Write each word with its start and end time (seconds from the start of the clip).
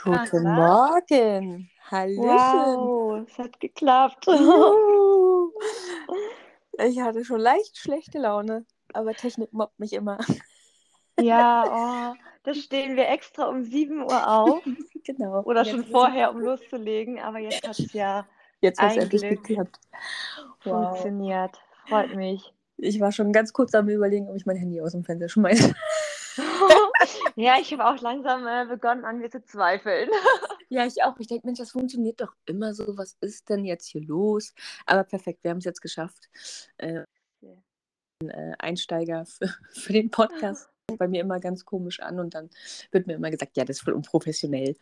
Guten 0.00 0.42
Morgen. 0.44 1.70
Hallöchen. 1.90 2.24
Wow, 2.24 3.26
es 3.26 3.38
hat 3.38 3.60
geklappt. 3.60 4.26
Ich 6.78 7.00
hatte 7.00 7.24
schon 7.24 7.40
leicht 7.40 7.76
schlechte 7.76 8.18
Laune, 8.18 8.64
aber 8.94 9.14
Technik 9.14 9.52
mobbt 9.52 9.78
mich 9.78 9.92
immer. 9.92 10.18
Ja, 11.20 12.14
oh, 12.14 12.16
da 12.42 12.54
stehen 12.54 12.96
wir 12.96 13.08
extra 13.08 13.44
um 13.44 13.62
7 13.64 14.02
Uhr 14.02 14.28
auf. 14.28 14.62
Genau. 15.04 15.42
Oder 15.42 15.64
schon 15.64 15.84
vorher, 15.84 16.30
um 16.30 16.38
loszulegen. 16.38 17.18
Aber 17.18 17.40
jetzt 17.40 17.66
hat 17.66 17.76
es 17.76 17.92
ja 17.92 18.24
Jetzt 18.60 18.80
hat 18.80 18.92
es 18.92 18.96
ein 18.98 19.02
endlich 19.02 19.22
geklappt. 19.22 19.80
Wow. 20.62 20.90
funktioniert. 20.90 21.60
Freut 21.88 22.14
mich. 22.14 22.54
Ich 22.76 23.00
war 23.00 23.10
schon 23.10 23.32
ganz 23.32 23.52
kurz 23.52 23.74
am 23.74 23.88
überlegen, 23.88 24.28
ob 24.28 24.36
ich 24.36 24.46
mein 24.46 24.56
Handy 24.56 24.80
aus 24.80 24.92
dem 24.92 25.04
Fenster 25.04 25.28
schmeiße. 25.28 25.74
Ja, 27.36 27.56
ich 27.60 27.72
habe 27.72 27.86
auch 27.86 28.00
langsam 28.00 28.46
äh, 28.46 28.66
begonnen, 28.66 29.04
an 29.04 29.18
mir 29.18 29.30
zu 29.30 29.44
zweifeln. 29.44 30.08
Ja, 30.68 30.86
ich 30.86 31.02
auch. 31.04 31.18
Ich 31.18 31.26
denke, 31.26 31.46
Mensch, 31.46 31.58
das 31.58 31.72
funktioniert 31.72 32.18
doch 32.22 32.34
immer 32.46 32.72
so. 32.72 32.96
Was 32.96 33.18
ist 33.20 33.50
denn 33.50 33.66
jetzt 33.66 33.88
hier 33.88 34.00
los? 34.00 34.54
Aber 34.86 35.04
perfekt, 35.04 35.44
wir 35.44 35.50
haben 35.50 35.58
es 35.58 35.66
jetzt 35.66 35.82
geschafft. 35.82 36.30
Äh, 36.78 37.02
ein 38.22 38.30
äh, 38.30 38.54
Einsteiger 38.58 39.26
für, 39.26 39.54
für 39.74 39.92
den 39.92 40.10
Podcast 40.10 40.70
fängt 40.88 40.98
bei 40.98 41.08
mir 41.08 41.20
immer 41.20 41.40
ganz 41.40 41.66
komisch 41.66 42.00
an 42.00 42.18
und 42.18 42.32
dann 42.32 42.48
wird 42.90 43.06
mir 43.06 43.12
immer 43.16 43.30
gesagt, 43.30 43.54
ja, 43.58 43.66
das 43.66 43.76
ist 43.76 43.82
voll 43.82 43.92
unprofessionell. 43.92 44.74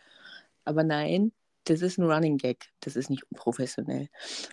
Aber 0.64 0.84
nein, 0.84 1.32
das 1.64 1.82
ist 1.82 1.98
ein 1.98 2.08
Running 2.08 2.36
Gag. 2.36 2.68
Das 2.78 2.94
ist 2.94 3.10
nicht 3.10 3.24
unprofessionell. 3.32 4.08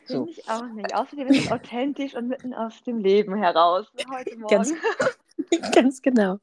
So. 0.07 0.25
Finde 0.25 0.31
ich 0.31 0.49
auch 0.49 0.65
nicht. 0.69 0.95
Außerdem 0.95 1.27
ist 1.27 1.45
es 1.45 1.51
authentisch 1.51 2.15
und 2.15 2.29
mitten 2.29 2.55
aus 2.55 2.81
dem 2.81 2.97
Leben 2.97 3.35
heraus. 3.35 3.85
Heute 4.09 4.37
Morgen. 4.37 4.47
Ganz- 4.55 4.73
Ganz 5.71 6.01
genau. 6.01 6.39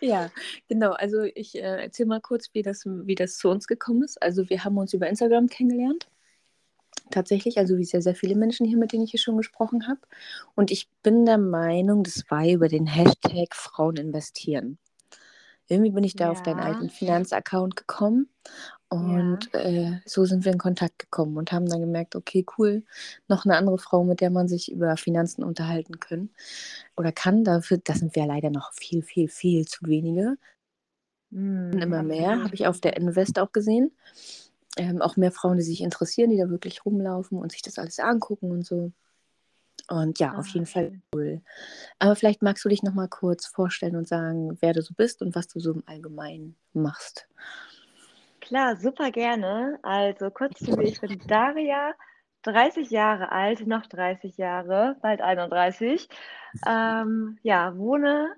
Ja, 0.00 0.30
genau. 0.68 0.92
Also 0.92 1.22
ich 1.22 1.56
äh, 1.56 1.60
erzähle 1.82 2.08
mal 2.08 2.20
kurz, 2.20 2.50
wie 2.52 2.62
das, 2.62 2.84
wie 2.86 3.14
das 3.14 3.36
zu 3.36 3.48
uns 3.48 3.66
gekommen 3.66 4.02
ist. 4.04 4.20
Also 4.22 4.48
wir 4.48 4.64
haben 4.64 4.78
uns 4.78 4.92
über 4.94 5.08
Instagram 5.08 5.48
kennengelernt. 5.48 6.08
Tatsächlich, 7.10 7.56
also 7.58 7.78
wie 7.78 7.84
sehr, 7.84 8.02
sehr 8.02 8.14
viele 8.14 8.36
Menschen 8.36 8.66
hier, 8.66 8.76
mit 8.76 8.92
denen 8.92 9.04
ich 9.04 9.12
hier 9.12 9.20
schon 9.20 9.38
gesprochen 9.38 9.88
habe. 9.88 10.00
Und 10.54 10.70
ich 10.70 10.88
bin 11.02 11.24
der 11.24 11.38
Meinung, 11.38 12.04
das 12.04 12.24
war 12.30 12.46
über 12.46 12.68
den 12.68 12.86
Hashtag 12.86 13.54
Frauen 13.54 13.96
investieren. 13.96 14.78
Irgendwie 15.68 15.90
bin 15.92 16.04
ich 16.04 16.16
da 16.16 16.30
auf 16.30 16.42
deinen 16.42 16.60
Ja. 16.60 16.64
alten 16.66 16.90
Finanzaccount 16.90 17.76
gekommen 17.76 18.28
und 18.90 19.52
äh, 19.54 20.00
so 20.06 20.24
sind 20.24 20.44
wir 20.44 20.52
in 20.52 20.58
Kontakt 20.58 20.98
gekommen 20.98 21.36
und 21.36 21.52
haben 21.52 21.68
dann 21.68 21.80
gemerkt, 21.80 22.16
okay, 22.16 22.44
cool, 22.58 22.84
noch 23.28 23.44
eine 23.44 23.56
andere 23.56 23.78
Frau, 23.78 24.04
mit 24.04 24.20
der 24.20 24.30
man 24.30 24.48
sich 24.48 24.72
über 24.72 24.96
Finanzen 24.96 25.44
unterhalten 25.44 26.00
können 26.00 26.30
oder 26.96 27.12
kann. 27.12 27.44
Dafür, 27.44 27.78
das 27.84 27.98
sind 27.98 28.16
wir 28.16 28.26
leider 28.26 28.50
noch 28.50 28.72
viel, 28.74 29.02
viel, 29.02 29.28
viel 29.28 29.66
zu 29.66 29.86
wenige. 29.86 30.38
Und 31.72 31.80
immer 31.82 32.02
mehr 32.02 32.30
absolut. 32.30 32.44
habe 32.44 32.54
ich 32.54 32.66
auf 32.66 32.80
der 32.80 32.96
Invest 32.96 33.38
auch 33.38 33.52
gesehen. 33.52 33.92
Ähm, 34.76 35.02
auch 35.02 35.16
mehr 35.16 35.32
Frauen, 35.32 35.56
die 35.58 35.62
sich 35.64 35.82
interessieren, 35.82 36.30
die 36.30 36.38
da 36.38 36.50
wirklich 36.50 36.84
rumlaufen 36.86 37.38
und 37.38 37.52
sich 37.52 37.62
das 37.62 37.78
alles 37.78 37.98
angucken 38.00 38.50
und 38.50 38.64
so. 38.66 38.92
Und 39.88 40.18
ja, 40.18 40.34
auf 40.36 40.46
Ah, 40.46 40.52
jeden 40.54 40.66
Fall 40.66 40.92
cool. 41.14 41.42
Aber 41.98 42.16
vielleicht 42.16 42.42
magst 42.42 42.64
du 42.64 42.68
dich 42.68 42.82
noch 42.82 42.94
mal 42.94 43.08
kurz 43.08 43.46
vorstellen 43.46 43.96
und 43.96 44.08
sagen, 44.08 44.58
wer 44.60 44.74
du 44.74 44.82
so 44.82 44.94
bist 44.94 45.22
und 45.22 45.34
was 45.34 45.48
du 45.48 45.60
so 45.60 45.72
im 45.72 45.82
Allgemeinen 45.86 46.56
machst. 46.74 47.28
Klar, 48.48 48.76
super 48.76 49.10
gerne. 49.10 49.78
Also 49.82 50.30
kurz 50.30 50.62
zu 50.62 50.74
mir, 50.74 50.84
ich 50.84 50.98
bin 51.02 51.20
Daria, 51.26 51.92
30 52.44 52.88
Jahre 52.88 53.30
alt, 53.30 53.66
noch 53.66 53.84
30 53.86 54.38
Jahre, 54.38 54.96
bald 55.02 55.20
31. 55.20 56.08
Ähm, 56.66 57.38
ja, 57.42 57.76
wohne 57.76 58.34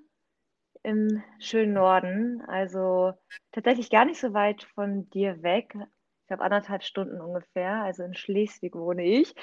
im 0.83 1.23
schönen 1.39 1.71
Norden, 1.71 2.41
also 2.47 3.13
tatsächlich 3.53 3.89
gar 3.89 4.03
nicht 4.03 4.19
so 4.19 4.33
weit 4.33 4.63
von 4.75 5.09
dir 5.11 5.41
weg. 5.43 5.75
Ich 5.75 6.27
glaube 6.27 6.43
anderthalb 6.43 6.83
Stunden 6.83 7.21
ungefähr, 7.21 7.75
also 7.75 8.03
in 8.03 8.13
Schleswig 8.13 8.75
wohne 8.75 9.05
ich. 9.05 9.33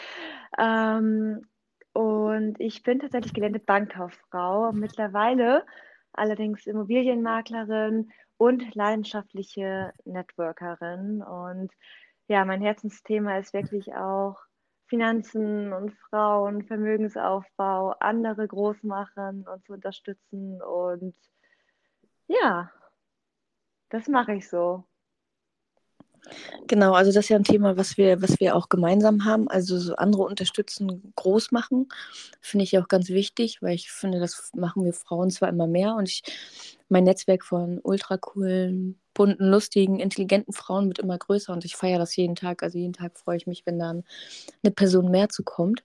Ähm, 0.58 1.48
und 1.94 2.60
ich 2.60 2.82
bin 2.82 2.98
tatsächlich 2.98 3.32
gelernte 3.32 3.60
Bankkauffrau, 3.60 4.72
mittlerweile 4.72 5.64
allerdings 6.12 6.66
Immobilienmaklerin 6.66 8.10
und 8.38 8.74
leidenschaftliche 8.74 9.92
Networkerin. 10.04 11.22
Und 11.22 11.72
ja, 12.28 12.44
mein 12.44 12.62
Herzensthema 12.62 13.38
ist 13.38 13.52
wirklich 13.52 13.94
auch 13.94 14.36
Finanzen 14.86 15.72
und 15.72 15.92
Frauen, 16.08 16.64
Vermögensaufbau, 16.64 17.90
andere 18.00 18.48
groß 18.48 18.82
machen 18.84 19.46
und 19.46 19.64
zu 19.66 19.74
unterstützen. 19.74 20.62
Und 20.62 21.14
ja, 22.26 22.72
das 23.90 24.08
mache 24.08 24.34
ich 24.34 24.48
so. 24.48 24.87
Genau, 26.68 26.92
also 26.92 27.10
das 27.12 27.24
ist 27.26 27.28
ja 27.30 27.36
ein 27.36 27.44
Thema, 27.44 27.76
was 27.76 27.96
wir, 27.96 28.20
was 28.22 28.40
wir 28.40 28.54
auch 28.54 28.68
gemeinsam 28.68 29.24
haben. 29.24 29.48
Also 29.48 29.78
so 29.78 29.94
andere 29.96 30.22
unterstützen, 30.24 31.12
groß 31.16 31.50
machen, 31.52 31.88
finde 32.40 32.64
ich 32.64 32.78
auch 32.78 32.88
ganz 32.88 33.08
wichtig, 33.08 33.62
weil 33.62 33.74
ich 33.74 33.90
finde, 33.90 34.20
das 34.20 34.50
machen 34.54 34.84
wir 34.84 34.92
Frauen 34.92 35.30
zwar 35.30 35.48
immer 35.48 35.66
mehr 35.66 35.94
und 35.94 36.08
ich, 36.08 36.22
mein 36.88 37.04
Netzwerk 37.04 37.44
von 37.44 37.80
ultra 37.82 38.16
coolen, 38.18 38.98
bunten, 39.14 39.44
lustigen, 39.50 39.98
intelligenten 40.00 40.52
Frauen 40.52 40.88
wird 40.88 40.98
immer 41.00 41.18
größer 41.18 41.52
und 41.52 41.64
ich 41.64 41.76
feiere 41.76 41.98
das 41.98 42.14
jeden 42.16 42.34
Tag. 42.34 42.62
Also 42.62 42.78
jeden 42.78 42.92
Tag 42.94 43.18
freue 43.18 43.36
ich 43.36 43.46
mich, 43.46 43.64
wenn 43.66 43.78
dann 43.78 44.04
eine 44.62 44.72
Person 44.72 45.10
mehr 45.10 45.28
zukommt. 45.28 45.84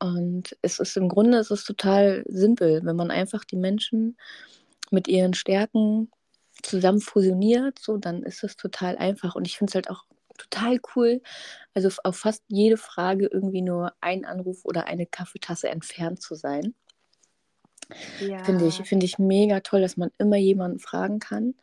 Und 0.00 0.56
es 0.62 0.78
ist 0.78 0.96
im 0.96 1.08
Grunde, 1.08 1.38
es 1.38 1.50
ist 1.50 1.64
total 1.66 2.24
simpel, 2.28 2.80
wenn 2.84 2.96
man 2.96 3.10
einfach 3.10 3.44
die 3.44 3.56
Menschen 3.56 4.16
mit 4.90 5.08
ihren 5.08 5.34
Stärken 5.34 6.10
zusammen 6.68 7.00
fusioniert, 7.00 7.78
so, 7.78 7.96
dann 7.96 8.22
ist 8.22 8.44
es 8.44 8.56
total 8.56 8.96
einfach. 8.96 9.34
Und 9.34 9.46
ich 9.46 9.58
finde 9.58 9.70
es 9.70 9.74
halt 9.74 9.90
auch 9.90 10.04
total 10.36 10.78
cool, 10.94 11.20
also 11.74 11.88
auf 12.04 12.16
fast 12.16 12.44
jede 12.48 12.76
Frage 12.76 13.26
irgendwie 13.26 13.62
nur 13.62 13.92
ein 14.00 14.24
Anruf 14.24 14.64
oder 14.64 14.86
eine 14.86 15.06
Kaffeetasse 15.06 15.68
entfernt 15.68 16.22
zu 16.22 16.34
sein. 16.34 16.74
Ja, 18.20 18.44
Finde 18.44 18.66
ich, 18.66 18.76
finde 18.82 19.06
ich 19.06 19.18
mega 19.18 19.60
toll, 19.60 19.80
dass 19.80 19.96
man 19.96 20.10
immer 20.18 20.36
jemanden 20.36 20.78
fragen 20.78 21.18
kann. 21.18 21.54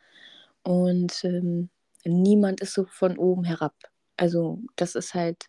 Und 0.62 1.24
ähm, 1.24 1.70
niemand 2.04 2.60
ist 2.60 2.74
so 2.74 2.84
von 2.86 3.16
oben 3.16 3.44
herab. 3.44 3.74
Also 4.16 4.60
das 4.74 4.94
ist 4.94 5.14
halt, 5.14 5.46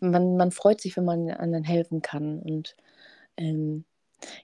man, 0.00 0.36
man 0.36 0.50
freut 0.50 0.80
sich, 0.80 0.96
wenn 0.96 1.04
man 1.04 1.30
anderen 1.30 1.64
helfen 1.64 2.02
kann. 2.02 2.40
Und 2.40 2.76
ähm, 3.36 3.84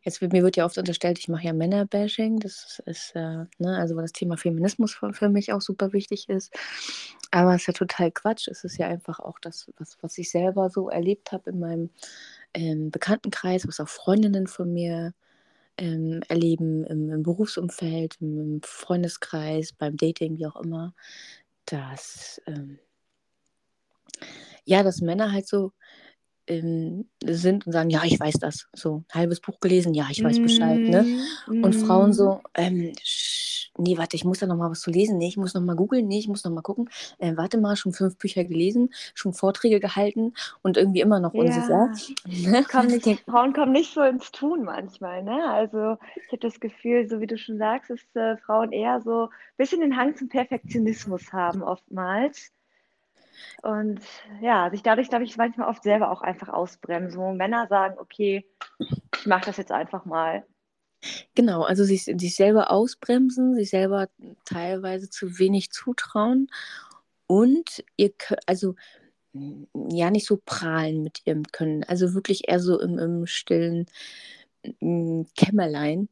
Jetzt 0.03 0.21
wird, 0.21 0.33
mir 0.33 0.43
wird 0.43 0.57
ja 0.57 0.65
oft 0.65 0.79
unterstellt, 0.79 1.19
ich 1.19 1.29
mache 1.29 1.45
ja 1.45 1.53
Männerbashing. 1.53 2.39
Das 2.41 2.83
ist, 2.87 3.13
äh, 3.15 3.45
ne, 3.59 3.79
also 3.79 3.97
weil 3.97 4.03
das 4.03 4.13
Thema 4.13 4.37
Feminismus 4.37 4.95
für, 4.95 5.13
für 5.13 5.29
mich 5.29 5.53
auch 5.53 5.61
super 5.61 5.93
wichtig 5.93 6.29
ist. 6.29 6.53
Aber 7.31 7.55
es 7.55 7.63
ist 7.63 7.67
ja 7.69 7.73
total 7.75 8.11
Quatsch. 8.11 8.49
Es 8.49 8.65
ist 8.65 8.79
ja 8.79 8.89
einfach 8.89 9.21
auch 9.21 9.39
das, 9.41 9.71
was, 9.79 9.97
was 10.03 10.19
ich 10.19 10.31
selber 10.31 10.71
so 10.71 10.89
erlebt 10.89 11.33
habe 11.33 11.51
in 11.51 11.61
meinem 11.61 11.91
ähm, 12.55 12.91
Bekanntenkreis, 12.91 13.67
was 13.69 13.81
auch 13.81 13.89
Freundinnen 13.89 14.47
von 14.47 14.73
mir 14.73 15.15
ähm, 15.79 16.23
erleben, 16.29 16.85
im, 16.85 17.11
im 17.11 17.23
Berufsumfeld, 17.23 18.17
im, 18.21 18.41
im 18.41 18.63
Freundeskreis, 18.63 19.73
beim 19.73 19.97
Dating, 19.97 20.39
wie 20.39 20.47
auch 20.47 20.57
immer, 20.57 20.95
dass 21.67 22.41
ähm, 22.47 22.79
ja, 24.65 24.83
dass 24.83 25.01
Männer 25.01 25.33
halt 25.33 25.47
so 25.49 25.73
ähm, 26.51 27.09
sind 27.25 27.67
und 27.67 27.73
sagen, 27.73 27.91
ja, 27.91 28.03
ich 28.05 28.19
weiß 28.19 28.35
das. 28.41 28.69
So, 28.75 29.05
halbes 29.13 29.41
Buch 29.41 29.61
gelesen, 29.61 29.95
ja, 29.95 30.07
ich 30.11 30.23
weiß 30.23 30.41
Bescheid, 30.41 30.81
ne? 30.81 31.07
Mm, 31.47 31.65
Und 31.65 31.75
Frauen 31.75 32.11
mm. 32.11 32.13
so, 32.13 32.41
ähm, 32.55 32.93
nee, 33.79 33.97
warte, 33.97 34.17
ich 34.17 34.25
muss 34.25 34.41
da 34.41 34.47
noch 34.47 34.57
mal 34.57 34.71
was 34.71 34.81
zu 34.81 34.91
lesen. 34.91 35.19
Nee, 35.19 35.29
ich 35.29 35.37
muss 35.37 35.55
noch 35.55 35.63
mal 35.63 35.77
googeln. 35.77 36.09
Nee, 36.09 36.19
ich 36.19 36.29
muss 36.29 36.45
noch 36.45 36.51
mal 36.53 36.63
gucken. 36.63 36.89
Äh, 37.19 37.37
warte 37.37 37.59
mal, 37.59 37.77
schon 37.77 37.93
fünf 37.93 38.19
Bücher 38.19 38.45
gelesen, 38.45 38.91
schon 39.15 39.33
Vorträge 39.33 39.79
gehalten 39.81 40.35
und 40.63 40.77
irgendwie 40.77 41.01
immer 41.01 41.21
noch 41.21 41.35
unsicher. 41.35 41.93
Ja, 42.27 42.51
Ne? 42.51 42.65
kommen 42.71 42.91
Ich 42.91 43.07
nicht, 43.07 43.21
Frauen 43.25 43.53
kommen 43.53 43.73
nicht 43.73 43.95
so 43.95 44.03
ins 44.03 44.33
Tun 44.33 44.65
manchmal, 44.65 45.23
ne? 45.23 45.45
Also 45.45 45.97
ich 46.17 46.33
habe 46.33 46.39
das 46.41 46.59
Gefühl, 46.59 47.09
so 47.09 47.21
wie 47.21 47.27
du 47.27 47.39
schon 47.39 47.59
sagst, 47.59 47.91
dass 47.91 48.01
äh, 48.15 48.37
Frauen 48.39 48.73
eher 48.73 49.01
so 49.01 49.25
ein 49.25 49.29
bisschen 49.57 49.81
den 49.81 49.97
Hang 49.97 50.17
zum 50.17 50.29
Perfektionismus 50.29 51.33
haben 51.33 51.63
oftmals. 51.63 52.53
Und 53.63 54.01
ja, 54.41 54.71
sich 54.71 54.83
dadurch, 54.83 55.09
glaube 55.09 55.25
ich, 55.25 55.37
manchmal 55.37 55.69
oft 55.69 55.83
selber 55.83 56.11
auch 56.11 56.23
einfach 56.23 56.49
ausbremsen, 56.49 57.21
wo 57.21 57.33
Männer 57.33 57.67
sagen, 57.69 57.97
okay, 57.99 58.47
ich 59.17 59.27
mache 59.27 59.47
das 59.47 59.57
jetzt 59.57 59.73
einfach 59.73 60.05
mal. 60.05 60.45
Genau, 61.35 61.63
also 61.63 61.85
sich, 61.85 62.05
sich 62.05 62.37
selber 62.37 62.71
ausbremsen, 62.71 63.55
sich 63.55 63.71
selber 63.71 64.09
teilweise 64.45 65.09
zu 65.09 65.39
wenig 65.39 65.71
zutrauen 65.71 66.49
und 67.27 67.85
ihr 67.97 68.11
könnt, 68.11 68.41
also 68.47 68.75
ja, 69.33 70.11
nicht 70.11 70.27
so 70.27 70.41
prahlen 70.45 71.03
mit 71.03 71.23
ihrem 71.25 71.45
Können, 71.45 71.85
also 71.85 72.15
wirklich 72.15 72.49
eher 72.49 72.61
so 72.61 72.81
im, 72.81 72.99
im 72.99 73.27
stillen 73.27 73.87
mm, 74.81 75.23
Kämmerlein. 75.37 76.09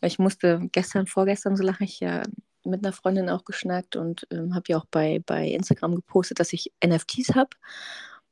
Ich 0.00 0.18
musste 0.18 0.68
gestern, 0.72 1.06
vorgestern, 1.06 1.56
so 1.56 1.62
lache 1.62 1.84
ich 1.84 2.00
ja 2.00 2.22
mit 2.64 2.84
einer 2.84 2.92
Freundin 2.92 3.28
auch 3.28 3.44
geschnackt 3.44 3.96
und 3.96 4.26
ähm, 4.30 4.54
habe 4.54 4.64
ja 4.68 4.78
auch 4.78 4.86
bei, 4.90 5.22
bei 5.24 5.48
Instagram 5.48 5.94
gepostet, 5.94 6.40
dass 6.40 6.52
ich 6.52 6.72
NFTs 6.84 7.34
habe. 7.34 7.50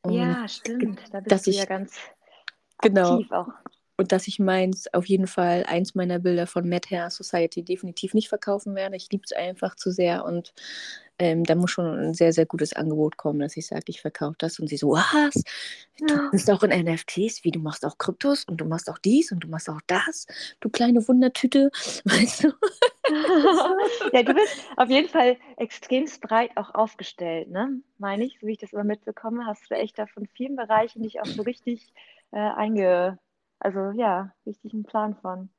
Und 0.02 0.14
Ja, 0.14 0.46
stimmt. 0.49 1.00
Da 1.12 1.20
bist 1.20 1.31
dass 1.32 1.43
du 1.43 1.50
ja 1.52 1.62
ich- 1.62 1.69
ganz 1.69 1.94
genau. 2.81 3.14
aktiv 3.14 3.32
auch. 3.32 3.49
Und 3.99 4.11
dass 4.11 4.26
ich 4.26 4.38
meins 4.38 4.93
auf 4.94 5.06
jeden 5.06 5.26
Fall 5.26 5.64
eins 5.69 5.94
meiner 5.94 6.19
Bilder 6.19 6.46
von 6.46 6.69
Mad 6.69 6.88
Hair 6.90 7.11
Society 7.11 7.62
definitiv 7.62 8.14
nicht 8.14 8.29
verkaufen 8.29 8.75
werde. 8.75 8.96
Ich 8.96 9.08
liebe 9.12 9.23
es 9.25 9.32
einfach 9.32 9.76
zu 9.76 9.93
sehr 9.93 10.25
und 10.25 10.55
ähm, 11.19 11.44
da 11.44 11.55
muss 11.55 11.70
schon 11.70 11.87
ein 11.87 12.14
sehr, 12.14 12.32
sehr 12.32 12.47
gutes 12.47 12.73
Angebot 12.73 13.17
kommen, 13.17 13.41
dass 13.41 13.56
ich 13.56 13.67
sage, 13.67 13.85
ich 13.87 14.00
verkaufe 14.00 14.37
das 14.38 14.59
und 14.59 14.69
sie 14.69 14.76
so, 14.76 14.91
was? 14.91 15.43
Du 15.99 16.31
bist 16.31 16.50
auch 16.50 16.62
in 16.62 16.70
NFTs, 16.70 17.44
wie 17.44 17.50
du 17.50 17.61
machst 17.61 17.85
auch 17.85 17.99
Kryptos 17.99 18.44
und 18.44 18.61
du 18.61 18.64
machst 18.64 18.91
auch 18.91 18.99
dies 18.99 19.31
und 19.31 19.41
du 19.41 19.49
machst 19.49 19.69
auch 19.69 19.81
das, 19.87 20.26
du 20.61 20.69
kleine 20.69 21.06
Wundertüte, 21.06 21.70
weißt 22.05 22.44
du? 22.44 22.53
ja, 24.12 24.23
du 24.23 24.35
bist 24.35 24.67
auf 24.76 24.88
jeden 24.88 25.09
Fall 25.09 25.37
extremst 25.56 26.20
breit 26.23 26.50
auch 26.56 26.75
aufgestellt, 26.75 27.50
ne? 27.50 27.81
Meine 27.99 28.25
ich, 28.25 28.38
so 28.41 28.47
wie 28.47 28.53
ich 28.53 28.59
das 28.59 28.73
immer 28.73 28.85
mitbekomme, 28.85 29.47
hast 29.47 29.70
du 29.70 29.75
echt 29.75 29.99
da 29.99 30.06
von 30.06 30.26
vielen 30.26 30.56
Bereichen 30.56 31.03
dich 31.03 31.20
auch 31.20 31.26
so 31.26 31.43
richtig 31.43 31.93
äh, 32.32 32.38
einge, 32.38 33.19
also 33.61 33.91
ja, 33.91 34.35
richtig 34.47 34.73
einen 34.73 34.85
Plan 34.85 35.14
von. 35.14 35.50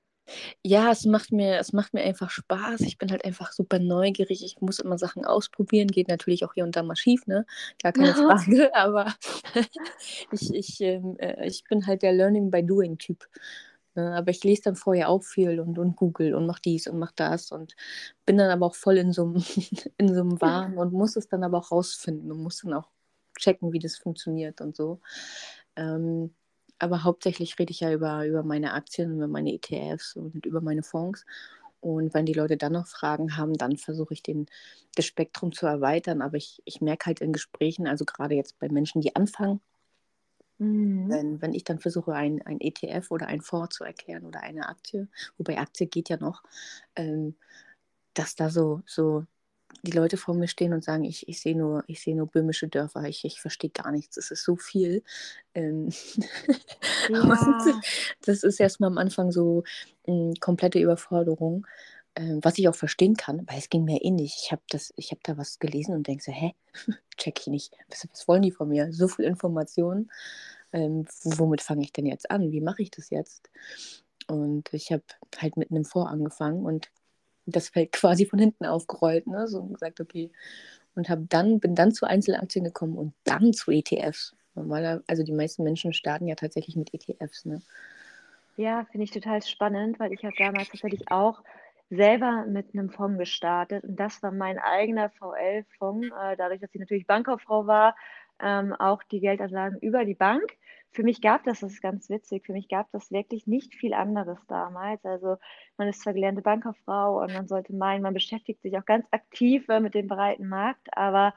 Ja, 0.64 0.92
es 0.92 1.06
macht 1.06 1.32
mir, 1.32 1.58
es 1.60 1.74
macht 1.74 1.94
mir 1.94 2.02
einfach 2.02 2.30
Spaß. 2.30 2.82
Ich 2.82 2.98
bin 2.98 3.12
halt 3.12 3.26
einfach 3.26 3.52
super 3.52 3.80
neugierig. 3.80 4.44
Ich 4.44 4.62
muss 4.62 4.80
immer 4.80 4.98
Sachen 4.98 5.26
ausprobieren. 5.26 5.88
Geht 5.88 6.08
natürlich 6.08 6.46
auch 6.46 6.54
hier 6.54 6.64
und 6.64 6.76
da 6.76 6.84
mal 6.84 6.96
schief, 6.96 7.28
ne? 7.28 7.46
Gar 7.82 7.92
keine 7.92 8.14
Frage. 8.14 8.74
Aber 8.76 9.14
ich, 10.32 10.54
ich, 10.54 10.82
ähm, 10.82 11.18
äh, 11.20 11.46
ich 11.46 11.64
bin 11.66 11.86
halt 11.86 12.04
der 12.04 12.14
Learning 12.14 12.52
by 12.52 12.64
Doing-Typ. 12.64 13.28
Ne? 13.96 14.16
Aber 14.16 14.32
ich 14.32 14.44
lese 14.44 14.64
dann 14.64 14.76
vorher 14.76 15.10
auch 15.10 15.24
viel 15.24 15.60
und, 15.60 15.78
und 15.78 15.96
google 15.96 16.34
und 16.36 16.48
mache 16.48 16.62
dies 16.64 16.88
und 16.88 17.00
mache 17.00 17.14
das 17.16 17.52
und 17.52 17.76
bin 18.26 18.38
dann 18.38 18.50
aber 18.50 18.66
auch 18.66 18.76
voll 18.76 18.98
in 18.98 19.12
so 19.12 19.24
einem 19.24 19.36
in 19.98 20.14
so 20.14 20.22
einem 20.22 20.42
Wahn 20.42 20.78
und 20.78 20.94
muss 20.94 21.16
es 21.16 21.28
dann 21.28 21.44
aber 21.44 21.60
auch 21.60 21.72
rausfinden 21.72 22.32
und 22.32 22.42
muss 22.42 22.62
dann 22.62 22.74
auch 22.74 22.90
checken, 23.38 23.74
wie 23.74 23.80
das 23.80 23.98
funktioniert 23.98 24.62
und 24.62 24.76
so. 24.76 25.02
Ähm, 25.76 26.34
aber 26.80 27.04
hauptsächlich 27.04 27.58
rede 27.60 27.72
ich 27.72 27.80
ja 27.80 27.94
über, 27.94 28.26
über 28.26 28.44
meine 28.44 28.74
Aktien, 28.74 29.16
über 29.16 29.28
meine 29.28 29.54
ETFs 29.54 30.16
und 30.16 30.46
über 30.46 30.62
meine 30.62 30.84
Fonds. 30.84 31.26
Und 31.80 32.14
wenn 32.14 32.26
die 32.26 32.34
Leute 32.34 32.56
dann 32.56 32.74
noch 32.74 32.88
Fragen 32.88 33.36
haben, 33.36 33.54
dann 33.56 33.76
versuche 33.76 34.14
ich 34.14 34.24
den, 34.24 34.46
das 34.96 35.06
Spektrum 35.06 35.52
zu 35.52 35.66
erweitern. 35.66 36.22
Aber 36.22 36.38
ich, 36.38 36.62
ich 36.66 36.82
merke 36.82 37.08
halt 37.08 37.20
in 37.20 37.34
Gesprächen, 37.34 37.88
also 37.88 38.06
gerade 38.06 38.36
jetzt 38.36 38.58
bei 38.60 38.70
Menschen, 38.70 39.02
die 39.02 39.16
anfangen, 39.16 39.60
mhm. 40.60 41.10
wenn, 41.10 41.42
wenn 41.42 41.54
ich 41.54 41.66
dann 41.66 41.80
versuche, 41.80 42.14
ein, 42.14 42.42
ein 42.44 42.62
ETF 42.62 43.12
oder 43.12 43.28
ein 43.28 43.42
Fonds 43.42 43.76
zu 43.76 43.84
erklären 43.84 44.26
oder 44.26 44.42
eine 44.42 44.70
Aktie, 44.70 45.10
wobei 45.38 45.60
Aktie 45.60 45.88
geht 45.88 46.10
ja 46.10 46.18
noch, 46.18 46.44
ähm, 46.96 47.36
dass 48.14 48.36
da 48.36 48.50
so, 48.50 48.82
so 48.86 49.26
die 49.82 49.92
Leute 49.92 50.18
vor 50.18 50.36
mir 50.36 50.48
stehen 50.48 50.74
und 50.74 50.84
sagen, 50.84 51.04
ich, 51.04 51.28
ich 51.28 51.42
sehe 51.42 51.58
nur, 51.58 51.84
ich 51.88 52.06
nur 52.08 52.28
böhmische 52.28 52.68
Dörfer, 52.68 53.04
ich, 53.04 53.26
ich 53.26 53.42
verstehe 53.42 53.70
gar 53.70 53.92
nichts, 53.92 54.18
es 54.18 54.32
ist 54.32 54.44
so 54.44 54.56
viel. 54.56 55.04
Ähm 55.54 55.90
ja. 57.10 57.62
das 58.26 58.44
ist 58.44 58.60
erstmal 58.60 58.90
am 58.90 58.98
Anfang 58.98 59.32
so 59.32 59.64
eine 60.08 60.30
hm, 60.30 60.34
komplette 60.40 60.80
Überforderung, 60.80 61.66
ähm, 62.16 62.40
was 62.44 62.58
ich 62.58 62.68
auch 62.68 62.76
verstehen 62.76 63.16
kann, 63.16 63.46
weil 63.48 63.58
es 63.58 63.70
ging 63.70 63.84
mir 63.86 64.04
ähnlich. 64.04 64.36
Ich 64.44 64.52
habe 64.52 64.62
hab 64.72 65.24
da 65.24 65.38
was 65.38 65.60
gelesen 65.60 65.96
und 65.96 66.08
denke 66.08 66.24
so, 66.24 66.32
hä, 66.32 66.54
check 67.18 67.40
ich 67.40 67.48
nicht, 67.48 67.76
was, 67.90 68.08
was 68.12 68.28
wollen 68.28 68.44
die 68.44 68.52
von 68.52 68.70
mir? 68.70 68.94
So 68.94 69.08
viel 69.08 69.26
Informationen, 69.26 70.12
ähm, 70.72 71.06
womit 71.24 71.62
fange 71.62 71.84
ich 71.84 71.94
denn 71.94 72.06
jetzt 72.06 72.30
an? 72.32 72.52
Wie 72.52 72.62
mache 72.62 72.82
ich 72.82 72.92
das 72.92 73.10
jetzt? 73.10 73.50
Und 74.28 74.74
ich 74.74 74.92
habe 74.92 75.04
halt 75.38 75.58
mit 75.58 75.72
einem 75.72 75.86
Vor 75.86 76.10
angefangen 76.10 76.66
und 76.66 76.90
das 77.46 77.70
Feld 77.70 77.92
quasi 77.92 78.26
von 78.26 78.40
hinten 78.40 78.66
aufgerollt, 78.66 79.28
ne? 79.28 79.48
So 79.48 79.64
gesagt, 79.64 80.00
okay. 80.00 80.32
Und 80.96 81.10
habe 81.10 81.26
dann, 81.28 81.60
bin 81.60 81.76
dann 81.76 81.92
zu 81.92 82.06
Einzelaktien 82.06 82.66
gekommen 82.66 82.98
und 82.98 83.14
dann 83.24 83.54
zu 83.54 83.72
ETFs. 83.72 84.36
Normaler, 84.56 85.02
also 85.08 85.24
die 85.24 85.32
meisten 85.32 85.64
Menschen 85.64 85.94
starten 85.94 86.28
ja 86.28 86.36
tatsächlich 86.36 86.76
mit 86.76 86.94
ETFs, 86.94 87.46
ne? 87.46 87.62
Ja, 88.56 88.86
finde 88.92 89.06
ich 89.06 89.12
total 89.12 89.42
spannend, 89.42 90.00
weil 90.00 90.14
ich 90.14 90.24
habe 90.24 90.36
damals 90.38 90.70
tatsächlich 90.70 91.10
auch 91.10 91.42
selber 91.90 92.46
mit 92.48 92.74
einem 92.74 92.90
Fonds 92.90 93.18
gestartet 93.18 93.84
und 93.84 94.00
das 94.00 94.22
war 94.22 94.32
mein 94.32 94.60
eigener 94.60 95.10
VL-Fonds, 95.10 96.08
äh, 96.08 96.38
dadurch, 96.38 96.62
dass 96.62 96.74
ich 96.74 96.80
natürlich 96.80 97.08
Bankkauffrau 97.08 97.68
war, 97.68 97.96
ähm, 98.44 98.74
auch 98.74 99.02
die 99.04 99.22
Geldanlagen 99.22 99.80
über 99.80 100.06
die 100.06 100.16
Bank 100.16 100.58
für 100.94 101.04
mich 101.04 101.22
gab 101.22 101.44
das, 101.44 101.62
das 101.62 101.74
ist 101.74 101.82
ganz 101.82 102.10
witzig, 102.10 102.46
für 102.46 102.54
mich 102.54 102.70
gab 102.70 102.92
das 102.92 103.12
wirklich 103.12 103.48
nicht 103.48 103.74
viel 103.74 103.94
anderes 103.94 104.38
damals. 104.48 105.04
Also 105.04 105.38
man 105.76 105.88
ist 105.88 106.02
zwar 106.02 106.14
gelernte 106.14 106.44
Bankerfrau 106.44 107.22
und 107.22 107.34
man 107.34 107.48
sollte 107.48 107.74
meinen, 107.74 108.04
man 108.04 108.14
beschäftigt 108.14 108.62
sich 108.62 108.78
auch 108.78 108.86
ganz 108.86 109.06
aktiv 109.12 109.68
äh, 109.70 109.80
mit 109.80 109.96
dem 109.96 110.08
breiten 110.08 110.48
Markt, 110.48 110.96
aber 110.96 111.34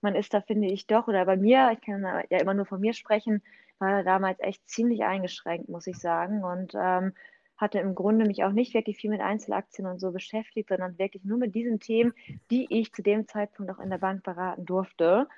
man 0.00 0.14
ist 0.14 0.32
da, 0.32 0.40
finde 0.40 0.68
ich 0.68 0.86
doch, 0.86 1.08
oder 1.08 1.26
bei 1.26 1.36
mir, 1.36 1.70
ich 1.72 1.80
kann 1.80 2.02
ja 2.02 2.38
immer 2.38 2.54
nur 2.54 2.66
von 2.66 2.80
mir 2.80 2.94
sprechen, 2.94 3.42
war 3.80 4.04
damals 4.04 4.38
echt 4.40 4.68
ziemlich 4.68 5.02
eingeschränkt, 5.02 5.68
muss 5.68 5.86
ich 5.86 5.98
sagen. 5.98 6.44
Und 6.44 6.74
ähm, 6.74 7.12
hatte 7.56 7.78
im 7.78 7.94
Grunde 7.94 8.24
mich 8.24 8.44
auch 8.44 8.52
nicht 8.52 8.72
wirklich 8.72 8.96
viel 8.96 9.10
mit 9.10 9.20
Einzelaktien 9.20 9.86
und 9.86 9.98
so 9.98 10.12
beschäftigt, 10.12 10.70
sondern 10.70 10.98
wirklich 10.98 11.24
nur 11.24 11.36
mit 11.36 11.54
diesen 11.54 11.80
Themen, 11.80 12.14
die 12.50 12.66
ich 12.70 12.92
zu 12.92 13.02
dem 13.02 13.28
Zeitpunkt 13.28 13.70
auch 13.70 13.80
in 13.80 13.90
der 13.90 13.98
Bank 13.98 14.22
beraten 14.22 14.64
durfte. 14.64 15.28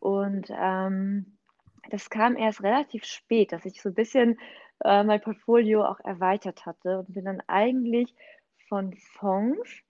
Und 0.00 0.48
ähm, 0.50 1.38
das 1.90 2.10
kam 2.10 2.36
erst 2.36 2.62
relativ 2.62 3.04
spät, 3.04 3.52
dass 3.52 3.64
ich 3.64 3.80
so 3.80 3.90
ein 3.90 3.94
bisschen 3.94 4.38
äh, 4.84 5.04
mein 5.04 5.20
Portfolio 5.20 5.84
auch 5.84 6.00
erweitert 6.00 6.66
hatte 6.66 7.00
und 7.00 7.14
bin 7.14 7.24
dann 7.24 7.42
eigentlich 7.46 8.14
von 8.68 8.94
Fonds 8.94 9.82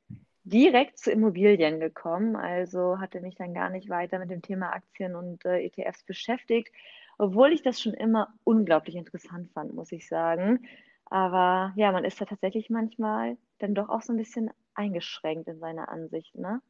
direkt 0.44 0.98
zu 0.98 1.10
Immobilien 1.10 1.80
gekommen. 1.80 2.36
Also 2.36 3.00
hatte 3.00 3.20
mich 3.20 3.34
dann 3.34 3.54
gar 3.54 3.70
nicht 3.70 3.88
weiter 3.88 4.18
mit 4.18 4.30
dem 4.30 4.42
Thema 4.42 4.72
Aktien 4.72 5.16
und 5.16 5.44
äh, 5.44 5.64
ETFs 5.64 6.04
beschäftigt, 6.04 6.72
obwohl 7.18 7.52
ich 7.52 7.62
das 7.62 7.80
schon 7.80 7.94
immer 7.94 8.32
unglaublich 8.44 8.94
interessant 8.94 9.50
fand, 9.52 9.74
muss 9.74 9.90
ich 9.92 10.06
sagen. 10.06 10.66
Aber 11.06 11.72
ja, 11.76 11.92
man 11.92 12.04
ist 12.04 12.20
da 12.20 12.24
tatsächlich 12.24 12.70
manchmal 12.70 13.36
dann 13.58 13.74
doch 13.74 13.88
auch 13.88 14.02
so 14.02 14.12
ein 14.12 14.18
bisschen 14.18 14.50
eingeschränkt 14.74 15.48
in 15.48 15.58
seiner 15.58 15.88
Ansicht, 15.88 16.34
ne? 16.36 16.60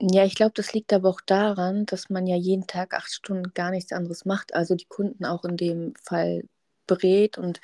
Ja, 0.00 0.24
ich 0.24 0.34
glaube, 0.34 0.52
das 0.54 0.72
liegt 0.72 0.92
aber 0.92 1.08
auch 1.08 1.20
daran, 1.20 1.86
dass 1.86 2.10
man 2.10 2.26
ja 2.26 2.36
jeden 2.36 2.66
Tag 2.66 2.94
acht 2.94 3.12
Stunden 3.12 3.52
gar 3.54 3.70
nichts 3.70 3.92
anderes 3.92 4.24
macht. 4.24 4.54
Also 4.54 4.74
die 4.74 4.86
Kunden 4.86 5.24
auch 5.24 5.44
in 5.44 5.56
dem 5.56 5.94
Fall 6.02 6.44
berät 6.86 7.38
und 7.38 7.60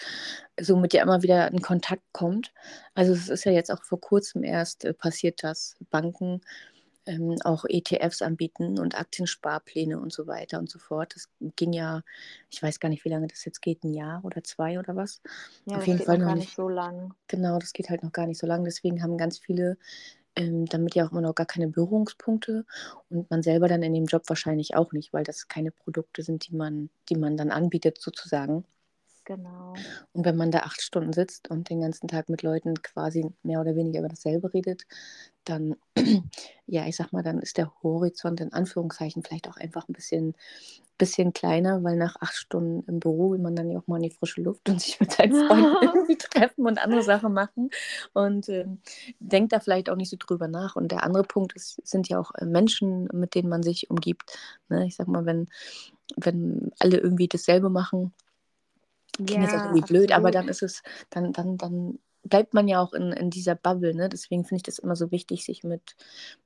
somit 0.60 0.92
ja 0.92 1.02
immer 1.02 1.22
wieder 1.22 1.50
in 1.50 1.60
Kontakt 1.60 2.02
kommt. 2.12 2.52
Also 2.94 3.12
es 3.12 3.28
ist 3.28 3.44
ja 3.44 3.52
jetzt 3.52 3.72
auch 3.72 3.82
vor 3.82 4.00
kurzem 4.00 4.44
erst 4.44 4.84
äh, 4.84 4.94
passiert, 4.94 5.42
dass 5.42 5.76
Banken 5.90 6.42
ähm, 7.06 7.36
auch 7.44 7.64
ETFs 7.68 8.22
anbieten 8.22 8.78
und 8.78 8.98
Aktiensparpläne 8.98 9.98
und 9.98 10.12
so 10.12 10.26
weiter 10.26 10.58
und 10.58 10.70
so 10.70 10.78
fort. 10.78 11.14
Das 11.14 11.28
ging 11.56 11.72
ja, 11.72 12.02
ich 12.50 12.62
weiß 12.62 12.80
gar 12.80 12.88
nicht, 12.88 13.04
wie 13.04 13.08
lange 13.08 13.28
das 13.28 13.44
jetzt 13.44 13.62
geht, 13.62 13.84
ein 13.84 13.94
Jahr 13.94 14.24
oder 14.24 14.44
zwei 14.44 14.78
oder 14.78 14.96
was. 14.96 15.22
Ja, 15.66 15.74
Auf 15.74 15.78
das 15.78 15.86
jeden 15.86 15.98
geht 15.98 16.06
Fall 16.06 16.18
noch 16.18 16.26
gar 16.26 16.36
nicht 16.36 16.54
so 16.54 16.68
lang. 16.68 17.14
Genau, 17.28 17.58
das 17.58 17.72
geht 17.72 17.90
halt 17.90 18.02
noch 18.02 18.12
gar 18.12 18.26
nicht 18.26 18.38
so 18.38 18.46
lang. 18.46 18.64
Deswegen 18.64 19.02
haben 19.02 19.18
ganz 19.18 19.38
viele 19.38 19.76
ähm, 20.36 20.66
damit 20.66 20.94
ja 20.94 21.06
auch 21.06 21.12
immer 21.12 21.20
noch 21.22 21.34
gar 21.34 21.46
keine 21.46 21.68
Berührungspunkte 21.68 22.64
und 23.08 23.30
man 23.30 23.42
selber 23.42 23.68
dann 23.68 23.82
in 23.82 23.94
dem 23.94 24.06
Job 24.06 24.22
wahrscheinlich 24.28 24.76
auch 24.76 24.92
nicht, 24.92 25.12
weil 25.12 25.24
das 25.24 25.48
keine 25.48 25.70
Produkte 25.70 26.22
sind, 26.22 26.48
die 26.48 26.54
man, 26.54 26.90
die 27.08 27.16
man 27.16 27.36
dann 27.36 27.50
anbietet 27.50 27.98
sozusagen. 28.00 28.64
Genau. 29.24 29.74
Und 30.12 30.24
wenn 30.24 30.36
man 30.36 30.52
da 30.52 30.60
acht 30.60 30.80
Stunden 30.80 31.12
sitzt 31.12 31.50
und 31.50 31.68
den 31.68 31.80
ganzen 31.80 32.06
Tag 32.06 32.28
mit 32.28 32.42
Leuten 32.42 32.80
quasi 32.82 33.26
mehr 33.42 33.60
oder 33.60 33.74
weniger 33.74 33.98
über 33.98 34.08
dasselbe 34.08 34.54
redet, 34.54 34.86
dann, 35.44 35.74
ja, 36.66 36.86
ich 36.86 36.94
sag 36.94 37.12
mal, 37.12 37.24
dann 37.24 37.40
ist 37.40 37.58
der 37.58 37.72
Horizont 37.82 38.40
in 38.40 38.52
Anführungszeichen 38.52 39.24
vielleicht 39.24 39.48
auch 39.48 39.56
einfach 39.56 39.88
ein 39.88 39.94
bisschen, 39.94 40.34
bisschen 40.98 41.32
kleiner, 41.32 41.82
weil 41.84 41.96
nach 41.96 42.16
acht 42.20 42.34
Stunden 42.34 42.82
im 42.88 43.00
Büro 43.00 43.32
will 43.32 43.38
man 43.38 43.54
dann 43.54 43.70
ja 43.70 43.78
auch 43.78 43.86
mal 43.86 43.96
in 43.96 44.04
die 44.04 44.10
frische 44.10 44.42
Luft 44.42 44.68
und 44.68 44.80
sich 44.80 44.98
mit 45.00 45.12
seinen 45.12 45.46
Freunden 45.46 45.76
irgendwie 45.82 46.16
treffen 46.16 46.66
und 46.66 46.82
andere 46.82 47.02
Sachen 47.02 47.32
machen 47.32 47.70
und 48.12 48.48
äh, 48.48 48.66
denkt 49.18 49.52
da 49.52 49.60
vielleicht 49.60 49.90
auch 49.90 49.96
nicht 49.96 50.10
so 50.10 50.16
drüber 50.18 50.48
nach. 50.48 50.76
Und 50.76 50.92
der 50.92 51.02
andere 51.02 51.24
Punkt 51.24 51.54
ist, 51.54 51.80
sind 51.86 52.08
ja 52.08 52.18
auch 52.18 52.32
äh, 52.34 52.46
Menschen, 52.46 53.08
mit 53.12 53.34
denen 53.34 53.48
man 53.48 53.62
sich 53.62 53.90
umgibt. 53.90 54.38
Ne? 54.68 54.86
Ich 54.86 54.96
sag 54.96 55.08
mal, 55.08 55.26
wenn, 55.26 55.48
wenn 56.16 56.70
alle 56.78 56.98
irgendwie 56.98 57.28
dasselbe 57.28 57.70
machen, 57.70 58.12
Klingt 59.16 59.44
jetzt 59.44 59.54
auch 59.54 59.64
irgendwie 59.64 59.80
blöd, 59.80 60.12
aber 60.12 60.30
dann 60.30 60.48
ist 60.48 60.62
es, 60.62 60.82
dann, 61.08 61.32
dann, 61.32 61.56
dann 61.56 61.98
bleibt 62.28 62.54
man 62.54 62.68
ja 62.68 62.80
auch 62.80 62.92
in, 62.92 63.12
in 63.12 63.30
dieser 63.30 63.54
Bubble, 63.54 63.94
ne? 63.94 64.08
Deswegen 64.08 64.44
finde 64.44 64.58
ich 64.58 64.62
das 64.64 64.78
immer 64.78 64.96
so 64.96 65.10
wichtig, 65.10 65.44
sich 65.44 65.64
mit, 65.64 65.96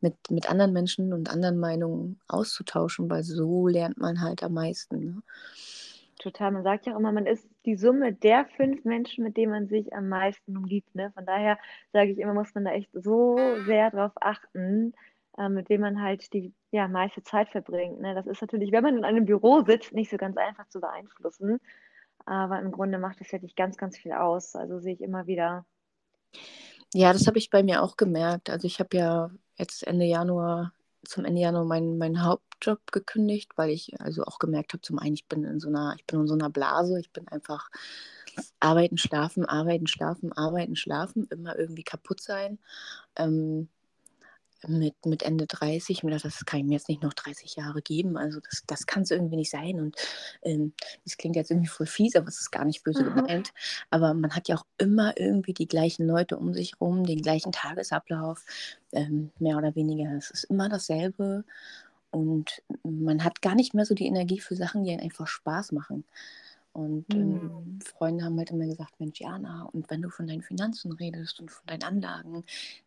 mit, 0.01 0.15
mit 0.31 0.51
anderen 0.51 0.73
Menschen 0.73 1.13
und 1.13 1.31
anderen 1.31 1.59
Meinungen 1.59 2.21
auszutauschen, 2.29 3.11
weil 3.11 3.23
so 3.23 3.69
lernt 3.69 3.99
man 3.99 4.21
halt 4.21 4.43
am 4.43 4.55
meisten. 4.55 5.01
Ne? 5.01 5.23
Total. 6.19 6.51
Man 6.51 6.63
sagt 6.63 6.87
ja 6.87 6.95
auch 6.95 6.99
immer, 6.99 7.13
man 7.13 7.27
ist 7.27 7.49
die 7.65 7.77
Summe 7.77 8.13
der 8.13 8.45
fünf 8.57 8.85
Menschen, 8.85 9.25
mit 9.25 9.37
denen 9.37 9.53
man 9.53 9.69
sich 9.69 9.93
am 9.95 10.09
meisten 10.09 10.57
umgibt. 10.57 10.95
Ne? 10.95 11.11
Von 11.15 11.25
daher 11.25 11.59
sage 11.93 12.11
ich 12.11 12.19
immer, 12.19 12.35
muss 12.35 12.55
man 12.55 12.65
da 12.65 12.73
echt 12.73 12.91
so 12.93 13.39
sehr 13.65 13.91
drauf 13.91 14.13
achten, 14.21 14.93
äh, 15.39 15.49
mit 15.49 15.71
wem 15.71 15.81
man 15.81 16.03
halt 16.03 16.33
die 16.35 16.53
ja, 16.73 16.89
meiste 16.89 17.23
Zeit 17.23 17.49
verbringt. 17.49 18.01
Ne? 18.01 18.15
Das 18.15 18.27
ist 18.27 18.43
natürlich, 18.43 18.71
wenn 18.71 18.83
man 18.83 18.99
in 18.99 19.05
einem 19.05 19.25
Büro 19.25 19.63
sitzt, 19.63 19.95
nicht 19.95 20.11
so 20.11 20.19
ganz 20.19 20.37
einfach 20.37 20.69
zu 20.69 20.81
beeinflussen. 20.81 21.59
Aber 22.27 22.61
im 22.61 22.71
Grunde 22.71 22.99
macht 22.99 23.21
es 23.21 23.33
wirklich 23.33 23.57
ganz, 23.57 23.77
ganz 23.77 23.97
viel 23.97 24.13
aus. 24.13 24.55
Also 24.55 24.79
sehe 24.79 24.95
ich 24.95 25.01
immer 25.01 25.27
wieder. 25.27 25.65
Ja, 26.93 27.13
das 27.13 27.27
habe 27.27 27.39
ich 27.39 27.51
bei 27.51 27.63
mir 27.63 27.83
auch 27.83 27.97
gemerkt. 27.97 28.51
Also 28.51 28.67
ich 28.67 28.81
habe 28.81 28.97
ja 28.97 29.31
jetzt 29.57 29.87
Ende 29.87 30.05
Januar, 30.05 30.73
zum 31.05 31.25
Ende 31.25 31.41
Januar 31.41 31.65
meinen, 31.65 31.99
meinen 31.99 32.25
Hauptjob 32.25 32.93
gekündigt, 32.93 33.53
weil 33.57 33.71
ich 33.71 34.01
also 34.01 34.25
auch 34.25 34.39
gemerkt 34.39 34.73
habe, 34.73 34.83
zum 34.83 34.99
einen, 34.99 35.15
ich 35.15 35.27
bin 35.27 35.45
in 35.45 35.61
so 35.61 35.69
einer, 35.69 35.95
ich 35.97 36.07
bin 36.07 36.21
in 36.21 36.27
so 36.27 36.35
einer 36.35 36.51
Blase, 36.51 36.99
ich 36.99 37.13
bin 37.13 37.29
einfach 37.29 37.71
arbeiten, 38.59 38.99
schlafen, 38.99 39.45
arbeiten, 39.45 39.87
schlafen, 39.87 40.33
arbeiten, 40.33 40.77
schlafen, 40.77 41.27
immer 41.31 41.59
irgendwie 41.59 41.85
kaputt 41.85 42.21
sein. 42.21 42.59
Ähm, 43.17 43.69
mit, 44.69 44.95
mit 45.07 45.23
Ende 45.23 45.47
30 45.47 46.03
mir 46.03 46.11
dachte, 46.11 46.29
das 46.29 46.45
kann 46.45 46.61
ich 46.61 46.67
mir 46.67 46.75
jetzt 46.75 46.89
nicht 46.89 47.03
noch 47.03 47.15
30 47.15 47.57
Jahre 47.57 47.83
geben. 47.83 48.17
Also 48.17 48.41
das, 48.41 48.65
das 48.67 48.87
kann 48.87 49.03
es 49.03 49.11
irgendwie 49.11 49.37
nicht 49.37 49.51
sein. 49.51 49.81
Und 49.81 49.97
ähm, 50.43 50.73
das 51.05 51.17
klingt 51.17 51.37
jetzt 51.37 51.51
irgendwie 51.51 51.69
voll 51.69 51.87
fies, 51.87 52.17
aber 52.17 52.29
es 52.29 52.41
ist 52.41 52.51
gar 52.51 52.65
nicht 52.65 52.85
böse 52.85 53.05
mhm. 53.05 53.15
gemeint. 53.15 53.53
Aber 53.91 54.15
man 54.15 54.35
hat 54.35 54.49
ja 54.49 54.57
auch 54.57 54.67
immer 54.79 55.19
irgendwie 55.19 55.55
die 55.55 55.69
gleichen 55.69 56.07
Leute 56.07 56.37
um 56.37 56.55
sich 56.55 56.81
rum, 56.81 57.05
den 57.05 57.23
gleichen 57.23 57.53
Tagesablauf, 57.53 58.45
ähm, 58.93 59.31
mehr 59.39 59.57
oder 59.57 59.75
weniger. 59.75 60.11
Es 60.17 60.31
ist 60.31 60.45
immer 60.45 60.69
dasselbe. 60.69 61.45
Und 62.11 62.63
man 62.83 63.25
hat 63.25 63.41
gar 63.41 63.55
nicht 63.55 63.75
mehr 63.75 63.87
so 63.87 63.95
die 63.95 64.07
Energie 64.07 64.41
für 64.41 64.57
Sachen, 64.57 64.85
die 64.85 64.91
einen 64.91 65.01
einfach 65.01 65.29
Spaß 65.29 65.73
machen. 65.73 66.05
Und 66.73 67.13
ähm, 67.15 67.43
mhm. 67.43 67.81
Freunde 67.81 68.25
haben 68.25 68.39
halt 68.39 68.51
immer 68.51 68.67
gesagt, 68.67 69.01
Mensch, 69.01 69.21
Jana, 69.21 69.65
und 69.73 69.91
wenn 69.91 70.03
du 70.03 70.09
von 70.09 70.27
deinen 70.27 70.43
Finanzen 70.43 70.93
redest 70.93 71.41
und 71.41 71.51
von 71.51 71.67
deinen 71.67 71.83
Anlagen, 71.83 72.45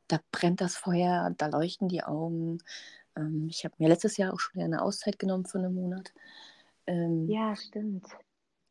da 0.08 0.20
brennt 0.32 0.62
das 0.62 0.78
Feuer, 0.78 1.34
da 1.38 1.48
leuchten 1.48 1.90
die 1.90 2.04
Augen. 2.04 2.60
Ähm, 3.18 3.48
ich 3.50 3.66
habe 3.66 3.76
mir 3.78 3.90
letztes 3.90 4.18
Jahr 4.18 4.34
auch 4.34 4.40
schon 4.40 4.62
eine 4.62 4.82
Auszeit 4.82 5.20
genommen 5.20 5.46
für 5.46 5.60
einen 5.60 5.76
Monat. 5.76 6.14
Ähm, 6.88 7.28
ja, 7.28 7.56
stimmt. 7.56 8.08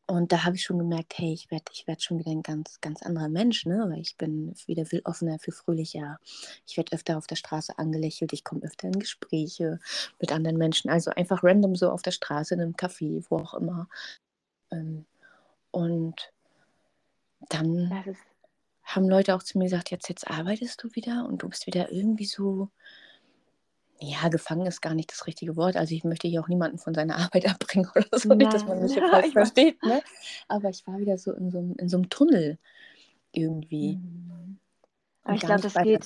Und 0.07 0.33
da 0.33 0.45
habe 0.45 0.57
ich 0.57 0.65
schon 0.65 0.79
gemerkt, 0.79 1.15
hey, 1.17 1.33
ich 1.33 1.51
werde 1.51 1.65
ich 1.73 1.87
werd 1.87 2.03
schon 2.03 2.19
wieder 2.19 2.33
ein 2.33 2.43
ganz, 2.43 2.81
ganz 2.81 3.03
anderer 3.03 3.29
Mensch, 3.29 3.67
ne? 3.67 3.87
Weil 3.89 4.01
ich 4.01 4.17
bin 4.17 4.53
wieder 4.67 4.85
viel 4.85 5.01
offener, 5.05 5.39
viel 5.39 5.55
fröhlicher. 5.55 6.19
Ich 6.67 6.77
werde 6.77 6.93
öfter 6.93 7.17
auf 7.17 7.27
der 7.27 7.37
Straße 7.37 7.79
angelächelt, 7.79 8.33
ich 8.33 8.45
komme 8.45 8.63
öfter 8.63 8.89
in 8.89 8.99
Gespräche 8.99 9.79
mit 10.21 10.33
anderen 10.33 10.59
Menschen. 10.59 10.91
Also 10.91 11.13
einfach 11.13 11.45
random 11.45 11.77
so 11.77 11.91
auf 11.91 12.03
der 12.03 12.11
Straße, 12.11 12.55
in 12.55 12.61
einem 12.61 12.75
Café, 12.75 13.25
wo 13.31 13.37
auch 13.39 13.55
immer. 13.55 13.89
Und 15.71 16.33
dann 17.49 18.05
haben 18.83 19.09
Leute 19.09 19.35
auch 19.35 19.43
zu 19.43 19.59
mir 19.59 19.65
gesagt, 19.65 19.91
jetzt, 19.91 20.09
jetzt 20.09 20.31
arbeitest 20.31 20.83
du 20.83 20.95
wieder 20.95 21.27
und 21.29 21.43
du 21.43 21.49
bist 21.49 21.67
wieder 21.67 21.93
irgendwie 21.93 22.25
so, 22.25 22.69
ja, 23.99 24.29
gefangen 24.29 24.67
ist 24.67 24.81
gar 24.81 24.95
nicht 24.95 25.13
das 25.13 25.27
richtige 25.27 25.57
Wort. 25.57 25.77
Also 25.77 25.95
ich 25.95 26.05
möchte 26.05 26.29
hier 26.29 26.41
auch 26.43 26.49
niemanden 26.49 26.79
von 26.79 26.95
seiner 26.95 27.17
Arbeit 27.19 27.49
abbringen 27.49 27.89
oder 27.95 28.19
so, 28.19 28.35
nicht, 28.35 28.53
dass 28.53 28.67
man 28.67 28.83
mich 28.83 28.95
hier 28.95 29.09
falsch 29.09 29.33
versteht. 29.33 29.83
Ne? 29.83 30.03
Aber 30.49 30.69
ich 30.69 30.87
war 30.87 30.99
wieder 30.99 31.17
so 31.19 31.33
in 31.33 31.51
so, 31.51 31.59
in 31.79 31.89
so 31.89 31.97
einem 31.97 32.11
Tunnel 32.11 32.59
irgendwie. 33.33 33.97
Mhm. 33.97 34.59
Aber 35.25 35.35
ich 35.35 35.41
glaube, 35.41 35.63
das 35.63 35.75
geht 35.75 36.05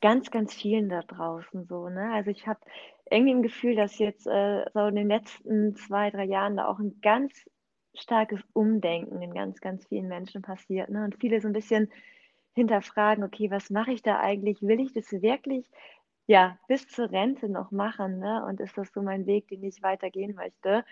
ganz, 0.00 0.30
ganz 0.30 0.54
vielen 0.54 0.88
da 0.88 1.02
draußen 1.02 1.66
so. 1.66 1.88
Ne? 1.88 2.12
Also 2.12 2.30
ich 2.30 2.46
habe 2.46 2.60
irgendwie 3.10 3.34
ein 3.34 3.42
Gefühl, 3.42 3.74
dass 3.74 3.98
jetzt 3.98 4.26
äh, 4.26 4.64
so 4.72 4.86
in 4.86 4.96
den 4.96 5.08
letzten 5.08 5.74
zwei, 5.76 6.10
drei 6.10 6.24
Jahren 6.24 6.56
da 6.56 6.66
auch 6.66 6.78
ein 6.78 7.00
ganz 7.00 7.32
starkes 8.00 8.40
Umdenken 8.52 9.22
in 9.22 9.34
ganz, 9.34 9.60
ganz 9.60 9.86
vielen 9.86 10.08
Menschen 10.08 10.42
passiert. 10.42 10.90
Ne? 10.90 11.04
Und 11.04 11.16
viele 11.20 11.40
so 11.40 11.48
ein 11.48 11.52
bisschen 11.52 11.90
hinterfragen, 12.54 13.24
okay, 13.24 13.50
was 13.50 13.70
mache 13.70 13.92
ich 13.92 14.02
da 14.02 14.18
eigentlich? 14.20 14.62
Will 14.62 14.80
ich 14.80 14.92
das 14.92 15.10
wirklich 15.12 15.70
ja, 16.26 16.58
bis 16.68 16.86
zur 16.88 17.10
Rente 17.10 17.48
noch 17.48 17.70
machen? 17.70 18.18
Ne? 18.18 18.44
Und 18.44 18.60
ist 18.60 18.76
das 18.76 18.92
so 18.92 19.02
mein 19.02 19.26
Weg, 19.26 19.48
den 19.48 19.64
ich 19.64 19.82
weitergehen 19.82 20.34
möchte? 20.34 20.84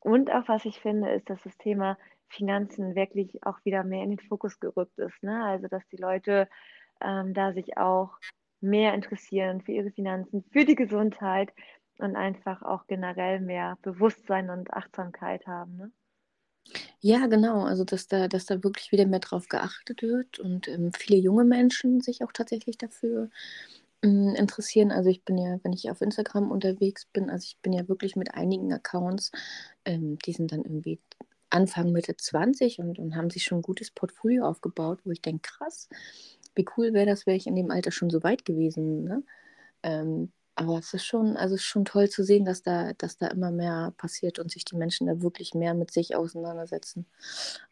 Und 0.00 0.30
auch 0.32 0.48
was 0.48 0.64
ich 0.64 0.80
finde, 0.80 1.10
ist, 1.10 1.30
dass 1.30 1.42
das 1.42 1.56
Thema 1.58 1.96
Finanzen 2.28 2.94
wirklich 2.94 3.44
auch 3.44 3.64
wieder 3.64 3.84
mehr 3.84 4.02
in 4.04 4.10
den 4.10 4.18
Fokus 4.18 4.58
gerückt 4.58 4.98
ist. 4.98 5.22
Ne? 5.22 5.44
Also, 5.44 5.68
dass 5.68 5.86
die 5.88 5.96
Leute 5.96 6.48
ähm, 7.00 7.34
da 7.34 7.52
sich 7.52 7.76
auch 7.78 8.18
mehr 8.60 8.94
interessieren 8.94 9.60
für 9.60 9.72
ihre 9.72 9.90
Finanzen, 9.90 10.44
für 10.50 10.64
die 10.64 10.76
Gesundheit 10.76 11.52
und 11.98 12.16
einfach 12.16 12.62
auch 12.62 12.86
generell 12.86 13.40
mehr 13.40 13.78
Bewusstsein 13.82 14.50
und 14.50 14.72
Achtsamkeit 14.72 15.46
haben. 15.46 15.76
Ne? 15.76 15.92
Ja, 17.04 17.26
genau. 17.26 17.64
Also, 17.64 17.82
dass 17.84 18.06
da, 18.06 18.28
dass 18.28 18.46
da 18.46 18.62
wirklich 18.62 18.92
wieder 18.92 19.06
mehr 19.06 19.18
drauf 19.18 19.48
geachtet 19.48 20.02
wird 20.02 20.38
und 20.38 20.68
ähm, 20.68 20.92
viele 20.96 21.18
junge 21.18 21.44
Menschen 21.44 22.00
sich 22.00 22.22
auch 22.22 22.30
tatsächlich 22.32 22.78
dafür 22.78 23.28
ähm, 24.02 24.34
interessieren. 24.36 24.92
Also, 24.92 25.10
ich 25.10 25.24
bin 25.24 25.36
ja, 25.36 25.58
wenn 25.64 25.72
ich 25.72 25.90
auf 25.90 26.00
Instagram 26.00 26.50
unterwegs 26.52 27.06
bin, 27.06 27.28
also 27.28 27.44
ich 27.44 27.58
bin 27.60 27.72
ja 27.72 27.88
wirklich 27.88 28.14
mit 28.16 28.34
einigen 28.34 28.72
Accounts, 28.72 29.32
ähm, 29.84 30.16
die 30.24 30.32
sind 30.32 30.52
dann 30.52 30.62
irgendwie 30.62 31.00
Anfang, 31.50 31.90
Mitte 31.92 32.16
20 32.16 32.78
und, 32.78 32.98
und 33.00 33.16
haben 33.16 33.30
sich 33.30 33.44
schon 33.44 33.58
ein 33.58 33.62
gutes 33.62 33.90
Portfolio 33.90 34.44
aufgebaut, 34.46 35.00
wo 35.04 35.10
ich 35.10 35.20
denke, 35.22 35.42
krass, 35.50 35.88
wie 36.54 36.66
cool 36.76 36.92
wäre 36.94 37.06
das, 37.06 37.26
wäre 37.26 37.36
ich 37.36 37.46
in 37.48 37.56
dem 37.56 37.70
Alter 37.72 37.90
schon 37.92 38.10
so 38.10 38.22
weit 38.22 38.44
gewesen. 38.44 39.04
Ne? 39.04 39.22
Aber 40.54 40.78
es 40.78 40.92
ist 40.92 41.06
schon, 41.06 41.36
also 41.36 41.56
schon 41.56 41.84
toll 41.84 42.10
zu 42.10 42.24
sehen, 42.24 42.44
dass 42.44 42.62
da, 42.62 42.92
dass 42.94 43.16
da 43.16 43.28
immer 43.28 43.50
mehr 43.50 43.92
passiert 43.96 44.38
und 44.38 44.50
sich 44.50 44.64
die 44.64 44.76
Menschen 44.76 45.06
da 45.06 45.22
wirklich 45.22 45.54
mehr 45.54 45.74
mit 45.74 45.90
sich 45.90 46.14
auseinandersetzen. 46.14 47.06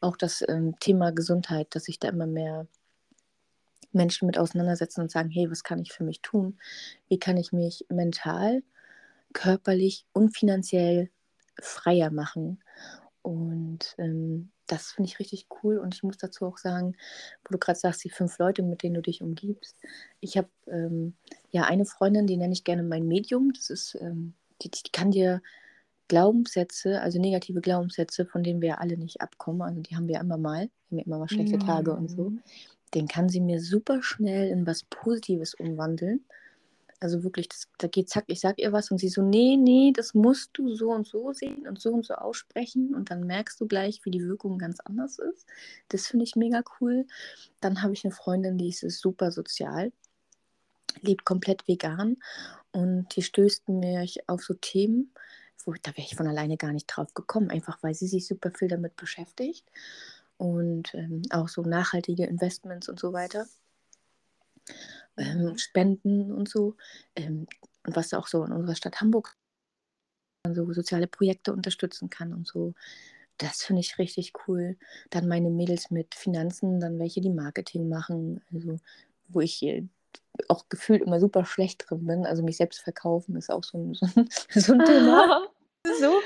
Auch 0.00 0.16
das 0.16 0.42
ähm, 0.48 0.78
Thema 0.80 1.12
Gesundheit, 1.12 1.74
dass 1.74 1.84
sich 1.84 1.98
da 1.98 2.08
immer 2.08 2.26
mehr 2.26 2.66
Menschen 3.92 4.26
mit 4.26 4.38
auseinandersetzen 4.38 5.02
und 5.02 5.10
sagen, 5.10 5.30
hey, 5.30 5.50
was 5.50 5.64
kann 5.64 5.80
ich 5.80 5.92
für 5.92 6.04
mich 6.04 6.22
tun? 6.22 6.58
Wie 7.08 7.18
kann 7.18 7.36
ich 7.36 7.52
mich 7.52 7.84
mental, 7.88 8.62
körperlich 9.32 10.06
und 10.12 10.36
finanziell 10.36 11.10
freier 11.60 12.10
machen? 12.10 12.62
Und 13.22 13.94
ähm, 13.98 14.50
das 14.66 14.92
finde 14.92 15.08
ich 15.08 15.18
richtig 15.18 15.48
cool. 15.62 15.78
Und 15.78 15.94
ich 15.94 16.02
muss 16.02 16.16
dazu 16.16 16.46
auch 16.46 16.58
sagen, 16.58 16.96
wo 17.44 17.52
du 17.52 17.58
gerade 17.58 17.78
sagst, 17.78 18.04
die 18.04 18.10
fünf 18.10 18.38
Leute, 18.38 18.62
mit 18.62 18.82
denen 18.82 18.94
du 18.94 19.02
dich 19.02 19.22
umgibst. 19.22 19.76
Ich 20.20 20.36
habe 20.36 20.48
ähm, 20.68 21.16
ja 21.50 21.64
eine 21.64 21.84
Freundin, 21.84 22.26
die 22.26 22.36
nenne 22.36 22.52
ich 22.52 22.64
gerne 22.64 22.82
mein 22.82 23.06
Medium. 23.06 23.52
Das 23.52 23.70
ist, 23.70 23.96
ähm, 24.00 24.34
die, 24.62 24.70
die, 24.70 24.90
kann 24.92 25.10
dir 25.10 25.42
Glaubenssätze, 26.08 27.00
also 27.00 27.20
negative 27.20 27.60
Glaubenssätze, 27.60 28.26
von 28.26 28.42
denen 28.42 28.60
wir 28.60 28.70
ja 28.70 28.78
alle 28.78 28.96
nicht 28.96 29.20
abkommen, 29.20 29.62
also 29.62 29.80
die 29.80 29.94
haben 29.94 30.08
wir 30.08 30.18
immer 30.18 30.38
mal, 30.38 30.68
wir 30.88 30.90
haben 30.90 30.98
ja 30.98 31.04
immer 31.04 31.18
mal 31.18 31.28
schlechte 31.28 31.56
mhm. 31.56 31.66
Tage 31.66 31.94
und 31.94 32.08
so, 32.08 32.32
den 32.94 33.06
kann 33.06 33.28
sie 33.28 33.40
mir 33.40 33.60
super 33.60 34.02
schnell 34.02 34.50
in 34.50 34.66
was 34.66 34.82
Positives 34.82 35.54
umwandeln. 35.54 36.24
Also 36.98 37.22
wirklich, 37.22 37.48
das, 37.48 37.68
da 37.78 37.86
geht 37.86 38.10
zack, 38.10 38.24
ich 38.26 38.40
sag 38.40 38.58
ihr 38.58 38.72
was 38.72 38.90
und 38.90 38.98
sie 38.98 39.08
so, 39.08 39.22
nee, 39.22 39.56
nee, 39.56 39.92
das 39.94 40.12
musst 40.12 40.50
du 40.54 40.74
so 40.74 40.90
und 40.90 41.06
so 41.06 41.32
sehen 41.32 41.66
und 41.66 41.80
so 41.80 41.92
und 41.92 42.04
so 42.04 42.14
aussprechen 42.14 42.94
und 42.94 43.10
dann 43.10 43.24
merkst 43.26 43.58
du 43.60 43.66
gleich, 43.66 44.04
wie 44.04 44.10
die 44.10 44.26
Wirkung 44.26 44.58
ganz 44.58 44.80
anders 44.80 45.18
ist. 45.18 45.46
Das 45.88 46.08
finde 46.08 46.24
ich 46.24 46.36
mega 46.36 46.62
cool. 46.80 47.06
Dann 47.60 47.82
habe 47.82 47.94
ich 47.94 48.04
eine 48.04 48.12
Freundin, 48.12 48.58
die 48.58 48.68
ist 48.68 48.80
super 48.80 49.30
sozial, 49.30 49.92
lebt 51.00 51.24
komplett 51.24 51.66
vegan 51.68 52.16
und 52.72 53.14
die 53.16 53.22
stößt 53.22 53.68
mich 53.68 54.28
auf 54.28 54.42
so 54.42 54.54
Themen, 54.54 55.12
wo 55.64 55.72
da 55.72 55.90
wäre 55.96 56.06
ich 56.06 56.16
von 56.16 56.26
alleine 56.26 56.56
gar 56.56 56.72
nicht 56.72 56.86
drauf 56.86 57.14
gekommen, 57.14 57.50
einfach 57.50 57.82
weil 57.82 57.94
sie 57.94 58.06
sich 58.06 58.26
super 58.26 58.50
viel 58.50 58.68
damit 58.68 58.96
beschäftigt 58.96 59.66
und 60.36 60.94
ähm, 60.94 61.22
auch 61.30 61.48
so 61.48 61.62
nachhaltige 61.62 62.24
Investments 62.26 62.88
und 62.88 62.98
so 62.98 63.12
weiter 63.12 63.46
ähm, 65.16 65.56
Spenden 65.58 66.32
und 66.32 66.48
so. 66.48 66.76
Ähm, 67.16 67.46
und 67.86 67.96
was 67.96 68.12
auch 68.14 68.26
so 68.26 68.44
in 68.44 68.52
unserer 68.52 68.76
Stadt 68.76 69.00
Hamburg 69.00 69.36
so 70.54 70.72
soziale 70.72 71.06
Projekte 71.06 71.52
unterstützen 71.52 72.08
kann 72.10 72.32
und 72.32 72.46
so. 72.46 72.74
Das 73.38 73.62
finde 73.62 73.80
ich 73.80 73.98
richtig 73.98 74.32
cool. 74.46 74.76
Dann 75.10 75.28
meine 75.28 75.50
Mädels 75.50 75.90
mit 75.90 76.14
Finanzen, 76.14 76.80
dann 76.80 76.98
welche, 76.98 77.20
die 77.20 77.30
Marketing 77.30 77.88
machen, 77.88 78.42
also 78.52 78.78
wo 79.28 79.40
ich 79.40 79.62
auch 80.48 80.68
gefühlt 80.68 81.02
immer 81.02 81.20
super 81.20 81.44
schlecht 81.44 81.88
drin 81.88 82.06
bin. 82.06 82.26
Also 82.26 82.42
mich 82.42 82.56
selbst 82.56 82.80
verkaufen 82.80 83.36
ist 83.36 83.50
auch 83.50 83.64
so 83.64 83.78
ein, 83.78 83.94
so 83.94 84.06
ein, 84.16 84.28
so 84.54 84.72
ein 84.72 84.84
Thema. 84.84 85.48
so, 85.86 86.20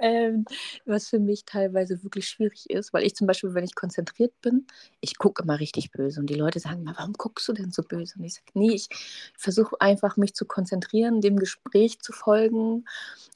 ähm, 0.00 0.44
was 0.84 1.08
für 1.08 1.18
mich 1.18 1.44
teilweise 1.44 2.02
wirklich 2.02 2.28
schwierig 2.28 2.68
ist, 2.68 2.92
weil 2.92 3.04
ich 3.04 3.14
zum 3.14 3.26
Beispiel, 3.26 3.54
wenn 3.54 3.64
ich 3.64 3.74
konzentriert 3.74 4.32
bin, 4.42 4.66
ich 5.00 5.18
gucke 5.18 5.42
immer 5.42 5.60
richtig 5.60 5.92
böse 5.92 6.20
und 6.20 6.26
die 6.28 6.34
Leute 6.34 6.58
sagen 6.58 6.82
mal, 6.82 6.94
warum 6.96 7.12
guckst 7.12 7.46
du 7.48 7.52
denn 7.52 7.70
so 7.70 7.82
böse? 7.82 8.14
Und 8.18 8.24
ich 8.24 8.34
sage, 8.34 8.46
nee, 8.54 8.72
ich 8.72 8.88
versuche 9.36 9.80
einfach 9.80 10.16
mich 10.16 10.34
zu 10.34 10.44
konzentrieren, 10.44 11.20
dem 11.20 11.36
Gespräch 11.38 12.00
zu 12.00 12.12
folgen 12.12 12.84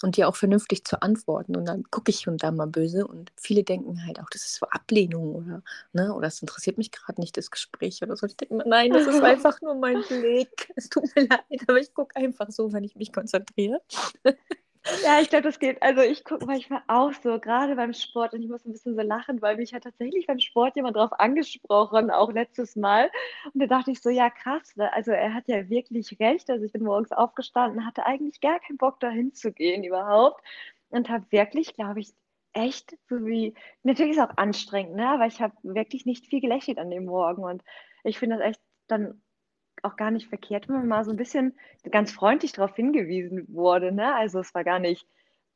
und 0.03 0.17
dir 0.17 0.29
auch 0.29 0.37
vernünftig 0.37 0.85
zu 0.85 1.03
antworten 1.03 1.57
und 1.57 1.67
dann 1.67 1.85
gucke 1.91 2.11
ich 2.11 2.27
und 2.27 2.43
da 2.43 2.50
mal 2.50 2.67
böse 2.67 3.07
und 3.07 3.31
viele 3.37 3.62
denken 3.62 4.05
halt 4.05 4.21
auch, 4.21 4.31
das 4.31 4.43
ist 4.43 4.57
so 4.57 4.67
Ablehnung 4.67 5.35
oder, 5.37 5.62
ne, 5.93 6.12
oder 6.15 6.29
es 6.29 6.41
interessiert 6.41 6.79
mich 6.79 6.91
gerade 6.91 7.21
nicht, 7.21 7.37
das 7.37 7.50
Gespräch 7.50 8.03
oder 8.03 8.17
so. 8.17 8.27
Ich 8.27 8.37
denke, 8.37 8.57
nein, 8.69 8.93
das 8.93 9.07
ist 9.07 9.23
einfach 9.23 9.61
nur 9.62 9.75
mein 9.75 10.03
Blick. 10.09 10.73
Es 10.75 10.89
tut 10.89 11.05
mir 11.15 11.29
leid, 11.29 11.61
aber 11.69 11.81
ich 11.81 11.95
gucke 11.95 12.17
einfach 12.17 12.50
so, 12.50 12.73
wenn 12.73 12.85
ich 12.85 12.97
mich 12.97 13.12
konzentriere. 13.12 13.81
Ja, 15.05 15.21
ich 15.21 15.29
glaube, 15.29 15.43
das 15.43 15.59
geht. 15.59 15.83
Also 15.83 16.01
ich 16.01 16.25
gucke 16.25 16.47
manchmal 16.47 16.83
auch 16.89 17.13
so, 17.13 17.39
gerade 17.39 17.77
beim 17.77 17.93
Sport, 17.93 18.33
und 18.33 18.43
ich 18.43 18.49
muss 18.49 18.65
ein 18.65 18.73
bisschen 18.73 18.95
so 18.95 19.03
lachen, 19.03 19.43
weil 19.43 19.57
mich 19.57 19.75
hat 19.75 19.85
tatsächlich 19.85 20.27
beim 20.27 20.39
Sport 20.39 20.75
jemand 20.77 20.97
drauf 20.97 21.13
angesprochen, 21.19 22.11
auch 22.11 22.33
letztes 22.33 22.77
Mal. 22.77 23.11
Und 23.53 23.61
da 23.61 23.67
dachte 23.67 23.91
ich 23.91 24.01
so, 24.01 24.09
ja 24.09 24.31
krass, 24.31 24.75
ne? 24.77 24.93
also 24.93 25.11
er 25.13 25.35
hat 25.35 25.49
ja 25.49 25.69
wirklich 25.69 26.19
recht. 26.19 26.49
Also 26.51 26.65
ich 26.65 26.73
bin 26.73 26.83
morgens 26.85 27.13
aufgestanden, 27.13 27.87
hatte 27.87 28.07
eigentlich 28.07 28.41
gar 28.41 28.59
keinen 28.61 28.79
Bock, 28.79 29.01
da 29.01 29.11
hinzugehen 29.11 29.85
überhaupt. 29.85 30.43
Und 30.89 31.09
habe 31.09 31.27
wirklich, 31.31 31.75
glaube 31.75 32.01
ich, 32.01 32.15
echt 32.53 32.97
so 33.09 33.25
wie, 33.27 33.55
natürlich 33.83 34.13
ist 34.13 34.19
es 34.19 34.25
auch 34.25 34.37
anstrengend, 34.39 34.97
ne? 34.97 35.09
aber 35.09 35.27
ich 35.27 35.41
habe 35.41 35.55
wirklich 35.63 36.07
nicht 36.07 36.27
viel 36.27 36.41
gelächelt 36.41 36.79
an 36.79 36.91
dem 36.91 37.05
Morgen. 37.05 37.45
Und 37.45 37.63
ich 38.03 38.19
finde 38.19 38.39
das 38.39 38.47
echt 38.47 38.61
dann 38.89 39.23
auch 39.85 39.97
gar 39.97 40.11
nicht 40.11 40.29
verkehrt, 40.29 40.69
wenn 40.69 40.77
man 40.77 40.89
mal 40.89 41.05
so 41.05 41.11
ein 41.11 41.17
bisschen 41.17 41.55
ganz 41.91 42.13
freundlich 42.13 42.53
darauf 42.53 42.75
hingewiesen 42.75 43.47
wurde. 43.49 43.93
Ne? 43.93 44.15
Also 44.15 44.41
es 44.41 44.55
war 44.55 44.65
gar 44.65 44.79
nicht 44.79 45.07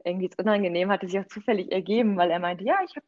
irgendwie 0.04 0.30
unangenehm, 0.38 0.90
hatte 0.90 1.06
sich 1.06 1.18
auch 1.18 1.26
zufällig 1.26 1.72
ergeben, 1.72 2.16
weil 2.16 2.30
er 2.30 2.38
meinte, 2.38 2.64
ja, 2.64 2.78
ich 2.84 2.96
habe, 2.96 3.06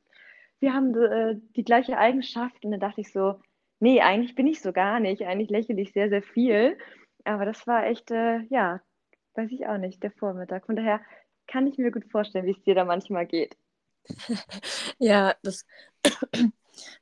wir 0.61 0.73
haben 0.73 0.95
äh, 0.95 1.37
die 1.57 1.65
gleiche 1.65 1.99
Eigenschaft. 1.99 2.65
Und 2.65 2.71
dann 2.71 2.81
dachte 2.81 3.01
ich 3.01 3.13
so, 3.13 3.41
nee, 3.81 4.01
eigentlich 4.01 4.35
bin 4.35 4.47
ich 4.47 4.61
so 4.61 4.73
gar 4.73 5.01
nicht. 5.01 5.23
Eigentlich 5.23 5.51
lächle 5.51 5.81
ich 5.81 5.93
sehr, 5.93 6.09
sehr 6.09 6.23
viel. 6.23 6.79
aber 7.25 7.45
das 7.45 7.67
war 7.67 7.87
echt, 7.87 8.11
äh, 8.11 8.41
ja, 8.49 8.81
weiß 9.35 9.51
ich 9.53 9.67
auch 9.67 9.79
nicht, 9.79 10.03
der 10.03 10.13
Vormittag. 10.13 10.67
Von 10.67 10.77
daher 10.77 11.01
kann 11.47 11.67
ich 11.67 11.79
mir 11.79 11.91
gut 11.91 12.05
vorstellen, 12.11 12.47
wie 12.47 12.53
es 12.53 12.63
dir 12.63 12.75
da 12.75 12.85
manchmal 12.85 13.27
geht. 13.27 13.57
ja, 14.99 15.35
das 15.43 15.67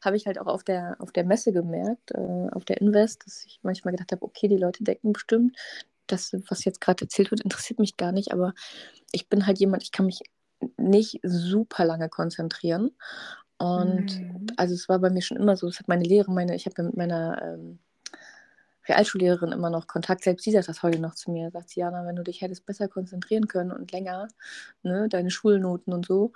habe 0.01 0.17
ich 0.17 0.27
halt 0.27 0.39
auch 0.39 0.47
auf 0.47 0.65
der, 0.65 0.97
auf 0.99 1.13
der 1.13 1.25
Messe 1.25 1.53
gemerkt, 1.53 2.13
äh, 2.13 2.49
auf 2.53 2.65
der 2.65 2.81
Invest, 2.81 3.27
dass 3.27 3.45
ich 3.45 3.61
manchmal 3.63 3.93
gedacht 3.93 4.13
habe, 4.13 4.23
okay, 4.23 4.49
die 4.49 4.57
Leute 4.57 4.85
denken 4.85 5.13
bestimmt, 5.13 5.57
das, 6.07 6.33
was 6.49 6.65
jetzt 6.65 6.81
gerade 6.81 7.03
erzählt 7.03 7.31
wird, 7.31 7.41
interessiert 7.41 7.79
mich 7.79 7.97
gar 7.97 8.13
nicht, 8.13 8.33
aber 8.33 8.55
ich 9.13 9.29
bin 9.29 9.47
halt 9.47 9.59
jemand, 9.59 9.83
ich 9.83 9.93
kann 9.93 10.07
mich 10.07 10.21
nicht 10.77 11.21
super 11.23 11.85
lange 11.85 12.09
konzentrieren. 12.09 12.91
Und 13.59 14.21
mhm. 14.21 14.47
also 14.57 14.75
es 14.75 14.89
war 14.89 14.99
bei 14.99 15.11
mir 15.11 15.23
schon 15.23 15.37
immer 15.37 15.57
so, 15.57 15.69
es 15.69 15.79
hat 15.79 15.89
meine 15.89 16.05
Lehre, 16.05 16.31
meine, 16.33 16.55
ich 16.55 16.67
habe 16.67 16.75
ja 16.79 16.85
mit 16.85 16.97
meiner 16.97 17.41
ähm, 17.43 17.79
Realschullehrerin 18.89 19.53
immer 19.53 19.71
noch 19.71 19.87
Kontakt, 19.87 20.25
selbst 20.25 20.45
sie 20.45 20.53
sagt 20.53 20.69
das 20.69 20.83
heute 20.83 20.99
noch 20.99 21.15
zu 21.15 21.31
mir, 21.31 21.51
sagt 21.51 21.71
sie, 21.71 21.81
Jana, 21.81 22.07
wenn 22.07 22.17
du 22.17 22.23
dich 22.23 22.43
hättest 22.43 22.67
besser 22.67 22.89
konzentrieren 22.89 23.49
können 23.49 23.73
und 23.73 23.93
länger, 23.93 24.29
ne, 24.83 25.09
deine 25.09 25.31
Schulnoten 25.31 25.93
und 25.93 26.07
so. 26.07 26.33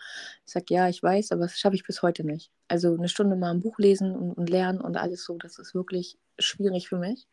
Ich 0.46 0.52
sage, 0.52 0.66
ja, 0.70 0.88
ich 0.88 1.02
weiß, 1.02 1.32
aber 1.32 1.42
das 1.42 1.58
schaffe 1.58 1.76
ich 1.76 1.84
bis 1.84 2.02
heute 2.02 2.24
nicht. 2.24 2.50
Also 2.68 2.94
eine 2.94 3.08
Stunde 3.08 3.36
mal 3.36 3.50
ein 3.50 3.60
Buch 3.60 3.78
lesen 3.78 4.14
und, 4.14 4.32
und 4.32 4.50
lernen 4.50 4.80
und 4.80 4.96
alles 4.96 5.24
so, 5.24 5.36
das 5.38 5.58
ist 5.58 5.74
wirklich 5.74 6.18
schwierig 6.38 6.88
für 6.88 6.98
mich. 6.98 7.26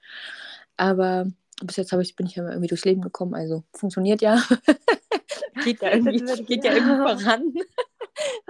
Aber 0.78 1.28
bis 1.64 1.78
jetzt 1.78 1.94
ich, 1.94 2.16
bin 2.16 2.26
ich 2.26 2.36
ja 2.36 2.48
irgendwie 2.48 2.68
durchs 2.68 2.86
Leben 2.86 3.02
gekommen, 3.02 3.34
also 3.34 3.64
funktioniert 3.74 4.22
ja. 4.22 4.42
geht 5.64 5.82
ja 5.82 5.94
irgendwie, 5.94 6.44
geht 6.44 6.64
ja 6.64 6.74
irgendwie 6.74 6.98
voran. 7.24 7.54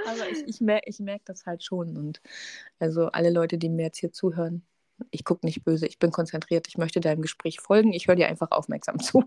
Aber 0.08 0.30
ich, 0.30 0.48
ich 0.48 0.62
merke 0.62 0.90
ich 0.90 1.00
merk 1.00 1.22
das 1.26 1.46
halt 1.46 1.64
schon. 1.64 1.98
Und 1.98 2.22
also 2.80 3.08
alle 3.08 3.30
Leute, 3.30 3.58
die 3.58 3.70
mir 3.70 3.84
jetzt 3.84 4.00
hier 4.00 4.12
zuhören, 4.12 4.66
ich 5.12 5.24
gucke 5.24 5.46
nicht 5.46 5.64
böse, 5.64 5.88
ich 5.88 6.00
bin 6.00 6.12
konzentriert, 6.12 6.68
ich 6.68 6.78
möchte 6.78 7.00
deinem 7.00 7.22
Gespräch 7.22 7.60
folgen, 7.60 7.94
ich 7.94 8.08
höre 8.08 8.16
dir 8.16 8.28
einfach 8.28 8.52
aufmerksam 8.52 9.00
zu. 9.00 9.24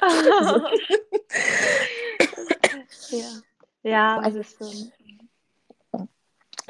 ja. 3.10 3.42
ja, 3.82 4.18
also 4.18 4.40
es 4.40 4.52
ist 4.52 4.58
schon. 4.58 4.92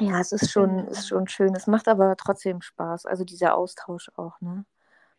Ja, 0.01 0.21
es 0.21 0.31
ist 0.31 0.49
schon, 0.51 0.87
ist 0.87 1.09
schon 1.09 1.27
schön. 1.27 1.53
Es 1.55 1.67
macht 1.67 1.89
aber 1.89 2.15
trotzdem 2.15 2.61
Spaß. 2.61 3.05
Also 3.05 3.25
dieser 3.25 3.57
Austausch 3.57 4.09
auch, 4.15 4.39
ne? 4.39 4.63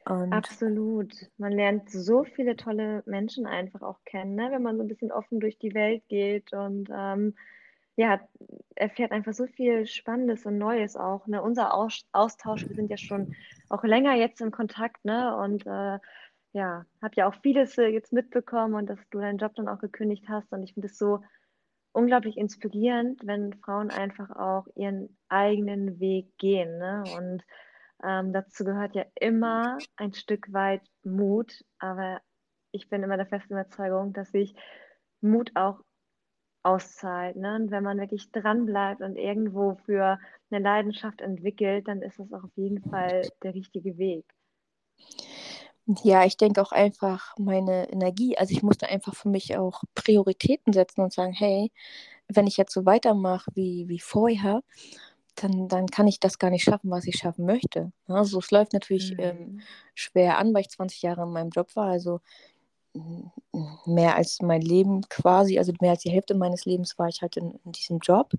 Und 0.07 0.33
Absolut. 0.33 1.13
Man 1.37 1.53
lernt 1.53 1.91
so 1.91 2.25
viele 2.25 2.57
tolle 2.57 3.03
Menschen 3.05 3.47
einfach 3.47 3.83
auch 3.83 3.99
kennen, 4.05 4.35
ne? 4.35 4.49
wenn 4.51 4.63
man 4.63 4.77
so 4.77 4.83
ein 4.83 4.89
bisschen 4.89 5.13
offen 5.13 5.41
durch 5.41 5.59
die 5.59 5.75
Welt 5.75 6.03
geht 6.09 6.53
und 6.53 6.89
ähm, 6.91 7.35
ja, 8.01 8.19
erfährt 8.77 9.13
einfach 9.13 9.35
so 9.35 9.47
viel 9.47 9.87
Spannendes 9.87 10.47
und 10.47 10.57
Neues 10.57 10.97
auch. 10.97 11.27
Ne? 11.27 11.43
Unser 11.43 11.75
Aus 11.75 12.07
Austausch, 12.13 12.67
wir 12.67 12.75
sind 12.75 12.89
ja 12.89 12.97
schon 12.97 13.37
auch 13.69 13.85
länger 13.85 14.15
jetzt 14.15 14.41
in 14.41 14.51
Kontakt, 14.51 15.05
ne? 15.05 15.37
Und 15.37 15.67
äh, 15.67 15.99
ja, 16.53 16.87
habe 17.03 17.15
ja 17.17 17.29
auch 17.29 17.35
vieles 17.43 17.77
äh, 17.77 17.89
jetzt 17.89 18.11
mitbekommen 18.15 18.75
und 18.75 18.87
dass 18.87 18.99
du 19.11 19.21
deinen 19.21 19.37
Job 19.37 19.55
dann 19.55 19.69
auch 19.69 19.81
gekündigt 19.81 20.25
hast. 20.31 20.51
Und 20.51 20.63
ich 20.63 20.73
finde 20.73 20.87
es 20.87 20.97
so 20.97 21.23
unglaublich 21.93 22.39
inspirierend, 22.39 23.21
wenn 23.27 23.53
Frauen 23.53 23.91
einfach 23.91 24.31
auch 24.31 24.67
ihren 24.77 25.19
eigenen 25.29 26.01
Weg 26.01 26.39
gehen. 26.39 26.79
Ne? 26.79 27.05
Und 27.19 27.45
ähm, 28.03 28.33
dazu 28.33 28.65
gehört 28.65 28.95
ja 28.95 29.05
immer 29.15 29.77
ein 29.97 30.15
Stück 30.15 30.51
weit 30.55 30.81
Mut, 31.05 31.53
aber 31.79 32.23
ich 32.73 32.89
bin 32.89 33.03
immer 33.03 33.19
der 33.19 33.27
festen 33.27 33.53
Überzeugung, 33.53 34.15
dass 34.15 34.31
sich 34.31 34.55
Mut 35.21 35.51
auch 35.55 35.83
auszahlt. 36.63 37.37
Ne? 37.37 37.57
Und 37.57 37.71
wenn 37.71 37.83
man 37.83 37.99
wirklich 37.99 38.31
dranbleibt 38.33 39.01
und 39.01 39.17
irgendwo 39.17 39.77
für 39.87 40.19
eine 40.51 40.63
Leidenschaft 40.63 41.21
entwickelt, 41.21 41.89
dann 41.89 42.03
ist 42.03 42.19
das 42.19 42.33
auch 42.33 42.45
auf 42.45 42.57
jeden 42.57 42.83
Fall 42.83 43.29
der 43.43 43.55
richtige 43.55 43.97
Weg. 43.99 44.25
Ja, 46.05 46.25
ich 46.25 46.37
denke 46.37 46.63
auch 46.63 46.73
einfach 46.73 47.35
meine 47.39 47.91
Energie. 47.91 48.37
Also 48.39 48.53
ich 48.53 48.63
musste 48.63 48.89
einfach 48.89 49.15
für 49.15 49.29
mich 49.29 49.57
auch 49.57 49.83
Prioritäten 49.95 50.73
setzen 50.73 51.01
und 51.01 51.13
sagen, 51.13 51.33
hey, 51.33 51.73
wenn 52.29 52.47
ich 52.47 52.57
jetzt 52.57 52.73
so 52.73 52.87
weitermache 52.87 53.51
wie, 53.55 53.89
wie 53.89 53.99
vorher, 53.99 54.63
dann, 55.37 55.69
dann 55.69 55.87
kann 55.87 56.07
ich 56.07 56.21
das 56.21 56.39
gar 56.39 56.51
nicht 56.51 56.65
schaffen, 56.65 56.91
was 56.91 57.07
ich 57.07 57.17
schaffen 57.17 57.47
möchte. 57.47 57.93
Also 58.07 58.39
es 58.39 58.51
läuft 58.51 58.73
natürlich 58.73 59.13
mhm. 59.13 59.21
ähm, 59.21 59.61
schwer 59.95 60.39
an, 60.39 60.53
weil 60.55 60.63
ich 60.63 60.71
20 60.71 61.03
Jahre 61.03 61.23
in 61.23 61.33
meinem 61.33 61.51
Job 61.51 61.75
war. 61.75 61.89
Also 61.89 62.21
mehr 63.87 64.17
als 64.17 64.41
mein 64.43 64.63
Leben 64.63 65.03
quasi, 65.09 65.59
also 65.59 65.73
mehr 65.81 65.93
als 65.93 66.03
die 66.03 66.11
Hälfte 66.11 66.35
meines 66.35 66.65
Lebens 66.65 66.99
war 66.99 67.09
ich 67.09 67.23
halt 67.23 67.37
in, 67.37 67.59
in 67.65 67.73
diesem 67.73 67.99
Job. 67.99 68.33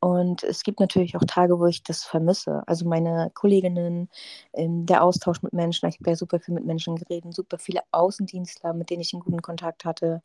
Und 0.00 0.42
es 0.42 0.64
gibt 0.64 0.80
natürlich 0.80 1.16
auch 1.16 1.24
Tage, 1.24 1.60
wo 1.60 1.66
ich 1.66 1.84
das 1.84 2.02
vermisse. 2.02 2.64
Also 2.66 2.88
meine 2.88 3.30
Kolleginnen, 3.34 4.08
ähm, 4.52 4.84
der 4.84 5.04
Austausch 5.04 5.42
mit 5.42 5.52
Menschen. 5.52 5.88
Ich 5.88 6.00
habe 6.00 6.10
ja 6.10 6.16
super 6.16 6.40
viel 6.40 6.54
mit 6.54 6.64
Menschen 6.66 6.96
geredet, 6.96 7.32
super 7.32 7.56
viele 7.56 7.82
Außendienstler, 7.92 8.72
mit 8.74 8.90
denen 8.90 9.02
ich 9.02 9.12
einen 9.14 9.22
guten 9.22 9.42
Kontakt 9.42 9.84
hatte. 9.84 10.22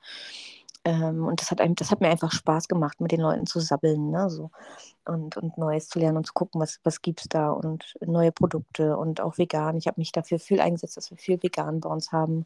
Ähm, 0.87 1.25
und 1.25 1.41
das 1.41 1.51
hat, 1.51 1.59
einem, 1.59 1.75
das 1.75 1.91
hat 1.91 1.99
mir 1.99 2.07
einfach 2.07 2.31
Spaß 2.31 2.69
gemacht, 2.69 3.01
mit 3.01 3.11
den 3.11 3.19
Leuten 3.19 3.45
zu 3.45 3.59
sabbeln 3.59 4.09
ne? 4.09 4.29
so, 4.29 4.51
und, 5.03 5.35
und 5.35 5.57
Neues 5.57 5.89
zu 5.89 5.99
lernen 5.99 6.15
und 6.15 6.25
zu 6.25 6.31
gucken, 6.31 6.61
was, 6.61 6.79
was 6.83 7.01
gibt 7.01 7.19
es 7.19 7.27
da 7.27 7.49
und 7.49 7.93
neue 7.99 8.31
Produkte 8.31 8.95
und 8.95 9.19
auch 9.19 9.37
vegan. 9.37 9.75
Ich 9.75 9.87
habe 9.87 9.99
mich 9.99 10.13
dafür 10.13 10.39
viel 10.39 10.61
eingesetzt, 10.61 10.95
dass 10.95 11.11
wir 11.11 11.17
viel 11.17 11.43
vegan 11.43 11.81
bei 11.81 11.89
uns 11.89 12.13
haben, 12.13 12.45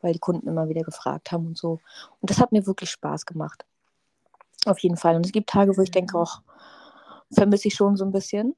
weil 0.00 0.12
die 0.12 0.18
Kunden 0.18 0.48
immer 0.48 0.68
wieder 0.68 0.82
gefragt 0.82 1.30
haben 1.30 1.46
und 1.46 1.56
so. 1.56 1.78
Und 2.20 2.28
das 2.28 2.40
hat 2.40 2.50
mir 2.50 2.66
wirklich 2.66 2.90
Spaß 2.90 3.24
gemacht. 3.24 3.64
Auf 4.64 4.80
jeden 4.80 4.96
Fall. 4.96 5.14
Und 5.14 5.24
es 5.24 5.30
gibt 5.30 5.48
Tage, 5.48 5.76
wo 5.76 5.82
ich 5.82 5.92
denke, 5.92 6.18
auch 6.18 6.40
vermisse 7.30 7.68
ich 7.68 7.74
schon 7.74 7.96
so 7.96 8.04
ein 8.04 8.10
bisschen. 8.10 8.56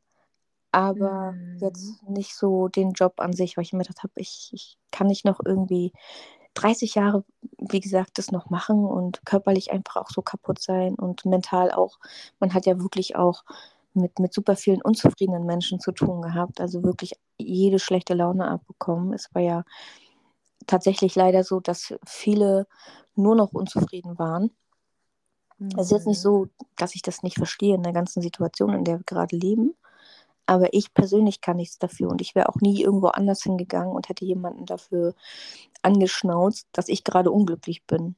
Aber 0.72 1.32
mhm. 1.32 1.58
jetzt 1.60 2.02
nicht 2.08 2.34
so 2.34 2.68
den 2.68 2.92
Job 2.92 3.20
an 3.20 3.34
sich, 3.34 3.58
weil 3.58 3.64
ich 3.64 3.74
mir 3.74 3.82
gedacht 3.82 4.02
habe, 4.02 4.12
ich, 4.16 4.48
ich 4.54 4.78
kann 4.90 5.06
nicht 5.06 5.26
noch 5.26 5.40
irgendwie 5.44 5.92
30 6.61 6.94
Jahre, 6.94 7.25
wie 7.59 7.81
gesagt, 7.81 8.18
das 8.18 8.33
noch 8.33 8.51
machen 8.51 8.85
und 8.85 9.25
körperlich 9.25 9.71
einfach 9.71 9.97
auch 9.97 10.11
so 10.11 10.23
kaputt 10.23 10.61
sein 10.61 10.94
und 10.94 11.25
mental 11.25 11.71
auch. 11.71 11.99
Man 12.40 12.55
hat 12.55 12.66
ja 12.66 12.79
wirklich 12.81 13.16
auch 13.16 13.44
mit, 13.94 14.18
mit 14.18 14.33
super 14.33 14.57
vielen 14.57 14.83
unzufriedenen 14.83 15.44
Menschen 15.44 15.81
zu 15.81 15.92
tun 15.92 16.23
gehabt, 16.23 16.61
also 16.61 16.83
wirklich 16.83 17.14
jede 17.37 17.79
schlechte 17.79 18.14
Laune 18.14 18.49
abbekommen. 18.49 19.12
Es 19.12 19.35
war 19.35 19.42
ja 19.42 19.64
tatsächlich 20.66 21.14
leider 21.14 21.44
so, 21.44 21.61
dass 21.61 21.94
viele 22.07 22.66
nur 23.14 23.35
noch 23.35 23.53
unzufrieden 23.53 24.18
waren. 24.18 24.51
Mhm. 25.59 25.71
Es 25.77 25.87
ist 25.87 25.92
jetzt 25.92 26.07
nicht 26.07 26.21
so, 26.21 26.49
dass 26.77 26.94
ich 26.94 27.03
das 27.03 27.23
nicht 27.23 27.37
verstehe 27.37 27.75
in 27.75 27.83
der 27.83 27.92
ganzen 27.92 28.23
Situation, 28.23 28.75
in 28.75 28.85
der 28.85 28.99
wir 28.99 29.05
gerade 29.05 29.37
leben. 29.37 29.75
Aber 30.47 30.73
ich 30.73 30.94
persönlich 30.94 31.42
kann 31.42 31.59
nichts 31.59 31.79
dafür 31.79 32.09
und 32.09 32.23
ich 32.23 32.35
wäre 32.35 32.49
auch 32.49 32.57
nie 32.57 32.83
irgendwo 32.83 33.09
anders 33.09 33.42
hingegangen 33.42 33.94
und 33.94 34.09
hätte 34.09 34.25
jemanden 34.25 34.64
dafür 34.64 35.14
angeschnauzt, 35.82 36.68
dass 36.72 36.88
ich 36.88 37.04
gerade 37.04 37.30
unglücklich 37.30 37.84
bin. 37.86 38.16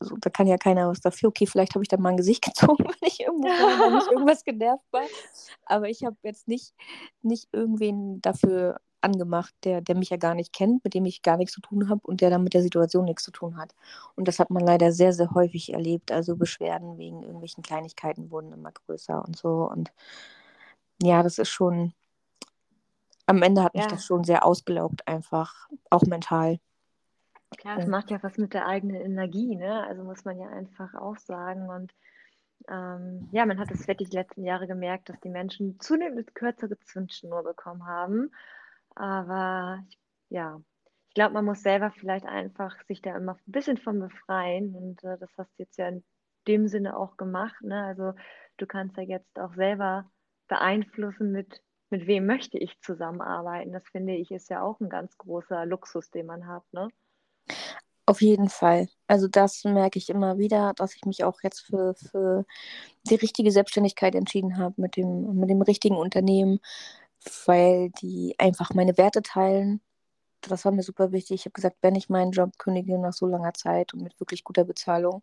Also, 0.00 0.16
da 0.20 0.30
kann 0.30 0.46
ja 0.46 0.56
keiner 0.58 0.88
was 0.88 1.00
dafür. 1.00 1.28
Okay, 1.30 1.46
vielleicht 1.46 1.74
habe 1.74 1.82
ich 1.82 1.88
dann 1.88 2.00
mal 2.00 2.10
ein 2.10 2.16
Gesicht 2.16 2.44
gezogen, 2.44 2.84
wenn 2.84 3.08
ich 3.08 3.20
irgendwo 3.20 3.48
wenn 3.48 3.98
ich 3.98 4.10
irgendwas 4.10 4.44
genervt 4.44 4.84
war. 4.92 5.02
Aber 5.66 5.88
ich 5.88 6.04
habe 6.04 6.16
jetzt 6.22 6.48
nicht, 6.48 6.74
nicht 7.22 7.48
irgendwen 7.52 8.20
dafür 8.20 8.78
angemacht, 9.00 9.54
der, 9.64 9.80
der 9.80 9.96
mich 9.96 10.10
ja 10.10 10.16
gar 10.16 10.34
nicht 10.34 10.52
kennt, 10.52 10.84
mit 10.84 10.94
dem 10.94 11.06
ich 11.06 11.22
gar 11.22 11.36
nichts 11.36 11.54
zu 11.54 11.60
tun 11.60 11.88
habe 11.88 12.00
und 12.04 12.20
der 12.20 12.30
dann 12.30 12.42
mit 12.44 12.54
der 12.54 12.62
Situation 12.62 13.04
nichts 13.04 13.24
zu 13.24 13.30
tun 13.30 13.56
hat. 13.56 13.74
Und 14.16 14.28
das 14.28 14.38
hat 14.38 14.50
man 14.50 14.64
leider 14.64 14.92
sehr, 14.92 15.12
sehr 15.12 15.30
häufig 15.32 15.72
erlebt. 15.72 16.12
Also 16.12 16.36
Beschwerden 16.36 16.98
wegen 16.98 17.22
irgendwelchen 17.22 17.62
Kleinigkeiten 17.62 18.30
wurden 18.30 18.52
immer 18.52 18.72
größer 18.72 19.24
und 19.24 19.36
so. 19.36 19.68
Und 19.70 19.92
ja, 21.02 21.22
das 21.22 21.38
ist 21.38 21.48
schon, 21.50 21.94
am 23.28 23.42
Ende 23.42 23.62
hat 23.62 23.74
mich 23.74 23.84
ja. 23.84 23.90
das 23.90 24.04
schon 24.04 24.24
sehr 24.24 24.44
ausgelaugt, 24.44 25.06
einfach, 25.06 25.68
auch 25.90 26.02
mental. 26.02 26.58
Klar, 27.56 27.78
es 27.78 27.86
macht 27.86 28.10
ja 28.10 28.22
was 28.22 28.36
mit 28.36 28.54
der 28.54 28.66
eigenen 28.66 29.00
Energie, 29.00 29.56
ne? 29.56 29.84
Also 29.86 30.04
muss 30.04 30.24
man 30.24 30.38
ja 30.38 30.48
einfach 30.48 30.94
auch 30.94 31.16
sagen. 31.16 31.68
Und 31.68 31.94
ähm, 32.68 33.28
ja, 33.32 33.46
man 33.46 33.58
hat 33.58 33.70
es 33.70 33.88
wirklich 33.88 34.10
die 34.10 34.16
letzten 34.16 34.44
Jahre 34.44 34.66
gemerkt, 34.66 35.08
dass 35.08 35.20
die 35.20 35.30
Menschen 35.30 35.78
zunehmend 35.80 36.34
kürzere 36.34 36.78
Zündschnur 36.80 37.42
bekommen 37.44 37.86
haben. 37.86 38.30
Aber 38.94 39.82
ja, 40.28 40.60
ich 41.08 41.14
glaube, 41.14 41.34
man 41.34 41.44
muss 41.44 41.62
selber 41.62 41.90
vielleicht 41.90 42.26
einfach 42.26 42.76
sich 42.86 43.00
da 43.00 43.16
immer 43.16 43.34
ein 43.34 43.52
bisschen 43.52 43.78
von 43.78 43.98
befreien. 43.98 44.74
Und 44.74 45.04
äh, 45.04 45.18
das 45.18 45.30
hast 45.38 45.50
du 45.58 45.62
jetzt 45.62 45.78
ja 45.78 45.88
in 45.88 46.04
dem 46.46 46.68
Sinne 46.68 46.96
auch 46.96 47.16
gemacht. 47.16 47.62
Ne? 47.62 47.82
Also 47.84 48.14
du 48.58 48.66
kannst 48.66 48.96
ja 48.96 49.02
jetzt 49.02 49.38
auch 49.38 49.54
selber 49.54 50.10
beeinflussen, 50.48 51.32
mit, 51.32 51.62
mit 51.90 52.06
wem 52.06 52.26
möchte 52.26 52.58
ich 52.58 52.78
zusammenarbeiten. 52.80 53.72
Das 53.72 53.84
finde 53.90 54.14
ich 54.14 54.30
ist 54.30 54.50
ja 54.50 54.62
auch 54.62 54.80
ein 54.80 54.88
ganz 54.88 55.16
großer 55.18 55.66
Luxus, 55.66 56.10
den 56.10 56.26
man 56.26 56.46
hat. 56.46 56.64
Ne? 56.72 56.88
Auf 58.06 58.22
jeden 58.22 58.48
Fall. 58.48 58.88
Also 59.06 59.28
das 59.28 59.64
merke 59.64 59.98
ich 59.98 60.08
immer 60.08 60.38
wieder, 60.38 60.72
dass 60.74 60.94
ich 60.96 61.04
mich 61.04 61.24
auch 61.24 61.40
jetzt 61.42 61.60
für, 61.60 61.94
für 61.94 62.46
die 63.04 63.16
richtige 63.16 63.50
Selbstständigkeit 63.50 64.14
entschieden 64.14 64.56
habe 64.56 64.74
mit 64.80 64.96
dem, 64.96 65.34
mit 65.38 65.50
dem 65.50 65.60
richtigen 65.62 65.96
Unternehmen, 65.96 66.60
weil 67.46 67.90
die 68.00 68.34
einfach 68.38 68.72
meine 68.72 68.96
Werte 68.96 69.22
teilen. 69.22 69.80
Das 70.40 70.64
war 70.64 70.72
mir 70.72 70.82
super 70.82 71.12
wichtig. 71.12 71.40
Ich 71.40 71.44
habe 71.44 71.52
gesagt, 71.52 71.76
wenn 71.82 71.96
ich 71.96 72.08
meinen 72.08 72.32
Job 72.32 72.56
kündige 72.58 72.98
nach 72.98 73.12
so 73.12 73.26
langer 73.26 73.54
Zeit 73.54 73.92
und 73.92 74.02
mit 74.02 74.18
wirklich 74.20 74.44
guter 74.44 74.64
Bezahlung, 74.64 75.22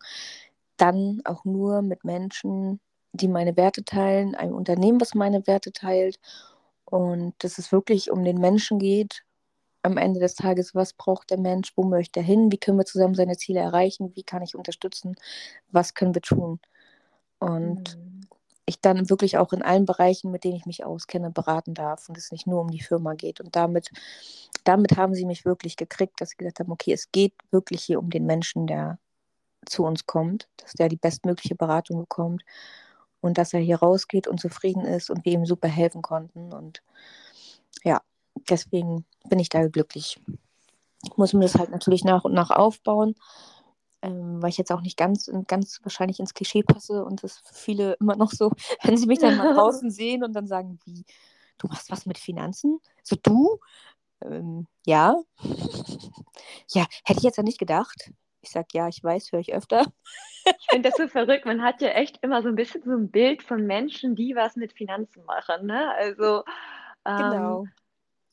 dann 0.78 1.22
auch 1.26 1.46
nur 1.46 1.82
mit 1.82 2.04
Menschen, 2.04 2.80
die 3.14 3.30
meine 3.30 3.58
Werte 3.58 3.84
teilen, 3.84 4.36
ein 4.36 4.54
Unternehmen, 4.54 5.02
was 5.02 5.16
meine 5.16 5.48
Werte 5.48 5.72
teilt 5.72 6.20
und 6.86 7.34
dass 7.40 7.58
es 7.58 7.72
wirklich 7.72 8.12
um 8.12 8.24
den 8.24 8.40
Menschen 8.40 8.80
geht, 8.80 9.24
am 9.86 9.98
Ende 9.98 10.20
des 10.20 10.36
Tages, 10.36 10.74
was 10.74 10.94
braucht 10.94 11.30
der 11.30 11.40
Mensch, 11.40 11.74
wo 11.76 11.84
möchte 11.84 12.20
er 12.20 12.26
hin, 12.26 12.52
wie 12.52 12.58
können 12.58 12.78
wir 12.78 12.86
zusammen 12.86 13.16
seine 13.16 13.38
Ziele 13.38 13.60
erreichen, 13.60 14.12
wie 14.16 14.24
kann 14.24 14.42
ich 14.42 14.56
unterstützen, 14.56 15.16
was 15.72 15.94
können 15.94 16.16
wir 16.16 16.24
tun. 16.24 16.60
Und 17.40 17.98
mhm. 17.98 18.22
ich 18.66 18.82
dann 18.82 19.10
wirklich 19.10 19.38
auch 19.38 19.54
in 19.54 19.62
allen 19.62 19.86
Bereichen, 19.86 20.32
mit 20.32 20.44
denen 20.44 20.56
ich 20.56 20.66
mich 20.66 20.84
auskenne, 20.84 21.30
beraten 21.30 21.76
darf 21.76 22.10
und 22.10 22.18
es 22.18 22.32
nicht 22.32 22.48
nur 22.48 22.62
um 22.62 22.72
die 22.72 22.82
Firma 22.82 23.14
geht. 23.14 23.40
Und 23.40 23.56
damit, 23.56 23.92
damit 24.64 24.98
haben 24.98 25.14
sie 25.14 25.26
mich 25.26 25.46
wirklich 25.46 25.78
gekriegt, 25.78 26.20
dass 26.20 26.32
sie 26.32 26.38
gesagt 26.38 26.60
haben, 26.60 26.72
okay, 26.72 26.94
es 26.94 27.12
geht 27.12 27.34
wirklich 27.52 27.84
hier 27.84 28.00
um 28.00 28.10
den 28.10 28.26
Menschen, 28.26 28.66
der 28.66 28.98
zu 29.68 29.84
uns 29.84 30.06
kommt, 30.08 30.48
dass 30.58 30.74
der 30.74 30.90
die 30.90 30.98
bestmögliche 30.98 31.56
Beratung 31.56 32.00
bekommt 32.00 32.44
und 33.26 33.38
dass 33.38 33.54
er 33.54 33.60
hier 33.60 33.78
rausgeht 33.78 34.28
und 34.28 34.40
zufrieden 34.40 34.86
ist 34.86 35.10
und 35.10 35.26
wir 35.26 35.34
ihm 35.34 35.46
super 35.46 35.68
helfen 35.68 36.02
konnten. 36.02 36.54
Und 36.54 36.84
ja, 37.84 38.02
deswegen 38.50 39.06
bin 39.30 39.40
ich 39.40 39.50
da 39.50 39.68
glücklich. 39.68 40.20
Ich 41.04 41.18
muss 41.18 41.34
mir 41.34 41.42
das 41.42 41.56
halt 41.56 41.72
natürlich 41.72 42.04
nach 42.04 42.24
und 42.24 42.34
nach 42.34 42.52
aufbauen, 42.52 43.16
ähm, 44.02 44.42
weil 44.42 44.50
ich 44.50 44.58
jetzt 44.58 44.72
auch 44.72 44.82
nicht 44.82 44.98
ganz, 44.98 45.30
ganz 45.48 45.80
wahrscheinlich 45.84 46.20
ins 46.20 46.34
Klischee 46.34 46.64
passe 46.64 47.04
und 47.04 47.24
das 47.24 47.38
für 47.40 47.54
viele 47.54 47.94
immer 48.00 48.16
noch 48.16 48.32
so, 48.32 48.52
wenn 48.84 48.98
sie 48.98 49.08
mich 49.08 49.20
dann 49.20 49.38
mal 49.38 49.54
draußen 49.56 49.90
sehen 49.90 50.24
und 50.24 50.34
dann 50.34 50.48
sagen, 50.48 50.80
wie, 50.86 51.04
du 51.58 51.68
machst 51.68 51.92
was 51.92 52.06
mit 52.06 52.18
Finanzen? 52.18 52.80
So 53.04 53.16
du? 53.22 53.60
Ähm, 54.22 54.68
ja. 54.86 55.16
ja, 56.70 56.86
hätte 57.04 57.20
ich 57.20 57.24
jetzt 57.24 57.38
ja 57.38 57.44
nicht 57.44 57.60
gedacht. 57.60 58.12
Ich 58.46 58.52
sage, 58.52 58.68
ja, 58.74 58.88
ich 58.88 59.04
weiß, 59.04 59.32
höre 59.32 59.40
ich 59.40 59.54
öfter. 59.54 59.86
Ich 60.46 60.68
finde 60.70 60.90
das 60.90 60.98
so 60.98 61.08
verrückt. 61.08 61.46
Man 61.46 61.64
hat 61.64 61.82
ja 61.82 61.90
echt 61.90 62.20
immer 62.22 62.44
so 62.44 62.50
ein 62.50 62.56
bisschen 62.56 62.84
so 62.84 62.92
ein 62.92 63.10
Bild 63.10 63.42
von 63.42 63.66
Menschen, 63.66 64.16
die 64.16 64.36
was 64.36 64.56
mit 64.56 64.74
Finanzen 64.74 65.26
machen. 65.26 65.66
Ne? 65.66 65.92
Also, 65.96 66.44
ähm, 67.04 67.18
genau. 67.18 67.66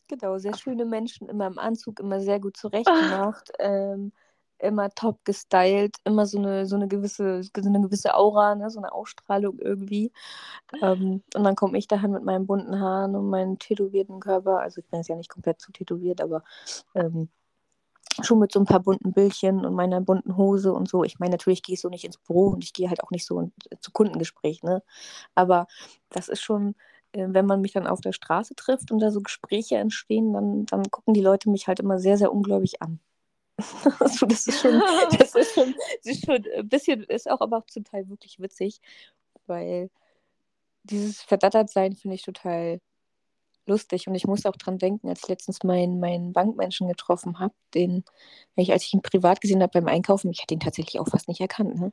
Genau, 0.09 0.37
sehr 0.37 0.55
schöne 0.55 0.85
Menschen, 0.85 1.31
immer 1.31 1.47
im 1.47 1.59
Anzug, 1.59 1.99
immer 2.01 2.21
sehr 2.21 2.39
gut 2.39 2.59
zurechtgemacht, 2.59 3.51
ähm, 3.59 4.13
immer 4.59 4.91
top 4.91 5.25
gestylt, 5.25 5.97
immer 6.05 6.27
so 6.27 6.37
eine, 6.39 6.67
so 6.67 6.77
eine, 6.77 6.87
gewisse, 6.87 7.43
so 7.43 7.51
eine 7.57 7.81
gewisse 7.81 8.15
Aura, 8.15 8.55
ne? 8.55 8.69
so 8.69 8.79
eine 8.79 8.93
Ausstrahlung 8.93 9.59
irgendwie. 9.59 10.13
Ähm, 10.83 11.23
und 11.35 11.45
dann 11.45 11.57
komme 11.57 11.79
ich 11.79 11.89
dahin 11.89 12.11
mit 12.11 12.25
meinen 12.25 12.47
bunten 12.47 12.79
Haaren 12.79 13.17
und 13.17 13.31
meinem 13.31 13.59
tätowierten 13.59 14.21
Körper. 14.21 14.61
Also 14.61 14.81
ich 14.81 14.87
bin 14.89 14.99
jetzt 14.99 15.09
ja 15.09 15.17
nicht 15.17 15.31
komplett 15.31 15.63
zu 15.63 15.73
tätowiert, 15.73 16.21
aber 16.21 16.45
ähm, 16.95 17.31
schon 18.23 18.39
mit 18.39 18.53
so 18.53 18.61
ein 18.61 18.67
paar 18.67 18.81
bunten 18.81 19.13
Bildchen 19.13 19.65
und 19.65 19.75
meiner 19.75 20.01
bunten 20.01 20.37
Hose 20.37 20.73
und 20.73 20.89
so. 20.89 21.05
Ich 21.05 21.19
meine, 21.19 21.33
natürlich 21.33 21.63
gehe 21.63 21.75
ich 21.75 21.81
so 21.81 21.89
nicht 21.89 22.05
ins 22.05 22.19
Büro 22.19 22.49
und 22.49 22.65
ich 22.65 22.73
gehe 22.73 22.89
halt 22.89 23.03
auch 23.03 23.11
nicht 23.11 23.27
so 23.27 23.51
zu 23.81 23.91
Kundengespräch, 23.93 24.63
ne? 24.63 24.83
Aber 25.35 25.67
das 26.11 26.29
ist 26.29 26.43
schon, 26.43 26.75
äh, 27.13 27.27
wenn 27.31 27.47
man 27.47 27.61
mich 27.61 27.73
dann 27.73 27.87
auf 27.87 28.01
der 28.01 28.13
Straße 28.13 28.55
trifft 28.55 28.91
und 28.93 28.99
da 29.01 29.11
so 29.11 29.21
Gespräche 29.23 29.77
entstehen, 29.77 30.33
dann, 30.33 30.67
dann 30.67 30.91
gucken 30.91 31.15
die 31.15 31.21
Leute 31.23 31.51
mich 31.51 31.69
halt 31.69 31.81
immer 31.81 31.99
sehr, 31.99 32.19
sehr 32.19 32.33
ungläubig 32.33 32.83
an. 32.83 33.01
also 34.01 34.27
das 34.27 34.47
ist 34.47 34.61
schon, 34.61 34.81
das 35.19 35.35
ist 35.35 35.55
schon, 35.55 35.75
das 36.05 36.17
ist 36.17 36.27
schon 36.27 36.45
ein 36.57 36.69
bisschen, 36.69 37.05
ist 37.05 37.31
auch 37.31 37.41
aber 37.41 37.59
auch 37.59 37.67
zum 37.67 37.85
Teil 37.85 38.09
wirklich 38.09 38.41
witzig, 38.41 38.81
weil 39.47 39.91
dieses 40.85 41.23
Verdattertsein 41.23 41.95
finde 41.97 42.17
ich 42.17 42.23
total 42.23 42.81
lustig 43.67 44.09
und 44.09 44.15
ich 44.15 44.27
muss 44.27 44.47
auch 44.47 44.57
dran 44.57 44.79
denken, 44.79 45.09
als 45.09 45.21
ich 45.23 45.29
letztens 45.29 45.63
meinen, 45.63 46.01
meinen 46.01 46.33
Bankmenschen 46.33 46.89
getroffen 46.89 47.39
habe, 47.39 47.55
den, 47.75 48.05
ich, 48.57 48.73
als 48.73 48.85
ich 48.85 48.95
ihn 48.95 49.03
privat 49.03 49.41
gesehen 49.41 49.63
habe 49.63 49.73
beim 49.81 49.89
Einkaufen, 49.89 50.31
ich 50.31 50.43
hätte 50.43 50.55
ihn 50.55 50.61
tatsächlich 50.61 51.01
auch 51.01 51.09
fast 51.09 51.29
nicht 51.29 51.41
erkannt, 51.41 51.79
ne? 51.79 51.93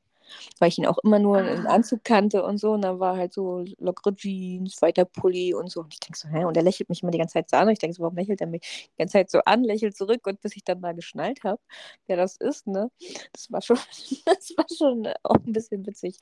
Weil 0.60 0.70
ich 0.70 0.78
ihn 0.78 0.86
auch 0.86 0.98
immer 1.04 1.20
nur 1.20 1.38
ah. 1.38 1.48
im 1.48 1.68
Anzug 1.68 2.04
kannte 2.04 2.44
und 2.44 2.58
so 2.58 2.72
und 2.72 2.82
dann 2.82 3.00
war 3.00 3.18
halt 3.18 3.34
so 3.34 3.64
lockere 3.80 4.16
Jeans, 4.16 4.82
weiter 4.82 5.06
Pulli 5.06 5.54
und 5.54 5.72
so 5.72 5.82
und 5.82 5.94
ich 5.94 6.00
denke 6.00 6.18
so, 6.18 6.28
hä? 6.28 6.46
und 6.46 6.58
er 6.58 6.64
lächelt 6.64 6.90
mich 6.90 7.04
immer 7.04 7.12
die 7.12 7.18
ganze 7.18 7.34
Zeit 7.34 7.50
so 7.50 7.58
an 7.58 7.68
und 7.68 7.74
ich 7.74 7.80
denke 7.80 7.96
so, 7.96 8.04
warum 8.04 8.16
lächelt 8.16 8.42
er 8.42 8.48
mich 8.48 8.90
die 8.94 8.98
ganze 8.98 9.14
Zeit 9.14 9.30
so 9.30 9.40
an, 9.46 9.64
lächelt 9.64 9.96
zurück 9.96 10.26
und 10.28 10.42
bis 10.42 10.56
ich 10.56 10.64
dann 10.64 10.80
mal 10.80 10.94
geschnallt 10.94 11.44
habe, 11.44 11.60
wer 12.08 12.18
das 12.18 12.38
ist, 12.38 12.68
ne? 12.68 12.92
Das 13.34 13.52
war 13.52 13.62
schon, 13.62 13.78
das 14.26 14.54
war 14.58 14.66
schon 14.76 15.08
auch 15.24 15.36
ein 15.46 15.54
bisschen 15.54 15.86
witzig. 15.86 16.18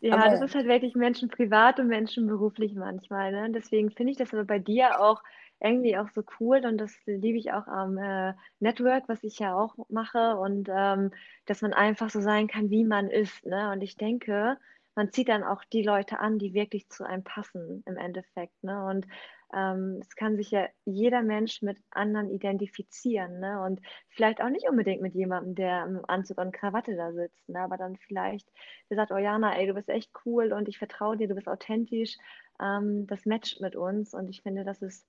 Ja, 0.00 0.14
aber, 0.14 0.30
das 0.30 0.42
ist 0.42 0.54
halt 0.54 0.66
wirklich 0.66 0.94
Menschen 0.94 1.28
privat 1.28 1.78
und 1.78 1.88
Menschen 1.88 2.26
beruflich 2.26 2.74
manchmal, 2.74 3.32
ne? 3.32 3.50
Deswegen 3.50 3.90
finde 3.90 4.12
ich 4.12 4.18
das 4.18 4.32
aber 4.32 4.44
bei 4.44 4.58
dir 4.58 5.00
auch 5.00 5.22
irgendwie 5.64 5.96
auch 5.96 6.10
so 6.10 6.22
cool 6.38 6.64
und 6.66 6.78
das 6.78 6.94
liebe 7.06 7.38
ich 7.38 7.52
auch 7.52 7.66
am 7.66 7.96
äh, 7.96 8.34
Network, 8.60 9.04
was 9.08 9.24
ich 9.24 9.38
ja 9.38 9.54
auch 9.56 9.74
mache 9.88 10.36
und 10.36 10.68
ähm, 10.70 11.10
dass 11.46 11.62
man 11.62 11.72
einfach 11.72 12.10
so 12.10 12.20
sein 12.20 12.48
kann, 12.48 12.70
wie 12.70 12.84
man 12.84 13.08
ist. 13.08 13.46
Ne? 13.46 13.72
Und 13.72 13.80
ich 13.80 13.96
denke, 13.96 14.58
man 14.94 15.10
zieht 15.10 15.28
dann 15.28 15.42
auch 15.42 15.64
die 15.64 15.82
Leute 15.82 16.20
an, 16.20 16.38
die 16.38 16.52
wirklich 16.52 16.88
zu 16.90 17.04
einem 17.04 17.24
passen 17.24 17.82
im 17.86 17.96
Endeffekt. 17.96 18.62
Ne? 18.62 18.84
Und 18.84 19.06
ähm, 19.54 19.98
es 20.02 20.14
kann 20.16 20.36
sich 20.36 20.50
ja 20.50 20.68
jeder 20.84 21.22
Mensch 21.22 21.62
mit 21.62 21.78
anderen 21.90 22.28
identifizieren. 22.30 23.40
Ne? 23.40 23.62
Und 23.62 23.80
vielleicht 24.10 24.42
auch 24.42 24.50
nicht 24.50 24.68
unbedingt 24.68 25.00
mit 25.00 25.14
jemandem, 25.14 25.54
der 25.54 25.86
im 25.86 26.04
Anzug 26.06 26.38
und 26.38 26.52
Krawatte 26.52 26.94
da 26.94 27.12
sitzt. 27.12 27.48
Ne? 27.48 27.60
Aber 27.60 27.78
dann 27.78 27.96
vielleicht, 27.96 28.48
der 28.90 28.96
sagt, 28.98 29.12
oh 29.12 29.16
Jana, 29.16 29.56
ey, 29.56 29.66
du 29.66 29.74
bist 29.74 29.88
echt 29.88 30.12
cool 30.26 30.52
und 30.52 30.68
ich 30.68 30.76
vertraue 30.78 31.16
dir, 31.16 31.26
du 31.26 31.34
bist 31.34 31.48
authentisch. 31.48 32.18
Ähm, 32.60 33.06
das 33.06 33.24
matcht 33.24 33.62
mit 33.62 33.76
uns 33.76 34.12
und 34.12 34.28
ich 34.28 34.42
finde, 34.42 34.64
das 34.64 34.82
ist 34.82 35.06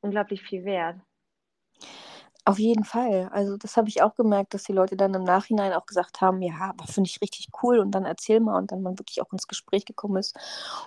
unglaublich 0.00 0.42
viel 0.42 0.64
wert. 0.64 0.96
Auf 2.48 2.58
jeden 2.58 2.84
Fall. 2.84 3.28
Also 3.30 3.58
das 3.58 3.76
habe 3.76 3.90
ich 3.90 4.00
auch 4.00 4.14
gemerkt, 4.14 4.54
dass 4.54 4.62
die 4.62 4.72
Leute 4.72 4.96
dann 4.96 5.12
im 5.12 5.22
Nachhinein 5.22 5.74
auch 5.74 5.84
gesagt 5.84 6.22
haben, 6.22 6.40
ja, 6.40 6.54
aber 6.70 6.86
finde 6.86 7.10
ich 7.10 7.20
richtig 7.20 7.48
cool 7.62 7.78
und 7.78 7.90
dann 7.90 8.06
erzähl 8.06 8.40
mal 8.40 8.56
und 8.56 8.72
dann 8.72 8.80
man 8.80 8.98
wirklich 8.98 9.20
auch 9.20 9.30
ins 9.34 9.48
Gespräch 9.48 9.84
gekommen 9.84 10.16
ist 10.16 10.34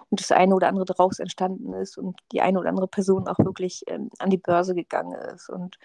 und 0.09 0.19
das 0.19 0.31
eine 0.31 0.55
oder 0.55 0.69
andere 0.69 0.85
daraus 0.85 1.19
entstanden 1.19 1.73
ist 1.73 1.99
und 1.99 2.19
die 2.31 2.41
eine 2.41 2.59
oder 2.59 2.69
andere 2.69 2.87
Person 2.87 3.27
auch 3.27 3.37
wirklich 3.37 3.83
ähm, 3.85 4.09
an 4.17 4.31
die 4.31 4.39
Börse 4.39 4.73
gegangen 4.73 5.13
ist 5.35 5.49
und 5.49 5.77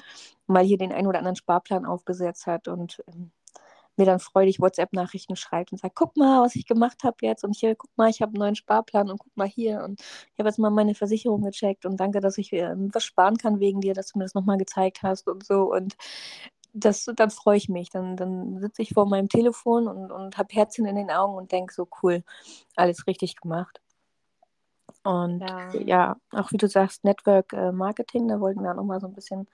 mal 0.46 0.64
hier 0.64 0.78
den 0.78 0.92
einen 0.92 1.08
oder 1.08 1.18
anderen 1.18 1.36
Sparplan 1.36 1.84
aufgesetzt 1.84 2.46
hat 2.46 2.68
und 2.68 3.04
ähm, 3.08 3.30
mir 3.98 4.06
dann 4.06 4.18
freudig 4.20 4.61
WhatsApp-Nachrichten 4.61 5.37
schreibt 5.37 5.72
und 5.72 5.78
sagt, 5.78 5.94
guck 5.94 6.16
mal, 6.16 6.42
was 6.42 6.56
ich 6.56 6.66
gemacht 6.66 7.04
habe 7.04 7.16
jetzt 7.22 7.44
und 7.44 7.54
hier, 7.56 7.74
guck 7.74 7.90
mal, 7.96 8.11
ich 8.11 8.22
habe 8.22 8.30
einen 8.30 8.40
neuen 8.40 8.56
Sparplan 8.56 9.11
und 9.11 9.18
guck 9.18 9.37
mal 9.37 9.48
hier 9.48 9.82
und 9.85 10.00
ich 10.00 10.38
habe 10.38 10.48
jetzt 10.48 10.59
mal 10.59 10.70
meine 10.70 10.94
Versicherung 10.94 11.42
gecheckt 11.42 11.87
und 11.87 11.98
danke, 11.98 12.20
dass 12.20 12.38
ich 12.38 12.52
äh, 12.52 12.74
was 12.76 13.04
sparen 13.04 13.37
kann 13.37 13.61
wegen 13.61 13.80
dir, 13.80 13.94
dass 13.94 14.12
du 14.12 14.18
mir 14.18 14.24
das 14.24 14.35
nochmal 14.35 14.59
gezeigt 14.59 15.02
hast 15.02 15.28
und 15.28 15.44
so 15.44 15.72
und 15.72 15.96
das, 16.76 17.11
dann 17.16 17.30
freue 17.30 17.56
ich 17.56 17.68
mich. 17.68 17.88
Dann, 17.90 18.16
dann 18.16 18.61
sitze 18.61 18.82
ich 18.82 18.90
vor 18.90 19.06
meinem 19.06 19.28
Telefon 19.28 19.88
und, 19.88 20.12
und 20.12 20.37
habe 20.37 20.52
Herzchen 20.52 20.87
in 20.87 20.96
den 20.96 21.11
Augen 21.11 21.35
und 21.35 21.50
denke 21.50 21.72
so, 21.72 21.88
cool, 22.02 22.22
alles 22.76 23.06
richtig 23.06 23.37
gemacht. 23.37 23.80
Und 25.02 25.40
ja. 25.40 25.74
ja, 25.74 26.16
auch 26.32 26.52
wie 26.52 26.56
du 26.56 26.68
sagst, 26.68 27.04
Network 27.04 27.52
äh, 27.52 27.72
Marketing, 27.72 28.28
da 28.28 28.40
wollten 28.40 28.62
wir 28.62 28.72
auch 28.72 28.76
nochmal 28.76 29.00
so 29.00 29.06
ein 29.06 29.14
bisschen 29.14 29.48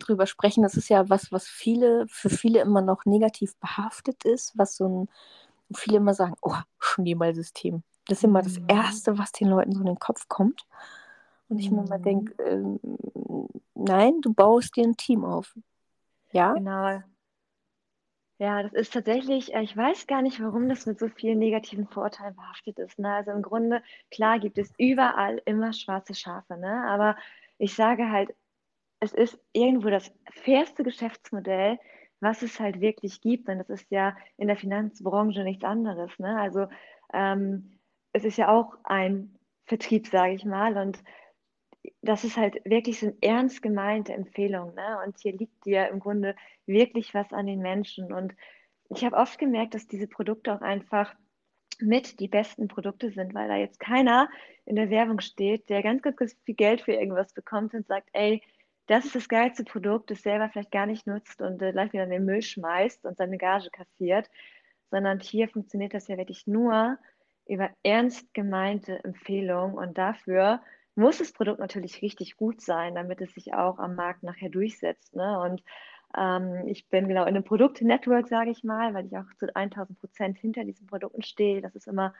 drüber 0.00 0.26
sprechen. 0.26 0.62
Das 0.62 0.76
ist 0.76 0.88
ja 0.88 1.08
was, 1.08 1.32
was 1.32 1.46
viele, 1.46 2.06
für 2.08 2.30
viele 2.30 2.60
immer 2.60 2.82
noch 2.82 3.04
negativ 3.04 3.56
behaftet 3.56 4.24
ist, 4.24 4.56
was 4.56 4.76
so 4.76 4.88
ein, 4.88 5.08
viele 5.74 5.98
immer 5.98 6.14
sagen, 6.14 6.34
oh, 6.42 6.56
Schneeballsystem. 6.78 7.82
Das 8.06 8.18
ist 8.18 8.24
immer 8.24 8.42
mhm. 8.42 8.44
das 8.44 8.58
Erste, 8.68 9.18
was 9.18 9.32
den 9.32 9.48
Leuten 9.48 9.72
so 9.72 9.80
in 9.80 9.86
den 9.86 9.98
Kopf 9.98 10.28
kommt. 10.28 10.66
Und 11.48 11.58
ich 11.58 11.70
mhm. 11.70 11.78
mir 11.78 11.88
mal 11.88 12.00
denke, 12.00 12.42
äh, 12.42 12.78
nein, 13.74 14.20
du 14.20 14.32
baust 14.32 14.76
dir 14.76 14.84
ein 14.84 14.96
Team 14.96 15.24
auf. 15.24 15.56
Ja? 16.32 16.54
Genau. 16.54 17.02
Ja, 18.40 18.62
das 18.62 18.72
ist 18.72 18.94
tatsächlich, 18.94 19.52
äh, 19.52 19.60
ich 19.62 19.76
weiß 19.76 20.06
gar 20.06 20.22
nicht, 20.22 20.40
warum 20.42 20.68
das 20.68 20.86
mit 20.86 20.98
so 20.98 21.08
vielen 21.08 21.38
negativen 21.38 21.86
Vorurteilen 21.86 22.34
behaftet 22.34 22.78
ist. 22.78 22.98
Ne? 22.98 23.12
Also 23.12 23.32
im 23.32 23.42
Grunde, 23.42 23.82
klar 24.10 24.38
gibt 24.38 24.56
es 24.56 24.72
überall 24.78 25.42
immer 25.44 25.74
schwarze 25.74 26.14
Schafe, 26.14 26.56
ne? 26.56 26.86
aber 26.88 27.16
ich 27.58 27.74
sage 27.74 28.10
halt, 28.10 28.34
es 29.00 29.12
ist 29.12 29.38
irgendwo 29.52 29.88
das 29.88 30.12
fairste 30.44 30.84
Geschäftsmodell, 30.84 31.78
was 32.20 32.42
es 32.42 32.60
halt 32.60 32.80
wirklich 32.80 33.20
gibt. 33.22 33.48
Und 33.48 33.58
das 33.58 33.70
ist 33.70 33.90
ja 33.90 34.16
in 34.36 34.46
der 34.46 34.56
Finanzbranche 34.56 35.42
nichts 35.42 35.64
anderes. 35.64 36.16
Ne? 36.18 36.38
Also 36.38 36.66
ähm, 37.12 37.78
es 38.12 38.24
ist 38.24 38.36
ja 38.36 38.48
auch 38.48 38.76
ein 38.84 39.38
Vertrieb, 39.64 40.06
sage 40.06 40.34
ich 40.34 40.44
mal. 40.44 40.76
Und 40.76 41.02
das 42.02 42.24
ist 42.24 42.36
halt 42.36 42.62
wirklich 42.64 43.00
so 43.00 43.06
eine 43.06 43.16
ernst 43.22 43.62
gemeinte 43.62 44.12
Empfehlung. 44.12 44.74
Ne? 44.74 44.98
Und 45.06 45.18
hier 45.18 45.32
liegt 45.32 45.64
dir 45.64 45.88
im 45.88 45.98
Grunde 45.98 46.36
wirklich 46.66 47.14
was 47.14 47.32
an 47.32 47.46
den 47.46 47.60
Menschen. 47.60 48.12
Und 48.12 48.34
ich 48.90 49.04
habe 49.04 49.16
oft 49.16 49.38
gemerkt, 49.38 49.74
dass 49.74 49.88
diese 49.88 50.08
Produkte 50.08 50.54
auch 50.54 50.60
einfach 50.60 51.14
mit 51.78 52.20
die 52.20 52.28
besten 52.28 52.68
Produkte 52.68 53.10
sind, 53.10 53.32
weil 53.32 53.48
da 53.48 53.56
jetzt 53.56 53.80
keiner 53.80 54.28
in 54.66 54.76
der 54.76 54.90
Werbung 54.90 55.20
steht, 55.20 55.70
der 55.70 55.82
ganz, 55.82 56.02
ganz, 56.02 56.16
ganz 56.16 56.36
viel 56.44 56.54
Geld 56.54 56.82
für 56.82 56.92
irgendwas 56.92 57.32
bekommt 57.32 57.72
und 57.72 57.86
sagt, 57.86 58.10
ey, 58.12 58.42
das 58.90 59.04
ist 59.04 59.14
das 59.14 59.28
geilste 59.28 59.62
Produkt, 59.62 60.10
das 60.10 60.22
selber 60.22 60.48
vielleicht 60.48 60.72
gar 60.72 60.86
nicht 60.86 61.06
nutzt 61.06 61.40
und 61.40 61.62
äh, 61.62 61.70
gleich 61.70 61.92
wieder 61.92 62.02
in 62.02 62.10
den 62.10 62.24
Müll 62.24 62.42
schmeißt 62.42 63.04
und 63.04 63.16
seine 63.16 63.38
Gage 63.38 63.70
kassiert, 63.70 64.28
sondern 64.90 65.20
hier 65.20 65.48
funktioniert 65.48 65.94
das 65.94 66.08
ja 66.08 66.18
wirklich 66.18 66.48
nur 66.48 66.98
über 67.46 67.70
ernst 67.84 68.34
gemeinte 68.34 68.98
Empfehlungen 69.04 69.76
und 69.76 69.96
dafür 69.96 70.60
muss 70.96 71.18
das 71.18 71.32
Produkt 71.32 71.60
natürlich 71.60 72.02
richtig 72.02 72.36
gut 72.36 72.60
sein, 72.60 72.96
damit 72.96 73.20
es 73.20 73.32
sich 73.32 73.54
auch 73.54 73.78
am 73.78 73.94
Markt 73.94 74.24
nachher 74.24 74.50
durchsetzt. 74.50 75.14
Ne? 75.14 75.38
Und 75.38 75.62
ähm, 76.18 76.66
ich 76.66 76.88
bin 76.88 77.06
genau 77.06 77.22
in 77.22 77.28
einem 77.28 77.44
Produkt-Network, 77.44 78.26
sage 78.26 78.50
ich 78.50 78.64
mal, 78.64 78.92
weil 78.92 79.06
ich 79.06 79.16
auch 79.16 79.32
zu 79.38 79.54
1000 79.54 80.00
Prozent 80.00 80.38
hinter 80.38 80.64
diesen 80.64 80.88
Produkten 80.88 81.22
stehe. 81.22 81.62
Das 81.62 81.76
ist 81.76 81.86
immer 81.86 82.12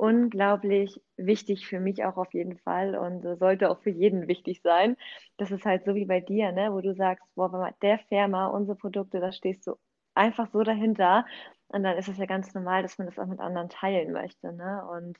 unglaublich 0.00 1.02
wichtig 1.18 1.66
für 1.66 1.78
mich 1.78 2.04
auch 2.04 2.16
auf 2.16 2.32
jeden 2.32 2.56
Fall 2.56 2.96
und 2.96 3.22
äh, 3.24 3.36
sollte 3.36 3.70
auch 3.70 3.80
für 3.80 3.90
jeden 3.90 4.28
wichtig 4.28 4.62
sein. 4.62 4.96
Das 5.36 5.50
ist 5.50 5.66
halt 5.66 5.84
so 5.84 5.94
wie 5.94 6.06
bei 6.06 6.20
dir, 6.20 6.52
ne, 6.52 6.72
wo 6.72 6.80
du 6.80 6.94
sagst, 6.94 7.22
boah, 7.34 7.50
bei 7.50 7.74
der 7.82 7.98
Firma, 7.98 8.46
unsere 8.46 8.76
Produkte, 8.78 9.20
da 9.20 9.30
stehst 9.30 9.66
du 9.66 9.76
einfach 10.14 10.48
so 10.52 10.62
dahinter. 10.62 11.26
Und 11.68 11.82
dann 11.82 11.98
ist 11.98 12.08
es 12.08 12.16
ja 12.16 12.24
ganz 12.24 12.54
normal, 12.54 12.82
dass 12.82 12.96
man 12.96 13.08
das 13.08 13.18
auch 13.18 13.26
mit 13.26 13.40
anderen 13.40 13.68
teilen 13.68 14.12
möchte. 14.12 14.52
Ne? 14.54 14.82
Und 14.90 15.18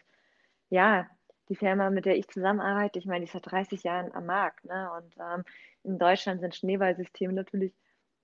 ja, 0.71 1.07
die 1.51 1.57
Firma, 1.57 1.91
mit 1.91 2.07
der 2.07 2.17
ich 2.17 2.29
zusammenarbeite, 2.29 2.99
ich 2.99 3.07
meine, 3.07 3.21
die 3.21 3.25
ist 3.27 3.33
seit 3.33 3.51
30 3.51 3.83
Jahren 3.83 4.13
am 4.15 4.25
Markt. 4.27 4.65
Ne? 4.65 4.91
Und 4.97 5.15
ähm, 5.21 5.45
in 5.85 5.99
Deutschland 5.99 6.41
sind 6.41 6.55
Schneeballsysteme 6.55 7.35
natürlich 7.35 7.75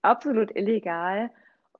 absolut 0.00 0.56
illegal. 0.56 1.30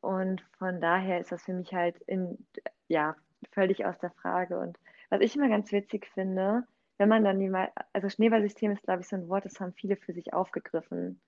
Und 0.03 0.45
von 0.59 0.83
daher 0.83 1.21
ist 1.21 1.33
das 1.33 1.45
für 1.45 1.55
mich 1.55 1.73
halt 1.73 1.97
in, 2.07 2.47
ja, 2.89 3.17
völlig 3.53 3.85
aus 3.85 3.99
der 3.99 4.11
Frage. 4.11 4.59
Und 4.59 4.79
was 5.11 5.21
ich 5.21 5.37
immer 5.37 5.49
ganz 5.49 5.73
witzig 5.73 6.07
finde, 6.15 6.65
wenn 6.99 7.09
man 7.09 7.25
dann 7.25 7.39
die 7.39 7.49
mal, 7.49 7.71
also 7.93 8.09
Schneeballsystem 8.09 8.73
ist, 8.73 8.83
glaube 8.83 9.03
ich, 9.03 9.09
so 9.09 9.17
ein 9.17 9.29
Wort, 9.29 9.45
das 9.45 9.61
haben 9.61 9.73
viele 9.75 9.97
für 9.97 10.13
sich 10.13 10.33
aufgegriffen. 10.33 11.21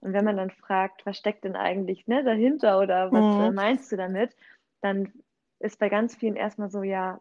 Und 0.00 0.12
wenn 0.12 0.24
man 0.24 0.36
dann 0.36 0.50
fragt, 0.50 1.04
was 1.06 1.18
steckt 1.18 1.44
denn 1.44 1.56
eigentlich 1.56 2.06
ne, 2.06 2.22
dahinter 2.22 2.78
oder 2.78 3.10
was 3.10 3.36
mhm. 3.36 3.40
äh, 3.42 3.50
meinst 3.50 3.90
du 3.90 3.96
damit, 3.96 4.36
dann 4.80 5.12
ist 5.58 5.78
bei 5.80 5.88
ganz 5.88 6.14
vielen 6.14 6.36
erstmal 6.36 6.70
so, 6.70 6.82
ja, 6.82 7.20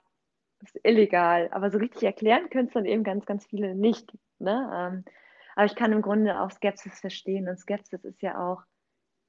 ist 0.62 0.80
illegal. 0.84 1.50
Aber 1.52 1.72
so 1.72 1.80
richtig 1.80 2.04
erklären 2.04 2.50
können 2.50 2.68
es 2.68 2.74
dann 2.74 2.86
eben 2.86 3.04
ganz, 3.04 3.26
ganz 3.26 3.46
viele 3.46 3.76
nicht. 3.76 4.14
Ne? 4.40 4.70
Ähm, 4.74 5.06
aber 5.56 5.66
ich 5.66 5.76
kann 5.76 5.92
im 5.92 6.04
Grunde 6.04 6.40
auch 6.40 6.52
Skepsis 6.52 7.00
verstehen 7.00 7.50
und 7.50 7.58
Skepsis 7.58 8.04
ist 8.06 8.22
ja 8.22 8.38
auch 8.40 8.64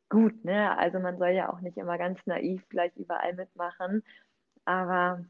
gut. 0.09 0.45
Ne? 0.45 0.77
Also 0.77 0.99
man 0.99 1.19
soll 1.19 1.31
ja 1.31 1.53
auch 1.53 1.61
nicht 1.61 1.77
immer 1.77 1.99
ganz 1.99 2.19
naiv 2.27 2.69
gleich 2.69 2.97
überall 2.97 3.35
mitmachen. 3.35 4.03
Aber 4.65 5.25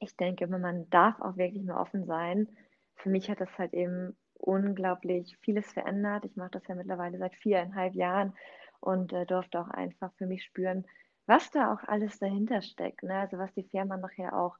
ich 0.00 0.16
denke, 0.16 0.46
man 0.46 0.88
darf 0.90 1.20
auch 1.20 1.36
wirklich 1.36 1.64
nur 1.64 1.78
offen 1.78 2.06
sein. 2.06 2.48
Für 2.96 3.08
mich 3.10 3.30
hat 3.30 3.40
das 3.40 3.58
halt 3.58 3.72
eben 3.74 4.16
unglaublich 4.34 5.36
vieles 5.40 5.72
verändert. 5.72 6.24
Ich 6.24 6.36
mache 6.36 6.52
das 6.52 6.66
ja 6.66 6.74
mittlerweile 6.74 7.18
seit 7.18 7.34
viereinhalb 7.36 7.94
Jahren 7.94 8.34
und 8.80 9.12
äh, 9.12 9.26
durfte 9.26 9.60
auch 9.60 9.68
einfach 9.68 10.12
für 10.14 10.26
mich 10.26 10.44
spüren, 10.44 10.86
was 11.26 11.50
da 11.50 11.72
auch 11.72 11.82
alles 11.88 12.18
dahinter 12.18 12.62
steckt. 12.62 13.02
Ne? 13.02 13.14
Also 13.14 13.38
was 13.38 13.52
die 13.54 13.64
Firma 13.64 13.96
nachher 13.96 14.36
auch 14.38 14.56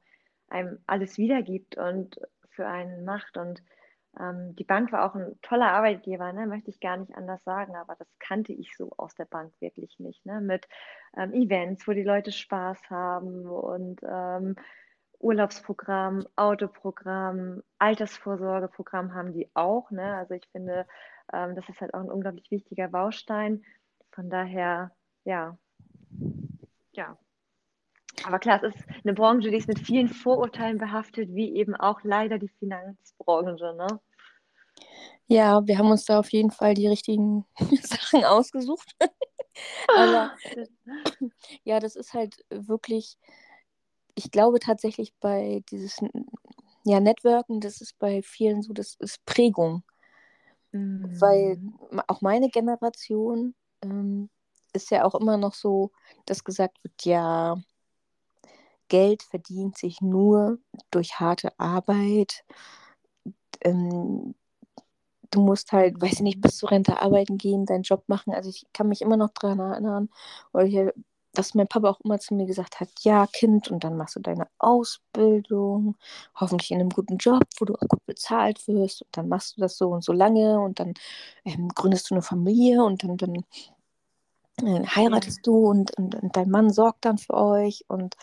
einem 0.49 0.79
alles 0.87 1.17
wiedergibt 1.17 1.77
und 1.77 2.19
für 2.49 2.67
einen 2.67 3.05
macht. 3.05 3.37
Und 3.37 3.61
ähm, 4.19 4.55
die 4.55 4.63
Bank 4.63 4.91
war 4.91 5.05
auch 5.05 5.15
ein 5.15 5.39
toller 5.41 5.71
Arbeitgeber, 5.71 6.31
ne? 6.33 6.47
möchte 6.47 6.69
ich 6.69 6.79
gar 6.79 6.97
nicht 6.97 7.15
anders 7.15 7.43
sagen, 7.43 7.75
aber 7.75 7.95
das 7.95 8.07
kannte 8.19 8.53
ich 8.53 8.75
so 8.75 8.91
aus 8.97 9.15
der 9.15 9.25
Bank 9.25 9.53
wirklich 9.59 9.99
nicht. 9.99 10.25
Ne? 10.25 10.41
Mit 10.41 10.67
ähm, 11.15 11.33
Events, 11.33 11.87
wo 11.87 11.93
die 11.93 12.03
Leute 12.03 12.31
Spaß 12.31 12.89
haben 12.89 13.45
und 13.45 14.01
ähm, 14.03 14.55
Urlaubsprogramm, 15.19 16.27
Autoprogramm, 16.35 17.63
Altersvorsorgeprogramm 17.79 19.13
haben 19.13 19.33
die 19.33 19.49
auch. 19.53 19.89
Ne? 19.91 20.15
Also 20.15 20.35
ich 20.35 20.47
finde, 20.51 20.85
ähm, 21.33 21.55
das 21.55 21.67
ist 21.69 21.81
halt 21.81 21.93
auch 21.93 22.01
ein 22.01 22.11
unglaublich 22.11 22.49
wichtiger 22.51 22.87
Baustein. 22.87 23.63
Von 24.11 24.29
daher, 24.29 24.91
ja, 25.25 25.57
ja. 26.93 27.17
Aber 28.23 28.39
klar, 28.39 28.63
es 28.63 28.75
ist 28.75 28.85
eine 29.03 29.13
Branche, 29.13 29.49
die 29.51 29.57
ist 29.57 29.67
mit 29.67 29.79
vielen 29.79 30.07
Vorurteilen 30.07 30.77
behaftet, 30.77 31.29
wie 31.33 31.55
eben 31.55 31.75
auch 31.75 31.99
leider 32.03 32.39
die 32.39 32.49
Finanzbranche. 32.59 33.75
Ne? 33.75 33.87
Ja, 35.27 35.65
wir 35.65 35.77
haben 35.77 35.91
uns 35.91 36.05
da 36.05 36.19
auf 36.19 36.31
jeden 36.31 36.51
Fall 36.51 36.73
die 36.73 36.87
richtigen 36.87 37.45
Sachen 37.81 38.23
ausgesucht. 38.25 38.89
Aber 39.97 40.35
ja, 41.63 41.79
das 41.79 41.95
ist 41.95 42.13
halt 42.13 42.43
wirklich 42.49 43.17
ich 44.17 44.31
glaube 44.31 44.59
tatsächlich 44.59 45.13
bei 45.19 45.63
dieses 45.69 45.99
ja, 46.83 46.99
Networken, 46.99 47.61
das 47.61 47.81
ist 47.81 47.97
bei 47.99 48.21
vielen 48.23 48.63
so, 48.63 48.73
das 48.73 48.95
ist 48.99 49.23
Prägung. 49.25 49.83
Mhm. 50.71 51.21
Weil 51.21 51.61
auch 52.07 52.21
meine 52.21 52.49
Generation 52.49 53.53
ähm, 53.83 54.29
ist 54.73 54.89
ja 54.89 55.05
auch 55.05 55.13
immer 55.13 55.37
noch 55.37 55.53
so, 55.53 55.91
dass 56.25 56.43
gesagt 56.43 56.83
wird, 56.83 57.05
ja, 57.05 57.57
Geld 58.87 59.23
verdient 59.23 59.77
sich 59.77 60.01
nur 60.01 60.59
durch 60.91 61.19
harte 61.19 61.57
Arbeit. 61.59 62.43
Ähm, 63.61 64.35
du 65.31 65.41
musst 65.41 65.71
halt, 65.71 66.01
weiß 66.01 66.13
ich 66.13 66.21
nicht, 66.21 66.41
bis 66.41 66.57
zur 66.57 66.71
Rente 66.71 67.01
arbeiten 67.01 67.37
gehen, 67.37 67.65
deinen 67.65 67.83
Job 67.83 68.03
machen. 68.07 68.33
Also 68.33 68.49
ich 68.49 68.65
kann 68.73 68.87
mich 68.89 69.01
immer 69.01 69.17
noch 69.17 69.29
daran 69.29 69.59
erinnern, 69.59 70.09
weil 70.51 70.67
ich 70.67 70.93
dass 71.37 71.53
mein 71.53 71.67
Papa 71.67 71.89
auch 71.89 71.99
immer 72.03 72.19
zu 72.19 72.33
mir 72.33 72.45
gesagt 72.45 72.79
hat, 72.79 72.89
ja, 73.01 73.27
Kind, 73.27 73.69
und 73.69 73.83
dann 73.83 73.95
machst 73.95 74.15
du 74.15 74.19
deine 74.19 74.47
Ausbildung, 74.57 75.95
hoffentlich 76.35 76.71
in 76.71 76.79
einem 76.79 76.89
guten 76.89 77.17
Job, 77.17 77.43
wo 77.59 77.65
du 77.65 77.75
auch 77.75 77.87
gut 77.87 78.05
bezahlt 78.05 78.67
wirst, 78.67 79.03
und 79.03 79.09
dann 79.17 79.29
machst 79.29 79.55
du 79.57 79.61
das 79.61 79.77
so 79.77 79.89
und 79.89 80.03
so 80.03 80.13
lange 80.13 80.59
und 80.59 80.79
dann 80.79 80.93
ähm, 81.45 81.69
gründest 81.69 82.09
du 82.09 82.15
eine 82.15 82.21
Familie 82.23 82.83
und 82.83 83.03
dann, 83.03 83.17
dann 83.17 83.35
äh, 84.63 84.85
heiratest 84.87 85.45
du 85.45 85.69
und, 85.69 85.95
und, 85.97 86.15
und, 86.15 86.35
dein 86.35 86.49
Mann 86.49 86.71
sorgt 86.71 87.05
dann 87.05 87.17
für 87.19 87.35
euch 87.35 87.85
und, 87.87 88.15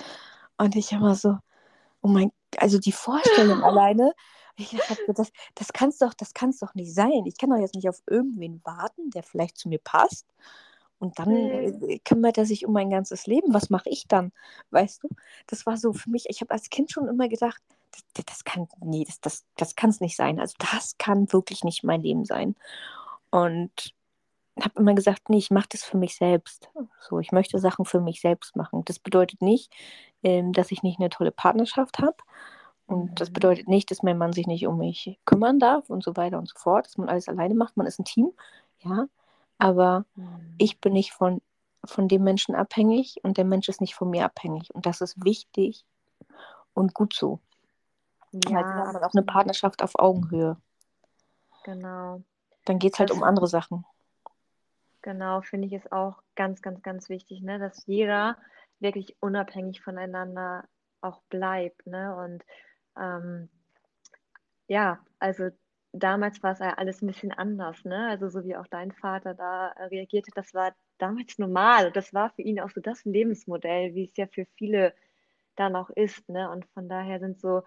und 0.59 0.77
ich 0.77 0.93
immer 0.93 1.14
so, 1.14 1.38
oh 2.03 2.09
mein, 2.09 2.31
also 2.59 2.79
die 2.79 2.93
Vorstellung 2.93 3.62
alleine, 3.64 4.12
ich 4.57 4.71
dachte, 4.71 5.14
das, 5.14 5.33
das 5.55 5.73
kann's 5.73 5.99
doch, 5.99 6.14
das 6.14 6.33
kann's 6.33 6.61
doch 6.61 6.75
nicht 6.75 6.95
sein. 6.95 7.25
Ich 7.27 7.37
kann 7.37 7.51
doch 7.51 7.59
jetzt 7.59 7.75
nicht 7.75 7.88
auf 7.88 8.01
irgendwen 8.09 8.61
warten, 8.64 9.11
der 9.11 9.25
vielleicht 9.25 9.59
zu 9.59 9.69
mir 9.69 9.81
passt 9.81 10.27
und 10.99 11.19
dann 11.19 11.31
äh, 11.31 11.99
kümmert 12.05 12.38
er 12.38 12.47
sich 12.47 12.67
um 12.67 12.73
mein 12.73 12.90
ganzes 12.90 13.27
Leben. 13.27 13.53
Was 13.53 13.71
mache 13.71 13.90
ich 13.90 14.07
dann? 14.09 14.33
Weißt 14.71 15.03
du? 15.03 15.09
Das 15.47 15.67
war 15.67 15.77
so 15.77 15.93
für 15.93 16.11
mich, 16.11 16.27
ich 16.29 16.40
habe 16.40 16.53
als 16.53 16.71
Kind 16.71 16.90
schon 16.90 17.09
immer 17.09 17.29
gedacht, 17.29 17.62
das, 18.14 18.25
das 18.25 18.45
kann, 18.45 18.69
nee, 18.81 19.05
das, 19.05 19.21
das, 19.21 19.45
das 19.57 19.77
kann 19.77 19.90
es 19.90 20.01
nicht 20.01 20.17
sein. 20.17 20.40
Also 20.40 20.55
das 20.59 20.97
kann 20.99 21.33
wirklich 21.33 21.64
nicht 21.64 21.85
mein 21.85 22.03
Leben 22.03 22.25
sein. 22.25 22.55
Und 23.31 23.95
habe 24.61 24.81
immer 24.81 24.95
gesagt, 24.95 25.29
nee, 25.29 25.38
ich 25.38 25.51
mache 25.51 25.69
das 25.71 25.83
für 25.83 25.97
mich 25.97 26.17
selbst. 26.17 26.71
So, 27.01 27.19
ich 27.19 27.33
möchte 27.33 27.59
Sachen 27.59 27.85
für 27.85 28.01
mich 28.01 28.21
selbst 28.21 28.57
machen. 28.57 28.83
Das 28.85 28.99
bedeutet 28.99 29.43
nicht, 29.43 29.73
ähm, 30.24 30.52
dass 30.52 30.72
ich 30.72 30.82
nicht 30.82 30.98
eine 30.98 31.10
tolle 31.10 31.30
Partnerschaft 31.30 31.98
habe. 31.98 32.16
Und 32.87 33.20
das 33.20 33.30
mhm. 33.30 33.34
bedeutet 33.34 33.68
nicht, 33.68 33.90
dass 33.90 34.02
mein 34.02 34.18
Mann 34.18 34.32
sich 34.32 34.46
nicht 34.46 34.66
um 34.66 34.78
mich 34.78 35.18
kümmern 35.24 35.58
darf 35.58 35.88
und 35.88 36.02
so 36.02 36.16
weiter 36.16 36.38
und 36.38 36.48
so 36.48 36.58
fort, 36.58 36.87
dass 36.87 36.98
man 36.98 37.08
alles 37.08 37.28
alleine 37.28 37.54
macht. 37.54 37.76
Man 37.76 37.87
ist 37.87 38.00
ein 38.00 38.04
Team, 38.04 38.32
ja. 38.80 39.06
Aber 39.58 40.04
mhm. 40.16 40.54
ich 40.58 40.80
bin 40.80 40.94
nicht 40.94 41.12
von, 41.12 41.40
von 41.84 42.08
dem 42.08 42.24
Menschen 42.24 42.54
abhängig 42.54 43.20
und 43.22 43.37
der 43.37 43.44
Mensch 43.44 43.68
ist 43.68 43.80
nicht 43.80 43.94
von 43.94 44.10
mir 44.10 44.24
abhängig. 44.24 44.74
Und 44.74 44.87
das 44.87 45.00
ist 45.00 45.22
wichtig 45.24 45.84
und 46.72 46.94
gut 46.94 47.14
so. 47.14 47.38
Ja, 48.32 48.56
Weil 48.56 48.62
dann 48.64 48.78
hat 48.78 48.92
man 48.94 49.04
auch 49.04 49.14
eine 49.14 49.22
Partnerschaft 49.22 49.82
auf 49.82 49.92
Augenhöhe. 49.98 50.56
Genau. 51.64 52.22
Dann 52.64 52.78
geht 52.78 52.94
es 52.94 52.98
halt 52.98 53.10
das, 53.10 53.16
um 53.16 53.22
andere 53.22 53.46
Sachen. 53.46 53.84
Genau, 55.02 55.40
finde 55.42 55.66
ich 55.66 55.72
es 55.72 55.92
auch 55.92 56.22
ganz, 56.34 56.62
ganz, 56.62 56.82
ganz 56.82 57.08
wichtig, 57.08 57.42
ne? 57.42 57.58
dass 57.58 57.87
jeder 57.87 58.37
wirklich 58.85 59.16
unabhängig 59.20 59.83
voneinander 59.83 60.68
auch 61.01 61.23
bleibt. 61.25 61.85
Ne? 61.87 62.14
Und 62.14 62.44
ähm, 62.97 63.49
ja, 64.68 65.05
also 65.18 65.51
damals 65.92 66.42
war 66.42 66.53
es 66.53 66.61
ja 66.61 66.75
alles 66.75 67.03
ein 67.03 67.07
bisschen 67.07 67.33
anders, 67.33 67.85
ne? 67.85 68.09
Also 68.09 68.29
so 68.29 68.44
wie 68.44 68.57
auch 68.57 68.66
dein 68.68 68.92
Vater 68.92 69.35
da 69.35 69.68
äh, 69.70 69.85
reagierte, 69.85 70.31
das 70.35 70.55
war 70.55 70.75
damals 70.99 71.38
normal. 71.38 71.92
Das 71.92 72.14
war 72.14 72.31
für 72.31 72.42
ihn 72.42 72.61
auch 72.61 72.70
so 72.70 72.81
das 72.81 73.05
Lebensmodell, 73.05 73.94
wie 73.94 74.05
es 74.05 74.16
ja 74.16 74.27
für 74.27 74.47
viele 74.57 74.94
dann 75.57 75.77
auch 75.77 75.90
ist, 75.90 76.29
ne? 76.29 76.51
Und 76.51 76.66
von 76.75 76.88
daher 76.88 77.20
sind 77.20 77.40
so 77.40 77.62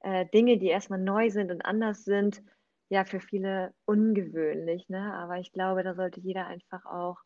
äh, 0.00 0.26
Dinge, 0.26 0.58
die 0.58 0.68
erstmal 0.68 1.00
neu 1.00 1.30
sind 1.30 1.50
und 1.50 1.64
anders 1.64 2.04
sind, 2.04 2.42
ja 2.88 3.04
für 3.04 3.20
viele 3.20 3.74
ungewöhnlich, 3.84 4.88
ne? 4.88 5.14
Aber 5.14 5.38
ich 5.38 5.52
glaube, 5.52 5.82
da 5.82 5.94
sollte 5.94 6.20
jeder 6.20 6.46
einfach 6.46 6.86
auch 6.86 7.18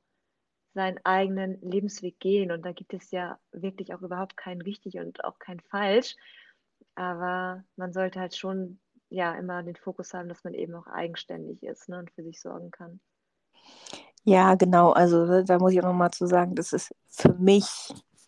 seinen 0.74 0.98
eigenen 1.04 1.60
Lebensweg 1.62 2.18
gehen. 2.20 2.52
Und 2.52 2.64
da 2.64 2.72
gibt 2.72 2.94
es 2.94 3.10
ja 3.10 3.38
wirklich 3.52 3.94
auch 3.94 4.02
überhaupt 4.02 4.36
kein 4.36 4.60
richtig 4.60 4.98
und 4.98 5.24
auch 5.24 5.38
kein 5.38 5.60
falsch. 5.60 6.16
Aber 6.94 7.64
man 7.76 7.92
sollte 7.92 8.20
halt 8.20 8.36
schon 8.36 8.78
ja 9.08 9.34
immer 9.34 9.62
den 9.62 9.76
Fokus 9.76 10.14
haben, 10.14 10.28
dass 10.28 10.44
man 10.44 10.54
eben 10.54 10.74
auch 10.74 10.86
eigenständig 10.86 11.62
ist 11.62 11.88
ne, 11.88 11.98
und 11.98 12.10
für 12.12 12.22
sich 12.22 12.40
sorgen 12.40 12.70
kann. 12.70 13.00
Ja, 14.24 14.54
genau. 14.54 14.92
Also 14.92 15.42
da 15.42 15.58
muss 15.58 15.72
ich 15.72 15.80
auch 15.80 15.86
nochmal 15.88 16.10
zu 16.10 16.26
sagen, 16.26 16.54
das 16.54 16.72
ist 16.72 16.94
für 17.08 17.32
mich 17.34 17.66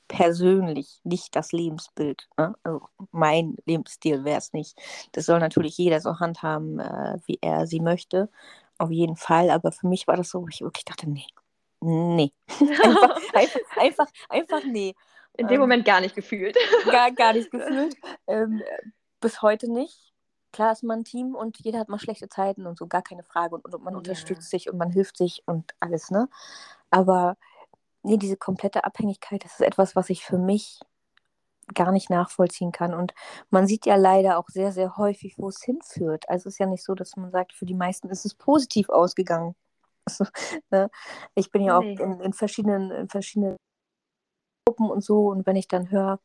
persönlich 0.08 1.00
nicht 1.04 1.34
das 1.36 1.52
Lebensbild. 1.52 2.28
Ne? 2.38 2.54
Also 2.62 2.82
mein 3.12 3.56
Lebensstil 3.66 4.24
wäre 4.24 4.38
es 4.38 4.52
nicht. 4.52 4.76
Das 5.12 5.26
soll 5.26 5.38
natürlich 5.38 5.78
jeder 5.78 6.00
so 6.00 6.18
handhaben, 6.18 6.80
äh, 6.80 7.18
wie 7.26 7.38
er 7.40 7.66
sie 7.66 7.80
möchte. 7.80 8.30
Auf 8.78 8.90
jeden 8.90 9.16
Fall. 9.16 9.50
Aber 9.50 9.72
für 9.72 9.86
mich 9.86 10.06
war 10.08 10.16
das 10.16 10.30
so, 10.30 10.42
wo 10.42 10.48
ich 10.48 10.60
wirklich 10.62 10.84
dachte, 10.84 11.08
nee, 11.08 11.26
nee. 11.82 12.32
einfach, 12.60 13.34
einfach, 13.34 13.60
einfach, 13.76 14.06
einfach, 14.28 14.64
nee. 14.64 14.94
In 15.34 15.48
dem 15.48 15.54
ähm, 15.54 15.60
Moment 15.60 15.84
gar 15.84 16.00
nicht 16.00 16.14
gefühlt. 16.14 16.56
Gar, 16.90 17.12
gar 17.12 17.32
nicht 17.32 17.50
gefühlt. 17.50 17.96
Ähm, 18.26 18.62
bis 19.20 19.40
heute 19.40 19.70
nicht 19.70 20.12
klar 20.52 20.72
ist 20.72 20.84
man 20.84 21.00
ein 21.00 21.04
Team 21.04 21.34
und 21.34 21.58
jeder 21.58 21.78
hat 21.80 21.88
mal 21.88 21.98
schlechte 21.98 22.28
Zeiten 22.28 22.66
und 22.66 22.78
so, 22.78 22.86
gar 22.86 23.02
keine 23.02 23.22
Frage. 23.22 23.54
Und, 23.56 23.64
und 23.64 23.82
man 23.82 23.94
ja. 23.94 23.98
unterstützt 23.98 24.50
sich 24.50 24.70
und 24.70 24.78
man 24.78 24.90
hilft 24.90 25.16
sich 25.16 25.42
und 25.46 25.74
alles, 25.80 26.10
ne? 26.10 26.28
Aber 26.90 27.36
nee, 28.02 28.18
diese 28.18 28.36
komplette 28.36 28.84
Abhängigkeit, 28.84 29.44
das 29.44 29.54
ist 29.54 29.62
etwas, 29.62 29.96
was 29.96 30.10
ich 30.10 30.24
für 30.24 30.38
mich 30.38 30.80
gar 31.74 31.92
nicht 31.92 32.10
nachvollziehen 32.10 32.72
kann. 32.72 32.92
Und 32.94 33.14
man 33.50 33.66
sieht 33.66 33.86
ja 33.86 33.96
leider 33.96 34.38
auch 34.38 34.48
sehr, 34.48 34.72
sehr 34.72 34.96
häufig, 34.96 35.38
wo 35.38 35.48
es 35.48 35.62
hinführt. 35.62 36.28
Also 36.28 36.48
es 36.48 36.54
ist 36.54 36.58
ja 36.58 36.66
nicht 36.66 36.84
so, 36.84 36.94
dass 36.94 37.16
man 37.16 37.30
sagt, 37.30 37.52
für 37.52 37.66
die 37.66 37.74
meisten 37.74 38.08
ist 38.10 38.26
es 38.26 38.34
positiv 38.34 38.88
ausgegangen. 38.90 39.54
Also, 40.04 40.24
ne? 40.70 40.90
Ich 41.34 41.50
bin 41.50 41.62
ja 41.62 41.78
nee. 41.78 41.96
auch 41.96 42.00
in, 42.00 42.20
in, 42.20 42.32
verschiedenen, 42.32 42.90
in 42.90 43.08
verschiedenen 43.08 43.56
Gruppen 44.66 44.90
und 44.90 45.02
so. 45.04 45.28
Und 45.28 45.46
wenn 45.46 45.56
ich 45.56 45.68
dann 45.68 45.90
höre, 45.90 46.18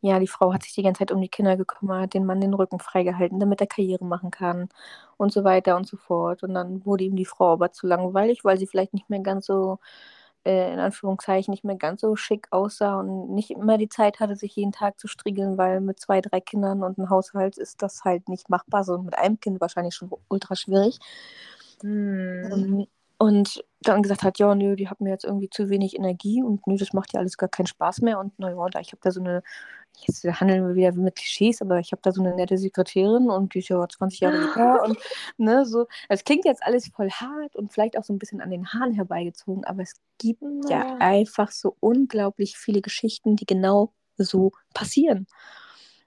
ja, 0.00 0.18
die 0.18 0.26
Frau 0.26 0.52
hat 0.52 0.62
sich 0.62 0.74
die 0.74 0.82
ganze 0.82 0.98
Zeit 1.00 1.12
um 1.12 1.20
die 1.20 1.28
Kinder 1.28 1.56
gekümmert, 1.56 2.12
den 2.14 2.26
Mann 2.26 2.40
den 2.40 2.54
Rücken 2.54 2.78
freigehalten, 2.78 3.40
damit 3.40 3.60
er 3.60 3.66
Karriere 3.66 4.04
machen 4.04 4.30
kann 4.30 4.68
und 5.16 5.32
so 5.32 5.44
weiter 5.44 5.76
und 5.76 5.86
so 5.86 5.96
fort. 5.96 6.42
Und 6.42 6.54
dann 6.54 6.84
wurde 6.84 7.04
ihm 7.04 7.16
die 7.16 7.24
Frau 7.24 7.52
aber 7.54 7.72
zu 7.72 7.86
langweilig, 7.86 8.44
weil 8.44 8.58
sie 8.58 8.66
vielleicht 8.66 8.92
nicht 8.92 9.08
mehr 9.08 9.20
ganz 9.20 9.46
so, 9.46 9.78
äh, 10.44 10.72
in 10.74 10.78
Anführungszeichen, 10.78 11.52
nicht 11.52 11.64
mehr 11.64 11.76
ganz 11.76 12.02
so 12.02 12.16
schick 12.16 12.48
aussah 12.52 13.00
und 13.00 13.34
nicht 13.34 13.50
immer 13.50 13.78
die 13.78 13.88
Zeit 13.88 14.20
hatte, 14.20 14.36
sich 14.36 14.56
jeden 14.56 14.72
Tag 14.72 15.00
zu 15.00 15.08
striegeln, 15.08 15.58
weil 15.58 15.80
mit 15.80 16.00
zwei, 16.00 16.20
drei 16.20 16.40
Kindern 16.40 16.82
und 16.82 16.98
einem 16.98 17.10
Haushalt 17.10 17.58
ist 17.58 17.82
das 17.82 18.04
halt 18.04 18.28
nicht 18.28 18.50
machbar, 18.50 18.84
sondern 18.84 19.06
mit 19.06 19.18
einem 19.18 19.40
Kind 19.40 19.60
wahrscheinlich 19.60 19.94
schon 19.94 20.10
ultra 20.28 20.56
schwierig. 20.56 20.98
Hm. 21.82 22.52
Ähm, 22.52 22.86
und 23.18 23.64
dann 23.80 24.02
gesagt 24.02 24.22
hat, 24.22 24.38
ja, 24.38 24.54
nö, 24.54 24.76
die 24.76 24.88
hat 24.88 25.00
mir 25.00 25.10
jetzt 25.10 25.24
irgendwie 25.24 25.48
zu 25.48 25.70
wenig 25.70 25.96
Energie 25.96 26.42
und 26.42 26.66
nö, 26.66 26.76
das 26.76 26.92
macht 26.92 27.12
ja 27.12 27.20
alles 27.20 27.36
gar 27.36 27.48
keinen 27.48 27.66
Spaß 27.66 28.00
mehr. 28.00 28.18
Und 28.18 28.38
naja, 28.38 28.66
ich 28.80 28.92
habe 28.92 29.00
da 29.02 29.10
so 29.10 29.20
eine, 29.20 29.42
jetzt 30.06 30.24
handeln 30.24 30.66
wir 30.66 30.74
wieder 30.74 30.92
mit 30.92 31.16
Klischees, 31.16 31.62
aber 31.62 31.78
ich 31.78 31.92
habe 31.92 32.02
da 32.02 32.12
so 32.12 32.22
eine 32.22 32.34
nette 32.34 32.58
Sekretärin 32.58 33.30
und 33.30 33.54
die 33.54 33.60
ist 33.60 33.68
ja 33.68 33.86
20 33.86 34.20
Jahre 34.20 34.36
jünger 34.56 34.82
und 34.84 34.98
ne, 35.36 35.64
so. 35.64 35.86
Es 36.08 36.24
klingt 36.24 36.44
jetzt 36.44 36.62
alles 36.64 36.88
voll 36.88 37.10
hart 37.10 37.56
und 37.56 37.72
vielleicht 37.72 37.96
auch 37.96 38.04
so 38.04 38.12
ein 38.12 38.18
bisschen 38.18 38.40
an 38.40 38.50
den 38.50 38.66
Haaren 38.72 38.92
herbeigezogen, 38.92 39.64
aber 39.64 39.82
es 39.82 39.94
gibt 40.18 40.42
ja, 40.68 40.86
ja 40.86 40.96
einfach 40.98 41.50
so 41.50 41.76
unglaublich 41.80 42.56
viele 42.56 42.80
Geschichten, 42.80 43.36
die 43.36 43.46
genau 43.46 43.92
so 44.16 44.52
passieren. 44.74 45.26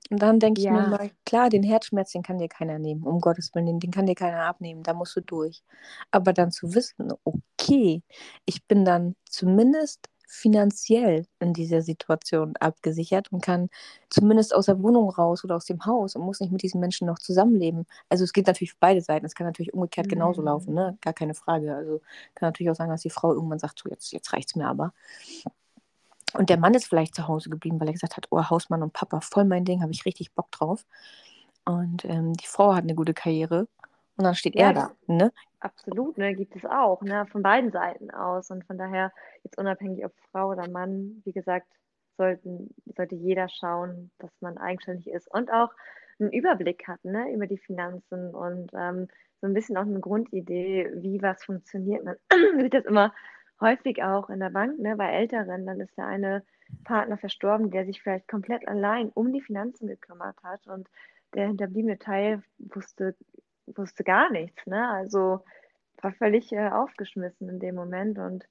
Und 0.09 0.21
dann 0.21 0.39
denke 0.39 0.61
ja. 0.61 0.71
ich 0.71 0.77
mir 0.77 0.87
mal, 0.89 1.11
klar, 1.25 1.49
den 1.49 1.63
Herzschmerz, 1.63 2.11
den 2.11 2.23
kann 2.23 2.37
dir 2.37 2.47
keiner 2.47 2.79
nehmen, 2.79 3.03
um 3.03 3.19
Gottes 3.19 3.53
Willen, 3.53 3.65
den, 3.65 3.79
den 3.79 3.91
kann 3.91 4.05
dir 4.05 4.15
keiner 4.15 4.45
abnehmen, 4.45 4.83
da 4.83 4.93
musst 4.93 5.15
du 5.15 5.21
durch. 5.21 5.63
Aber 6.11 6.33
dann 6.33 6.51
zu 6.51 6.73
wissen, 6.73 7.11
okay, 7.23 8.03
ich 8.45 8.65
bin 8.65 8.85
dann 8.85 9.15
zumindest 9.29 10.09
finanziell 10.27 11.25
in 11.39 11.53
dieser 11.53 11.81
Situation 11.81 12.53
abgesichert 12.59 13.31
und 13.31 13.41
kann 13.41 13.69
zumindest 14.09 14.53
aus 14.53 14.65
der 14.65 14.81
Wohnung 14.83 15.09
raus 15.09 15.43
oder 15.43 15.55
aus 15.55 15.65
dem 15.65 15.85
Haus 15.85 16.15
und 16.15 16.23
muss 16.23 16.41
nicht 16.41 16.51
mit 16.51 16.61
diesen 16.63 16.81
Menschen 16.81 17.07
noch 17.07 17.17
zusammenleben. 17.17 17.85
Also 18.09 18.25
es 18.25 18.33
geht 18.33 18.45
natürlich 18.47 18.71
für 18.71 18.77
beide 18.79 19.01
Seiten. 19.01 19.25
Es 19.25 19.35
kann 19.35 19.47
natürlich 19.47 19.73
umgekehrt 19.73 20.07
mhm. 20.07 20.11
genauso 20.11 20.41
laufen, 20.41 20.73
ne? 20.73 20.97
Gar 21.01 21.13
keine 21.13 21.33
Frage. 21.33 21.73
Also 21.73 22.01
kann 22.35 22.47
natürlich 22.49 22.69
auch 22.69 22.75
sein, 22.75 22.89
dass 22.89 23.01
die 23.01 23.09
Frau 23.09 23.33
irgendwann 23.33 23.59
sagt, 23.59 23.79
so 23.79 23.89
jetzt, 23.89 24.11
jetzt 24.11 24.33
reicht 24.33 24.49
es 24.49 24.55
mir 24.55 24.67
aber. 24.67 24.93
Und 26.33 26.49
der 26.49 26.57
Mann 26.57 26.73
ist 26.73 26.87
vielleicht 26.87 27.15
zu 27.15 27.27
Hause 27.27 27.49
geblieben, 27.49 27.79
weil 27.79 27.87
er 27.87 27.93
gesagt 27.93 28.17
hat, 28.17 28.27
oh, 28.31 28.49
Hausmann 28.49 28.83
und 28.83 28.93
Papa, 28.93 29.21
voll 29.21 29.45
mein 29.45 29.65
Ding, 29.65 29.81
habe 29.81 29.91
ich 29.91 30.05
richtig 30.05 30.33
Bock 30.33 30.51
drauf. 30.51 30.85
Und 31.65 32.05
ähm, 32.05 32.33
die 32.33 32.47
Frau 32.47 32.73
hat 32.75 32.83
eine 32.83 32.95
gute 32.95 33.13
Karriere 33.13 33.67
und 34.17 34.23
dann 34.23 34.35
steht 34.35 34.55
ja, 34.55 34.67
er 34.67 34.73
da. 34.73 34.91
Ne? 35.07 35.31
Absolut, 35.59 36.17
ne, 36.17 36.35
gibt 36.35 36.55
es 36.55 36.65
auch, 36.65 37.01
ne, 37.01 37.25
von 37.31 37.43
beiden 37.43 37.71
Seiten 37.71 38.11
aus. 38.11 38.51
Und 38.51 38.65
von 38.65 38.77
daher, 38.77 39.11
jetzt 39.43 39.57
unabhängig 39.57 40.05
ob 40.05 40.13
Frau 40.31 40.49
oder 40.49 40.67
Mann, 40.69 41.21
wie 41.23 41.31
gesagt, 41.31 41.67
sollten, 42.17 42.73
sollte 42.95 43.15
jeder 43.15 43.47
schauen, 43.47 44.11
dass 44.17 44.31
man 44.41 44.57
eigenständig 44.57 45.07
ist 45.07 45.27
und 45.31 45.51
auch 45.51 45.69
einen 46.19 46.31
Überblick 46.31 46.87
hat 46.87 47.03
ne, 47.05 47.31
über 47.31 47.45
die 47.47 47.59
Finanzen 47.59 48.33
und 48.33 48.71
ähm, 48.73 49.07
so 49.39 49.47
ein 49.47 49.53
bisschen 49.53 49.77
auch 49.77 49.83
eine 49.83 49.99
Grundidee, 49.99 50.89
wie 50.95 51.21
was 51.21 51.43
funktioniert. 51.43 52.03
Man 52.03 52.15
sieht 52.59 52.73
das 52.73 52.85
immer 52.85 53.13
häufig 53.59 54.03
auch 54.03 54.29
in 54.29 54.39
der 54.39 54.49
Bank, 54.49 54.79
ne, 54.79 54.95
bei 54.95 55.11
Älteren, 55.11 55.65
dann 55.65 55.79
ist 55.79 55.97
der 55.97 56.05
eine 56.05 56.43
Partner 56.83 57.17
verstorben, 57.17 57.71
der 57.71 57.85
sich 57.85 58.01
vielleicht 58.01 58.27
komplett 58.27 58.67
allein 58.67 59.09
um 59.09 59.31
die 59.31 59.41
Finanzen 59.41 59.87
gekümmert 59.87 60.41
hat 60.43 60.67
und 60.67 60.89
der 61.33 61.47
hinterbliebene 61.47 61.97
Teil 61.99 62.43
wusste, 62.57 63.15
wusste 63.67 64.03
gar 64.03 64.31
nichts, 64.31 64.65
ne? 64.65 64.89
Also 64.89 65.43
war 66.01 66.13
völlig 66.13 66.51
äh, 66.51 66.69
aufgeschmissen 66.69 67.49
in 67.49 67.59
dem 67.59 67.75
Moment 67.75 68.19
und 68.19 68.45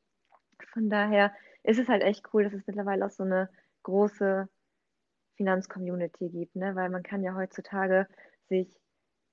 von 0.73 0.91
daher 0.91 1.33
ist 1.63 1.79
es 1.79 1.89
halt 1.89 2.03
echt 2.03 2.25
cool, 2.33 2.45
dass 2.45 2.53
es 2.53 2.67
mittlerweile 2.67 3.07
auch 3.07 3.11
so 3.11 3.23
eine 3.23 3.49
große 3.83 4.49
Finanzcommunity 5.37 6.29
gibt, 6.31 6.57
ne? 6.57 6.75
Weil 6.75 6.91
man 6.91 7.03
kann 7.03 7.23
ja 7.23 7.35
heutzutage 7.35 8.07
sich 8.49 8.69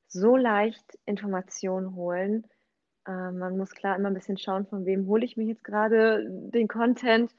so 0.07 0.37
leicht 0.37 0.99
Informationen 1.05 1.95
holen, 1.95 2.45
äh, 3.05 3.31
man 3.31 3.57
muss 3.57 3.71
klar 3.71 3.95
immer 3.95 4.09
ein 4.09 4.13
bisschen 4.13 4.37
schauen, 4.37 4.65
von 4.65 4.85
wem 4.85 5.07
hole 5.07 5.25
ich 5.25 5.37
mir 5.37 5.45
jetzt 5.45 5.63
gerade 5.63 6.25
den 6.29 6.67
Content. 6.67 7.31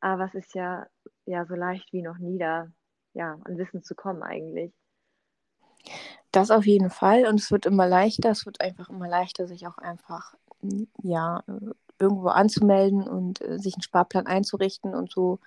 Aber 0.00 0.24
es 0.26 0.34
ist 0.34 0.54
ja, 0.54 0.86
ja 1.26 1.44
so 1.46 1.54
leicht 1.54 1.92
wie 1.92 2.02
noch 2.02 2.18
nie 2.18 2.38
da, 2.38 2.70
ja, 3.14 3.38
an 3.44 3.58
Wissen 3.58 3.82
zu 3.82 3.94
kommen 3.94 4.22
eigentlich. 4.22 4.72
Das 6.30 6.50
auf 6.50 6.66
jeden 6.66 6.90
Fall. 6.90 7.26
Und 7.26 7.40
es 7.40 7.50
wird 7.50 7.66
immer 7.66 7.86
leichter. 7.88 8.30
Es 8.30 8.46
wird 8.46 8.60
einfach 8.60 8.90
immer 8.90 9.08
leichter, 9.08 9.46
sich 9.48 9.66
auch 9.66 9.78
einfach, 9.78 10.34
ja, 11.02 11.42
irgendwo 11.98 12.28
anzumelden 12.28 13.08
und 13.08 13.40
äh, 13.40 13.58
sich 13.58 13.74
einen 13.74 13.82
Sparplan 13.82 14.26
einzurichten 14.26 14.94
und 14.94 15.10
so. 15.10 15.40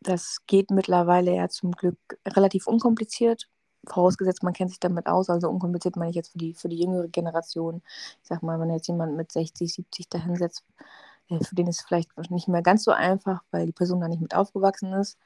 Das 0.00 0.38
geht 0.46 0.70
mittlerweile 0.72 1.34
ja 1.34 1.48
zum 1.48 1.72
Glück 1.72 1.98
relativ 2.26 2.66
unkompliziert 2.66 3.48
vorausgesetzt, 3.86 4.42
man 4.42 4.52
kennt 4.52 4.70
sich 4.70 4.80
damit 4.80 5.06
aus, 5.06 5.30
also 5.30 5.48
unkompliziert 5.48 5.96
meine 5.96 6.10
ich 6.10 6.16
jetzt 6.16 6.32
für 6.32 6.38
die, 6.38 6.54
für 6.54 6.68
die 6.68 6.78
jüngere 6.78 7.08
Generation. 7.08 7.82
Ich 8.22 8.28
sag 8.28 8.42
mal, 8.42 8.58
wenn 8.60 8.70
jetzt 8.70 8.88
jemand 8.88 9.16
mit 9.16 9.32
60, 9.32 9.72
70 9.72 10.08
da 10.08 10.18
hinsetzt, 10.18 10.64
äh, 11.28 11.42
für 11.44 11.54
den 11.54 11.66
ist 11.68 11.80
es 11.80 11.86
vielleicht 11.86 12.10
nicht 12.30 12.48
mehr 12.48 12.62
ganz 12.62 12.84
so 12.84 12.92
einfach, 12.92 13.42
weil 13.50 13.66
die 13.66 13.72
Person 13.72 14.00
da 14.00 14.08
nicht 14.08 14.22
mit 14.22 14.34
aufgewachsen 14.34 14.92
ist. 14.92 15.18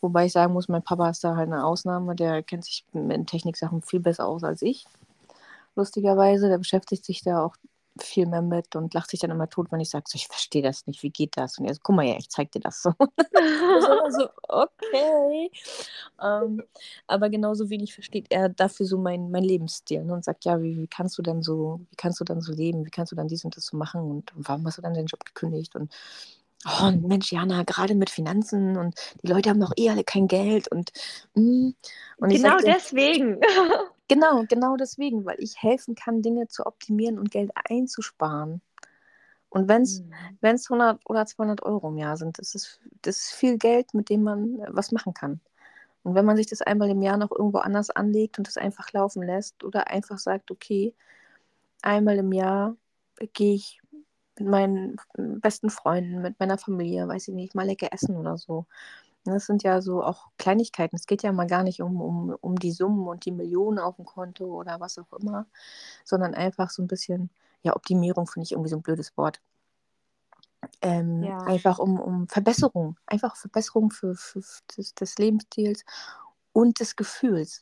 Wobei 0.00 0.26
ich 0.26 0.32
sagen 0.32 0.52
muss, 0.52 0.68
mein 0.68 0.82
Papa 0.82 1.10
ist 1.10 1.24
da 1.24 1.36
halt 1.36 1.48
eine 1.48 1.64
Ausnahme, 1.64 2.14
der 2.14 2.42
kennt 2.42 2.64
sich 2.64 2.84
mit 2.92 3.26
Techniksachen 3.26 3.82
viel 3.82 4.00
besser 4.00 4.26
aus 4.26 4.44
als 4.44 4.62
ich. 4.62 4.86
Lustigerweise, 5.76 6.48
der 6.48 6.58
beschäftigt 6.58 7.04
sich 7.04 7.22
da 7.22 7.44
auch 7.44 7.56
viel 8.02 8.26
mehr 8.26 8.42
mit 8.42 8.76
und 8.76 8.94
lacht 8.94 9.10
sich 9.10 9.20
dann 9.20 9.30
immer 9.30 9.48
tot, 9.48 9.70
wenn 9.70 9.80
ich 9.80 9.90
sage, 9.90 10.04
so, 10.08 10.16
ich 10.16 10.26
verstehe 10.26 10.62
das 10.62 10.86
nicht, 10.86 11.02
wie 11.02 11.10
geht 11.10 11.36
das? 11.36 11.58
Und 11.58 11.66
er 11.66 11.74
so, 11.74 11.80
guck 11.82 11.96
mal 11.96 12.06
ja, 12.06 12.16
ich 12.16 12.28
zeig 12.28 12.50
dir 12.52 12.60
das 12.60 12.82
so. 12.82 12.92
so 14.10 14.28
okay. 14.48 15.50
Ähm, 16.22 16.62
aber 17.06 17.30
genauso 17.30 17.70
wenig 17.70 17.94
versteht 17.94 18.26
er 18.30 18.48
dafür 18.48 18.86
so 18.86 18.98
mein, 18.98 19.30
mein 19.30 19.44
Lebensstil 19.44 20.04
ne? 20.04 20.12
und 20.12 20.24
sagt, 20.24 20.44
ja, 20.44 20.60
wie, 20.60 20.78
wie 20.78 20.86
kannst 20.86 21.18
du 21.18 21.22
denn 21.22 21.42
so, 21.42 21.80
wie 21.90 21.96
kannst 21.96 22.20
du 22.20 22.24
dann 22.24 22.40
so 22.40 22.52
leben, 22.52 22.84
wie 22.84 22.90
kannst 22.90 23.12
du 23.12 23.16
dann 23.16 23.28
dies 23.28 23.44
und 23.44 23.56
das 23.56 23.66
so 23.66 23.76
machen 23.76 24.00
und, 24.02 24.34
und 24.34 24.48
warum 24.48 24.66
hast 24.66 24.78
du 24.78 24.82
dann 24.82 24.94
den 24.94 25.06
Job 25.06 25.24
gekündigt 25.24 25.74
und 25.74 25.92
oh 26.66 26.90
Mensch, 26.90 27.32
Jana, 27.32 27.62
gerade 27.62 27.94
mit 27.94 28.10
Finanzen 28.10 28.76
und 28.76 28.94
die 29.22 29.28
Leute 29.28 29.50
haben 29.50 29.60
doch 29.60 29.72
eh 29.76 29.90
alle 29.90 30.04
kein 30.04 30.28
Geld 30.28 30.68
und, 30.68 30.90
mm. 31.34 31.70
und 32.18 32.28
genau 32.28 32.50
sagte, 32.50 32.64
deswegen. 32.66 33.40
Genau, 34.10 34.44
genau 34.48 34.76
deswegen, 34.76 35.26
weil 35.26 35.36
ich 35.38 35.62
helfen 35.62 35.94
kann, 35.94 36.22
Dinge 36.22 36.48
zu 36.48 36.64
optimieren 36.64 37.18
und 37.18 37.30
Geld 37.30 37.50
einzusparen. 37.68 38.62
Und 39.50 39.68
wenn 39.68 39.82
es 39.82 40.00
mhm. 40.00 40.78
100 40.80 41.00
oder 41.08 41.26
200 41.26 41.62
Euro 41.62 41.88
im 41.88 41.98
Jahr 41.98 42.16
sind, 42.16 42.38
das 42.38 42.54
ist, 42.54 42.80
das 43.02 43.16
ist 43.18 43.32
viel 43.32 43.58
Geld, 43.58 43.94
mit 43.94 44.08
dem 44.08 44.22
man 44.22 44.60
äh, 44.60 44.66
was 44.70 44.92
machen 44.92 45.14
kann. 45.14 45.40
Und 46.02 46.14
wenn 46.14 46.24
man 46.24 46.36
sich 46.36 46.46
das 46.46 46.62
einmal 46.62 46.90
im 46.90 47.02
Jahr 47.02 47.16
noch 47.16 47.30
irgendwo 47.30 47.58
anders 47.58 47.90
anlegt 47.90 48.38
und 48.38 48.46
das 48.46 48.56
einfach 48.56 48.92
laufen 48.92 49.22
lässt 49.22 49.64
oder 49.64 49.88
einfach 49.88 50.18
sagt, 50.18 50.50
okay, 50.50 50.94
einmal 51.82 52.18
im 52.18 52.32
Jahr 52.32 52.76
gehe 53.32 53.54
ich 53.54 53.80
mit 54.40 54.48
meinen 54.48 54.96
besten 55.16 55.70
Freunden, 55.70 56.22
mit 56.22 56.38
meiner 56.40 56.58
Familie, 56.58 57.08
weiß 57.08 57.28
ich 57.28 57.34
nicht, 57.34 57.54
mal 57.54 57.66
lecker 57.66 57.92
essen 57.92 58.16
oder 58.16 58.36
so. 58.36 58.66
Das 59.24 59.46
sind 59.46 59.62
ja 59.62 59.82
so 59.82 60.02
auch 60.02 60.28
Kleinigkeiten. 60.38 60.96
Es 60.96 61.06
geht 61.06 61.22
ja 61.22 61.32
mal 61.32 61.46
gar 61.46 61.62
nicht 61.62 61.82
um, 61.82 62.00
um, 62.00 62.36
um 62.40 62.56
die 62.56 62.72
Summen 62.72 63.06
und 63.08 63.24
die 63.24 63.32
Millionen 63.32 63.78
auf 63.78 63.96
dem 63.96 64.04
Konto 64.04 64.44
oder 64.44 64.80
was 64.80 64.98
auch 64.98 65.12
immer, 65.18 65.46
sondern 66.04 66.34
einfach 66.34 66.70
so 66.70 66.82
ein 66.82 66.88
bisschen, 66.88 67.30
ja, 67.62 67.76
Optimierung 67.76 68.26
finde 68.26 68.44
ich 68.44 68.52
irgendwie 68.52 68.70
so 68.70 68.76
ein 68.76 68.82
blödes 68.82 69.16
Wort. 69.16 69.40
Ähm, 70.82 71.22
ja. 71.22 71.38
Einfach 71.38 71.78
um, 71.78 72.00
um 72.00 72.28
Verbesserung, 72.28 72.96
einfach 73.06 73.36
Verbesserung 73.36 73.90
für, 73.90 74.14
für, 74.14 74.42
für 74.42 74.62
des, 74.76 74.94
des 74.94 75.18
Lebensstils 75.18 75.84
und 76.52 76.80
des 76.80 76.96
Gefühls. 76.96 77.60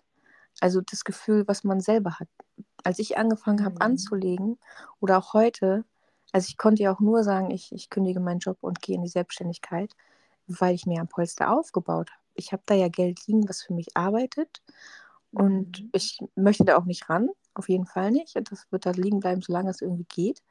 Also 0.60 0.80
das 0.80 1.04
Gefühl, 1.04 1.46
was 1.46 1.64
man 1.64 1.80
selber 1.80 2.18
hat. 2.18 2.28
Als 2.84 2.98
ich 2.98 3.18
angefangen 3.18 3.64
habe 3.64 3.76
mhm. 3.76 3.82
anzulegen 3.82 4.58
oder 5.00 5.18
auch 5.18 5.34
heute, 5.34 5.84
also 6.36 6.48
ich 6.48 6.56
konnte 6.58 6.82
ja 6.82 6.94
auch 6.94 7.00
nur 7.00 7.24
sagen, 7.24 7.50
ich, 7.50 7.72
ich 7.72 7.90
kündige 7.90 8.20
meinen 8.20 8.40
Job 8.40 8.58
und 8.60 8.82
gehe 8.82 8.96
in 8.96 9.02
die 9.02 9.08
Selbstständigkeit 9.08 9.94
weil 10.46 10.74
ich 10.74 10.86
mir 10.86 11.00
ein 11.00 11.08
Polster 11.08 11.50
aufgebaut 11.50 12.10
habe. 12.10 12.22
Ich 12.34 12.52
habe 12.52 12.62
da 12.66 12.74
ja 12.74 12.88
Geld 12.88 13.26
liegen, 13.26 13.48
was 13.48 13.62
für 13.62 13.72
mich 13.72 13.96
arbeitet. 13.96 14.62
Und 15.32 15.82
mhm. 15.82 15.90
ich 15.92 16.18
möchte 16.34 16.64
da 16.64 16.76
auch 16.76 16.84
nicht 16.84 17.08
ran, 17.08 17.30
auf 17.54 17.68
jeden 17.68 17.86
Fall 17.86 18.10
nicht. 18.10 18.36
Das 18.50 18.66
wird 18.70 18.86
da 18.86 18.90
liegen 18.90 19.20
bleiben, 19.20 19.42
solange 19.42 19.70
es 19.70 19.80
irgendwie 19.80 20.06
geht. 20.08 20.42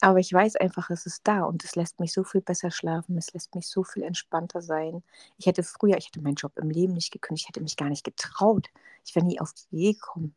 Aber 0.00 0.20
ich 0.20 0.32
weiß 0.32 0.56
einfach, 0.56 0.90
es 0.90 1.06
ist 1.06 1.26
da 1.26 1.42
und 1.42 1.64
es 1.64 1.74
lässt 1.74 1.98
mich 1.98 2.12
so 2.12 2.22
viel 2.22 2.40
besser 2.40 2.70
schlafen, 2.70 3.18
es 3.18 3.32
lässt 3.32 3.54
mich 3.56 3.66
so 3.66 3.82
viel 3.82 4.04
entspannter 4.04 4.62
sein. 4.62 5.02
Ich 5.38 5.46
hätte 5.46 5.64
früher, 5.64 5.96
ich 5.96 6.06
hätte 6.06 6.20
meinen 6.20 6.36
Job 6.36 6.52
im 6.56 6.70
Leben 6.70 6.92
nicht 6.92 7.10
gekündigt, 7.10 7.46
ich 7.46 7.48
hätte 7.48 7.62
mich 7.62 7.76
gar 7.76 7.88
nicht 7.88 8.04
getraut. 8.04 8.68
Ich 9.04 9.16
wäre 9.16 9.26
nie 9.26 9.40
auf 9.40 9.52
die 9.52 9.76
Idee 9.76 9.92
gekommen. 9.94 10.36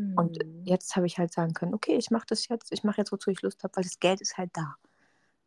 Mhm. 0.00 0.14
Und 0.16 0.38
jetzt 0.64 0.96
habe 0.96 1.06
ich 1.06 1.18
halt 1.18 1.32
sagen 1.32 1.52
können, 1.52 1.74
okay, 1.74 1.96
ich 1.96 2.10
mache 2.10 2.26
das 2.26 2.48
jetzt, 2.48 2.72
ich 2.72 2.84
mache 2.84 2.98
jetzt, 2.98 3.12
wozu 3.12 3.30
ich 3.30 3.42
Lust 3.42 3.62
habe, 3.62 3.76
weil 3.76 3.84
das 3.84 3.98
Geld 3.98 4.20
ist 4.20 4.38
halt 4.38 4.50
da. 4.54 4.74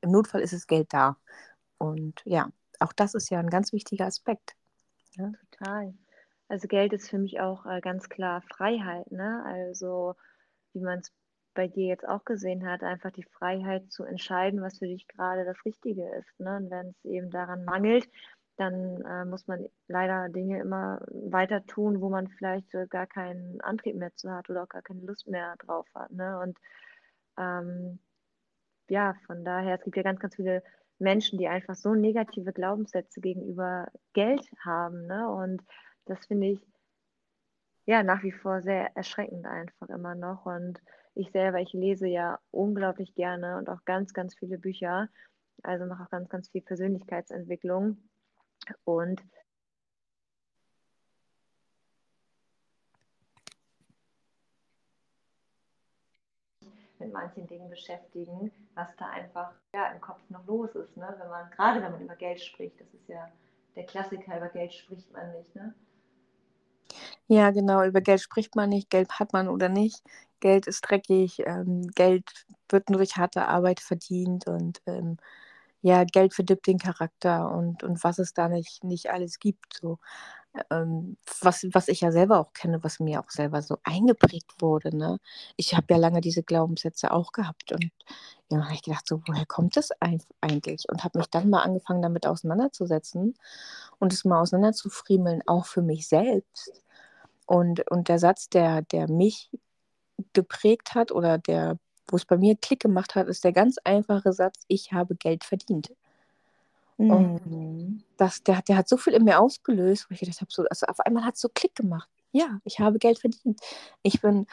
Im 0.01 0.11
Notfall 0.11 0.41
ist 0.41 0.53
das 0.53 0.67
Geld 0.67 0.93
da. 0.93 1.17
Und 1.77 2.21
ja, 2.25 2.49
auch 2.79 2.93
das 2.93 3.13
ist 3.15 3.29
ja 3.29 3.39
ein 3.39 3.49
ganz 3.49 3.73
wichtiger 3.73 4.05
Aspekt. 4.05 4.55
Ja. 5.15 5.31
Total. 5.51 5.93
Also 6.49 6.67
Geld 6.67 6.93
ist 6.93 7.09
für 7.09 7.17
mich 7.17 7.39
auch 7.39 7.65
äh, 7.65 7.81
ganz 7.81 8.09
klar 8.09 8.41
Freiheit, 8.41 9.11
ne? 9.11 9.43
Also 9.45 10.15
wie 10.73 10.81
man 10.81 10.99
es 10.99 11.11
bei 11.53 11.67
dir 11.67 11.87
jetzt 11.87 12.07
auch 12.07 12.25
gesehen 12.25 12.67
hat, 12.67 12.83
einfach 12.83 13.11
die 13.11 13.23
Freiheit 13.23 13.91
zu 13.91 14.03
entscheiden, 14.03 14.61
was 14.61 14.79
für 14.79 14.87
dich 14.87 15.07
gerade 15.07 15.45
das 15.45 15.63
Richtige 15.65 16.07
ist. 16.15 16.39
Ne? 16.39 16.57
Und 16.57 16.71
wenn 16.71 16.87
es 16.87 17.05
eben 17.05 17.29
daran 17.29 17.63
mangelt, 17.63 18.09
dann 18.63 19.01
äh, 19.01 19.25
muss 19.25 19.47
man 19.47 19.65
leider 19.87 20.29
Dinge 20.29 20.59
immer 20.59 21.01
weiter 21.09 21.65
tun, 21.65 22.01
wo 22.01 22.09
man 22.09 22.27
vielleicht 22.29 22.73
äh, 22.73 22.87
gar 22.87 23.07
keinen 23.07 23.61
Antrieb 23.61 23.95
mehr 23.95 24.13
zu 24.15 24.31
hat 24.31 24.49
oder 24.49 24.63
auch 24.63 24.69
gar 24.69 24.81
keine 24.81 25.01
Lust 25.01 25.27
mehr 25.27 25.55
drauf 25.57 25.87
hat. 25.93 26.11
Ne? 26.11 26.39
Und 26.39 26.57
ähm, 27.37 27.99
ja, 28.89 29.15
von 29.27 29.43
daher, 29.43 29.75
es 29.75 29.83
gibt 29.83 29.97
ja 29.97 30.03
ganz, 30.03 30.19
ganz 30.19 30.35
viele 30.35 30.63
Menschen, 30.99 31.37
die 31.39 31.47
einfach 31.47 31.75
so 31.75 31.93
negative 31.93 32.53
Glaubenssätze 32.53 33.21
gegenüber 33.21 33.87
Geld 34.13 34.47
haben. 34.63 35.05
Ne? 35.07 35.29
Und 35.29 35.61
das 36.05 36.25
finde 36.25 36.47
ich 36.47 36.59
ja 37.85 38.03
nach 38.03 38.23
wie 38.23 38.31
vor 38.31 38.61
sehr 38.61 38.95
erschreckend 38.95 39.45
einfach 39.45 39.89
immer 39.89 40.15
noch. 40.15 40.45
Und 40.45 40.79
ich 41.15 41.31
selber, 41.31 41.59
ich 41.59 41.73
lese 41.73 42.07
ja 42.07 42.39
unglaublich 42.51 43.13
gerne 43.15 43.57
und 43.57 43.69
auch 43.69 43.83
ganz, 43.85 44.13
ganz 44.13 44.35
viele 44.35 44.57
Bücher. 44.57 45.09
Also 45.61 45.85
mache 45.85 46.03
auch 46.03 46.09
ganz, 46.09 46.29
ganz 46.29 46.49
viel 46.49 46.61
Persönlichkeitsentwicklung. 46.61 47.97
Und 48.85 49.21
mit 57.03 57.13
manchen 57.13 57.47
Dingen 57.47 57.69
beschäftigen, 57.69 58.51
was 58.75 58.95
da 58.97 59.07
einfach 59.07 59.51
ja, 59.73 59.91
im 59.91 60.01
Kopf 60.01 60.21
noch 60.29 60.45
los 60.47 60.73
ist. 60.75 60.95
Ne? 60.97 61.13
Wenn 61.19 61.29
man, 61.29 61.49
gerade 61.51 61.81
wenn 61.81 61.91
man 61.91 62.01
über 62.01 62.15
Geld 62.15 62.41
spricht, 62.41 62.79
das 62.79 62.87
ist 62.93 63.07
ja 63.07 63.29
der 63.75 63.85
Klassiker, 63.85 64.37
über 64.37 64.49
Geld 64.49 64.73
spricht 64.73 65.11
man 65.11 65.31
nicht. 65.33 65.55
Ne? 65.55 65.73
Ja, 67.27 67.51
genau, 67.51 67.83
über 67.83 68.01
Geld 68.01 68.21
spricht 68.21 68.55
man 68.55 68.69
nicht, 68.69 68.89
Geld 68.89 69.19
hat 69.19 69.33
man 69.33 69.47
oder 69.47 69.69
nicht. 69.69 70.03
Geld 70.39 70.67
ist 70.67 70.81
dreckig, 70.81 71.39
ähm, 71.45 71.87
Geld 71.95 72.45
wird 72.69 72.89
nur 72.89 72.97
durch 72.97 73.15
harte 73.17 73.47
Arbeit 73.47 73.79
verdient 73.79 74.47
und 74.47 74.81
ähm, 74.85 75.17
ja, 75.83 76.05
Geld 76.05 76.33
verdirbt 76.33 76.65
den 76.67 76.79
Charakter 76.79 77.51
und, 77.51 77.83
und 77.83 78.03
was 78.03 78.17
es 78.17 78.33
da 78.33 78.47
nicht, 78.47 78.83
nicht 78.85 79.11
alles 79.11 79.39
gibt. 79.39 79.77
So. 79.81 79.99
Ähm, 80.71 81.17
was, 81.41 81.65
was 81.73 81.89
ich 81.89 82.01
ja 82.01 82.11
selber 82.11 82.39
auch 82.39 82.53
kenne, 82.53 82.83
was 82.83 82.99
mir 82.99 83.19
auch 83.19 83.29
selber 83.29 83.61
so 83.61 83.77
eingeprägt 83.83 84.61
wurde. 84.61 84.95
Ne? 84.95 85.19
Ich 85.57 85.75
habe 85.75 85.87
ja 85.89 85.97
lange 85.97 86.21
diese 86.21 86.43
Glaubenssätze 86.43 87.11
auch 87.11 87.33
gehabt 87.33 87.73
und 87.73 87.91
ja, 88.49 88.63
habe 88.63 88.75
ich 88.75 88.83
gedacht, 88.83 89.07
so, 89.07 89.21
woher 89.27 89.45
kommt 89.45 89.75
das 89.77 89.89
eigentlich? 90.39 90.85
Und 90.89 91.03
habe 91.03 91.19
mich 91.19 91.27
dann 91.29 91.49
mal 91.49 91.63
angefangen, 91.63 92.01
damit 92.01 92.27
auseinanderzusetzen 92.27 93.35
und 93.99 94.13
es 94.13 94.25
mal 94.25 94.41
auseinanderzufriemeln, 94.41 95.41
auch 95.47 95.65
für 95.65 95.81
mich 95.81 96.07
selbst. 96.07 96.83
Und, 97.45 97.89
und 97.91 98.07
der 98.09 98.19
Satz, 98.19 98.47
der, 98.49 98.83
der 98.83 99.09
mich 99.11 99.49
geprägt 100.33 100.95
hat 100.95 101.11
oder 101.11 101.37
der 101.37 101.77
wo 102.07 102.17
es 102.17 102.25
bei 102.25 102.37
mir 102.37 102.55
Klick 102.55 102.81
gemacht 102.81 103.15
hat, 103.15 103.27
ist 103.27 103.43
der 103.43 103.53
ganz 103.53 103.77
einfache 103.83 104.33
Satz, 104.33 104.63
ich 104.67 104.91
habe 104.91 105.15
Geld 105.15 105.43
verdient. 105.43 105.93
Mhm. 106.97 107.11
Und 107.11 108.03
das, 108.17 108.43
der, 108.43 108.61
der 108.61 108.77
hat 108.77 108.87
so 108.87 108.97
viel 108.97 109.13
in 109.13 109.23
mir 109.23 109.39
ausgelöst, 109.39 110.09
wo 110.09 110.13
ich 110.13 110.19
gedacht 110.19 110.41
habe, 110.41 110.51
so, 110.51 110.63
also 110.69 110.85
auf 110.87 110.99
einmal 110.99 111.25
hat 111.25 111.35
es 111.35 111.41
so 111.41 111.49
Klick 111.53 111.75
gemacht. 111.75 112.09
Ja, 112.31 112.59
ich 112.63 112.79
habe 112.79 112.99
Geld 112.99 113.19
verdient. 113.19 113.59
Ich 114.01 114.21
bin 114.21 114.47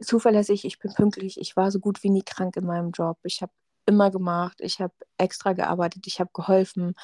zuverlässig, 0.00 0.64
ich 0.64 0.78
bin 0.78 0.92
pünktlich, 0.94 1.38
ich 1.40 1.56
war 1.56 1.70
so 1.70 1.78
gut 1.78 2.02
wie 2.02 2.10
nie 2.10 2.22
krank 2.22 2.56
in 2.56 2.66
meinem 2.66 2.90
Job. 2.90 3.18
Ich 3.22 3.42
habe 3.42 3.52
immer 3.86 4.10
gemacht, 4.10 4.60
ich 4.60 4.80
habe 4.80 4.94
extra 5.18 5.52
gearbeitet, 5.52 6.06
ich 6.06 6.20
habe 6.20 6.30
geholfen. 6.32 6.94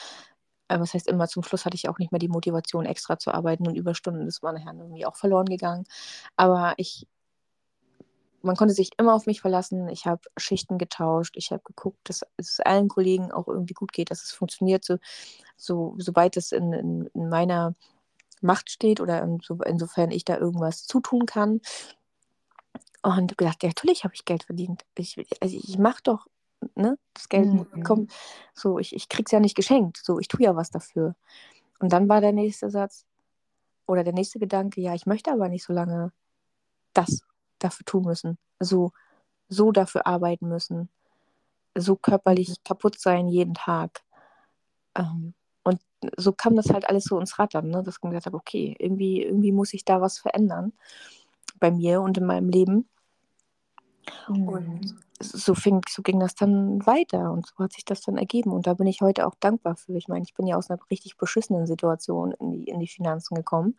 Äh, 0.69 0.81
was 0.81 0.95
heißt 0.95 1.09
immer, 1.09 1.29
zum 1.29 1.43
Schluss 1.43 1.65
hatte 1.65 1.77
ich 1.77 1.89
auch 1.89 1.99
nicht 1.99 2.13
mehr 2.13 2.19
die 2.19 2.29
Motivation, 2.29 2.87
extra 2.87 3.19
zu 3.19 3.33
arbeiten 3.33 3.67
und 3.67 3.77
Überstunden, 3.77 4.27
das 4.27 4.43
war 4.43 4.53
nachher 4.53 4.75
irgendwie 4.75 5.07
auch 5.07 5.17
verloren 5.17 5.47
gegangen. 5.47 5.85
Aber 6.37 6.75
ich, 6.77 7.07
man 8.47 8.57
konnte 8.57 8.75
sich 8.75 8.91
immer 8.99 9.15
auf 9.15 9.27
mich 9.27 9.41
verlassen. 9.41 9.89
Ich 9.89 10.07
habe 10.07 10.23
Schichten 10.37 10.79
getauscht. 10.79 11.37
Ich 11.37 11.51
habe 11.51 11.63
geguckt, 11.65 11.99
dass 12.05 12.23
es 12.37 12.61
allen 12.61 12.89
Kollegen 12.89 13.33
auch 13.33 13.49
irgendwie 13.49 13.75
gut 13.75 13.93
geht, 13.93 14.11
dass 14.11 14.23
es 14.23 14.31
funktioniert, 14.31 14.85
so, 14.85 14.99
so, 15.57 15.95
soweit 15.99 16.37
es 16.37 16.53
in, 16.53 16.73
in, 16.73 17.11
in 17.13 17.29
meiner 17.29 17.75
Macht 18.41 18.71
steht 18.71 19.01
oder 19.01 19.23
in, 19.23 19.41
so, 19.43 19.59
insofern 19.65 20.11
ich 20.11 20.25
da 20.25 20.39
irgendwas 20.39 20.87
zutun 20.87 21.27
kann. 21.27 21.61
Und 23.03 23.37
gedacht, 23.37 23.63
ja, 23.63 23.69
natürlich 23.69 24.05
habe 24.05 24.15
ich 24.15 24.25
Geld 24.25 24.45
verdient. 24.45 24.85
Ich, 24.97 25.17
also 25.41 25.57
ich 25.57 25.79
mache 25.79 26.03
doch, 26.03 26.27
ne, 26.75 26.99
das 27.15 27.29
Geld 27.29 27.49
mhm. 27.49 27.83
kommt, 27.83 28.13
so, 28.55 28.79
ich, 28.79 28.95
ich 28.95 29.09
krieg's 29.09 29.33
ja 29.33 29.41
nicht 29.41 29.57
geschenkt. 29.57 30.01
So, 30.03 30.19
ich 30.19 30.29
tue 30.29 30.43
ja 30.43 30.57
was 30.57 30.71
dafür. 30.71 31.15
Und 31.79 31.93
dann 31.93 32.09
war 32.09 32.21
der 32.21 32.33
nächste 32.33 32.71
Satz 32.71 33.05
oder 33.87 34.05
der 34.05 34.15
nächste 34.15 34.39
Gedanke, 34.39 34.81
ja, 34.81 34.95
ich 34.95 35.07
möchte 35.07 35.33
aber 35.33 35.49
nicht 35.49 35.65
so 35.65 35.73
lange 35.73 36.13
das 36.95 37.21
dafür 37.59 37.85
tun 37.85 38.05
müssen, 38.05 38.39
so, 38.61 38.93
so 39.49 39.73
dafür 39.73 40.07
arbeiten 40.07 40.49
müssen, 40.49 40.89
so 41.77 41.97
körperlich 41.97 42.63
kaputt 42.65 42.99
sein 42.99 43.29
jeden 43.29 43.55
Tag. 43.55 44.03
Ähm, 44.95 45.35
und 45.63 45.81
so 46.17 46.33
kam 46.33 46.57
das 46.57 46.71
halt 46.71 46.89
alles 46.89 47.05
so 47.05 47.19
ins 47.19 47.39
Rattern, 47.39 47.69
ne? 47.69 47.83
dass 47.83 47.97
ich 47.97 48.01
gesagt 48.01 48.27
habe, 48.27 48.37
okay, 48.37 48.77
irgendwie, 48.79 49.23
irgendwie 49.23 49.53
muss 49.53 49.75
ich 49.75 49.85
da 49.85 50.01
was 50.01 50.19
verändern 50.19 50.73
bei 51.59 51.71
mir 51.71 52.01
und 52.01 52.19
in 52.19 52.27
meinem 52.27 52.49
Leben. 52.49 52.89
Mhm. 54.29 54.49
Und 54.49 54.97
so, 55.19 55.55
fing, 55.55 55.81
so 55.89 56.03
ging 56.03 56.21
das 56.21 56.35
dann 56.35 56.85
weiter 56.87 57.33
und 57.33 57.47
so 57.47 57.65
hat 57.65 57.73
sich 57.73 57.85
das 57.85 58.03
dann 58.03 58.19
ergeben. 58.19 58.53
Und 58.53 58.67
da 58.67 58.75
bin 58.75 58.87
ich 58.87 59.01
heute 59.01 59.27
auch 59.27 59.35
dankbar 59.41 59.77
für. 59.77 59.97
Ich 59.97 60.09
meine, 60.09 60.25
ich 60.25 60.35
bin 60.35 60.47
ja 60.47 60.57
aus 60.57 60.71
einer 60.71 60.79
richtig 60.91 61.17
beschissenen 61.17 61.67
Situation 61.67 62.33
in 62.33 62.53
die, 62.53 62.65
in 62.65 62.81
die 62.81 62.89
Finanzen 62.89 63.35
gekommen. 63.35 63.77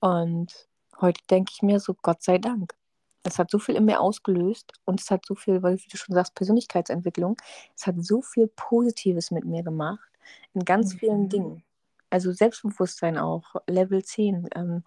Und 0.00 0.68
heute 1.00 1.22
denke 1.30 1.52
ich 1.54 1.62
mir 1.62 1.80
so, 1.80 1.94
Gott 1.94 2.22
sei 2.22 2.38
Dank. 2.38 2.74
Es 3.24 3.38
hat 3.38 3.50
so 3.50 3.58
viel 3.58 3.76
in 3.76 3.84
mir 3.84 4.00
ausgelöst 4.00 4.72
und 4.84 5.00
es 5.00 5.10
hat 5.10 5.24
so 5.24 5.34
viel, 5.34 5.62
weil 5.62 5.76
wie 5.76 5.88
du 5.88 5.96
schon 5.96 6.14
sagst, 6.14 6.34
Persönlichkeitsentwicklung, 6.34 7.36
es 7.76 7.86
hat 7.86 7.94
so 7.98 8.20
viel 8.20 8.48
Positives 8.48 9.30
mit 9.30 9.44
mir 9.44 9.62
gemacht 9.62 10.10
in 10.54 10.64
ganz 10.64 10.94
mhm. 10.94 10.98
vielen 10.98 11.28
Dingen. 11.28 11.62
Also 12.10 12.32
Selbstbewusstsein 12.32 13.16
auch, 13.16 13.54
Level 13.66 14.04
10, 14.04 14.48
ähm, 14.54 14.84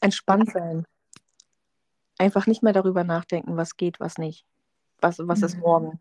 entspannt 0.00 0.50
sein. 0.52 0.84
Einfach 2.18 2.46
nicht 2.46 2.62
mehr 2.62 2.72
darüber 2.72 3.04
nachdenken, 3.04 3.56
was 3.56 3.76
geht, 3.76 4.00
was 4.00 4.18
nicht. 4.18 4.44
Was, 5.00 5.18
was 5.20 5.40
mhm. 5.40 5.44
ist 5.44 5.58
morgen? 5.58 6.00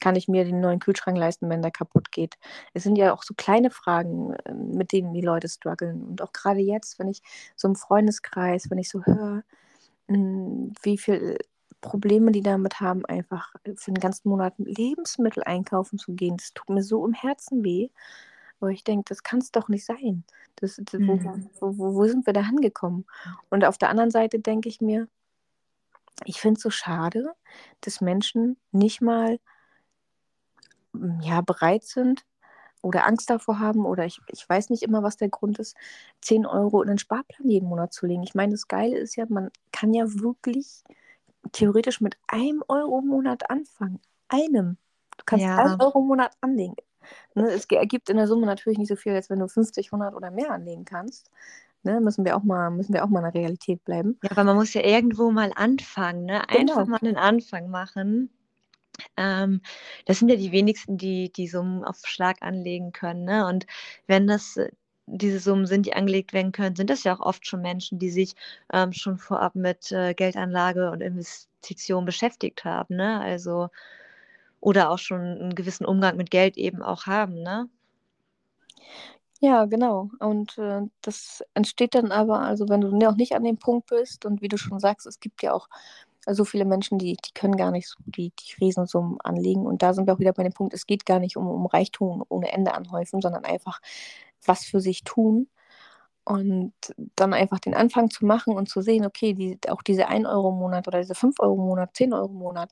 Kann 0.00 0.14
ich 0.14 0.28
mir 0.28 0.44
den 0.44 0.60
neuen 0.60 0.78
Kühlschrank 0.78 1.18
leisten, 1.18 1.50
wenn 1.50 1.62
der 1.62 1.72
kaputt 1.72 2.12
geht? 2.12 2.38
Es 2.74 2.84
sind 2.84 2.96
ja 2.96 3.12
auch 3.12 3.24
so 3.24 3.34
kleine 3.34 3.70
Fragen, 3.70 4.34
äh, 4.44 4.54
mit 4.54 4.92
denen 4.92 5.12
die 5.12 5.20
Leute 5.20 5.48
strugglen. 5.48 6.02
Und 6.04 6.22
auch 6.22 6.32
gerade 6.32 6.60
jetzt, 6.60 6.98
wenn 6.98 7.08
ich 7.08 7.22
so 7.56 7.66
im 7.66 7.74
Freundeskreis, 7.74 8.70
wenn 8.70 8.78
ich 8.78 8.88
so 8.88 9.04
höre, 9.04 9.42
wie 10.10 10.98
viele 10.98 11.38
Probleme 11.80 12.32
die 12.32 12.42
damit 12.42 12.80
haben, 12.80 13.06
einfach 13.06 13.54
für 13.76 13.92
den 13.92 14.00
ganzen 14.00 14.28
Monat 14.28 14.54
Lebensmittel 14.58 15.42
einkaufen 15.44 15.98
zu 15.98 16.12
gehen. 16.12 16.36
Das 16.36 16.52
tut 16.52 16.68
mir 16.68 16.82
so 16.82 17.06
im 17.06 17.12
Herzen 17.12 17.64
weh. 17.64 17.88
Wo 18.62 18.68
ich 18.68 18.84
denke, 18.84 19.04
das 19.08 19.22
kann 19.22 19.38
es 19.38 19.52
doch 19.52 19.68
nicht 19.68 19.86
sein. 19.86 20.22
Das, 20.56 20.76
das, 20.76 21.00
wo, 21.00 21.16
mhm. 21.16 21.48
wo, 21.60 21.78
wo, 21.78 21.94
wo, 21.94 22.04
sind 22.04 22.26
wir 22.26 22.34
da 22.34 22.44
hingekommen? 22.44 23.06
Und 23.48 23.64
auf 23.64 23.78
der 23.78 23.88
anderen 23.88 24.10
Seite 24.10 24.38
denke 24.38 24.68
ich 24.68 24.82
mir, 24.82 25.08
ich 26.26 26.40
finde 26.40 26.58
es 26.58 26.62
so 26.62 26.68
schade, 26.68 27.32
dass 27.80 28.02
Menschen 28.02 28.58
nicht 28.70 29.00
mal 29.00 29.38
ja, 31.22 31.40
bereit 31.40 31.84
sind, 31.84 32.26
oder 32.82 33.06
Angst 33.06 33.30
davor 33.30 33.58
haben 33.58 33.84
oder 33.84 34.04
ich, 34.04 34.20
ich 34.28 34.48
weiß 34.48 34.70
nicht 34.70 34.82
immer, 34.82 35.02
was 35.02 35.16
der 35.16 35.28
Grund 35.28 35.58
ist, 35.58 35.76
10 36.22 36.46
Euro 36.46 36.82
in 36.82 36.88
den 36.88 36.98
Sparplan 36.98 37.48
jeden 37.48 37.68
Monat 37.68 37.92
zu 37.92 38.06
legen. 38.06 38.22
Ich 38.22 38.34
meine, 38.34 38.52
das 38.52 38.68
Geile 38.68 38.98
ist 38.98 39.16
ja, 39.16 39.26
man 39.28 39.50
kann 39.72 39.92
ja 39.94 40.04
wirklich 40.06 40.82
theoretisch 41.52 42.00
mit 42.00 42.16
einem 42.28 42.62
Euro 42.68 43.00
im 43.00 43.08
Monat 43.08 43.50
anfangen. 43.50 44.00
Einem. 44.28 44.76
Du 45.16 45.24
kannst 45.26 45.44
ja. 45.44 45.56
einen 45.56 45.80
Euro 45.80 46.00
im 46.00 46.06
Monat 46.06 46.32
anlegen. 46.40 46.76
Ne, 47.34 47.50
es 47.50 47.64
ergibt 47.66 48.10
in 48.10 48.16
der 48.16 48.26
Summe 48.26 48.46
natürlich 48.46 48.78
nicht 48.78 48.88
so 48.88 48.96
viel, 48.96 49.14
als 49.14 49.30
wenn 49.30 49.38
du 49.38 49.48
50, 49.48 49.92
100 49.92 50.14
oder 50.14 50.30
mehr 50.30 50.50
anlegen 50.50 50.84
kannst. 50.84 51.30
Ne, 51.82 52.00
müssen 52.00 52.24
wir 52.24 52.36
auch 52.36 52.42
mal, 52.42 52.70
müssen 52.70 52.92
wir 52.92 53.04
auch 53.04 53.08
mal 53.08 53.20
in 53.20 53.32
der 53.32 53.42
Realität 53.42 53.84
bleiben. 53.84 54.18
Ja, 54.22 54.32
aber 54.32 54.44
man 54.44 54.56
muss 54.56 54.74
ja 54.74 54.82
irgendwo 54.82 55.30
mal 55.30 55.50
anfangen, 55.54 56.26
ne? 56.26 56.46
Einfach 56.48 56.84
genau. 56.84 56.86
mal 56.86 57.00
einen 57.00 57.16
Anfang 57.16 57.70
machen. 57.70 58.30
Ähm, 59.16 59.60
das 60.06 60.18
sind 60.18 60.28
ja 60.28 60.36
die 60.36 60.52
wenigsten, 60.52 60.98
die 60.98 61.32
die 61.32 61.48
Summen 61.48 61.84
auf 61.84 61.98
Schlag 62.04 62.42
anlegen 62.42 62.92
können. 62.92 63.24
Ne? 63.24 63.46
Und 63.46 63.66
wenn 64.06 64.26
das 64.26 64.56
äh, 64.56 64.70
diese 65.06 65.40
Summen 65.40 65.66
sind, 65.66 65.86
die 65.86 65.94
angelegt 65.94 66.32
werden 66.32 66.52
können, 66.52 66.76
sind 66.76 66.90
das 66.90 67.04
ja 67.04 67.14
auch 67.14 67.20
oft 67.20 67.46
schon 67.46 67.62
Menschen, 67.62 67.98
die 67.98 68.10
sich 68.10 68.34
ähm, 68.72 68.92
schon 68.92 69.18
vorab 69.18 69.54
mit 69.54 69.90
äh, 69.92 70.14
Geldanlage 70.14 70.90
und 70.90 71.00
Investition 71.00 72.04
beschäftigt 72.04 72.64
haben. 72.64 72.96
Ne? 72.96 73.20
Also 73.20 73.68
oder 74.60 74.90
auch 74.90 74.98
schon 74.98 75.20
einen 75.20 75.54
gewissen 75.54 75.86
Umgang 75.86 76.16
mit 76.16 76.30
Geld 76.30 76.56
eben 76.58 76.82
auch 76.82 77.06
haben. 77.06 77.42
Ne? 77.42 77.68
Ja, 79.40 79.64
genau. 79.64 80.10
Und 80.18 80.58
äh, 80.58 80.82
das 81.00 81.42
entsteht 81.54 81.94
dann 81.94 82.12
aber, 82.12 82.40
also 82.40 82.68
wenn 82.68 82.82
du 82.82 82.94
noch 82.94 83.16
nicht 83.16 83.34
an 83.34 83.44
dem 83.44 83.56
Punkt 83.56 83.88
bist 83.88 84.26
und 84.26 84.42
wie 84.42 84.48
du 84.48 84.58
schon 84.58 84.80
sagst, 84.80 85.06
es 85.06 85.18
gibt 85.18 85.42
ja 85.42 85.54
auch 85.54 85.68
so 86.26 86.44
viele 86.44 86.64
Menschen, 86.64 86.98
die, 86.98 87.16
die 87.16 87.32
können 87.34 87.56
gar 87.56 87.70
nicht 87.70 87.94
die, 88.06 88.32
die 88.38 88.54
Riesensummen 88.64 89.18
anlegen. 89.22 89.66
Und 89.66 89.82
da 89.82 89.94
sind 89.94 90.06
wir 90.06 90.14
auch 90.14 90.18
wieder 90.20 90.32
bei 90.32 90.42
dem 90.42 90.52
Punkt, 90.52 90.74
es 90.74 90.86
geht 90.86 91.06
gar 91.06 91.18
nicht 91.20 91.36
um, 91.36 91.46
um 91.48 91.66
Reichtum 91.66 92.24
ohne 92.28 92.52
Ende 92.52 92.74
anhäufen, 92.74 93.20
sondern 93.22 93.44
einfach 93.44 93.80
was 94.44 94.64
für 94.64 94.80
sich 94.80 95.04
tun. 95.04 95.48
Und 96.24 96.74
dann 97.16 97.32
einfach 97.34 97.58
den 97.60 97.74
Anfang 97.74 98.10
zu 98.10 98.26
machen 98.26 98.54
und 98.56 98.68
zu 98.68 98.82
sehen, 98.82 99.06
okay, 99.06 99.34
die, 99.34 99.58
auch 99.68 99.82
diese 99.82 100.08
1 100.08 100.26
Euro 100.28 100.50
im 100.50 100.56
Monat 100.58 100.86
oder 100.88 101.00
diese 101.00 101.14
5 101.14 101.40
Euro 101.40 101.54
im 101.54 101.62
Monat, 101.66 101.96
10 101.96 102.12
Euro 102.14 102.26
im 102.28 102.34
Monat, 102.36 102.70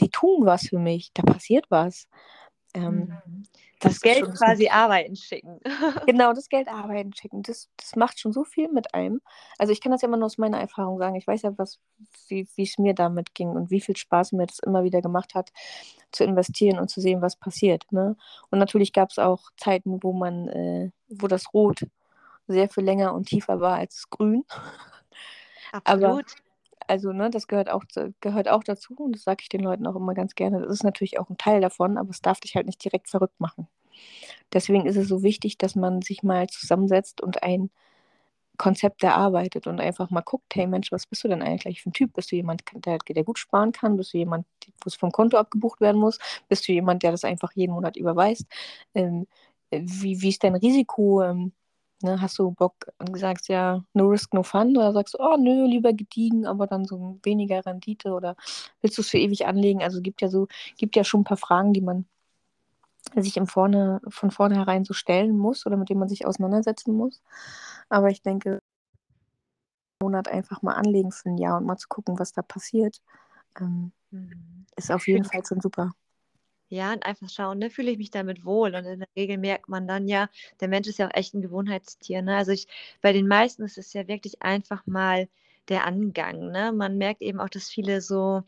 die 0.00 0.10
tun 0.10 0.46
was 0.46 0.68
für 0.68 0.78
mich, 0.78 1.12
da 1.14 1.22
passiert 1.22 1.66
was. 1.70 2.08
Ähm, 2.74 3.22
mhm. 3.26 3.42
das, 3.80 3.94
das 3.94 4.00
Geld 4.00 4.34
quasi 4.36 4.68
arbeiten 4.68 5.16
schicken. 5.16 5.60
genau, 6.06 6.32
das 6.32 6.48
Geld 6.48 6.68
arbeiten 6.68 7.12
schicken. 7.14 7.42
Das, 7.42 7.68
das 7.76 7.96
macht 7.96 8.20
schon 8.20 8.32
so 8.32 8.44
viel 8.44 8.68
mit 8.68 8.94
einem. 8.94 9.20
Also 9.58 9.72
ich 9.72 9.80
kann 9.80 9.92
das 9.92 10.02
ja 10.02 10.08
immer 10.08 10.16
nur 10.16 10.26
aus 10.26 10.38
meiner 10.38 10.60
Erfahrung 10.60 10.98
sagen. 10.98 11.16
Ich 11.16 11.26
weiß 11.26 11.42
ja, 11.42 11.56
was, 11.56 11.78
wie 12.28 12.46
es 12.56 12.78
mir 12.78 12.94
damit 12.94 13.34
ging 13.34 13.50
und 13.50 13.70
wie 13.70 13.80
viel 13.80 13.96
Spaß 13.96 14.32
mir 14.32 14.46
das 14.46 14.58
immer 14.58 14.84
wieder 14.84 15.00
gemacht 15.00 15.34
hat, 15.34 15.52
zu 16.12 16.24
investieren 16.24 16.78
und 16.78 16.88
zu 16.88 17.00
sehen, 17.00 17.22
was 17.22 17.36
passiert. 17.36 17.84
Ne? 17.90 18.16
Und 18.50 18.58
natürlich 18.58 18.92
gab 18.92 19.10
es 19.10 19.18
auch 19.18 19.50
Zeiten, 19.56 20.02
wo 20.02 20.12
man, 20.12 20.48
äh, 20.48 20.90
wo 21.08 21.28
das 21.28 21.52
Rot 21.54 21.86
sehr 22.48 22.68
viel 22.68 22.84
länger 22.84 23.14
und 23.14 23.28
tiefer 23.28 23.60
war 23.60 23.76
als 23.76 24.08
Grün. 24.10 24.44
Absolut. 25.72 25.84
Aber 25.84 26.22
also, 26.88 27.12
ne, 27.12 27.30
das 27.30 27.48
gehört 27.48 27.70
auch, 27.70 27.84
gehört 28.20 28.48
auch 28.48 28.64
dazu 28.64 28.94
und 28.96 29.12
das 29.14 29.24
sage 29.24 29.38
ich 29.42 29.48
den 29.48 29.62
Leuten 29.62 29.86
auch 29.86 29.96
immer 29.96 30.14
ganz 30.14 30.34
gerne. 30.34 30.60
Das 30.60 30.70
ist 30.72 30.84
natürlich 30.84 31.18
auch 31.18 31.30
ein 31.30 31.38
Teil 31.38 31.60
davon, 31.60 31.98
aber 31.98 32.10
es 32.10 32.20
darf 32.22 32.40
dich 32.40 32.56
halt 32.56 32.66
nicht 32.66 32.82
direkt 32.84 33.08
verrückt 33.08 33.40
machen. 33.40 33.68
Deswegen 34.52 34.86
ist 34.86 34.96
es 34.96 35.08
so 35.08 35.22
wichtig, 35.22 35.58
dass 35.58 35.74
man 35.76 36.02
sich 36.02 36.22
mal 36.22 36.48
zusammensetzt 36.48 37.20
und 37.20 37.42
ein 37.42 37.70
Konzept 38.58 39.02
erarbeitet 39.02 39.66
und 39.66 39.80
einfach 39.80 40.10
mal 40.10 40.22
guckt, 40.22 40.54
hey 40.54 40.66
Mensch, 40.66 40.92
was 40.92 41.06
bist 41.06 41.24
du 41.24 41.28
denn 41.28 41.42
eigentlich 41.42 41.82
für 41.82 41.90
ein 41.90 41.92
Typ? 41.92 42.14
Bist 42.14 42.32
du 42.32 42.36
jemand, 42.36 42.62
der, 42.74 42.98
der 42.98 43.24
gut 43.24 43.38
sparen 43.38 43.72
kann? 43.72 43.96
Bist 43.96 44.14
du 44.14 44.18
jemand, 44.18 44.46
wo 44.82 44.88
es 44.88 44.94
vom 44.96 45.12
Konto 45.12 45.36
abgebucht 45.36 45.80
werden 45.80 46.00
muss? 46.00 46.18
Bist 46.48 46.66
du 46.68 46.72
jemand, 46.72 47.02
der 47.02 47.12
das 47.12 47.24
einfach 47.24 47.52
jeden 47.54 47.72
Monat 47.74 47.96
überweist? 47.96 48.46
Ähm, 48.94 49.26
wie, 49.70 50.20
wie 50.22 50.28
ist 50.30 50.42
dein 50.44 50.54
Risiko? 50.56 51.22
Ähm, 51.22 51.52
Ne, 52.02 52.20
hast 52.20 52.38
du 52.38 52.50
Bock 52.50 52.74
und 52.98 53.18
sagst 53.18 53.48
ja, 53.48 53.82
no 53.94 54.08
risk, 54.08 54.34
no 54.34 54.42
fun? 54.42 54.76
Oder 54.76 54.92
sagst 54.92 55.14
du, 55.14 55.18
oh 55.18 55.36
nö, 55.38 55.66
lieber 55.66 55.94
gediegen, 55.94 56.46
aber 56.46 56.66
dann 56.66 56.84
so 56.84 57.18
weniger 57.22 57.64
Rendite? 57.64 58.12
Oder 58.12 58.36
willst 58.82 58.98
du 58.98 59.02
es 59.02 59.08
für 59.08 59.18
ewig 59.18 59.46
anlegen? 59.46 59.82
Also 59.82 60.02
gibt 60.02 60.20
ja 60.20 60.28
so, 60.28 60.46
gibt 60.76 60.94
ja 60.94 61.04
schon 61.04 61.22
ein 61.22 61.24
paar 61.24 61.38
Fragen, 61.38 61.72
die 61.72 61.80
man 61.80 62.06
sich 63.14 63.36
im 63.36 63.46
Vorne, 63.46 64.00
von 64.08 64.30
vornherein 64.30 64.84
so 64.84 64.92
stellen 64.92 65.38
muss 65.38 65.64
oder 65.66 65.76
mit 65.76 65.88
denen 65.88 66.00
man 66.00 66.08
sich 66.08 66.26
auseinandersetzen 66.26 66.94
muss. 66.94 67.22
Aber 67.88 68.10
ich 68.10 68.22
denke, 68.22 68.50
einen 68.50 68.60
Monat 70.02 70.28
einfach 70.28 70.62
mal 70.62 70.74
anlegen 70.74 71.12
für 71.12 71.30
ein 71.30 71.38
Jahr 71.38 71.56
und 71.58 71.66
mal 71.66 71.76
zu 71.78 71.88
gucken, 71.88 72.18
was 72.18 72.32
da 72.32 72.42
passiert, 72.42 73.00
ähm, 73.60 73.92
mhm. 74.10 74.66
ist 74.76 74.92
auf 74.92 75.06
jeden 75.06 75.24
Fall 75.24 75.42
schon 75.46 75.60
super. 75.60 75.92
Ja, 76.68 76.92
und 76.92 77.06
einfach 77.06 77.28
schauen, 77.30 77.58
ne, 77.58 77.70
fühle 77.70 77.92
ich 77.92 77.98
mich 77.98 78.10
damit 78.10 78.44
wohl? 78.44 78.74
Und 78.74 78.84
in 78.86 79.00
der 79.00 79.08
Regel 79.16 79.38
merkt 79.38 79.68
man 79.68 79.86
dann 79.86 80.08
ja, 80.08 80.28
der 80.60 80.68
Mensch 80.68 80.88
ist 80.88 80.98
ja 80.98 81.06
auch 81.06 81.14
echt 81.14 81.34
ein 81.34 81.42
Gewohnheitstier. 81.42 82.22
Ne? 82.22 82.36
Also 82.36 82.52
ich, 82.52 82.66
bei 83.02 83.12
den 83.12 83.28
meisten 83.28 83.62
ist 83.62 83.78
es 83.78 83.92
ja 83.92 84.08
wirklich 84.08 84.42
einfach 84.42 84.84
mal 84.86 85.28
der 85.68 85.84
Angang. 85.86 86.50
Ne? 86.50 86.72
Man 86.72 86.98
merkt 86.98 87.22
eben 87.22 87.40
auch, 87.40 87.48
dass 87.48 87.68
viele 87.68 88.00
so, 88.00 88.42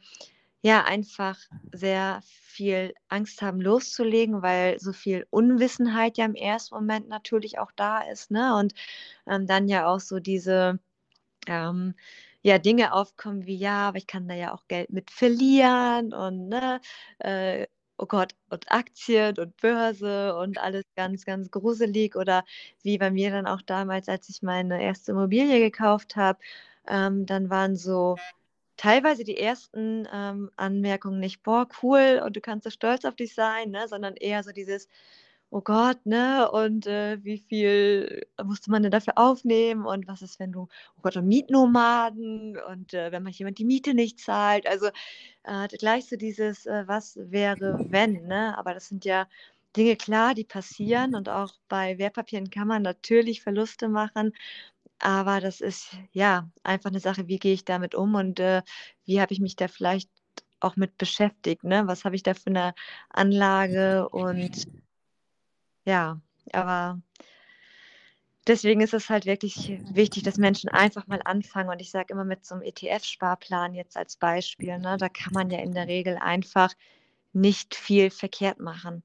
ja, 0.63 0.85
einfach 0.85 1.39
sehr 1.73 2.21
viel 2.25 2.95
Angst 3.09 3.43
haben, 3.43 3.61
loszulegen, 3.61 4.43
weil 4.43 4.81
so 4.81 4.93
viel 4.93 5.27
Unwissenheit 5.31 6.19
ja 6.19 6.25
im 6.25 6.35
ersten 6.35 6.75
Moment 6.75 7.09
natürlich 7.09 7.59
auch 7.59 7.73
da 7.77 8.01
ist. 8.03 8.31
Ne? 8.33 8.57
Und 8.57 8.75
ähm, 9.29 9.47
dann 9.47 9.69
ja 9.69 9.87
auch 9.89 10.01
so 10.01 10.21
diese, 10.21 10.81
ähm, 11.49 11.95
ja, 12.43 12.59
Dinge 12.59 12.93
aufkommen 12.93 13.47
wie, 13.47 13.57
ja, 13.57 13.89
aber 13.89 13.99
ich 13.99 14.07
kann 14.07 14.29
da 14.29 14.35
ja 14.35 14.55
auch 14.55 14.67
Geld 14.69 14.91
mit 14.91 15.11
verlieren 15.11 16.13
und 16.15 16.49
ne, 16.49 16.81
äh, 17.19 17.67
oh 17.99 18.07
Gott, 18.07 18.35
und 18.51 18.71
Aktien 18.71 19.37
und 19.39 19.57
Börse 19.59 20.37
und 20.37 20.59
alles 20.59 20.85
ganz, 20.97 21.25
ganz 21.25 21.51
gruselig. 21.51 22.17
Oder 22.17 22.45
wie 22.83 22.99
bei 22.99 23.11
mir 23.11 23.31
dann 23.31 23.47
auch 23.47 23.63
damals, 23.63 24.09
als 24.09 24.29
ich 24.29 24.43
meine 24.43 24.83
erste 24.83 25.13
Immobilie 25.13 25.61
gekauft 25.61 26.17
habe, 26.17 26.39
ähm, 26.89 27.27
dann 27.27 27.51
waren 27.51 27.77
so 27.77 28.17
teilweise 28.77 29.25
die 29.25 29.37
ersten 29.37 30.09
ähm, 30.13 30.51
Anmerkungen 30.57 31.21
nicht, 31.21 31.43
boah, 31.43 31.69
cool 31.83 32.23
und 32.25 32.37
du 32.37 32.41
kannst 32.41 32.65
so 32.65 32.71
stolz 32.71 33.05
auf 33.05 33.17
dich 33.17 33.35
sein, 33.35 33.71
ne? 33.71 33.89
sondern 33.89 34.15
eher 34.17 34.43
so 34.45 34.53
dieses, 34.53 34.89
oh 35.51 35.61
Gott, 35.63 36.05
ne? 36.05 36.51
Und 36.51 36.87
äh, 36.87 37.19
wie 37.25 37.39
viel 37.39 38.27
musste 38.45 38.71
man 38.71 38.83
denn 38.83 38.93
dafür 38.93 39.15
aufnehmen? 39.17 39.87
Und 39.87 40.07
was 40.07 40.23
ist, 40.23 40.39
wenn 40.41 40.53
du, 40.53 40.69
oh 40.97 41.01
Gott, 41.03 41.17
und 41.17 41.27
Mietnomaden 41.27 42.59
und 42.71 42.95
äh, 42.95 43.13
wenn 43.13 43.23
man 43.23 43.33
jemand 43.33 43.59
die 43.59 43.65
Miete 43.65 43.95
nicht 43.95 44.21
zahlt? 44.21 44.67
Also 44.67 44.89
äh, 45.45 45.69
gleich 45.79 46.07
so 46.09 46.17
dieses, 46.17 46.67
äh, 46.67 46.85
was 46.87 47.17
wäre, 47.17 47.79
wenn, 47.91 48.27
ne? 48.27 48.57
Aber 48.59 48.75
das 48.75 48.89
sind 48.89 49.05
ja 49.05 49.27
Dinge, 49.77 49.97
klar, 49.97 50.35
die 50.35 50.45
passieren 50.45 51.15
und 51.15 51.29
auch 51.29 51.53
bei 51.69 51.99
Wertpapieren 51.99 52.51
kann 52.51 52.69
man 52.69 52.83
natürlich 52.83 53.43
Verluste 53.43 53.89
machen. 53.89 54.33
Aber 55.01 55.41
das 55.41 55.61
ist 55.61 55.93
ja 56.13 56.51
einfach 56.65 56.91
eine 56.91 57.01
Sache, 57.01 57.29
wie 57.29 57.39
gehe 57.39 57.55
ich 57.55 57.65
damit 57.65 57.95
um 57.95 58.15
und 58.17 58.41
äh, 58.41 58.63
wie 59.05 59.21
habe 59.21 59.33
ich 59.33 59.41
mich 59.41 59.57
da 59.57 59.69
vielleicht 59.69 60.11
auch 60.61 60.77
mit 60.77 60.99
beschäftigt, 60.99 61.65
ne? 61.65 61.87
Was 61.87 62.05
habe 62.05 62.17
ich 62.17 62.23
da 62.23 62.35
für 62.35 62.49
eine 62.51 62.75
Anlage 63.11 64.09
und 64.09 64.67
ja, 65.89 66.21
aber 66.53 67.01
deswegen 68.47 68.83
ist 68.83 68.93
es 68.93 69.09
halt 69.09 69.25
wirklich 69.25 69.81
wichtig, 69.91 70.23
dass 70.23 70.37
Menschen 70.37 70.69
einfach 70.69 71.07
mal 71.07 71.23
anfangen. 71.25 71.71
Und 71.71 71.81
ich 71.81 71.91
sage 71.91 72.13
immer 72.13 72.25
mit 72.25 72.45
so 72.45 72.55
einem 72.55 72.65
ETF-Sparplan 72.65 73.75
jetzt 73.75 73.97
als 73.97 74.17
Beispiel, 74.17 74.79
ne, 74.79 74.99
da 74.99 75.09
kann 75.09 75.33
man 75.33 75.49
ja 75.49 75.61
in 75.61 75.73
der 75.73 75.89
Regel 75.89 76.19
einfach 76.19 76.75
nicht 77.33 77.75
viel 77.75 78.11
verkehrt 78.11 78.61
machen. 78.61 79.03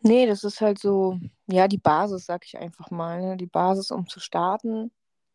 Nee, 0.00 0.26
das 0.26 0.42
ist 0.42 0.60
halt 0.60 0.80
so, 0.80 1.20
ja, 1.46 1.68
die 1.68 1.78
Basis, 1.78 2.26
sag 2.26 2.44
ich 2.44 2.58
einfach 2.58 2.90
mal. 2.90 3.20
Ne? 3.20 3.36
Die 3.36 3.46
Basis, 3.46 3.92
um 3.92 4.08
zu 4.08 4.18
starten. 4.18 4.90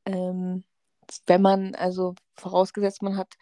Ähm, 0.06 0.64
wenn 1.28 1.42
man, 1.42 1.76
also 1.76 2.16
vorausgesetzt, 2.36 3.02
man 3.02 3.16
hat 3.16 3.34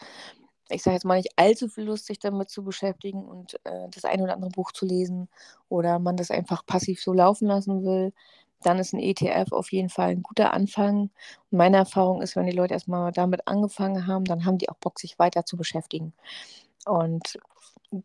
ich 0.71 0.83
sage 0.83 0.95
jetzt 0.95 1.05
mal, 1.05 1.17
nicht 1.17 1.31
allzu 1.37 1.67
viel 1.67 1.85
Lust, 1.85 2.05
sich 2.05 2.19
damit 2.19 2.49
zu 2.49 2.63
beschäftigen 2.63 3.25
und 3.25 3.55
äh, 3.65 3.87
das 3.91 4.05
eine 4.05 4.23
oder 4.23 4.33
andere 4.33 4.51
Buch 4.51 4.71
zu 4.71 4.85
lesen 4.85 5.29
oder 5.69 5.99
man 5.99 6.17
das 6.17 6.31
einfach 6.31 6.65
passiv 6.65 7.01
so 7.01 7.13
laufen 7.13 7.47
lassen 7.47 7.83
will, 7.83 8.13
dann 8.63 8.79
ist 8.79 8.93
ein 8.93 8.99
ETF 8.99 9.51
auf 9.51 9.71
jeden 9.71 9.89
Fall 9.89 10.09
ein 10.11 10.23
guter 10.23 10.53
Anfang. 10.53 11.09
Und 11.51 11.57
meine 11.57 11.77
Erfahrung 11.77 12.21
ist, 12.21 12.35
wenn 12.35 12.45
die 12.45 12.51
Leute 12.55 12.73
erstmal 12.75 13.11
damit 13.11 13.47
angefangen 13.47 14.07
haben, 14.07 14.25
dann 14.25 14.45
haben 14.45 14.57
die 14.57 14.69
auch 14.69 14.77
Bock, 14.77 14.99
sich 14.99 15.17
weiter 15.19 15.45
zu 15.45 15.57
beschäftigen. 15.57 16.13
Und 16.85 17.37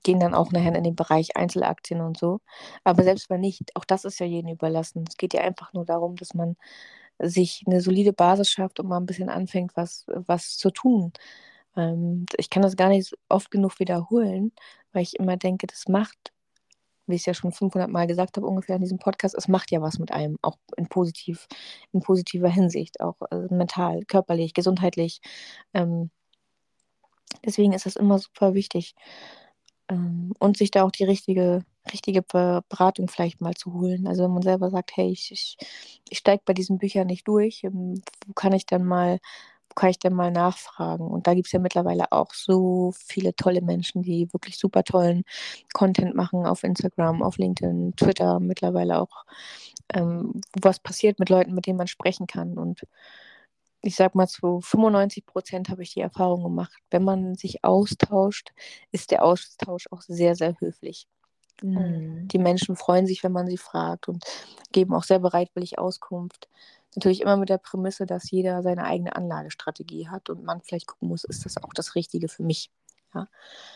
gehen 0.03 0.21
dann 0.21 0.35
auch 0.35 0.53
nachher 0.53 0.75
in 0.75 0.85
den 0.85 0.97
Bereich 0.97 1.37
Einzelaktien 1.37 2.01
und 2.01 2.19
so. 2.19 2.41
Aber 2.85 3.03
selbst 3.05 3.31
wenn 3.31 3.41
nicht, 3.41 3.77
auch 3.77 3.85
das 3.85 4.05
ist 4.05 4.19
ja 4.19 4.27
jedem 4.27 4.51
überlassen. 4.53 5.05
Es 5.09 5.17
geht 5.17 5.35
ja 5.35 5.43
einfach 5.43 5.73
nur 5.73 5.85
darum, 5.85 6.17
dass 6.17 6.35
man 6.35 6.57
sich 7.21 7.64
eine 7.67 7.81
solide 7.81 8.12
Basis 8.12 8.51
schafft 8.51 8.81
und 8.81 8.89
mal 8.89 8.99
ein 8.99 9.07
bisschen 9.07 9.29
anfängt, 9.31 9.77
was, 9.77 10.05
was 10.09 10.57
zu 10.59 10.71
tun. 10.71 11.12
Ähm, 11.77 12.27
ich 12.37 12.51
kann 12.51 12.62
das 12.62 12.77
gar 12.77 12.89
nicht 12.89 13.16
oft 13.29 13.51
genug 13.51 13.79
wiederholen, 13.81 14.53
weil 14.93 15.03
ich 15.03 15.16
immer 15.18 15.37
denke, 15.37 15.66
das 15.66 15.89
macht, 15.89 16.33
wie 17.07 17.14
ich 17.16 17.22
es 17.22 17.27
ja 17.27 17.35
schon 17.35 17.53
500 17.53 17.91
Mal 17.91 18.07
gesagt 18.07 18.37
habe, 18.37 18.47
ungefähr 18.47 18.77
in 18.77 18.83
diesem 18.83 18.99
Podcast, 18.99 19.35
es 19.37 19.49
macht 19.49 19.70
ja 19.70 19.81
was 19.83 19.99
mit 19.99 20.12
einem, 20.12 20.39
auch 20.43 20.59
in, 20.77 20.89
positiv, 20.89 21.47
in 21.93 22.01
positiver 22.01 22.49
Hinsicht, 22.49 23.01
auch 23.01 23.16
also 23.31 23.55
mental, 23.55 24.03
körperlich, 24.07 24.55
gesundheitlich. 24.55 25.20
Ähm, 25.74 26.11
deswegen 27.45 27.72
ist 27.72 27.87
es 27.87 27.97
immer 27.97 28.18
super 28.18 28.55
wichtig. 28.55 28.95
Ähm, 29.89 30.33
und 30.41 30.57
sich 30.57 30.70
da 30.72 30.83
auch 30.85 30.91
die 30.91 31.05
richtige, 31.05 31.64
richtige 31.93 32.22
Beratung 32.22 33.09
vielleicht 33.09 33.41
mal 33.41 33.55
zu 33.55 33.72
holen. 33.74 34.07
Also 34.09 34.24
wenn 34.24 34.33
man 34.33 34.43
selber 34.43 34.70
sagt, 34.70 34.97
hey, 34.97 35.11
ich, 35.11 35.31
ich, 35.33 35.57
ich 36.11 36.18
steige 36.18 36.43
bei 36.45 36.55
diesen 36.55 36.79
Büchern 36.79 37.07
nicht 37.07 37.29
durch, 37.29 37.62
wo 37.64 38.33
kann 38.35 38.53
ich 38.53 38.66
dann 38.66 38.85
mal 38.85 39.20
kann 39.77 39.91
ich 39.91 39.99
denn 39.99 40.14
mal 40.14 40.33
nachfragen? 40.33 41.07
Und 41.07 41.27
da 41.27 41.35
gibt 41.35 41.47
es 41.47 41.53
ja 41.53 41.61
mittlerweile 41.61 42.11
auch 42.11 42.35
so 42.35 42.93
viele 42.97 43.37
tolle 43.37 43.61
Menschen, 43.62 44.03
die 44.03 44.33
wirklich 44.33 44.59
super 44.59 44.83
tollen 44.83 45.24
Content 45.72 46.14
machen 46.16 46.47
auf 46.47 46.64
Instagram, 46.64 47.22
auf 47.22 47.39
LinkedIn, 47.39 47.95
Twitter, 47.97 48.41
mittlerweile 48.41 49.01
auch, 49.01 49.24
ähm, 49.95 50.41
was 50.61 50.81
passiert 50.81 51.18
mit 51.20 51.29
Leuten, 51.29 51.55
mit 51.55 51.66
denen 51.66 51.79
man 51.79 51.87
sprechen 51.87 52.27
kann. 52.27 52.59
Und 52.59 52.83
ich 53.83 53.97
sag 53.97 54.14
mal, 54.14 54.27
zu 54.27 54.61
95 54.61 55.27
Prozent 55.27 55.68
habe 55.68 55.83
ich 55.83 55.95
die 55.95 56.01
Erfahrung 56.01 56.43
gemacht, 56.43 56.72
wenn 56.91 57.05
man 57.05 57.35
sich 57.37 57.62
austauscht, 57.64 58.53
ist 58.91 59.11
der 59.12 59.24
Austausch 59.24 59.87
auch 59.93 60.01
sehr, 60.03 60.35
sehr 60.35 60.59
höflich. 60.59 61.07
Mhm. 61.62 62.29
Die 62.29 62.39
Menschen 62.39 62.77
freuen 62.77 63.07
sich, 63.07 63.22
wenn 63.22 63.33
man 63.33 63.47
sie 63.47 63.57
fragt 63.57 64.09
und 64.09 64.24
geben 64.72 64.95
auch 64.95 65.05
sehr 65.05 65.18
bereitwillig 65.18 65.79
Auskunft. 65.79 66.49
Natürlich 66.97 67.20
immer 67.20 67.36
mit 67.36 67.51
der 67.51 67.59
Prämisse, 67.59 68.07
dass 68.07 68.30
jeder 68.30 68.62
seine 68.62 68.84
eigene 68.84 69.14
Anlagestrategie 69.14 70.09
hat 70.09 70.30
und 70.30 70.44
man 70.44 70.62
vielleicht 70.62 70.86
gucken 70.86 71.09
muss, 71.09 71.24
ist 71.24 71.44
das 71.44 71.62
auch 71.62 71.74
das 71.74 71.94
Richtige 71.94 72.28
für 72.28 72.42
mich. 72.42 72.70
Ja. 73.14 73.28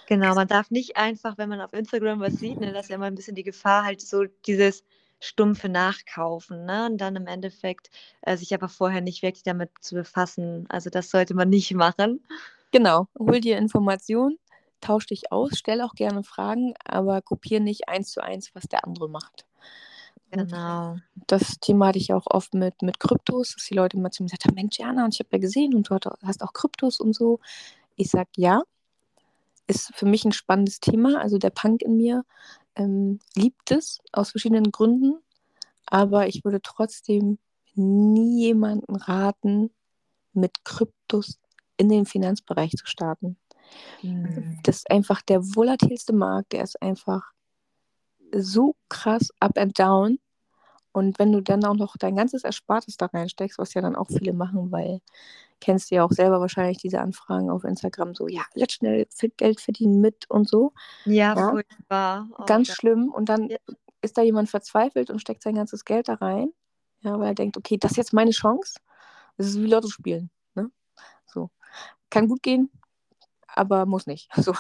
Genau, 0.07 0.35
man 0.35 0.49
darf 0.49 0.71
nicht 0.71 0.97
einfach, 0.97 1.37
wenn 1.37 1.51
man 1.51 1.61
auf 1.61 1.75
Instagram 1.75 2.21
was 2.21 2.35
sieht, 2.35 2.59
ne, 2.59 2.73
das 2.73 2.85
ist 2.85 2.89
ja 2.89 2.97
immer 2.97 3.07
ein 3.07 3.15
bisschen 3.15 3.35
die 3.35 3.43
Gefahr, 3.43 3.85
halt 3.85 4.01
so 4.01 4.25
dieses 4.47 4.85
stumpfe 5.21 5.69
Nachkaufen 5.69 6.65
ne? 6.65 6.87
und 6.87 6.99
dann 6.99 7.15
im 7.15 7.27
Endeffekt 7.27 7.91
äh, 8.23 8.39
sich 8.39 8.55
aber 8.55 8.69
vorher 8.69 9.03
nicht 9.03 9.23
wirklich 9.23 9.43
damit 9.43 9.71
zu 9.83 9.95
befassen. 9.95 10.65
Also 10.71 10.89
das 10.89 11.11
sollte 11.11 11.35
man 11.35 11.51
nicht 11.51 11.75
machen. 11.75 12.27
Genau, 12.73 13.07
hol 13.19 13.41
dir 13.41 13.59
Informationen, 13.59 14.39
tausch 14.81 15.07
dich 15.07 15.31
aus, 15.31 15.53
stell 15.57 15.83
auch 15.83 15.95
gerne 15.95 16.23
Fragen, 16.23 16.73
aber 16.85 17.21
kopiere 17.21 17.61
nicht 17.61 17.89
eins 17.89 18.13
zu 18.13 18.23
eins, 18.23 18.55
was 18.55 18.65
der 18.65 18.87
andere 18.87 19.11
macht 19.11 19.45
Genau. 20.31 20.97
Das 21.27 21.59
Thema 21.61 21.89
hatte 21.89 21.99
ich 21.99 22.13
auch 22.13 22.27
oft 22.27 22.55
mit, 22.55 22.83
mit 22.83 23.01
Kryptos, 23.01 23.55
dass 23.55 23.67
die 23.67 23.75
Leute 23.75 23.97
immer 23.97 24.11
zu 24.11 24.23
mir 24.23 24.29
gesagt 24.29 24.47
haben, 24.47 24.55
Mensch, 24.55 24.79
Jana, 24.79 25.05
und 25.05 25.15
ich 25.15 25.21
habe 25.21 25.31
ja 25.33 25.39
gesehen 25.39 25.75
und 25.75 25.89
du 25.91 25.97
hast 26.23 26.43
auch 26.43 26.53
Kryptos 26.53 27.01
und 27.01 27.15
so. 27.15 27.41
Ich 27.97 28.11
sage, 28.11 28.31
ja, 28.37 28.63
ist 29.67 29.93
für 29.95 30.07
mich 30.07 30.25
ein 30.25 30.33
spannendes 30.33 30.81
Thema. 30.81 31.21
Also 31.21 31.39
der 31.39 31.51
Punk 31.51 31.83
in 31.83 31.97
mir 31.97 32.25
ähm, 32.77 33.21
liebt 33.35 33.71
es 33.71 34.01
aus 34.13 34.31
verschiedenen 34.31 34.73
Gründen, 34.73 35.19
aber 35.87 36.29
ich 36.29 36.45
würde 36.45 36.61
trotzdem 36.63 37.39
nie 37.75 38.47
jemanden 38.47 38.97
raten, 38.97 39.71
mit 40.33 40.65
Kryptos 40.65 41.39
in 41.77 41.89
den 41.89 42.07
Finanzbereich 42.07 42.73
zu 42.73 42.87
starten. 42.87 43.37
Mhm. 44.03 44.59
Das 44.63 44.79
ist 44.79 44.91
einfach 44.91 45.23
der 45.23 45.43
volatilste 45.43 46.13
Markt, 46.13 46.53
der 46.53 46.63
ist 46.63 46.81
einfach 46.81 47.33
so 48.33 48.77
krass 48.89 49.31
up 49.41 49.59
and 49.59 49.79
down. 49.79 50.19
Und 50.93 51.19
wenn 51.19 51.33
du 51.33 51.41
dann 51.41 51.65
auch 51.65 51.77
noch 51.77 51.97
dein 51.97 52.17
ganzes 52.17 52.43
Erspartes 52.43 52.97
da 52.97 53.07
reinsteckst, 53.07 53.59
was 53.59 53.75
ja 53.75 53.81
dann 53.81 53.95
auch 53.95 54.09
viele 54.09 54.33
machen, 54.33 54.73
weil 54.73 55.01
kennst 55.61 55.91
du 55.91 55.97
ja 55.97 56.05
auch 56.05 56.11
selber 56.11 56.41
wahrscheinlich 56.41 56.79
diese 56.79 57.01
Anfragen 57.01 57.51
auf 57.51 57.65
Instagram, 57.65 58.15
so, 58.15 58.27
ja, 58.27 58.43
jetzt 58.55 58.75
schnell 58.75 59.07
Geld 59.37 59.61
verdienen 59.61 60.01
mit 60.01 60.29
und 60.29 60.49
so. 60.49 60.73
Ja, 61.05 61.37
ja. 61.37 61.51
furchtbar. 61.51 62.29
Oh, 62.37 62.45
Ganz 62.47 62.69
ja. 62.69 62.75
schlimm. 62.75 63.11
Und 63.11 63.29
dann 63.29 63.51
ja. 63.51 63.59
ist 64.01 64.19
da 64.19 64.23
jemand 64.23 64.49
verzweifelt 64.49 65.11
und 65.11 65.21
steckt 65.21 65.43
sein 65.43 65.55
ganzes 65.55 65.85
Geld 65.85 66.09
da 66.09 66.15
rein, 66.15 66.53
ja, 67.03 67.19
weil 67.19 67.29
er 67.29 67.35
denkt, 67.35 67.57
okay, 67.57 67.77
das 67.77 67.93
ist 67.93 67.97
jetzt 67.99 68.13
meine 68.13 68.33
Chance. 68.33 68.81
Das 69.37 69.47
ist 69.47 69.61
wie 69.61 69.67
Lotto 69.67 69.89
spielen. 69.89 70.31
Ne? 70.55 70.71
So. 71.27 71.51
Kann 72.11 72.27
gut 72.27 72.43
gehen, 72.43 72.71
aber 73.55 73.87
muss 73.87 74.07
nicht. 74.07 74.29
So. 74.37 74.55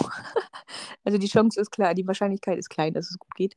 Also 1.04 1.18
die 1.18 1.28
Chance 1.28 1.60
ist 1.60 1.70
klar, 1.70 1.94
die 1.94 2.06
Wahrscheinlichkeit 2.06 2.58
ist 2.58 2.68
klein, 2.70 2.94
dass 2.94 3.10
es 3.10 3.18
gut 3.18 3.34
geht. 3.34 3.54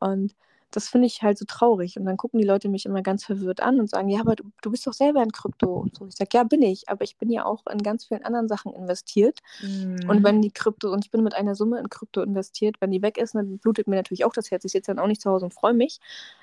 Und 0.00 0.34
das 0.70 0.88
finde 0.88 1.06
ich 1.06 1.22
halt 1.22 1.38
so 1.38 1.46
traurig. 1.46 1.98
Und 1.98 2.04
dann 2.04 2.16
gucken 2.16 2.38
die 2.38 2.46
Leute 2.46 2.68
mich 2.68 2.84
immer 2.84 3.02
ganz 3.02 3.24
verwirrt 3.24 3.60
an 3.60 3.80
und 3.80 3.88
sagen, 3.88 4.08
ja, 4.08 4.20
aber 4.20 4.36
du, 4.36 4.44
du 4.60 4.70
bist 4.70 4.86
doch 4.86 4.92
selber 4.92 5.22
in 5.22 5.32
Krypto 5.32 5.66
und 5.66 5.96
so. 5.96 6.06
Ich 6.06 6.16
sage, 6.16 6.30
ja, 6.34 6.44
bin 6.44 6.62
ich, 6.62 6.88
aber 6.88 7.04
ich 7.04 7.16
bin 7.16 7.30
ja 7.30 7.46
auch 7.46 7.66
in 7.66 7.82
ganz 7.82 8.04
vielen 8.04 8.24
anderen 8.24 8.48
Sachen 8.48 8.72
investiert. 8.74 9.38
Mhm. 9.62 10.08
Und 10.08 10.24
wenn 10.24 10.42
die 10.42 10.50
Krypto, 10.50 10.92
und 10.92 11.04
ich 11.04 11.10
bin 11.10 11.22
mit 11.22 11.34
einer 11.34 11.54
Summe 11.54 11.78
in 11.78 11.88
Krypto 11.88 12.20
investiert, 12.22 12.76
wenn 12.80 12.90
die 12.90 13.00
weg 13.00 13.16
ist, 13.16 13.34
dann 13.34 13.58
blutet 13.58 13.86
mir 13.86 13.96
natürlich 13.96 14.24
auch 14.24 14.32
das 14.32 14.50
Herz. 14.50 14.64
Ich 14.64 14.72
sitze 14.72 14.92
dann 14.92 14.98
auch 14.98 15.06
nicht 15.06 15.22
zu 15.22 15.30
Hause 15.30 15.46
und 15.46 15.54
freue 15.54 15.74
mich. 15.74 16.00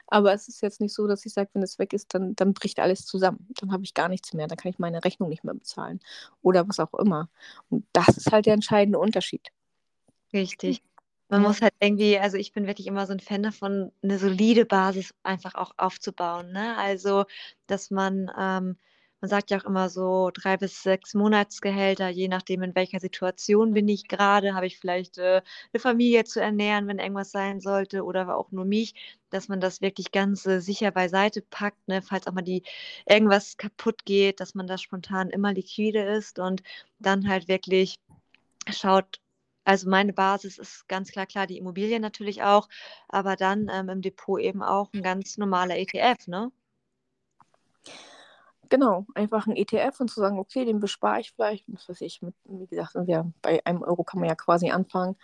Aber 0.07 0.34
es 0.34 0.47
ist 0.47 0.61
jetzt 0.61 0.82
nicht 0.82 0.93
so, 0.93 1.07
dass 1.07 1.26
ich 1.26 1.34
sage, 1.34 1.49
wenn 1.53 1.63
es 1.63 1.78
weg 1.78 1.93
ist, 1.93 2.13
dann, 2.13 2.36
dann 2.36 2.53
bricht 2.53 2.80
alles 2.80 3.05
zusammen. 3.05 3.47
Dann 3.59 3.71
habe 3.71 3.84
ich 3.84 3.93
gar 3.93 4.09
nichts 4.09 4.34
mehr. 4.34 4.47
Dann 4.47 4.57
kann 4.57 4.71
ich 4.71 4.80
meine 4.80 5.03
Rechnung 5.03 5.30
nicht 5.30 5.43
mehr 5.43 5.53
bezahlen. 5.53 5.99
Oder 6.41 6.67
was 6.67 6.80
auch 6.80 6.93
immer. 6.95 7.30
Und 7.69 7.86
das 7.93 8.09
ist 8.17 8.32
halt 8.32 8.47
der 8.47 8.53
entscheidende 8.53 8.97
Unterschied. 8.97 9.51
Richtig. 10.34 10.82
Man 11.28 11.41
muss 11.41 11.61
halt 11.61 11.73
irgendwie, 11.80 12.19
also 12.19 12.38
ich 12.38 12.51
bin 12.53 12.67
wirklich 12.67 12.88
immer 12.88 13.07
so 13.07 13.13
ein 13.13 13.19
Fan 13.19 13.43
davon, 13.43 13.91
eine 14.03 14.19
solide 14.19 14.65
Basis 14.65 15.13
einfach 15.23 15.55
auch 15.55 15.73
aufzubauen. 15.78 16.51
Ne? 16.51 16.78
Also, 16.78 17.26
dass 17.67 17.89
man, 17.89 18.32
ähm, 18.38 18.78
man 19.21 19.30
sagt 19.30 19.49
ja 19.49 19.57
auch 19.59 19.65
immer 19.65 19.89
so 19.89 20.30
drei 20.34 20.55
bis 20.57 20.84
sechs 20.84 21.15
Monatsgehälter, 21.15 22.09
je 22.09 22.28
nachdem, 22.28 22.61
in 22.61 22.76
welcher 22.76 22.99
Situation 22.99 23.73
bin 23.73 23.88
ich 23.88 24.07
gerade, 24.07 24.53
habe 24.53 24.67
ich 24.67 24.78
vielleicht 24.78 25.17
äh, 25.17 25.41
eine 25.73 25.80
Familie 25.80 26.26
zu 26.26 26.41
ernähren, 26.41 26.88
wenn 26.88 26.99
irgendwas 26.99 27.32
sein 27.32 27.59
sollte, 27.59 28.03
oder 28.03 28.38
auch 28.38 28.51
nur 28.51 28.65
mich, 28.65 28.93
dass 29.32 29.47
man 29.47 29.59
das 29.59 29.82
wirklich 29.82 30.11
ganz 30.11 30.45
äh, 30.45 30.59
sicher 30.61 30.91
beiseite 30.91 31.41
packt, 31.41 31.88
ne? 31.88 32.03
falls 32.03 32.28
auch 32.28 32.34
mal 32.34 32.43
die 32.43 32.61
irgendwas 33.07 33.57
kaputt 33.57 34.05
geht, 34.05 34.39
dass 34.39 34.53
man 34.53 34.67
das 34.67 34.82
spontan 34.84 35.32
immer 35.32 35.53
liquide 35.53 36.03
ist 36.03 36.38
und 36.38 36.61
dann 36.99 37.28
halt 37.28 37.47
wirklich 37.47 37.95
schaut, 38.69 39.19
also 39.66 39.89
meine 39.89 40.13
Basis 40.13 40.57
ist 40.59 40.88
ganz 40.88 41.11
klar, 41.11 41.26
klar, 41.26 41.47
die 41.47 41.57
Immobilien 41.57 42.01
natürlich 42.01 42.43
auch, 42.43 42.70
aber 43.09 43.36
dann 43.36 43.70
ähm, 43.74 43.89
im 43.89 44.01
Depot 44.01 44.39
eben 44.39 44.63
auch 44.63 44.93
ein 44.93 45.01
ganz 45.03 45.38
normaler 45.38 45.78
ETF, 45.78 46.28
ne? 46.28 46.51
Genau, 48.70 49.05
einfach 49.16 49.47
ein 49.47 49.55
ETF 49.55 49.99
und 50.01 50.09
zu 50.09 50.20
sagen, 50.20 50.39
okay, 50.39 50.66
den 50.66 50.80
bespare 50.80 51.20
ich 51.22 51.32
vielleicht, 51.34 51.66
was 51.68 51.88
weiß 51.89 52.01
ich, 52.01 52.22
mit, 52.22 52.34
wie 52.45 52.68
gesagt, 52.68 52.95
ja, 53.07 53.26
bei 53.41 53.63
einem 53.66 53.84
Euro 53.84 54.03
kann 54.03 54.20
man 54.20 54.30
ja 54.30 54.36
quasi 54.36 54.72
anfangen. 54.72 55.16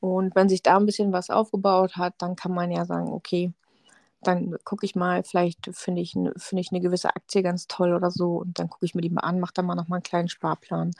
Und 0.00 0.34
wenn 0.34 0.48
sich 0.48 0.62
da 0.62 0.76
ein 0.76 0.86
bisschen 0.86 1.12
was 1.12 1.30
aufgebaut 1.30 1.96
hat, 1.96 2.14
dann 2.18 2.36
kann 2.36 2.52
man 2.52 2.70
ja 2.70 2.84
sagen, 2.84 3.08
okay, 3.12 3.52
dann 4.26 4.56
gucke 4.64 4.84
ich 4.86 4.94
mal, 4.94 5.22
vielleicht 5.22 5.70
finde 5.72 6.02
ich, 6.02 6.12
find 6.12 6.60
ich 6.60 6.70
eine 6.70 6.80
gewisse 6.80 7.14
Aktie 7.14 7.42
ganz 7.42 7.66
toll 7.66 7.94
oder 7.94 8.10
so 8.10 8.36
und 8.38 8.58
dann 8.58 8.68
gucke 8.68 8.86
ich 8.86 8.94
mir 8.94 9.00
die 9.00 9.10
mal 9.10 9.22
an, 9.22 9.40
mache 9.40 9.54
da 9.54 9.62
mal 9.62 9.74
nochmal 9.74 9.98
einen 9.98 10.02
kleinen 10.02 10.28
Sparplan 10.28 10.92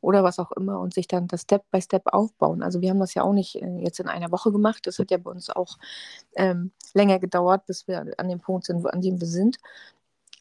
oder 0.00 0.22
was 0.24 0.38
auch 0.38 0.52
immer 0.52 0.80
und 0.80 0.94
sich 0.94 1.08
dann 1.08 1.28
das 1.28 1.42
Step 1.42 1.64
by 1.70 1.80
Step 1.80 2.06
aufbauen. 2.06 2.62
Also 2.62 2.80
wir 2.80 2.90
haben 2.90 3.00
das 3.00 3.14
ja 3.14 3.22
auch 3.22 3.32
nicht 3.32 3.56
äh, 3.56 3.78
jetzt 3.78 4.00
in 4.00 4.08
einer 4.08 4.30
Woche 4.30 4.52
gemacht, 4.52 4.86
das 4.86 4.98
hat 4.98 5.10
ja 5.10 5.18
bei 5.18 5.30
uns 5.30 5.50
auch 5.50 5.78
ähm, 6.36 6.70
länger 6.94 7.18
gedauert, 7.18 7.66
bis 7.66 7.88
wir 7.88 8.06
an 8.18 8.28
dem 8.28 8.40
Punkt 8.40 8.66
sind, 8.66 8.86
an 8.92 9.00
dem 9.02 9.20
wir 9.20 9.28
sind. 9.28 9.58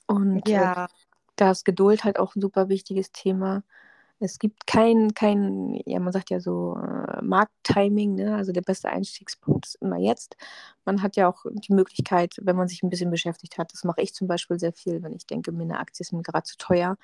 Und 0.07 0.47
äh, 0.47 0.53
ja. 0.53 0.86
äh, 0.86 0.88
da 1.36 1.51
ist 1.51 1.65
Geduld 1.65 2.03
halt 2.03 2.19
auch 2.19 2.36
ein 2.36 2.41
super 2.41 2.69
wichtiges 2.69 3.11
Thema. 3.11 3.63
Es 4.26 4.39
gibt 4.39 4.67
kein, 4.67 5.13
kein, 5.13 5.80
ja, 5.86 5.99
man 5.99 6.11
sagt 6.11 6.30
ja 6.32 6.39
so 6.39 6.76
äh, 6.78 7.21
Markttiming, 7.21 8.15
ne? 8.15 8.36
also 8.36 8.51
der 8.51 8.61
beste 8.61 8.89
Einstiegspunkt 8.89 9.67
ist 9.67 9.76
immer 9.76 9.97
jetzt. 9.97 10.36
Man 10.84 11.01
hat 11.01 11.15
ja 11.15 11.30
auch 11.30 11.45
die 11.51 11.73
Möglichkeit, 11.73 12.36
wenn 12.41 12.55
man 12.55 12.67
sich 12.67 12.84
ein 12.84 12.89
bisschen 12.89 13.11
beschäftigt 13.11 13.57
hat, 13.57 13.71
das 13.71 13.84
mache 13.84 14.01
ich 14.01 14.13
zum 14.13 14.28
Beispiel 14.28 14.59
sehr 14.59 14.73
viel, 14.73 15.03
wenn 15.03 15.13
ich 15.13 15.28
denke, 15.28 15.51
mir 15.51 15.63
eine 15.63 15.80
Aktie 15.80 16.03
ist 16.03 16.11
mir 16.11 16.23
gerade 16.23 16.43
zu 16.43 16.57
teuer, 16.57 16.97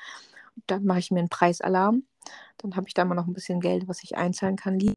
dann 0.67 0.83
mache 0.83 0.99
ich 0.99 1.11
mir 1.11 1.19
einen 1.19 1.29
Preisalarm, 1.29 2.03
dann 2.57 2.75
habe 2.75 2.87
ich 2.87 2.93
da 2.93 3.05
mal 3.05 3.15
noch 3.15 3.27
ein 3.27 3.33
bisschen 3.33 3.61
Geld, 3.61 3.87
was 3.87 4.03
ich 4.03 4.17
einzahlen 4.17 4.55
kann, 4.57 4.79
liegen 4.79 4.95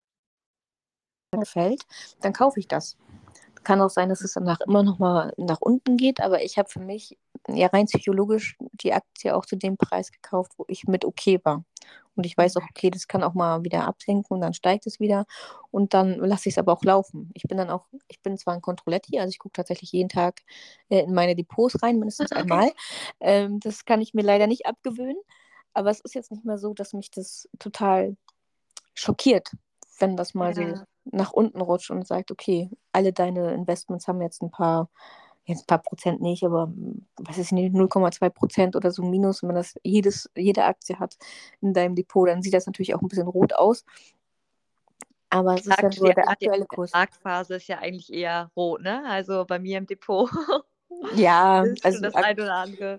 gefällt, 1.33 1.83
dann 2.21 2.33
kaufe 2.33 2.61
ich 2.61 2.69
das. 2.69 2.97
Kann 3.65 3.81
auch 3.81 3.91
sein, 3.91 4.09
dass 4.09 4.21
es 4.21 4.35
danach 4.35 4.61
immer 4.61 4.83
noch 4.83 4.99
mal 4.99 5.33
nach 5.37 5.61
unten 5.61 5.97
geht, 5.97 6.21
aber 6.21 6.43
ich 6.43 6.59
habe 6.59 6.69
für 6.69 6.81
mich 6.81 7.19
ja 7.49 7.69
rein 7.69 7.87
psychologisch 7.87 8.57
die 8.73 8.93
Aktie 8.93 9.35
auch 9.35 9.47
zu 9.47 9.57
dem 9.57 9.77
Preis 9.77 10.11
gekauft, 10.11 10.53
wo 10.57 10.65
ich 10.69 10.85
mit 10.85 11.05
okay 11.05 11.41
war. 11.45 11.65
Und 12.17 12.27
ich 12.27 12.37
weiß 12.37 12.57
auch, 12.57 12.63
okay, 12.71 12.91
das 12.91 13.09
kann 13.09 13.25
auch 13.25 13.35
mal 13.35 13.65
wieder 13.65 13.87
absenken 13.87 14.35
und 14.35 14.41
dann 14.41 14.55
steigt 14.55 14.87
es 14.87 15.01
wieder 15.01 15.27
und 15.71 15.95
dann 15.95 16.19
lasse 16.19 16.49
ich 16.49 16.55
es 16.55 16.59
aber 16.59 16.73
auch 16.73 16.85
laufen. 16.85 17.31
Ich 17.35 17.43
bin 17.43 17.59
dann 17.59 17.71
auch, 17.71 17.87
ich 18.09 18.23
bin 18.23 18.39
zwar 18.39 18.55
ein 18.55 18.63
Controletti, 18.63 19.19
also 19.19 19.31
ich 19.31 19.39
gucke 19.39 19.55
tatsächlich 19.55 19.93
jeden 19.93 20.09
Tag 20.09 20.41
äh, 20.89 21.01
in 21.01 21.13
meine 21.13 21.35
Depots 21.35 21.83
rein, 21.83 21.99
mindestens 21.99 22.33
einmal. 22.33 22.71
Ähm, 23.21 23.61
das 23.61 23.85
kann 23.85 24.01
ich 24.01 24.15
mir 24.15 24.23
leider 24.23 24.47
nicht 24.47 24.67
abgewöhnen, 24.67 25.21
aber 25.73 25.91
es 25.91 26.01
ist 26.01 26.15
jetzt 26.15 26.31
nicht 26.31 26.45
mehr 26.45 26.59
so, 26.59 26.73
dass 26.73 26.93
mich 26.93 27.11
das 27.11 27.49
total 27.59 28.17
schockiert, 28.95 29.51
wenn 29.99 30.17
das 30.17 30.35
mal 30.35 30.57
ja. 30.57 30.77
so 30.77 30.83
nach 31.05 31.33
unten 31.33 31.61
rutscht 31.61 31.91
und 31.91 32.07
sagt, 32.07 32.31
okay, 32.31 32.71
alle 32.93 33.13
deine 33.13 33.53
Investments 33.53 34.09
haben 34.09 34.23
jetzt 34.23 34.43
ein 34.43 34.51
paar 34.51 34.89
jetzt 35.45 35.65
ein 35.65 35.67
paar 35.67 35.83
Prozent 35.83 36.21
nicht, 36.21 36.45
aber 36.45 36.73
was 37.17 37.39
ist 37.39 37.53
nicht, 37.53 37.75
0,2 37.75 38.31
Prozent 38.31 38.77
oder 38.77 38.91
so 38.91 39.03
minus, 39.03 39.43
wenn 39.43 39.49
man 39.49 39.57
das 39.57 39.75
jedes, 39.83 40.31
jede 40.35 40.65
Aktie 40.65 40.99
hat 40.99 41.17
in 41.61 41.75
deinem 41.75 41.95
Depot, 41.95 42.29
dann 42.29 42.43
sieht 42.43 42.55
das 42.55 42.67
natürlich 42.67 42.95
auch 42.95 43.03
ein 43.03 43.09
bisschen 43.09 43.29
rot 43.29 43.53
aus. 43.53 43.85
Aber 45.31 45.55
es 45.55 45.67
ist 45.67 45.83
ja 45.83 45.91
nur 45.99 46.15
der 46.15 46.29
aktuelle 46.29 46.65
Kurs. 46.65 46.93
Die 46.93 46.97
Marktphase 46.97 47.57
ist 47.57 47.67
ja 47.67 47.79
eigentlich 47.79 48.13
eher 48.13 48.51
rot, 48.57 48.83
ne? 48.83 49.03
Also 49.07 49.45
bei 49.45 49.59
mir 49.59 49.79
im 49.79 49.87
Depot. 49.87 50.31
Ja, 51.17 51.65
also 51.83 52.01
das 52.01 52.15
eine 52.15 52.41
oder 52.41 52.55
andere. 52.55 52.99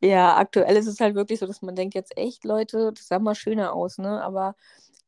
Ja, 0.00 0.36
aktuell 0.38 0.76
ist 0.76 0.86
es 0.86 0.98
halt 0.98 1.14
wirklich 1.14 1.38
so, 1.38 1.46
dass 1.46 1.60
man 1.60 1.76
denkt 1.76 1.94
jetzt 1.94 2.16
echt, 2.16 2.44
Leute, 2.44 2.92
das 2.94 3.08
sah 3.08 3.18
mal 3.18 3.34
schöner 3.34 3.74
aus, 3.74 3.98
ne? 3.98 4.22
Aber 4.22 4.56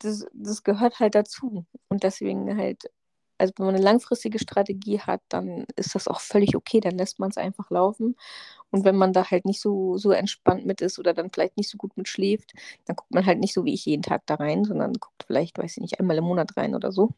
das, 0.00 0.26
das 0.34 0.62
gehört 0.64 1.00
halt 1.00 1.14
dazu. 1.14 1.64
Und 1.88 2.02
deswegen 2.02 2.58
halt 2.58 2.90
also 3.42 3.54
wenn 3.56 3.66
man 3.66 3.74
eine 3.74 3.84
langfristige 3.84 4.38
Strategie 4.38 5.00
hat, 5.00 5.20
dann 5.28 5.66
ist 5.74 5.96
das 5.96 6.06
auch 6.06 6.20
völlig 6.20 6.54
okay, 6.54 6.78
dann 6.78 6.96
lässt 6.96 7.18
man 7.18 7.30
es 7.30 7.36
einfach 7.36 7.70
laufen. 7.70 8.16
Und 8.70 8.84
wenn 8.84 8.94
man 8.94 9.12
da 9.12 9.32
halt 9.32 9.44
nicht 9.44 9.60
so, 9.60 9.98
so 9.98 10.12
entspannt 10.12 10.64
mit 10.64 10.80
ist 10.80 11.00
oder 11.00 11.12
dann 11.12 11.30
vielleicht 11.32 11.56
nicht 11.56 11.68
so 11.68 11.76
gut 11.76 11.96
mit 11.96 12.06
schläft, 12.06 12.52
dann 12.84 12.94
guckt 12.94 13.12
man 13.12 13.26
halt 13.26 13.40
nicht 13.40 13.52
so 13.52 13.64
wie 13.64 13.74
ich 13.74 13.84
jeden 13.84 14.04
Tag 14.04 14.22
da 14.26 14.36
rein, 14.36 14.64
sondern 14.64 14.92
guckt 14.92 15.24
vielleicht, 15.26 15.58
weiß 15.58 15.76
ich 15.76 15.80
nicht, 15.80 15.98
einmal 15.98 16.16
im 16.16 16.24
Monat 16.24 16.56
rein 16.56 16.76
oder 16.76 16.92
so. 16.92 17.10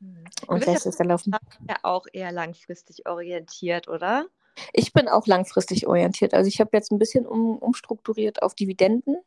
Mhm. 0.00 0.24
Und 0.48 0.66
lässt 0.66 0.86
es 0.86 0.96
dann 0.96 1.06
laufen. 1.06 1.36
Ja, 1.68 1.76
auch 1.84 2.06
eher 2.12 2.32
langfristig 2.32 3.08
orientiert, 3.08 3.86
oder? 3.86 4.26
Ich 4.72 4.92
bin 4.92 5.08
auch 5.08 5.28
langfristig 5.28 5.86
orientiert. 5.86 6.34
Also 6.34 6.48
ich 6.48 6.58
habe 6.58 6.70
jetzt 6.72 6.90
ein 6.90 6.98
bisschen 6.98 7.26
um, 7.26 7.58
umstrukturiert 7.58 8.42
auf 8.42 8.56
Dividenden. 8.56 9.18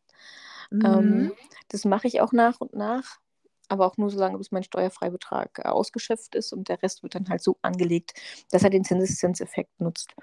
Mhm. 0.71 0.85
Ähm, 0.85 1.31
das 1.69 1.85
mache 1.85 2.07
ich 2.07 2.19
auch 2.19 2.33
nach 2.33 2.59
und 2.59 2.73
nach 2.73 3.21
aber 3.69 3.85
auch 3.85 3.97
nur 3.97 4.09
so 4.09 4.19
lange, 4.19 4.37
bis 4.37 4.51
mein 4.51 4.63
Steuerfreibetrag 4.63 5.59
äh, 5.59 5.67
ausgeschöpft 5.69 6.35
ist 6.35 6.53
und 6.53 6.69
der 6.69 6.81
Rest 6.81 7.03
wird 7.03 7.15
dann 7.15 7.29
halt 7.29 7.41
so 7.41 7.57
angelegt, 7.61 8.13
dass 8.51 8.63
er 8.63 8.69
den 8.69 8.83
Zinseszinseffekt 8.83 9.79
nutzt. 9.79 10.15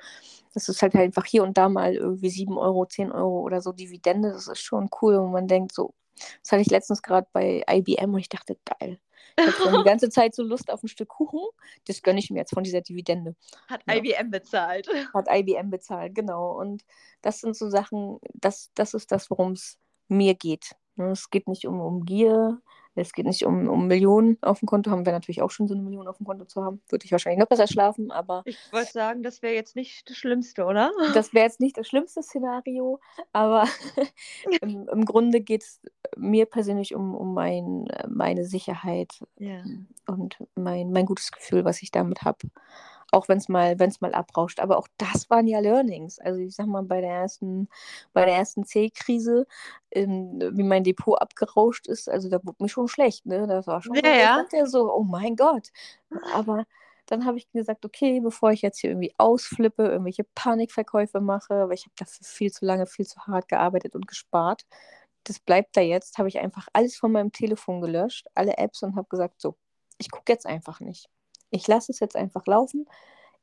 Das 0.54 0.68
ist 0.68 0.82
halt 0.82 0.94
einfach 0.94 1.26
hier 1.26 1.42
und 1.42 1.58
da 1.58 1.68
mal 1.68 1.94
irgendwie 1.94 2.30
7 2.30 2.56
Euro, 2.56 2.86
10 2.86 3.12
Euro 3.12 3.40
oder 3.40 3.60
so 3.60 3.72
Dividende. 3.72 4.32
Das 4.32 4.48
ist 4.48 4.60
schon 4.60 4.88
cool, 5.02 5.16
und 5.16 5.32
man 5.32 5.48
denkt 5.48 5.72
so, 5.72 5.94
das 6.42 6.52
hatte 6.52 6.62
ich 6.62 6.70
letztens 6.70 7.02
gerade 7.02 7.26
bei 7.32 7.64
IBM 7.68 8.14
und 8.14 8.20
ich 8.20 8.28
dachte, 8.28 8.56
geil. 8.64 8.98
Ich 9.36 9.54
schon 9.56 9.74
die 9.74 9.84
ganze 9.84 10.10
Zeit 10.10 10.34
so 10.34 10.42
Lust 10.42 10.70
auf 10.70 10.82
ein 10.82 10.88
Stück 10.88 11.08
Kuchen. 11.08 11.40
Das 11.86 12.02
gönne 12.02 12.20
ich 12.20 12.30
mir 12.30 12.38
jetzt 12.38 12.54
von 12.54 12.62
dieser 12.62 12.80
Dividende. 12.80 13.34
Hat 13.68 13.82
ja. 13.86 13.96
IBM 13.96 14.30
bezahlt. 14.30 14.88
Hat 15.14 15.26
IBM 15.28 15.70
bezahlt, 15.70 16.14
genau. 16.14 16.52
Und 16.58 16.84
das 17.22 17.40
sind 17.40 17.56
so 17.56 17.68
Sachen, 17.68 18.18
das, 18.34 18.70
das 18.74 18.94
ist 18.94 19.10
das, 19.10 19.30
worum 19.30 19.52
es 19.52 19.78
mir 20.08 20.34
geht. 20.34 20.76
Ne, 20.96 21.10
es 21.10 21.30
geht 21.30 21.48
nicht 21.48 21.66
um, 21.66 21.80
um 21.80 22.04
Gier, 22.04 22.60
Es 22.94 23.12
geht 23.12 23.26
nicht 23.26 23.44
um, 23.44 23.68
um 23.68 23.86
Millionen 23.86 24.38
auf 24.40 24.60
dem 24.60 24.66
Konto, 24.66 24.90
haben 24.90 25.04
wir 25.04 25.12
natürlich 25.12 25.42
auch 25.42 25.50
schon 25.50 25.66
so 25.66 25.74
eine 25.74 25.82
Million 25.82 26.06
auf 26.06 26.18
dem 26.18 26.26
Konto 26.26 26.44
zu 26.44 26.64
haben. 26.64 26.80
Würde 26.88 27.04
ich 27.04 27.12
wahrscheinlich 27.12 27.40
noch 27.40 27.48
besser 27.48 27.66
schlafen, 27.66 28.10
aber. 28.10 28.42
Ich 28.44 28.58
wollte 28.72 28.92
sagen, 28.92 29.22
das 29.22 29.42
wäre 29.42 29.54
jetzt 29.54 29.76
nicht 29.76 30.08
das 30.08 30.16
Schlimmste, 30.16 30.64
oder? 30.64 30.90
Das 31.12 31.34
wäre 31.34 31.44
jetzt 31.44 31.60
nicht 31.60 31.76
das 31.76 31.88
schlimmste 31.88 32.22
Szenario, 32.22 33.00
aber 33.32 33.66
im, 34.60 34.88
im, 34.88 35.04
Grunde 35.04 35.40
geht 35.40 35.62
es 35.62 35.80
mir 36.16 36.46
persönlich 36.46 36.94
um, 36.94 37.14
um 37.14 37.34
mein, 37.34 37.86
meine 38.08 38.44
Sicherheit 38.44 39.24
ja. 39.38 39.62
und 40.06 40.38
mein, 40.54 40.92
mein 40.92 41.06
gutes 41.06 41.32
Gefühl, 41.32 41.64
was 41.64 41.82
ich 41.82 41.90
damit 41.90 42.22
habe 42.22 42.38
auch 43.14 43.28
wenn 43.28 43.38
es 43.38 43.48
mal, 43.48 43.78
wenn 43.78 43.90
es 43.90 44.00
mal 44.00 44.12
abrauscht. 44.14 44.60
Aber 44.60 44.78
auch 44.78 44.88
das 44.98 45.30
waren 45.30 45.46
ja 45.46 45.60
Learnings. 45.60 46.18
Also 46.18 46.40
ich 46.40 46.54
sag 46.54 46.66
mal, 46.66 46.82
bei 46.82 47.00
der 47.00 47.10
ersten, 47.10 47.68
bei 48.12 48.24
der 48.24 48.34
ersten 48.34 48.64
C-Krise, 48.64 49.46
wie 49.92 50.62
mein 50.62 50.84
Depot 50.84 51.20
abgerauscht 51.20 51.86
ist, 51.86 52.08
also 52.08 52.28
da 52.28 52.40
wurde 52.42 52.62
mir 52.62 52.68
schon 52.68 52.88
schlecht, 52.88 53.26
ne? 53.26 53.46
Das 53.46 53.66
war 53.66 53.82
schon 53.82 53.94
ja, 53.94 54.44
ja. 54.52 54.66
so, 54.66 54.92
oh 54.92 55.04
mein 55.04 55.36
Gott. 55.36 55.68
Aber 56.34 56.64
dann 57.06 57.24
habe 57.24 57.38
ich 57.38 57.50
gesagt, 57.52 57.84
okay, 57.84 58.20
bevor 58.20 58.50
ich 58.50 58.62
jetzt 58.62 58.80
hier 58.80 58.90
irgendwie 58.90 59.14
ausflippe, 59.18 59.84
irgendwelche 59.84 60.24
Panikverkäufe 60.34 61.20
mache, 61.20 61.68
weil 61.68 61.74
ich 61.74 61.84
habe 61.84 61.94
dafür 61.96 62.26
viel 62.26 62.50
zu 62.50 62.64
lange, 62.64 62.86
viel 62.86 63.06
zu 63.06 63.20
hart 63.26 63.48
gearbeitet 63.48 63.94
und 63.94 64.08
gespart. 64.08 64.66
Das 65.24 65.38
bleibt 65.38 65.76
da 65.76 65.80
jetzt, 65.80 66.18
habe 66.18 66.28
ich 66.28 66.38
einfach 66.40 66.68
alles 66.72 66.96
von 66.96 67.12
meinem 67.12 67.32
Telefon 67.32 67.80
gelöscht, 67.80 68.26
alle 68.34 68.58
Apps 68.58 68.82
und 68.82 68.96
habe 68.96 69.08
gesagt, 69.08 69.40
so, 69.40 69.56
ich 69.98 70.10
gucke 70.10 70.32
jetzt 70.32 70.46
einfach 70.46 70.80
nicht. 70.80 71.08
Ich 71.54 71.68
lasse 71.68 71.92
es 71.92 72.00
jetzt 72.00 72.16
einfach 72.16 72.46
laufen. 72.46 72.86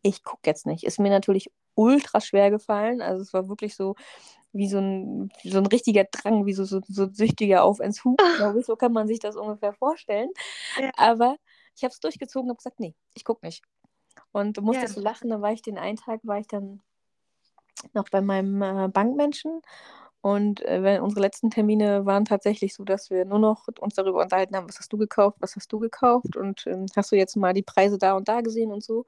Ich 0.01 0.23
gucke 0.23 0.41
jetzt 0.45 0.65
nicht. 0.65 0.83
Ist 0.83 0.99
mir 0.99 1.09
natürlich 1.09 1.49
ultra 1.75 2.19
schwer 2.19 2.51
gefallen. 2.51 3.01
Also 3.01 3.21
es 3.21 3.33
war 3.33 3.47
wirklich 3.47 3.75
so 3.75 3.95
wie 4.51 4.67
so 4.67 4.79
ein, 4.79 5.31
so 5.43 5.59
ein 5.59 5.65
richtiger 5.65 6.03
Drang, 6.03 6.45
wie 6.45 6.53
so, 6.53 6.65
so, 6.65 6.81
so 6.87 7.07
süchtiger 7.11 7.63
auf 7.63 7.79
ins 7.79 8.03
ich. 8.57 8.65
So 8.65 8.75
kann 8.75 8.91
man 8.91 9.07
sich 9.07 9.19
das 9.19 9.37
ungefähr 9.37 9.73
vorstellen. 9.73 10.29
Ja. 10.77 10.91
Aber 10.97 11.37
ich 11.75 11.83
habe 11.83 11.93
es 11.93 12.01
durchgezogen 12.01 12.49
und 12.49 12.55
habe 12.55 12.57
gesagt, 12.57 12.79
nee, 12.81 12.95
ich 13.13 13.23
gucke 13.23 13.45
nicht. 13.45 13.63
Und 14.33 14.57
du 14.57 14.61
musstest 14.61 14.97
ja. 14.97 15.03
lachen, 15.03 15.29
da 15.29 15.39
war 15.41 15.53
ich 15.53 15.61
den 15.61 15.77
einen 15.77 15.97
Tag, 15.97 16.19
war 16.23 16.39
ich 16.39 16.47
dann 16.47 16.81
noch 17.93 18.09
bei 18.09 18.19
meinem 18.19 18.61
äh, 18.61 18.89
Bankmenschen 18.89 19.61
und 20.21 20.61
äh, 20.61 20.99
unsere 21.01 21.21
letzten 21.21 21.49
Termine 21.49 22.05
waren 22.05 22.25
tatsächlich 22.25 22.75
so, 22.75 22.83
dass 22.83 23.09
wir 23.09 23.25
nur 23.25 23.39
noch 23.39 23.67
uns 23.79 23.95
darüber 23.95 24.21
unterhalten 24.21 24.55
haben, 24.55 24.69
was 24.69 24.79
hast 24.79 24.93
du 24.93 24.97
gekauft, 24.97 25.37
was 25.41 25.55
hast 25.55 25.71
du 25.73 25.79
gekauft 25.79 26.35
und 26.37 26.65
ähm, 26.67 26.85
hast 26.95 27.11
du 27.11 27.15
jetzt 27.15 27.35
mal 27.35 27.53
die 27.53 27.63
Preise 27.63 27.97
da 27.97 28.13
und 28.13 28.27
da 28.27 28.41
gesehen 28.41 28.71
und 28.71 28.83
so. 28.83 29.05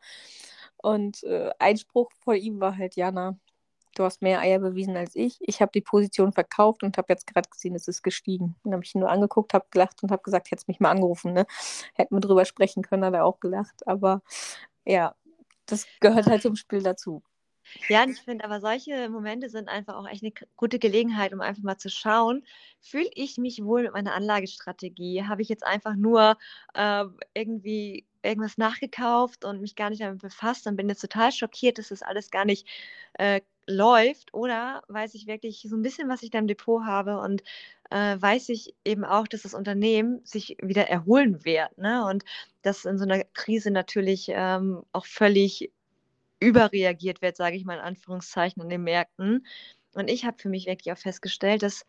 Und 0.78 1.24
äh, 1.24 1.52
ein 1.60 1.78
Spruch 1.78 2.12
von 2.24 2.36
ihm 2.36 2.60
war 2.60 2.78
halt, 2.78 2.96
Jana, 2.96 3.38
du 3.96 4.04
hast 4.04 4.22
mehr 4.22 4.40
Eier 4.42 4.60
bewiesen 4.60 4.98
als 4.98 5.16
ich. 5.16 5.38
Ich 5.42 5.62
habe 5.62 5.72
die 5.74 5.82
Position 5.82 6.34
verkauft 6.34 6.84
und 6.84 6.98
habe 6.98 7.14
jetzt 7.14 7.28
gerade 7.28 7.50
gesehen, 7.50 7.76
es 7.76 7.88
ist 7.88 8.04
gestiegen. 8.04 8.56
Dann 8.64 8.74
habe 8.74 8.84
ich 8.84 8.96
ihn 8.96 9.02
nur 9.02 9.10
angeguckt, 9.12 9.54
habe 9.54 9.66
gelacht 9.72 10.04
und 10.04 10.12
habe 10.12 10.24
gesagt, 10.24 10.52
hättest 10.52 10.68
mich 10.68 10.80
mal 10.80 10.92
angerufen. 10.92 11.34
Ne? 11.34 11.46
Hätten 11.96 12.16
wir 12.16 12.22
drüber 12.22 12.46
sprechen 12.46 12.84
können, 12.84 13.06
hat 13.06 13.14
er 13.14 13.26
auch 13.26 13.40
gelacht. 13.40 13.88
Aber 13.88 14.22
ja, 14.86 15.16
das 15.68 15.88
gehört 16.02 16.28
halt 16.28 16.42
zum 16.44 16.56
Spiel 16.56 16.84
dazu. 16.84 17.24
Ja, 17.90 18.04
und 18.04 18.12
ich 18.12 18.22
finde 18.22 18.46
aber 18.46 18.60
solche 18.60 19.10
Momente 19.10 19.50
sind 19.50 19.70
einfach 19.70 19.96
auch 19.96 20.08
echt 20.08 20.24
eine 20.24 20.34
gute 20.56 20.80
Gelegenheit, 20.80 21.34
um 21.34 21.42
einfach 21.42 21.64
mal 21.64 21.78
zu 21.78 21.90
schauen, 21.90 22.44
fühle 22.82 23.10
ich 23.14 23.38
mich 23.38 23.64
wohl 23.64 23.84
mit 23.84 23.94
meiner 23.94 24.14
Anlagestrategie? 24.14 25.24
Habe 25.24 25.42
ich 25.42 25.50
jetzt 25.50 25.66
einfach 25.66 25.96
nur 25.96 26.38
äh, 26.74 27.06
irgendwie 27.34 28.06
irgendwas 28.22 28.58
nachgekauft 28.58 29.46
und 29.46 29.62
mich 29.62 29.76
gar 29.76 29.90
nicht 29.90 30.02
damit 30.02 30.22
befasst 30.22 30.66
und 30.68 30.76
bin 30.76 30.90
jetzt 30.90 31.02
total 31.02 31.32
schockiert, 31.32 31.78
dass 31.78 31.90
das 31.90 32.02
alles 32.02 32.32
gar 32.32 32.46
nicht 32.46 32.68
äh, 33.14 33.42
läuft? 33.68 34.34
Oder 34.34 34.84
weiß 34.88 35.14
ich 35.16 35.28
wirklich 35.28 35.66
so 35.68 35.76
ein 35.76 35.82
bisschen, 35.82 36.10
was 36.10 36.24
ich 36.24 36.30
da 36.32 36.40
im 36.40 36.48
Depot 36.48 36.84
habe 36.86 37.20
und 37.20 37.44
äh, 37.90 38.18
weiß 38.20 38.50
ich 38.50 38.76
eben 38.86 39.06
auch, 39.06 39.28
dass 39.28 39.44
das 39.44 39.54
Unternehmen 39.54 40.22
sich 40.26 40.58
wieder 40.62 40.88
erholen 40.90 41.46
wird. 41.46 41.78
Ne? 41.78 42.06
Und 42.06 42.24
das 42.62 42.86
in 42.86 42.98
so 42.98 43.04
einer 43.04 43.24
Krise 43.34 43.72
natürlich 43.72 44.28
ähm, 44.30 44.84
auch 44.94 45.06
völlig 45.06 45.72
überreagiert 46.44 47.22
wird, 47.22 47.38
sage 47.38 47.56
ich 47.56 47.66
mal 47.66 47.76
in 47.76 47.82
Anführungszeichen, 47.82 48.62
an 48.62 48.70
den 48.70 48.84
Märkten. 48.84 49.46
Und 49.94 50.10
ich 50.10 50.26
habe 50.26 50.38
für 50.38 50.50
mich 50.50 50.66
wirklich 50.66 50.92
auch 50.92 50.98
festgestellt, 50.98 51.64
dass 51.64 51.86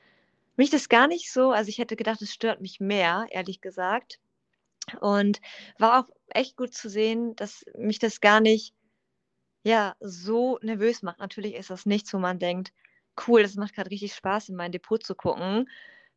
mich 0.56 0.70
das 0.70 0.88
gar 0.88 1.08
nicht 1.08 1.32
so, 1.32 1.50
also 1.52 1.68
ich 1.68 1.78
hätte 1.78 1.96
gedacht, 1.96 2.22
es 2.22 2.32
stört 2.32 2.60
mich 2.60 2.80
mehr, 2.80 3.26
ehrlich 3.30 3.60
gesagt. 3.60 4.20
Und 5.00 5.40
war 5.78 6.00
auch 6.00 6.10
echt 6.28 6.56
gut 6.56 6.74
zu 6.74 6.88
sehen, 6.88 7.34
dass 7.36 7.64
mich 7.76 7.98
das 7.98 8.20
gar 8.20 8.40
nicht 8.40 8.74
ja, 9.64 9.96
so 10.00 10.58
nervös 10.62 11.02
macht. 11.02 11.18
Natürlich 11.18 11.54
ist 11.54 11.70
das 11.70 11.86
nichts, 11.86 12.12
wo 12.12 12.18
man 12.18 12.38
denkt, 12.38 12.72
cool, 13.26 13.42
das 13.42 13.56
macht 13.56 13.74
gerade 13.74 13.90
richtig 13.90 14.14
Spaß, 14.14 14.50
in 14.50 14.56
mein 14.56 14.72
Depot 14.72 15.02
zu 15.02 15.14
gucken. 15.14 15.70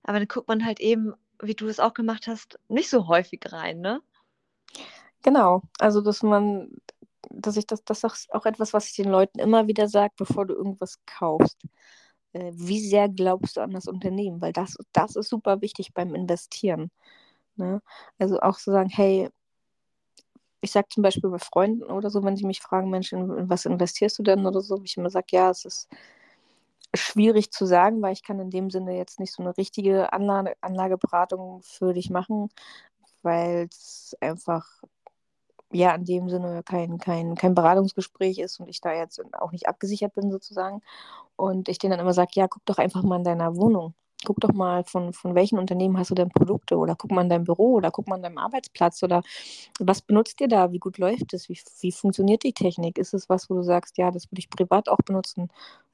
Aber 0.04 0.20
dann 0.20 0.28
guckt 0.28 0.50
man 0.50 0.66
halt 0.66 0.80
eben, 0.80 1.14
wie 1.42 1.56
du 1.56 1.68
es 1.68 1.80
auch 1.80 1.94
gemacht 1.94 2.28
hast, 2.28 2.60
nicht 2.68 2.90
so 2.90 3.08
häufig 3.08 3.42
rein, 3.52 3.80
ne? 3.80 4.02
Genau, 5.24 5.64
also 5.80 6.02
dass 6.02 6.24
man 6.24 6.70
dass 7.30 7.58
ich 7.58 7.68
das, 7.68 7.84
das 7.84 8.04
ist 8.04 8.34
auch 8.34 8.46
etwas, 8.46 8.74
was 8.74 8.88
ich 8.88 8.96
den 8.96 9.10
Leuten 9.10 9.40
immer 9.40 9.68
wieder 9.68 9.88
sage, 9.88 10.14
bevor 10.18 10.46
du 10.46 10.54
irgendwas 10.56 11.00
kaufst. 11.06 11.62
Äh, 12.34 12.52
wie 12.54 12.80
sehr 12.80 13.10
glaubst 13.10 13.58
du 13.58 13.62
an 13.62 13.72
das 13.72 13.88
Unternehmen? 13.88 14.42
Weil 14.42 14.54
das, 14.54 14.78
das 14.94 15.16
ist 15.16 15.30
super 15.30 15.62
wichtig 15.62 15.94
beim 15.94 16.16
Investieren. 16.16 16.92
Ne? 17.56 17.82
Also 18.20 18.40
auch 18.42 18.58
zu 18.58 18.72
sagen, 18.72 18.90
hey, 18.90 19.30
ich 20.62 20.72
sage 20.72 20.88
zum 20.90 21.04
Beispiel 21.04 21.30
bei 21.30 21.40
Freunden 21.40 21.84
oder 21.84 22.10
so, 22.10 22.24
wenn 22.24 22.38
sie 22.38 22.46
mich 22.46 22.62
fragen, 22.62 22.90
Mensch, 22.90 23.14
in, 23.14 23.30
in 23.38 23.50
was 23.50 23.66
investierst 23.66 24.20
du 24.20 24.24
denn 24.24 24.46
oder 24.46 24.62
so, 24.62 24.82
ich 24.84 24.98
immer 24.98 25.10
sage, 25.10 25.28
ja, 25.32 25.50
es 25.50 25.66
ist 25.66 25.90
schwierig 26.96 27.52
zu 27.52 27.66
sagen, 27.66 28.02
weil 28.02 28.14
ich 28.14 28.24
kann 28.24 28.40
in 28.40 28.50
dem 28.50 28.70
Sinne 28.70 28.98
jetzt 28.98 29.20
nicht 29.20 29.34
so 29.34 29.44
eine 29.44 29.58
richtige 29.58 30.14
Anlage, 30.14 30.56
Anlageberatung 30.62 31.62
für 31.64 31.94
dich 31.94 32.10
machen, 32.10 32.50
weil 33.24 33.68
es 33.72 34.16
einfach 34.22 34.66
ja 35.72 35.94
in 35.96 36.06
dem 36.06 36.30
Sinne 36.30 36.64
kein, 36.64 36.98
kein, 36.98 37.36
kein 37.36 37.56
Beratungsgespräch 37.56 38.40
ist 38.40 38.60
und 38.60 38.70
ich 38.70 38.82
da 38.82 38.94
jetzt 38.94 39.22
auch 39.36 39.52
nicht 39.52 39.68
abgesichert 39.68 40.14
bin 40.14 40.32
sozusagen. 40.32 40.82
Und 41.36 41.70
ich 41.70 41.80
denen 41.80 41.92
dann 41.92 42.00
immer 42.02 42.14
sage, 42.14 42.32
ja, 42.36 42.48
guck 42.48 42.66
doch 42.66 42.78
einfach 42.80 43.04
mal 43.04 43.18
in 43.18 43.24
deiner 43.24 43.56
Wohnung. 43.56 43.94
Guck 44.26 44.40
doch 44.42 44.54
mal, 44.54 44.84
von, 44.84 45.14
von 45.14 45.36
welchen 45.36 45.60
Unternehmen 45.60 45.98
hast 45.98 46.10
du 46.10 46.16
denn 46.16 46.30
Produkte 46.30 46.78
oder 46.78 46.96
guck 46.96 47.12
mal 47.12 47.22
in 47.22 47.30
deinem 47.30 47.44
Büro 47.44 47.74
oder 47.76 47.92
guck 47.92 48.08
mal 48.08 48.16
in 48.16 48.24
deinem 48.24 48.40
Arbeitsplatz 48.40 49.04
oder 49.04 49.22
was 49.80 50.02
benutzt 50.02 50.42
ihr 50.42 50.48
da? 50.48 50.72
Wie 50.72 50.80
gut 50.80 50.98
läuft 50.98 51.34
es? 51.34 51.50
Wie, 51.50 51.60
wie 51.82 51.92
funktioniert 51.92 52.44
die 52.44 52.54
Technik? 52.54 52.98
Ist 52.98 53.14
es 53.14 53.30
was, 53.30 53.50
wo 53.50 53.56
du 53.56 53.64
sagst, 53.64 53.98
ja, 53.98 54.10
das 54.12 54.32
würde 54.32 54.40
ich 54.40 54.50
privat 54.50 54.90
auch 54.90 54.98
benutzen? 55.06 55.50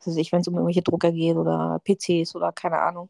Also 0.05 0.19
ich, 0.19 0.32
wenn 0.32 0.41
es 0.41 0.47
um 0.47 0.55
irgendwelche 0.55 0.84
Drucker 0.84 1.11
geht 1.11 1.36
oder 1.36 1.82
PCs 1.84 2.36
oder 2.36 2.53
keine 2.53 2.80
Ahnung 2.80 3.09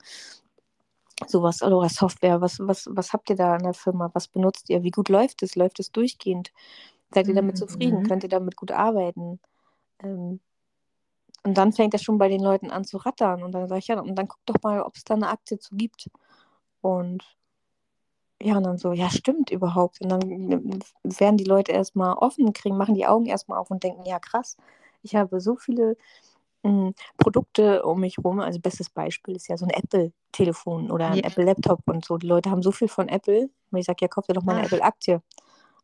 sowas 1.27 1.61
oder 1.61 1.87
Software, 1.89 2.41
was, 2.41 2.59
was, 2.59 2.87
was 2.91 3.13
habt 3.13 3.29
ihr 3.29 3.35
da 3.35 3.55
in 3.55 3.63
der 3.63 3.73
Firma? 3.73 4.09
Was 4.13 4.27
benutzt 4.27 4.69
ihr? 4.69 4.83
Wie 4.83 4.91
gut 4.91 5.09
läuft 5.09 5.43
es? 5.43 5.55
Läuft 5.55 5.79
es 5.79 5.91
durchgehend? 5.91 6.51
Seid 7.13 7.27
ihr 7.27 7.35
damit 7.35 7.55
mhm. 7.55 7.59
zufrieden? 7.59 8.07
Könnt 8.07 8.23
ihr 8.23 8.29
damit 8.29 8.55
gut 8.55 8.71
arbeiten? 8.71 9.39
Ähm, 10.01 10.39
und 11.43 11.57
dann 11.57 11.73
fängt 11.73 11.93
das 11.93 12.03
schon 12.03 12.17
bei 12.17 12.29
den 12.29 12.41
Leuten 12.41 12.71
an 12.71 12.85
zu 12.85 12.97
rattern. 12.97 13.43
Und 13.43 13.51
dann 13.51 13.67
sage 13.67 13.79
ich, 13.79 13.87
ja, 13.87 13.99
und 13.99 14.15
dann 14.15 14.27
guck 14.27 14.39
doch 14.45 14.61
mal, 14.63 14.81
ob 14.81 14.95
es 14.95 15.03
da 15.03 15.13
eine 15.13 15.29
Aktie 15.29 15.59
zu 15.59 15.75
gibt. 15.75 16.09
Und 16.81 17.23
ja, 18.41 18.57
und 18.57 18.63
dann 18.63 18.77
so, 18.77 18.91
ja, 18.91 19.09
stimmt 19.09 19.51
überhaupt. 19.51 20.01
Und 20.01 20.09
dann 20.09 20.83
werden 21.03 21.37
die 21.37 21.43
Leute 21.43 21.71
erstmal 21.71 22.13
offen, 22.13 22.53
kriegen, 22.53 22.77
machen 22.77 22.95
die 22.95 23.05
Augen 23.05 23.25
erstmal 23.25 23.57
auf 23.59 23.71
und 23.71 23.83
denken, 23.83 24.05
ja, 24.05 24.19
krass, 24.19 24.57
ich 25.01 25.15
habe 25.15 25.39
so 25.39 25.55
viele 25.55 25.97
hm, 26.63 26.93
Produkte 27.17 27.83
um 27.83 27.99
mich 27.99 28.17
herum, 28.17 28.39
also 28.39 28.59
bestes 28.59 28.89
Beispiel 28.89 29.35
ist 29.35 29.47
ja 29.49 29.57
so 29.57 29.65
ein 29.65 29.71
Apple-Telefon 29.71 30.91
oder 30.91 31.09
ein 31.09 31.17
ja. 31.17 31.25
Apple-Laptop 31.25 31.81
und 31.85 32.05
so. 32.05 32.17
Die 32.17 32.27
Leute 32.27 32.49
haben 32.49 32.63
so 32.63 32.71
viel 32.71 32.87
von 32.87 33.09
Apple, 33.09 33.49
und 33.71 33.77
ich 33.77 33.85
sage, 33.85 33.97
ja, 34.01 34.07
kauf 34.07 34.25
dir 34.25 34.33
doch 34.33 34.43
mal 34.43 34.55
eine 34.55 34.65
Apple-Aktie. 34.65 35.21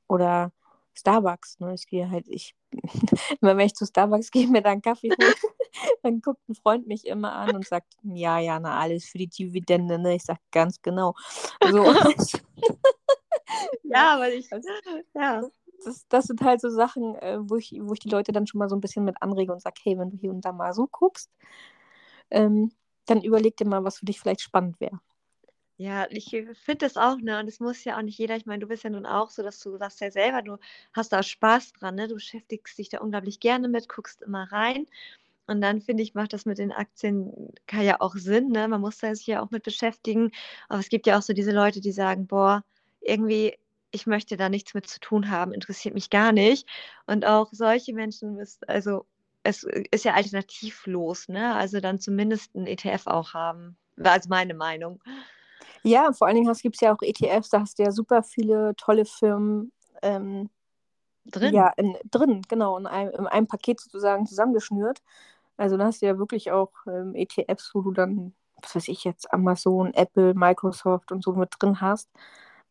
Oder 0.08 0.52
Starbucks. 0.94 1.60
Ne? 1.60 1.74
Ich 1.74 1.88
gehe 1.88 2.10
halt, 2.10 2.28
ich, 2.28 2.56
immer 3.42 3.58
wenn 3.58 3.66
ich 3.66 3.76
zu 3.76 3.86
Starbucks 3.86 4.32
gehe, 4.32 4.48
mir 4.48 4.62
dann 4.62 4.82
Kaffee 4.82 5.10
holen, 5.10 5.34
dann 6.04 6.22
guckt 6.22 6.48
ein 6.48 6.56
Freund 6.56 6.88
mich 6.88 7.06
immer 7.06 7.34
an 7.34 7.56
und 7.56 7.68
sagt, 7.68 7.94
ja, 8.04 8.40
ja, 8.40 8.60
na, 8.60 8.80
alles 8.80 9.06
für 9.06 9.18
die 9.18 9.28
Dividende. 9.28 10.00
Ne? 10.00 10.16
Ich 10.16 10.24
sage, 10.24 10.40
ganz 10.52 10.82
genau. 10.82 11.14
So. 11.70 11.84
ja, 13.84 14.20
weil 14.20 14.34
ich, 14.34 14.50
ja 15.14 15.42
das, 15.86 16.08
das 16.08 16.26
sind 16.26 16.42
halt 16.42 16.62
so 16.62 16.70
Sachen, 16.70 17.16
äh, 17.16 17.38
wo, 17.42 17.56
ich, 17.58 17.74
wo 17.82 17.94
ich 17.94 18.00
die 18.00 18.10
Leute 18.10 18.32
dann 18.32 18.48
schon 18.48 18.60
mal 18.60 18.70
so 18.70 18.76
ein 18.76 18.82
bisschen 18.82 19.06
mit 19.06 19.22
anrege 19.22 19.52
und 19.52 19.62
sage, 19.62 19.80
hey, 19.84 19.98
wenn 19.98 20.12
du 20.12 20.18
hier 20.18 20.32
und 20.32 20.46
da 20.46 20.52
mal 20.52 20.74
so 20.74 20.88
guckst, 20.88 21.30
ähm, 22.32 22.72
dann 23.06 23.22
überleg 23.22 23.58
dir 23.58 23.68
mal, 23.68 23.84
was 23.84 24.00
für 24.00 24.06
dich 24.06 24.20
vielleicht 24.20 24.42
spannend 24.42 24.80
wäre. 24.80 25.00
Ja, 25.78 26.08
ich 26.10 26.30
finde 26.30 26.80
das 26.80 26.98
auch, 26.98 27.18
ne? 27.22 27.40
Und 27.40 27.48
es 27.48 27.62
muss 27.62 27.86
ja 27.86 27.98
auch 27.98 28.02
nicht 28.02 28.18
jeder, 28.18 28.36
ich 28.36 28.46
meine, 28.46 28.60
du 28.60 28.68
bist 28.68 28.84
ja 28.84 28.90
nun 28.90 29.06
auch 29.06 29.30
so, 29.30 29.44
dass 29.44 29.62
du 29.62 29.78
sagst 29.78 30.02
ja 30.02 30.12
selber, 30.12 30.42
du 30.42 30.58
hast 30.94 31.14
da 31.14 31.24
Spaß 31.24 31.72
dran, 31.74 31.96
ne? 31.96 32.10
Du 32.10 32.16
beschäftigst 32.16 32.78
dich 32.78 32.90
da 32.90 33.00
unglaublich 33.00 33.40
gerne 33.40 33.70
mit, 33.70 33.88
guckst 33.88 34.22
immer 34.22 34.52
rein. 34.52 34.88
Und 35.48 35.62
dann 35.62 35.82
finde 35.82 36.04
ich, 36.04 36.14
macht 36.16 36.34
das 36.34 36.46
mit 36.46 36.58
den 36.58 36.74
Aktien 36.74 37.54
ja 37.72 38.02
auch 38.02 38.16
Sinn, 38.16 38.50
ne? 38.50 38.68
Man 38.68 38.82
muss 38.82 38.98
da 38.98 39.16
sich 39.16 39.28
ja 39.28 39.42
auch 39.42 39.52
mit 39.52 39.64
beschäftigen. 39.64 40.32
Aber 40.68 40.80
es 40.80 40.90
gibt 40.90 41.08
ja 41.08 41.18
auch 41.18 41.22
so 41.22 41.32
diese 41.32 41.52
Leute, 41.52 41.80
die 41.80 41.94
sagen, 41.94 42.28
boah, 42.28 42.64
irgendwie 43.00 43.58
ich 43.92 44.08
möchte 44.08 44.38
da 44.38 44.50
nichts 44.50 44.74
mit 44.74 44.88
zu 44.88 45.00
tun 45.00 45.30
haben, 45.30 45.54
interessiert 45.54 45.96
mich 45.96 46.10
gar 46.10 46.32
nicht. 46.32 46.68
Und 47.08 47.26
auch 47.26 47.50
solche 47.52 47.94
Menschen, 47.94 48.40
ist, 48.40 48.68
also 48.70 49.06
es 49.44 49.64
ist 49.92 50.06
ja 50.06 50.14
alternativlos, 50.14 51.28
ne? 51.28 51.56
Also 51.56 51.80
dann 51.80 52.00
zumindest 52.00 52.56
ein 52.56 52.68
ETF 52.68 53.08
auch 53.08 53.34
haben. 53.34 53.78
War 53.96 54.14
also 54.14 54.30
meine 54.30 54.54
Meinung. 54.54 55.02
Ja, 55.84 56.12
vor 56.12 56.28
allen 56.28 56.36
Dingen 56.36 56.54
gibt 56.62 56.76
es 56.76 56.82
ja 56.82 56.94
auch 56.94 57.02
ETFs, 57.02 57.50
da 57.50 57.62
hast 57.62 57.80
du 57.80 57.84
ja 57.84 57.92
super 57.92 58.24
viele 58.24 58.76
tolle 58.76 59.06
Firmen 59.06 59.72
ähm, 60.02 60.50
drin. 61.26 61.54
Ja, 61.54 61.72
in, 61.78 61.96
drin, 62.12 62.42
genau, 62.48 62.78
in 62.78 62.86
einem, 62.86 63.12
in 63.12 63.28
einem 63.28 63.48
Paket 63.48 63.80
sozusagen 63.80 64.26
zusammengeschnürt. 64.26 65.02
Also 65.58 65.78
da 65.78 65.86
hast 65.86 66.02
du 66.02 66.06
ja 66.06 66.18
wirklich 66.18 66.52
auch 66.52 66.72
ähm, 66.88 67.16
ETFs, 67.16 67.72
wo 67.74 67.82
du 67.82 67.92
dann, 67.92 68.34
was 68.62 68.76
weiß 68.76 68.88
ich 68.90 69.04
jetzt, 69.04 69.32
Amazon, 69.34 69.94
Apple, 69.94 70.34
Microsoft 70.34 71.12
und 71.12 71.24
so 71.24 71.34
mit 71.34 71.50
drin 71.60 71.82
hast. 71.82 72.10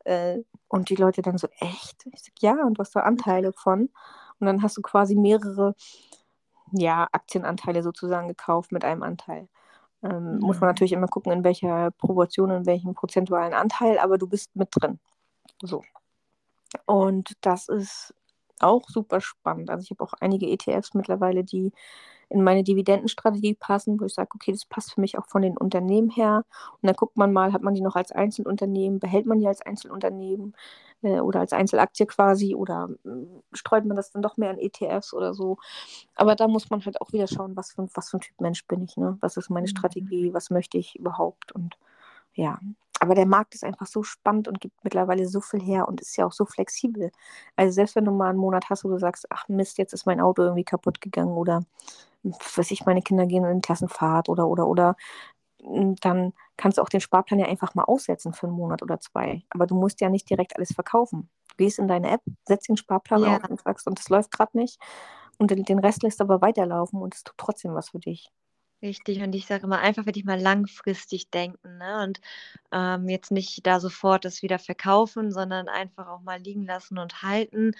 Äh, 0.04 0.38
und 0.68 0.90
die 0.90 0.96
Leute 0.96 1.22
dann 1.22 1.38
so, 1.38 1.48
echt? 1.58 2.06
Ich 2.12 2.22
sag, 2.22 2.34
ja, 2.40 2.62
und 2.64 2.74
du 2.74 2.80
hast 2.80 2.94
da 2.94 3.00
Anteile 3.00 3.52
von. 3.52 3.90
Und 4.40 4.46
dann 4.46 4.62
hast 4.62 4.76
du 4.76 4.82
quasi 4.82 5.14
mehrere, 5.16 5.74
ja, 6.72 7.08
Aktienanteile 7.12 7.82
sozusagen 7.82 8.28
gekauft 8.28 8.72
mit 8.72 8.84
einem 8.84 9.02
Anteil. 9.02 9.48
Ähm, 10.02 10.34
mhm. 10.34 10.38
Muss 10.40 10.60
man 10.60 10.68
natürlich 10.68 10.92
immer 10.92 11.08
gucken, 11.08 11.32
in 11.32 11.44
welcher 11.44 11.90
Proportion, 11.92 12.50
in 12.50 12.66
welchem 12.66 12.94
prozentualen 12.94 13.54
Anteil, 13.54 13.98
aber 13.98 14.18
du 14.18 14.28
bist 14.28 14.54
mit 14.54 14.68
drin. 14.72 15.00
So. 15.62 15.82
Und 16.86 17.32
das 17.40 17.68
ist 17.68 18.14
auch 18.60 18.88
super 18.88 19.20
spannend. 19.20 19.70
Also 19.70 19.82
ich 19.82 19.90
habe 19.90 20.04
auch 20.04 20.14
einige 20.20 20.46
ETFs 20.46 20.94
mittlerweile, 20.94 21.44
die 21.44 21.72
in 22.30 22.42
meine 22.42 22.62
Dividendenstrategie 22.62 23.54
passen, 23.54 24.00
wo 24.00 24.04
ich 24.04 24.14
sage, 24.14 24.30
okay, 24.34 24.52
das 24.52 24.64
passt 24.66 24.94
für 24.94 25.00
mich 25.00 25.18
auch 25.18 25.26
von 25.26 25.42
den 25.42 25.56
Unternehmen 25.56 26.10
her. 26.10 26.44
Und 26.80 26.86
dann 26.86 26.96
guckt 26.96 27.16
man 27.16 27.32
mal, 27.32 27.52
hat 27.52 27.62
man 27.62 27.74
die 27.74 27.80
noch 27.80 27.96
als 27.96 28.12
Einzelunternehmen, 28.12 28.98
behält 29.00 29.26
man 29.26 29.38
die 29.38 29.46
als 29.46 29.62
Einzelunternehmen 29.62 30.54
äh, 31.02 31.20
oder 31.20 31.40
als 31.40 31.52
Einzelaktie 31.52 32.06
quasi 32.06 32.54
oder 32.54 32.90
äh, 33.04 33.08
streut 33.52 33.84
man 33.86 33.96
das 33.96 34.10
dann 34.10 34.22
doch 34.22 34.36
mehr 34.36 34.50
in 34.50 34.58
ETFs 34.58 35.14
oder 35.14 35.34
so. 35.34 35.58
Aber 36.14 36.34
da 36.36 36.48
muss 36.48 36.70
man 36.70 36.84
halt 36.84 37.00
auch 37.00 37.12
wieder 37.12 37.26
schauen, 37.26 37.56
was 37.56 37.72
für, 37.72 37.88
was 37.94 38.10
für 38.10 38.18
ein 38.18 38.20
Typ 38.20 38.40
Mensch 38.40 38.66
bin 38.66 38.82
ich, 38.82 38.96
ne? 38.96 39.16
Was 39.20 39.36
ist 39.36 39.50
meine 39.50 39.66
mhm. 39.66 39.76
Strategie, 39.76 40.34
was 40.34 40.50
möchte 40.50 40.78
ich 40.78 40.96
überhaupt 40.96 41.52
und 41.52 41.78
ja, 42.34 42.58
aber 43.00 43.14
der 43.14 43.26
Markt 43.26 43.54
ist 43.54 43.64
einfach 43.64 43.86
so 43.86 44.02
spannend 44.02 44.48
und 44.48 44.60
gibt 44.60 44.84
mittlerweile 44.84 45.26
so 45.26 45.40
viel 45.40 45.60
her 45.60 45.88
und 45.88 46.00
ist 46.00 46.16
ja 46.16 46.26
auch 46.26 46.32
so 46.32 46.44
flexibel. 46.44 47.10
Also 47.56 47.72
selbst 47.72 47.96
wenn 47.96 48.04
du 48.04 48.12
mal 48.12 48.30
einen 48.30 48.38
Monat 48.38 48.70
hast, 48.70 48.84
wo 48.84 48.88
du 48.88 48.98
sagst, 48.98 49.26
ach 49.30 49.48
Mist, 49.48 49.78
jetzt 49.78 49.92
ist 49.92 50.06
mein 50.06 50.20
Auto 50.20 50.42
irgendwie 50.42 50.64
kaputt 50.64 51.00
gegangen 51.00 51.32
oder 51.32 51.64
weiß 52.32 52.70
ich, 52.70 52.86
meine 52.86 53.02
Kinder 53.02 53.26
gehen 53.26 53.44
in 53.44 53.62
Klassenfahrt 53.62 54.28
oder 54.28 54.48
oder 54.48 54.66
oder 54.66 54.96
hm, 55.62 55.96
dann 55.96 56.32
kannst 56.56 56.78
du 56.78 56.82
auch 56.82 56.88
den 56.88 57.00
Sparplan 57.00 57.40
ja 57.40 57.46
einfach 57.46 57.74
mal 57.74 57.84
aussetzen 57.84 58.32
für 58.32 58.46
einen 58.46 58.56
Monat 58.56 58.82
oder 58.82 59.00
zwei. 59.00 59.42
Aber 59.50 59.66
du 59.66 59.74
musst 59.74 60.00
ja 60.00 60.08
nicht 60.08 60.28
direkt 60.30 60.56
alles 60.56 60.72
verkaufen. 60.72 61.28
Du 61.50 61.56
gehst 61.56 61.78
in 61.78 61.88
deine 61.88 62.10
App, 62.10 62.22
setzt 62.46 62.68
den 62.68 62.76
Sparplan 62.76 63.22
ja. 63.22 63.36
auf 63.36 63.50
und 63.50 63.60
sagst, 63.60 63.86
und 63.86 63.98
das 63.98 64.08
läuft 64.08 64.30
gerade 64.30 64.56
nicht. 64.56 64.78
Und 65.38 65.50
den 65.50 65.78
Rest 65.78 66.02
lässt 66.02 66.20
aber 66.20 66.40
weiterlaufen 66.40 67.00
und 67.00 67.14
es 67.14 67.22
tut 67.22 67.36
trotzdem 67.38 67.74
was 67.74 67.90
für 67.90 68.00
dich. 68.00 68.30
Richtig, 68.80 69.20
und 69.22 69.34
ich 69.34 69.46
sage 69.46 69.64
immer, 69.64 69.80
einfach 69.80 70.06
wirklich 70.06 70.24
mal 70.24 70.40
langfristig 70.40 71.30
denken 71.30 71.78
ne? 71.78 72.04
und 72.04 72.20
ähm, 72.70 73.08
jetzt 73.08 73.32
nicht 73.32 73.66
da 73.66 73.80
sofort 73.80 74.24
das 74.24 74.40
wieder 74.42 74.60
verkaufen, 74.60 75.32
sondern 75.32 75.68
einfach 75.68 76.06
auch 76.06 76.20
mal 76.20 76.40
liegen 76.40 76.64
lassen 76.64 76.98
und 76.98 77.22
halten. 77.22 77.72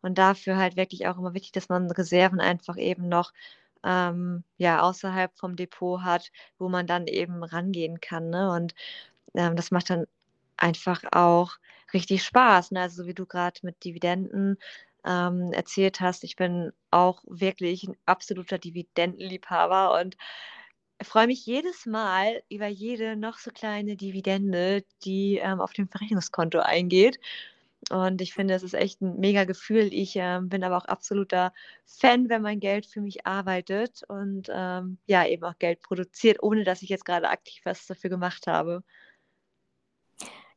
Und 0.00 0.18
dafür 0.18 0.56
halt 0.56 0.76
wirklich 0.76 1.08
auch 1.08 1.18
immer 1.18 1.34
wichtig, 1.34 1.52
dass 1.52 1.68
man 1.68 1.90
Reserven 1.90 2.40
einfach 2.40 2.76
eben 2.76 3.08
noch 3.08 3.32
ähm, 3.84 4.44
ja, 4.56 4.82
außerhalb 4.82 5.36
vom 5.36 5.56
Depot 5.56 6.02
hat, 6.02 6.30
wo 6.58 6.68
man 6.68 6.86
dann 6.86 7.06
eben 7.06 7.42
rangehen 7.44 8.00
kann. 8.00 8.30
Ne? 8.30 8.50
Und 8.50 8.74
ähm, 9.34 9.56
das 9.56 9.70
macht 9.70 9.90
dann 9.90 10.06
einfach 10.56 11.02
auch 11.12 11.56
richtig 11.92 12.24
Spaß. 12.24 12.72
Ne? 12.72 12.80
Also 12.82 13.02
so 13.02 13.08
wie 13.08 13.14
du 13.14 13.26
gerade 13.26 13.60
mit 13.62 13.84
Dividenden 13.84 14.58
ähm, 15.04 15.52
erzählt 15.52 16.00
hast. 16.00 16.24
Ich 16.24 16.36
bin 16.36 16.72
auch 16.90 17.22
wirklich 17.26 17.84
ein 17.84 17.96
absoluter 18.06 18.58
Dividendenliebhaber 18.58 20.00
und 20.00 20.16
freue 21.02 21.26
mich 21.26 21.44
jedes 21.46 21.86
Mal 21.86 22.42
über 22.48 22.66
jede 22.66 23.16
noch 23.16 23.38
so 23.38 23.50
kleine 23.50 23.96
Dividende, 23.96 24.84
die 25.04 25.38
ähm, 25.42 25.60
auf 25.60 25.72
dem 25.72 25.88
Verrechnungskonto 25.88 26.60
eingeht. 26.60 27.18
Und 27.90 28.20
ich 28.20 28.34
finde, 28.34 28.54
es 28.54 28.62
ist 28.62 28.74
echt 28.74 29.00
ein 29.02 29.18
mega 29.18 29.44
Gefühl. 29.44 29.92
Ich 29.92 30.16
äh, 30.16 30.40
bin 30.42 30.64
aber 30.64 30.76
auch 30.76 30.84
absoluter 30.86 31.52
Fan, 31.84 32.28
wenn 32.28 32.42
mein 32.42 32.60
Geld 32.60 32.86
für 32.86 33.00
mich 33.00 33.26
arbeitet 33.26 34.02
und 34.08 34.48
ähm, 34.52 34.98
ja, 35.06 35.26
eben 35.26 35.44
auch 35.44 35.58
Geld 35.58 35.80
produziert, 35.82 36.42
ohne 36.42 36.64
dass 36.64 36.82
ich 36.82 36.88
jetzt 36.88 37.04
gerade 37.04 37.28
aktiv 37.28 37.60
was 37.64 37.86
dafür 37.86 38.10
gemacht 38.10 38.46
habe. 38.46 38.82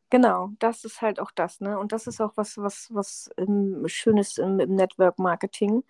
Genau, 0.09 0.51
das 0.59 0.85
ist 0.85 1.01
halt 1.01 1.19
auch 1.19 1.31
das, 1.31 1.59
ne? 1.59 1.77
Und 1.77 1.91
das 1.91 2.07
ist 2.07 2.21
auch 2.21 2.31
was, 2.37 2.57
was, 2.57 2.87
was 2.93 3.29
ähm, 3.37 3.83
Schönes 3.87 4.37
im, 4.37 4.59
im 4.59 4.75
Network 4.75 5.19
Marketing, 5.19 5.83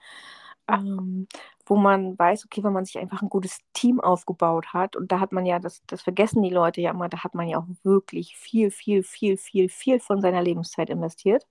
ähm, 0.67 1.27
wo 1.67 1.75
man 1.75 2.17
weiß, 2.17 2.45
okay, 2.45 2.63
wenn 2.63 2.73
man 2.73 2.85
sich 2.85 2.97
einfach 2.97 3.21
ein 3.21 3.29
gutes 3.29 3.59
Team 3.73 3.99
aufgebaut 3.99 4.73
hat, 4.73 4.95
und 4.95 5.11
da 5.11 5.19
hat 5.19 5.31
man 5.31 5.45
ja, 5.45 5.59
das, 5.59 5.83
das 5.87 6.01
vergessen 6.01 6.41
die 6.41 6.49
Leute 6.49 6.81
ja 6.81 6.91
immer, 6.91 7.09
da 7.09 7.23
hat 7.23 7.35
man 7.35 7.47
ja 7.47 7.59
auch 7.59 7.67
wirklich 7.83 8.37
viel, 8.37 8.71
viel, 8.71 9.03
viel, 9.03 9.37
viel, 9.37 9.69
viel 9.69 9.99
von 9.99 10.21
seiner 10.21 10.41
Lebenszeit 10.41 10.89
investiert. 10.89 11.45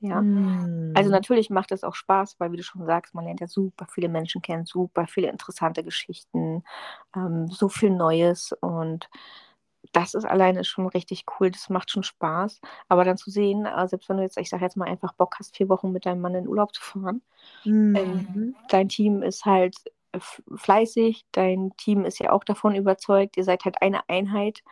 Ja. 0.00 0.20
Mm. 0.20 0.92
Also 0.94 1.10
natürlich 1.10 1.50
macht 1.50 1.72
es 1.72 1.82
auch 1.82 1.94
Spaß, 1.94 2.36
weil 2.38 2.52
wie 2.52 2.58
du 2.58 2.62
schon 2.62 2.84
sagst, 2.84 3.14
man 3.14 3.24
lernt 3.24 3.40
ja 3.40 3.48
super 3.48 3.86
viele 3.90 4.08
Menschen 4.08 4.42
kennen, 4.42 4.66
super 4.66 5.06
viele 5.06 5.30
interessante 5.30 5.82
Geschichten, 5.82 6.62
ähm, 7.14 7.48
so 7.48 7.68
viel 7.68 7.90
Neues 7.90 8.52
und 8.60 9.08
das 9.92 10.14
ist 10.14 10.24
alleine 10.24 10.64
schon 10.64 10.86
richtig 10.86 11.24
cool, 11.38 11.50
das 11.50 11.68
macht 11.68 11.90
schon 11.90 12.02
Spaß. 12.02 12.60
Aber 12.88 13.04
dann 13.04 13.16
zu 13.16 13.30
sehen, 13.30 13.66
äh, 13.66 13.88
selbst 13.88 14.08
wenn 14.08 14.18
du 14.18 14.22
jetzt, 14.22 14.38
ich 14.38 14.48
sage 14.48 14.64
jetzt 14.64 14.76
mal, 14.76 14.88
einfach 14.88 15.12
Bock 15.14 15.36
hast, 15.38 15.56
vier 15.56 15.68
Wochen 15.68 15.92
mit 15.92 16.06
deinem 16.06 16.20
Mann 16.20 16.34
in 16.34 16.48
Urlaub 16.48 16.74
zu 16.74 16.82
fahren, 16.82 17.22
mhm. 17.64 17.96
ähm, 17.96 18.56
dein 18.68 18.88
Team 18.88 19.22
ist 19.22 19.44
halt 19.44 19.76
fleißig, 20.56 21.26
dein 21.32 21.72
Team 21.76 22.04
ist 22.04 22.18
ja 22.20 22.32
auch 22.32 22.44
davon 22.44 22.74
überzeugt, 22.74 23.36
ihr 23.36 23.44
seid 23.44 23.64
halt 23.64 23.82
eine 23.82 24.08
Einheit 24.08 24.62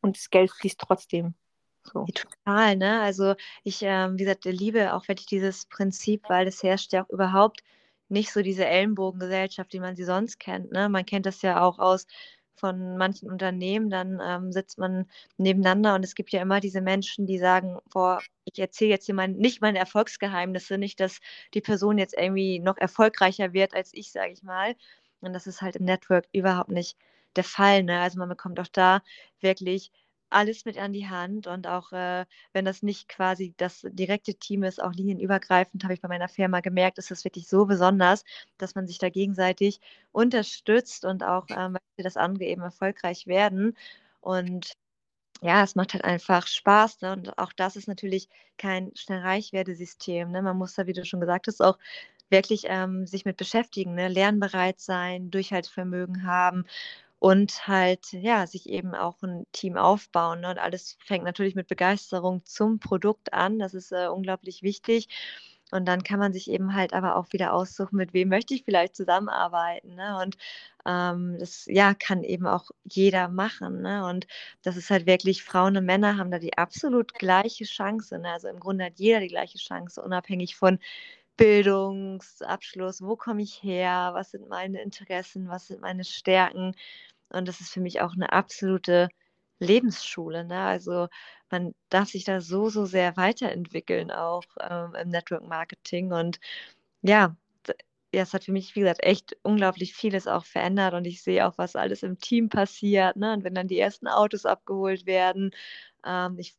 und 0.00 0.16
das 0.16 0.30
Geld 0.30 0.50
fließt 0.50 0.80
trotzdem. 0.80 1.34
So. 1.82 2.04
Total, 2.06 2.76
ne? 2.76 3.00
Also 3.00 3.34
ich, 3.62 3.80
ähm, 3.82 4.14
wie 4.14 4.24
gesagt, 4.24 4.44
liebe 4.44 4.94
auch 4.94 5.06
wirklich 5.08 5.26
dieses 5.26 5.66
Prinzip, 5.66 6.22
weil 6.28 6.48
es 6.48 6.62
herrscht 6.62 6.92
ja 6.92 7.04
auch 7.04 7.10
überhaupt 7.10 7.62
nicht 8.08 8.32
so 8.32 8.42
diese 8.42 8.66
Ellenbogengesellschaft, 8.66 9.72
wie 9.72 9.80
man 9.80 9.96
sie 9.96 10.04
sonst 10.04 10.38
kennt. 10.38 10.72
Ne? 10.72 10.88
Man 10.88 11.06
kennt 11.06 11.26
das 11.26 11.42
ja 11.42 11.60
auch 11.60 11.78
aus 11.78 12.06
von 12.56 12.96
manchen 12.96 13.30
Unternehmen, 13.30 13.90
dann 13.90 14.20
ähm, 14.22 14.52
sitzt 14.52 14.78
man 14.78 15.06
nebeneinander 15.36 15.94
und 15.94 16.04
es 16.04 16.14
gibt 16.14 16.30
ja 16.32 16.42
immer 16.42 16.60
diese 16.60 16.80
Menschen, 16.80 17.26
die 17.26 17.38
sagen, 17.38 17.78
boah, 17.92 18.20
ich 18.44 18.58
erzähle 18.58 18.90
jetzt 18.90 19.06
hier 19.06 19.14
mein, 19.14 19.32
nicht 19.32 19.60
meine 19.60 19.78
Erfolgsgeheimnisse, 19.78 20.78
nicht, 20.78 21.00
dass 21.00 21.20
die 21.54 21.60
Person 21.60 21.98
jetzt 21.98 22.16
irgendwie 22.16 22.58
noch 22.58 22.76
erfolgreicher 22.78 23.52
wird 23.52 23.74
als 23.74 23.90
ich, 23.92 24.12
sage 24.12 24.32
ich 24.32 24.42
mal. 24.42 24.74
Und 25.20 25.32
das 25.32 25.46
ist 25.46 25.62
halt 25.62 25.76
im 25.76 25.84
Network 25.84 26.26
überhaupt 26.32 26.70
nicht 26.70 26.96
der 27.36 27.44
Fall. 27.44 27.82
Ne? 27.82 28.00
Also 28.00 28.18
man 28.18 28.28
bekommt 28.28 28.60
auch 28.60 28.68
da 28.68 29.02
wirklich 29.40 29.92
alles 30.30 30.64
mit 30.64 30.78
an 30.78 30.92
die 30.92 31.08
Hand 31.08 31.46
und 31.46 31.66
auch 31.66 31.92
äh, 31.92 32.26
wenn 32.52 32.64
das 32.64 32.82
nicht 32.82 33.08
quasi 33.08 33.54
das 33.56 33.86
direkte 33.88 34.34
Team 34.34 34.62
ist, 34.64 34.82
auch 34.82 34.92
linienübergreifend, 34.92 35.84
habe 35.84 35.94
ich 35.94 36.00
bei 36.00 36.08
meiner 36.08 36.28
Firma 36.28 36.60
gemerkt, 36.60 36.98
ist 36.98 37.10
das 37.10 37.24
wirklich 37.24 37.48
so 37.48 37.66
besonders, 37.66 38.24
dass 38.58 38.74
man 38.74 38.86
sich 38.86 38.98
da 38.98 39.08
gegenseitig 39.08 39.80
unterstützt 40.12 41.04
und 41.04 41.22
auch 41.22 41.46
ähm, 41.50 41.72
möchte, 41.72 42.02
dass 42.02 42.16
andere 42.16 42.44
eben 42.44 42.62
erfolgreich 42.62 43.26
werden. 43.26 43.76
Und 44.20 44.72
ja, 45.42 45.62
es 45.62 45.74
macht 45.74 45.94
halt 45.94 46.04
einfach 46.04 46.46
Spaß. 46.46 47.02
Ne? 47.02 47.12
Und 47.12 47.38
auch 47.38 47.52
das 47.52 47.76
ist 47.76 47.88
natürlich 47.88 48.28
kein 48.58 48.92
schnell 48.96 49.20
reich 49.20 49.52
System. 49.52 50.30
Ne? 50.30 50.42
Man 50.42 50.56
muss 50.56 50.74
da, 50.74 50.86
wie 50.86 50.92
du 50.92 51.04
schon 51.04 51.20
gesagt 51.20 51.46
hast, 51.46 51.62
auch 51.62 51.78
wirklich 52.30 52.64
ähm, 52.66 53.06
sich 53.06 53.24
mit 53.24 53.36
beschäftigen, 53.36 53.94
ne? 53.94 54.08
lernbereit 54.08 54.80
sein, 54.80 55.30
Durchhaltsvermögen 55.30 56.26
haben 56.26 56.64
und 57.18 57.66
halt, 57.66 58.12
ja, 58.12 58.46
sich 58.46 58.68
eben 58.68 58.94
auch 58.94 59.22
ein 59.22 59.46
Team 59.52 59.76
aufbauen. 59.76 60.40
Ne? 60.40 60.50
Und 60.50 60.58
alles 60.58 60.98
fängt 61.04 61.24
natürlich 61.24 61.54
mit 61.54 61.68
Begeisterung 61.68 62.44
zum 62.44 62.78
Produkt 62.78 63.32
an. 63.32 63.58
Das 63.58 63.74
ist 63.74 63.92
äh, 63.92 64.08
unglaublich 64.08 64.62
wichtig. 64.62 65.08
Und 65.72 65.86
dann 65.86 66.04
kann 66.04 66.20
man 66.20 66.32
sich 66.32 66.48
eben 66.50 66.74
halt 66.74 66.92
aber 66.92 67.16
auch 67.16 67.32
wieder 67.32 67.52
aussuchen, 67.52 67.96
mit 67.96 68.12
wem 68.14 68.28
möchte 68.28 68.54
ich 68.54 68.64
vielleicht 68.64 68.94
zusammenarbeiten. 68.94 69.96
Ne? 69.96 70.16
Und 70.22 70.36
ähm, 70.86 71.36
das 71.40 71.66
ja 71.66 71.94
kann 71.94 72.22
eben 72.22 72.46
auch 72.46 72.70
jeder 72.84 73.28
machen. 73.28 73.82
Ne? 73.82 74.06
Und 74.06 74.28
das 74.62 74.76
ist 74.76 74.90
halt 74.90 75.06
wirklich, 75.06 75.42
Frauen 75.42 75.76
und 75.76 75.84
Männer 75.84 76.18
haben 76.18 76.30
da 76.30 76.38
die 76.38 76.56
absolut 76.56 77.14
gleiche 77.14 77.64
Chance. 77.64 78.18
Ne? 78.18 78.30
Also 78.30 78.48
im 78.48 78.60
Grunde 78.60 78.84
hat 78.84 78.98
jeder 78.98 79.20
die 79.20 79.28
gleiche 79.28 79.58
Chance, 79.58 80.00
unabhängig 80.02 80.54
von 80.56 80.78
Bildungsabschluss, 81.36 83.02
wo 83.02 83.16
komme 83.16 83.42
ich 83.42 83.62
her, 83.62 84.10
was 84.14 84.30
sind 84.32 84.48
meine 84.48 84.82
Interessen, 84.82 85.48
was 85.48 85.66
sind 85.68 85.80
meine 85.80 86.04
Stärken. 86.04 86.74
Und 87.30 87.48
das 87.48 87.60
ist 87.60 87.72
für 87.72 87.80
mich 87.80 88.00
auch 88.00 88.14
eine 88.14 88.32
absolute 88.32 89.08
Lebensschule. 89.58 90.44
Ne? 90.44 90.60
Also 90.60 91.08
man 91.50 91.74
darf 91.90 92.08
sich 92.10 92.24
da 92.24 92.40
so, 92.40 92.68
so 92.70 92.86
sehr 92.86 93.16
weiterentwickeln, 93.16 94.10
auch 94.10 94.44
ähm, 94.60 94.94
im 94.94 95.08
Network 95.10 95.44
Marketing. 95.46 96.12
Und 96.12 96.40
ja, 97.02 97.36
ja, 98.14 98.22
es 98.22 98.32
hat 98.34 98.44
für 98.44 98.52
mich, 98.52 98.74
wie 98.76 98.80
gesagt, 98.80 99.02
echt 99.04 99.36
unglaublich 99.42 99.94
vieles 99.94 100.26
auch 100.26 100.44
verändert 100.46 100.94
und 100.94 101.06
ich 101.06 101.22
sehe 101.22 101.46
auch, 101.46 101.58
was 101.58 101.76
alles 101.76 102.02
im 102.02 102.18
Team 102.18 102.48
passiert. 102.48 103.16
Ne? 103.16 103.32
Und 103.34 103.44
wenn 103.44 103.54
dann 103.54 103.68
die 103.68 103.78
ersten 103.78 104.08
Autos 104.08 104.46
abgeholt 104.46 105.06
werden, 105.06 105.50
ähm, 106.04 106.38
ich, 106.38 106.54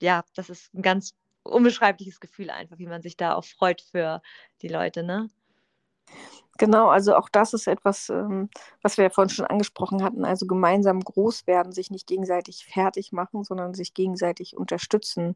ja, 0.00 0.24
das 0.34 0.50
ist 0.50 0.74
ein 0.74 0.82
ganz 0.82 1.14
unbeschreibliches 1.44 2.20
Gefühl 2.20 2.50
einfach, 2.50 2.78
wie 2.78 2.86
man 2.86 3.02
sich 3.02 3.16
da 3.16 3.34
auch 3.34 3.44
freut 3.44 3.80
für 3.82 4.22
die 4.62 4.68
Leute, 4.68 5.02
ne? 5.02 5.28
Genau, 6.58 6.88
also 6.88 7.16
auch 7.16 7.28
das 7.30 7.54
ist 7.54 7.66
etwas, 7.66 8.08
ähm, 8.10 8.48
was 8.82 8.96
wir 8.96 9.04
ja 9.04 9.10
vorhin 9.10 9.30
schon 9.30 9.46
angesprochen 9.46 10.02
hatten. 10.02 10.24
Also 10.24 10.46
gemeinsam 10.46 11.00
groß 11.00 11.46
werden, 11.46 11.72
sich 11.72 11.90
nicht 11.90 12.06
gegenseitig 12.06 12.66
fertig 12.66 13.10
machen, 13.12 13.42
sondern 13.42 13.74
sich 13.74 13.94
gegenseitig 13.94 14.56
unterstützen 14.56 15.34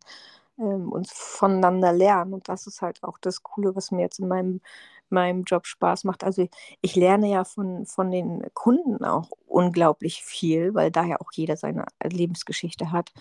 ähm, 0.58 0.92
und 0.92 1.08
voneinander 1.10 1.92
lernen. 1.92 2.34
Und 2.34 2.48
das 2.48 2.66
ist 2.66 2.82
halt 2.82 3.02
auch 3.02 3.18
das 3.18 3.42
Coole, 3.42 3.74
was 3.74 3.90
mir 3.90 4.02
jetzt 4.02 4.18
in 4.20 4.28
meinem, 4.28 4.60
meinem 5.08 5.44
Job 5.44 5.66
Spaß 5.66 6.04
macht. 6.04 6.22
Also 6.24 6.48
ich 6.82 6.96
lerne 6.96 7.30
ja 7.30 7.44
von, 7.44 7.86
von 7.86 8.10
den 8.10 8.44
Kunden 8.54 9.04
auch 9.04 9.30
unglaublich 9.46 10.22
viel, 10.22 10.74
weil 10.74 10.90
da 10.90 11.04
ja 11.04 11.16
auch 11.20 11.32
jeder 11.32 11.56
seine 11.56 11.86
Lebensgeschichte 12.04 12.92
hat. 12.92 13.12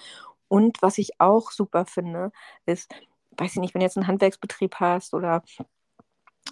Und 0.47 0.81
was 0.81 0.97
ich 0.97 1.19
auch 1.19 1.51
super 1.51 1.85
finde, 1.85 2.31
ist, 2.65 2.91
weiß 3.37 3.53
ich 3.53 3.61
nicht, 3.61 3.73
wenn 3.73 3.79
du 3.81 3.85
jetzt 3.85 3.97
einen 3.97 4.07
Handwerksbetrieb 4.07 4.75
hast 4.79 5.13
oder 5.13 5.43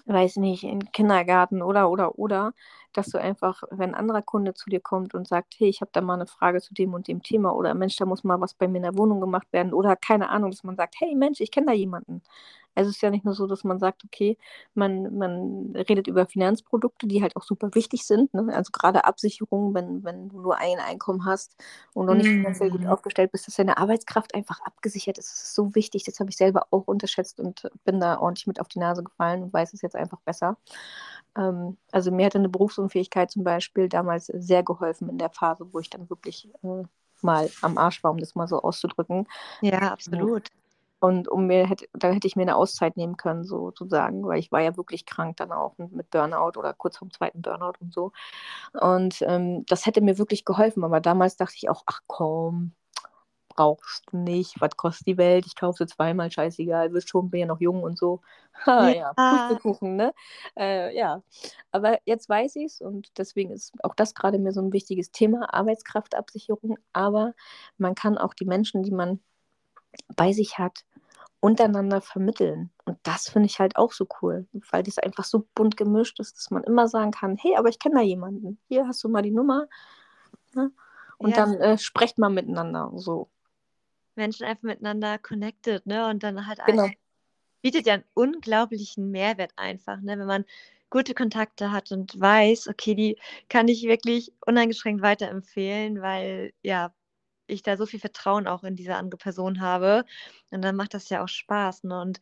weiß 0.05 0.37
nicht, 0.37 0.63
in 0.63 0.91
Kindergarten 0.91 1.61
oder, 1.61 1.89
oder, 1.89 2.17
oder, 2.19 2.53
dass 2.93 3.07
du 3.07 3.17
einfach, 3.19 3.63
wenn 3.71 3.91
ein 3.91 3.95
anderer 3.95 4.21
Kunde 4.21 4.53
zu 4.53 4.69
dir 4.69 4.81
kommt 4.81 5.13
und 5.15 5.27
sagt, 5.27 5.55
hey, 5.57 5.69
ich 5.69 5.81
habe 5.81 5.91
da 5.93 6.01
mal 6.01 6.15
eine 6.15 6.27
Frage 6.27 6.61
zu 6.61 6.73
dem 6.73 6.93
und 6.93 7.07
dem 7.07 7.23
Thema 7.23 7.55
oder 7.55 7.73
Mensch, 7.73 7.95
da 7.95 8.05
muss 8.05 8.23
mal 8.23 8.39
was 8.41 8.53
bei 8.53 8.67
mir 8.67 8.77
in 8.77 8.83
der 8.83 8.97
Wohnung 8.97 9.21
gemacht 9.21 9.47
werden 9.53 9.73
oder 9.73 9.95
keine 9.95 10.29
Ahnung, 10.29 10.51
dass 10.51 10.63
man 10.63 10.75
sagt, 10.75 10.95
hey 10.99 11.15
Mensch, 11.15 11.39
ich 11.39 11.51
kenne 11.51 11.67
da 11.67 11.73
jemanden. 11.73 12.21
Also 12.75 12.89
es 12.89 12.97
ist 12.97 13.01
ja 13.01 13.09
nicht 13.09 13.25
nur 13.25 13.33
so, 13.33 13.47
dass 13.47 13.63
man 13.63 13.79
sagt, 13.79 14.03
okay, 14.03 14.37
man, 14.73 15.17
man 15.17 15.73
redet 15.75 16.07
über 16.07 16.25
Finanzprodukte, 16.25 17.07
die 17.07 17.21
halt 17.21 17.35
auch 17.35 17.43
super 17.43 17.73
wichtig 17.73 18.05
sind. 18.05 18.33
Ne? 18.33 18.53
Also 18.53 18.71
gerade 18.71 19.05
Absicherung, 19.05 19.73
wenn, 19.73 20.03
wenn 20.03 20.29
du 20.29 20.41
nur 20.41 20.57
ein 20.57 20.79
Einkommen 20.79 21.25
hast 21.25 21.55
und 21.93 22.05
noch 22.05 22.15
nicht 22.15 22.27
mhm. 22.27 22.41
finanziell 22.41 22.71
gut 22.71 22.85
aufgestellt 22.85 23.31
bist, 23.31 23.47
dass 23.47 23.55
deine 23.55 23.77
Arbeitskraft 23.77 24.33
einfach 24.35 24.59
abgesichert 24.61 25.17
ist. 25.17 25.31
Das 25.31 25.43
ist 25.43 25.55
so 25.55 25.75
wichtig. 25.75 26.03
Das 26.03 26.19
habe 26.19 26.29
ich 26.29 26.37
selber 26.37 26.67
auch 26.71 26.87
unterschätzt 26.87 27.39
und 27.39 27.69
bin 27.85 27.99
da 27.99 28.19
ordentlich 28.19 28.47
mit 28.47 28.59
auf 28.59 28.67
die 28.67 28.79
Nase 28.79 29.03
gefallen 29.03 29.43
und 29.43 29.53
weiß 29.53 29.73
es 29.73 29.81
jetzt 29.81 29.95
einfach 29.95 30.19
besser. 30.21 30.57
Ähm, 31.37 31.77
also 31.91 32.11
mir 32.11 32.25
hätte 32.25 32.37
eine 32.37 32.49
Berufsunfähigkeit 32.49 33.31
zum 33.31 33.43
Beispiel 33.43 33.89
damals 33.89 34.27
sehr 34.27 34.63
geholfen 34.63 35.09
in 35.09 35.17
der 35.17 35.29
Phase, 35.29 35.67
wo 35.71 35.79
ich 35.79 35.89
dann 35.89 36.09
wirklich 36.09 36.49
äh, 36.63 36.83
mal 37.21 37.49
am 37.61 37.77
Arsch 37.77 38.03
war, 38.03 38.11
um 38.11 38.17
das 38.17 38.35
mal 38.35 38.47
so 38.47 38.61
auszudrücken. 38.61 39.27
Ja, 39.61 39.79
absolut. 39.91 40.49
Und 41.03 41.27
um 41.27 41.47
mir 41.47 41.67
hätte, 41.67 41.85
dann 41.91 42.13
hätte 42.13 42.27
ich 42.27 42.37
mir 42.37 42.43
eine 42.43 42.55
Auszeit 42.55 42.95
nehmen 42.95 43.17
können, 43.17 43.43
sozusagen, 43.43 44.25
weil 44.25 44.39
ich 44.39 44.53
war 44.53 44.61
ja 44.61 44.77
wirklich 44.77 45.05
krank 45.05 45.35
dann 45.35 45.51
auch 45.51 45.77
mit 45.77 46.09
Burnout 46.11 46.57
oder 46.57 46.73
kurz 46.73 46.97
vorm 46.97 47.11
zweiten 47.11 47.41
Burnout 47.41 47.73
und 47.81 47.93
so. 47.93 48.13
Und 48.71 49.21
ähm, 49.23 49.65
das 49.65 49.85
hätte 49.85 49.99
mir 49.99 50.17
wirklich 50.17 50.45
geholfen. 50.45 50.85
Aber 50.85 51.01
damals 51.01 51.35
dachte 51.35 51.55
ich 51.57 51.69
auch, 51.69 51.83
ach 51.87 51.99
komm, 52.07 52.71
brauchst 53.49 54.05
du 54.13 54.17
nicht, 54.17 54.61
was 54.61 54.77
kostet 54.77 55.07
die 55.07 55.17
Welt? 55.17 55.45
Ich 55.45 55.57
kaufe 55.57 55.83
sie 55.83 55.93
zweimal, 55.93 56.31
scheißegal, 56.31 56.93
wirst 56.93 57.09
schon, 57.09 57.29
bin 57.29 57.41
ja 57.41 57.45
noch 57.47 57.59
jung 57.59 57.83
und 57.83 57.97
so. 57.97 58.21
Ha, 58.65 58.87
ja, 58.87 58.95
ja 58.95 59.13
Pustekuchen, 59.13 59.97
ne? 59.97 60.13
Äh, 60.55 60.95
ja, 60.95 61.21
aber 61.71 61.97
jetzt 62.05 62.29
weiß 62.29 62.55
ich 62.57 62.65
es 62.65 62.81
und 62.81 63.09
deswegen 63.17 63.51
ist 63.51 63.73
auch 63.83 63.95
das 63.95 64.13
gerade 64.13 64.39
mir 64.39 64.53
so 64.53 64.61
ein 64.61 64.71
wichtiges 64.71 65.11
Thema, 65.11 65.53
Arbeitskraftabsicherung. 65.53 66.77
Aber 66.93 67.33
man 67.77 67.93
kann 67.93 68.17
auch 68.17 68.33
die 68.33 68.45
Menschen, 68.45 68.83
die 68.83 68.91
man 68.91 69.19
bei 70.15 70.33
sich 70.33 70.57
hat, 70.57 70.85
untereinander 71.43 71.99
vermitteln. 71.99 72.71
Und 72.85 72.97
das 73.03 73.27
finde 73.27 73.47
ich 73.47 73.59
halt 73.59 73.75
auch 73.75 73.91
so 73.91 74.07
cool, 74.21 74.47
weil 74.71 74.81
das 74.81 74.97
einfach 74.97 75.25
so 75.25 75.45
bunt 75.53 75.75
gemischt 75.75 76.21
ist, 76.21 76.37
dass 76.37 76.51
man 76.51 76.63
immer 76.63 76.87
sagen 76.87 77.11
kann, 77.11 77.35
hey, 77.35 77.57
aber 77.57 77.67
ich 77.67 77.79
kenne 77.79 77.95
da 77.95 78.01
jemanden. 78.01 78.59
Hier 78.69 78.87
hast 78.87 79.03
du 79.03 79.09
mal 79.09 79.21
die 79.21 79.31
Nummer. 79.31 79.67
Ne? 80.53 80.71
Und 81.17 81.31
ja. 81.31 81.35
dann 81.35 81.55
äh, 81.55 81.77
sprecht 81.77 82.17
mal 82.17 82.29
miteinander. 82.29 82.93
So. 82.95 83.29
Menschen 84.15 84.45
einfach 84.45 84.63
miteinander 84.63 85.17
connected, 85.17 85.85
ne? 85.85 86.07
Und 86.07 86.23
dann 86.23 86.47
halt 86.47 86.59
genau. 86.65 86.87
bietet 87.61 87.87
ja 87.87 87.95
einen 87.95 88.05
unglaublichen 88.13 89.11
Mehrwert 89.11 89.51
einfach, 89.57 89.99
ne? 89.99 90.17
Wenn 90.17 90.27
man 90.27 90.45
gute 90.89 91.13
Kontakte 91.13 91.73
hat 91.73 91.91
und 91.91 92.17
weiß, 92.17 92.69
okay, 92.69 92.95
die 92.95 93.19
kann 93.49 93.67
ich 93.67 93.83
wirklich 93.83 94.31
uneingeschränkt 94.45 95.01
weiterempfehlen, 95.01 96.01
weil 96.01 96.53
ja, 96.61 96.93
ich 97.53 97.63
da 97.63 97.77
so 97.77 97.85
viel 97.85 97.99
Vertrauen 97.99 98.47
auch 98.47 98.63
in 98.63 98.75
diese 98.75 98.95
andere 98.95 99.17
Person 99.17 99.61
habe. 99.61 100.05
Und 100.51 100.63
dann 100.63 100.75
macht 100.75 100.93
das 100.93 101.09
ja 101.09 101.23
auch 101.23 101.27
Spaß. 101.29 101.83
Ne? 101.85 101.99
Und 102.01 102.19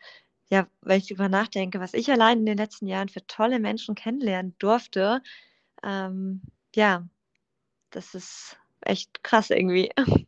ja, 0.50 0.68
wenn 0.82 1.00
ich 1.00 1.08
darüber 1.08 1.30
nachdenke, 1.30 1.80
was 1.80 1.94
ich 1.94 2.12
allein 2.12 2.40
in 2.40 2.46
den 2.46 2.58
letzten 2.58 2.88
Jahren 2.88 3.10
für 3.10 3.26
tolle 3.28 3.60
Menschen 3.60 3.96
kennenlernen 3.96 4.56
durfte, 4.60 5.22
ähm, 5.84 6.42
ja, 6.76 7.08
das 7.92 8.16
ist 8.16 8.58
echt 8.82 9.24
krass 9.24 9.50
irgendwie. 9.50 9.92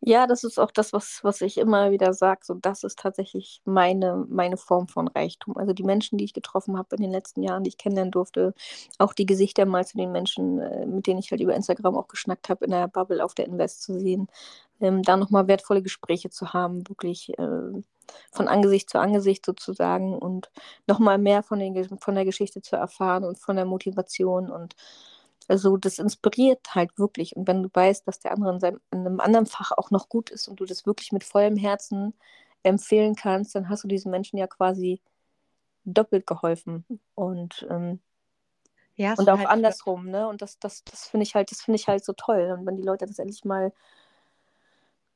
Ja, 0.00 0.26
das 0.26 0.44
ist 0.44 0.58
auch 0.58 0.70
das, 0.70 0.92
was, 0.92 1.20
was 1.22 1.40
ich 1.40 1.58
immer 1.58 1.90
wieder 1.90 2.12
sage. 2.14 2.40
So, 2.44 2.54
das 2.54 2.84
ist 2.84 2.98
tatsächlich 2.98 3.60
meine, 3.64 4.24
meine 4.28 4.56
Form 4.56 4.88
von 4.88 5.08
Reichtum. 5.08 5.56
Also 5.56 5.72
die 5.72 5.82
Menschen, 5.82 6.18
die 6.18 6.24
ich 6.24 6.34
getroffen 6.34 6.76
habe 6.78 6.96
in 6.96 7.02
den 7.02 7.10
letzten 7.10 7.42
Jahren, 7.42 7.64
die 7.64 7.68
ich 7.68 7.78
kennenlernen 7.78 8.12
durfte, 8.12 8.54
auch 8.98 9.12
die 9.14 9.26
Gesichter 9.26 9.66
mal 9.66 9.86
zu 9.86 9.96
den 9.96 10.12
Menschen, 10.12 10.60
äh, 10.60 10.86
mit 10.86 11.06
denen 11.06 11.18
ich 11.20 11.30
halt 11.30 11.40
über 11.40 11.54
Instagram 11.54 11.96
auch 11.96 12.08
geschnackt 12.08 12.48
habe, 12.48 12.64
in 12.64 12.70
der 12.70 12.88
Bubble 12.88 13.24
auf 13.24 13.34
der 13.34 13.46
Invest 13.46 13.82
zu 13.82 13.98
sehen, 13.98 14.28
ähm, 14.80 15.02
da 15.02 15.16
nochmal 15.16 15.48
wertvolle 15.48 15.82
Gespräche 15.82 16.30
zu 16.30 16.52
haben, 16.52 16.88
wirklich 16.88 17.38
äh, 17.38 17.82
von 18.32 18.48
Angesicht 18.48 18.90
zu 18.90 18.98
Angesicht 19.00 19.46
sozusagen 19.46 20.18
und 20.18 20.50
nochmal 20.86 21.18
mehr 21.18 21.42
von, 21.42 21.58
den, 21.58 21.98
von 21.98 22.14
der 22.14 22.24
Geschichte 22.24 22.60
zu 22.62 22.76
erfahren 22.76 23.24
und 23.24 23.38
von 23.38 23.56
der 23.56 23.64
Motivation 23.64 24.50
und 24.50 24.74
also 25.48 25.76
das 25.76 25.98
inspiriert 25.98 26.74
halt 26.74 26.98
wirklich. 26.98 27.36
Und 27.36 27.46
wenn 27.48 27.62
du 27.62 27.70
weißt, 27.72 28.06
dass 28.06 28.20
der 28.20 28.32
andere 28.32 28.54
in, 28.54 28.60
seinem, 28.60 28.80
in 28.90 29.00
einem 29.00 29.20
anderen 29.20 29.46
Fach 29.46 29.72
auch 29.72 29.90
noch 29.90 30.08
gut 30.08 30.30
ist 30.30 30.48
und 30.48 30.60
du 30.60 30.64
das 30.64 30.86
wirklich 30.86 31.12
mit 31.12 31.24
vollem 31.24 31.56
Herzen 31.56 32.14
empfehlen 32.62 33.14
kannst, 33.14 33.54
dann 33.54 33.68
hast 33.68 33.84
du 33.84 33.88
diesen 33.88 34.10
Menschen 34.10 34.38
ja 34.38 34.46
quasi 34.46 35.00
doppelt 35.84 36.26
geholfen. 36.26 36.84
Und, 37.14 37.66
ähm, 37.70 38.00
ja, 38.96 39.14
und 39.18 39.28
auch 39.28 39.38
halt 39.38 39.48
andersrum, 39.48 40.08
ne? 40.08 40.28
Und 40.28 40.42
das, 40.42 40.58
das, 40.58 40.84
das 40.84 41.08
finde 41.08 41.24
ich 41.24 41.34
halt, 41.34 41.50
das 41.50 41.62
finde 41.62 41.76
ich 41.76 41.88
halt 41.88 42.04
so 42.04 42.12
toll. 42.12 42.56
Und 42.58 42.66
wenn 42.66 42.76
die 42.76 42.82
Leute 42.82 43.06
das 43.06 43.18
endlich 43.18 43.44
mal, 43.44 43.72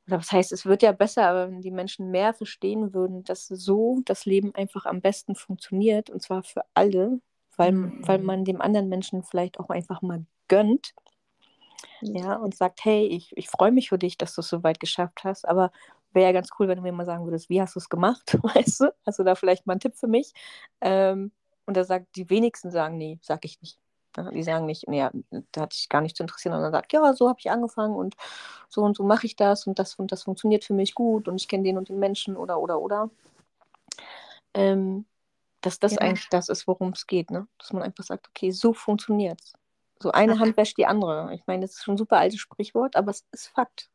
oder 0.06 0.18
was 0.18 0.32
heißt, 0.32 0.52
es 0.52 0.66
wird 0.66 0.82
ja 0.82 0.92
besser, 0.92 1.26
aber 1.28 1.48
wenn 1.48 1.60
die 1.60 1.70
Menschen 1.70 2.10
mehr 2.10 2.34
verstehen 2.34 2.94
würden, 2.94 3.24
dass 3.24 3.46
so 3.46 4.00
das 4.04 4.24
Leben 4.24 4.54
einfach 4.54 4.86
am 4.86 5.00
besten 5.00 5.34
funktioniert, 5.34 6.10
und 6.10 6.22
zwar 6.22 6.42
für 6.42 6.64
alle, 6.74 7.20
weil, 7.58 7.72
mhm. 7.72 8.06
weil 8.06 8.20
man 8.20 8.44
dem 8.44 8.62
anderen 8.62 8.88
Menschen 8.88 9.22
vielleicht 9.22 9.60
auch 9.60 9.68
einfach 9.68 10.00
mal 10.00 10.24
gönnt. 10.48 10.94
Ja, 12.00 12.36
und 12.36 12.56
sagt, 12.56 12.84
hey, 12.84 13.06
ich, 13.06 13.36
ich 13.36 13.48
freue 13.48 13.72
mich 13.72 13.88
für 13.88 13.98
dich, 13.98 14.16
dass 14.16 14.34
du 14.34 14.40
es 14.40 14.48
so 14.48 14.62
weit 14.62 14.80
geschafft 14.80 15.24
hast, 15.24 15.46
aber 15.46 15.72
wäre 16.12 16.26
ja 16.26 16.32
ganz 16.32 16.50
cool, 16.58 16.68
wenn 16.68 16.76
du 16.76 16.82
mir 16.82 16.92
mal 16.92 17.04
sagen 17.04 17.24
würdest, 17.24 17.48
wie 17.50 17.60
hast 17.60 17.74
du 17.74 17.80
es 17.80 17.88
gemacht, 17.88 18.38
weißt 18.42 18.80
du? 18.80 18.94
Hast 19.04 19.18
du 19.18 19.24
da 19.24 19.34
vielleicht 19.34 19.66
mal 19.66 19.74
einen 19.74 19.80
Tipp 19.80 19.96
für 19.96 20.06
mich? 20.06 20.32
Ähm, 20.80 21.32
und 21.66 21.76
da 21.76 21.84
sagt, 21.84 22.06
die 22.16 22.30
wenigsten 22.30 22.70
sagen, 22.70 22.96
nee, 22.96 23.18
sag 23.22 23.44
ich 23.44 23.60
nicht. 23.60 23.78
Die 24.32 24.42
sagen 24.42 24.66
nicht, 24.66 24.88
nee, 24.88 25.06
da 25.52 25.60
hatte 25.60 25.76
ich 25.78 25.88
gar 25.88 26.00
nicht 26.00 26.16
zu 26.16 26.22
interessieren. 26.22 26.54
Und 26.54 26.62
dann 26.62 26.72
sagt, 26.72 26.92
ja, 26.92 27.12
so 27.12 27.28
habe 27.28 27.38
ich 27.38 27.50
angefangen 27.50 27.94
und 27.94 28.16
so 28.68 28.82
und 28.82 28.96
so 28.96 29.04
mache 29.04 29.26
ich 29.26 29.36
das 29.36 29.66
und 29.66 29.78
das 29.78 29.94
und 29.96 30.10
das 30.10 30.24
funktioniert 30.24 30.64
für 30.64 30.74
mich 30.74 30.94
gut 30.94 31.28
und 31.28 31.36
ich 31.36 31.46
kenne 31.46 31.62
den 31.62 31.78
und 31.78 31.88
den 31.88 31.98
Menschen 31.98 32.36
oder 32.36 32.58
oder 32.60 32.80
oder. 32.80 33.10
Ähm, 34.54 35.04
dass 35.60 35.78
das 35.78 35.92
ja. 35.92 36.00
eigentlich 36.00 36.28
das 36.28 36.48
ist, 36.48 36.66
worum 36.66 36.90
es 36.90 37.06
geht, 37.06 37.30
ne? 37.30 37.46
Dass 37.58 37.72
man 37.72 37.82
einfach 37.82 38.04
sagt, 38.04 38.28
okay, 38.28 38.50
so 38.50 38.72
funktioniert 38.72 39.40
es. 39.40 39.52
So 40.00 40.12
eine 40.12 40.34
Ach. 40.34 40.40
Hand 40.40 40.56
wäscht 40.56 40.78
die 40.78 40.86
andere. 40.86 41.34
Ich 41.34 41.46
meine, 41.46 41.62
das 41.62 41.72
ist 41.74 41.84
schon 41.84 41.94
ein 41.94 41.98
super 41.98 42.18
altes 42.18 42.38
Sprichwort, 42.38 42.94
aber 42.96 43.10
es 43.10 43.26
ist 43.32 43.48
Fakt. 43.48 43.90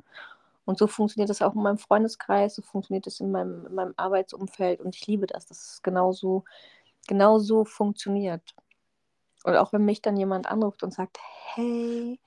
Und 0.65 0.77
so 0.77 0.87
funktioniert 0.87 1.29
das 1.29 1.41
auch 1.41 1.55
in 1.55 1.61
meinem 1.61 1.77
Freundeskreis, 1.77 2.55
so 2.55 2.61
funktioniert 2.61 3.07
es 3.07 3.19
in 3.19 3.31
meinem, 3.31 3.65
in 3.65 3.75
meinem 3.75 3.93
Arbeitsumfeld 3.97 4.79
und 4.79 4.95
ich 4.95 5.07
liebe 5.07 5.27
das, 5.27 5.45
dass 5.45 5.59
es 5.59 5.81
genauso, 5.81 6.45
genauso 7.07 7.65
funktioniert. 7.65 8.55
Und 9.43 9.57
auch 9.57 9.73
wenn 9.73 9.83
mich 9.83 10.01
dann 10.01 10.15
jemand 10.15 10.47
anruft 10.49 10.83
und 10.83 10.93
sagt, 10.93 11.17
hey, 11.53 12.19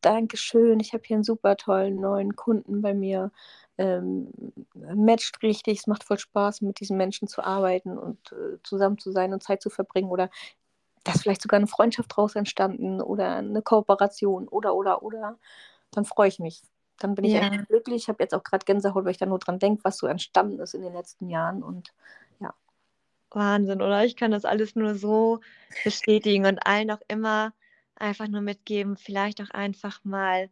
Dankeschön, 0.00 0.80
ich 0.80 0.92
habe 0.92 1.02
hier 1.04 1.16
einen 1.16 1.24
super 1.24 1.56
tollen 1.56 2.00
neuen 2.00 2.36
Kunden 2.36 2.82
bei 2.82 2.94
mir 2.94 3.30
ähm, 3.78 4.28
matcht 4.74 5.42
richtig, 5.42 5.78
es 5.78 5.86
macht 5.86 6.04
voll 6.04 6.18
Spaß, 6.18 6.60
mit 6.62 6.80
diesen 6.80 6.96
Menschen 6.96 7.28
zu 7.28 7.42
arbeiten 7.42 7.96
und 7.96 8.32
äh, 8.32 8.58
zusammen 8.62 8.98
zu 8.98 9.12
sein 9.12 9.32
und 9.32 9.42
Zeit 9.42 9.62
zu 9.62 9.70
verbringen 9.70 10.10
oder 10.10 10.30
da 11.04 11.12
ist 11.12 11.22
vielleicht 11.22 11.42
sogar 11.42 11.58
eine 11.58 11.68
Freundschaft 11.68 12.14
draus 12.14 12.34
entstanden 12.34 13.00
oder 13.00 13.36
eine 13.36 13.62
Kooperation 13.62 14.48
oder 14.48 14.74
oder 14.74 15.02
oder, 15.02 15.38
dann 15.92 16.04
freue 16.04 16.28
ich 16.28 16.38
mich. 16.38 16.60
Dann 16.98 17.14
bin 17.14 17.24
ich 17.24 17.32
ja. 17.32 17.40
echt 17.40 17.68
glücklich. 17.68 18.02
Ich 18.02 18.08
habe 18.08 18.22
jetzt 18.22 18.34
auch 18.34 18.42
gerade 18.42 18.64
Gänsehaut, 18.64 19.04
weil 19.04 19.12
ich 19.12 19.18
da 19.18 19.26
nur 19.26 19.38
dran 19.38 19.60
denke, 19.60 19.84
was 19.84 19.98
so 19.98 20.06
entstanden 20.06 20.58
ist 20.58 20.74
in 20.74 20.82
den 20.82 20.92
letzten 20.92 21.30
Jahren 21.30 21.62
und 21.62 21.94
ja. 22.40 22.52
Wahnsinn, 23.30 23.80
oder? 23.80 24.04
Ich 24.04 24.16
kann 24.16 24.32
das 24.32 24.44
alles 24.44 24.74
nur 24.74 24.96
so 24.96 25.40
bestätigen 25.84 26.46
und 26.46 26.66
allen 26.66 26.90
auch 26.90 27.00
immer 27.06 27.52
einfach 27.94 28.28
nur 28.28 28.40
mitgeben, 28.40 28.96
vielleicht 28.96 29.40
auch 29.40 29.50
einfach 29.50 30.00
mal 30.04 30.50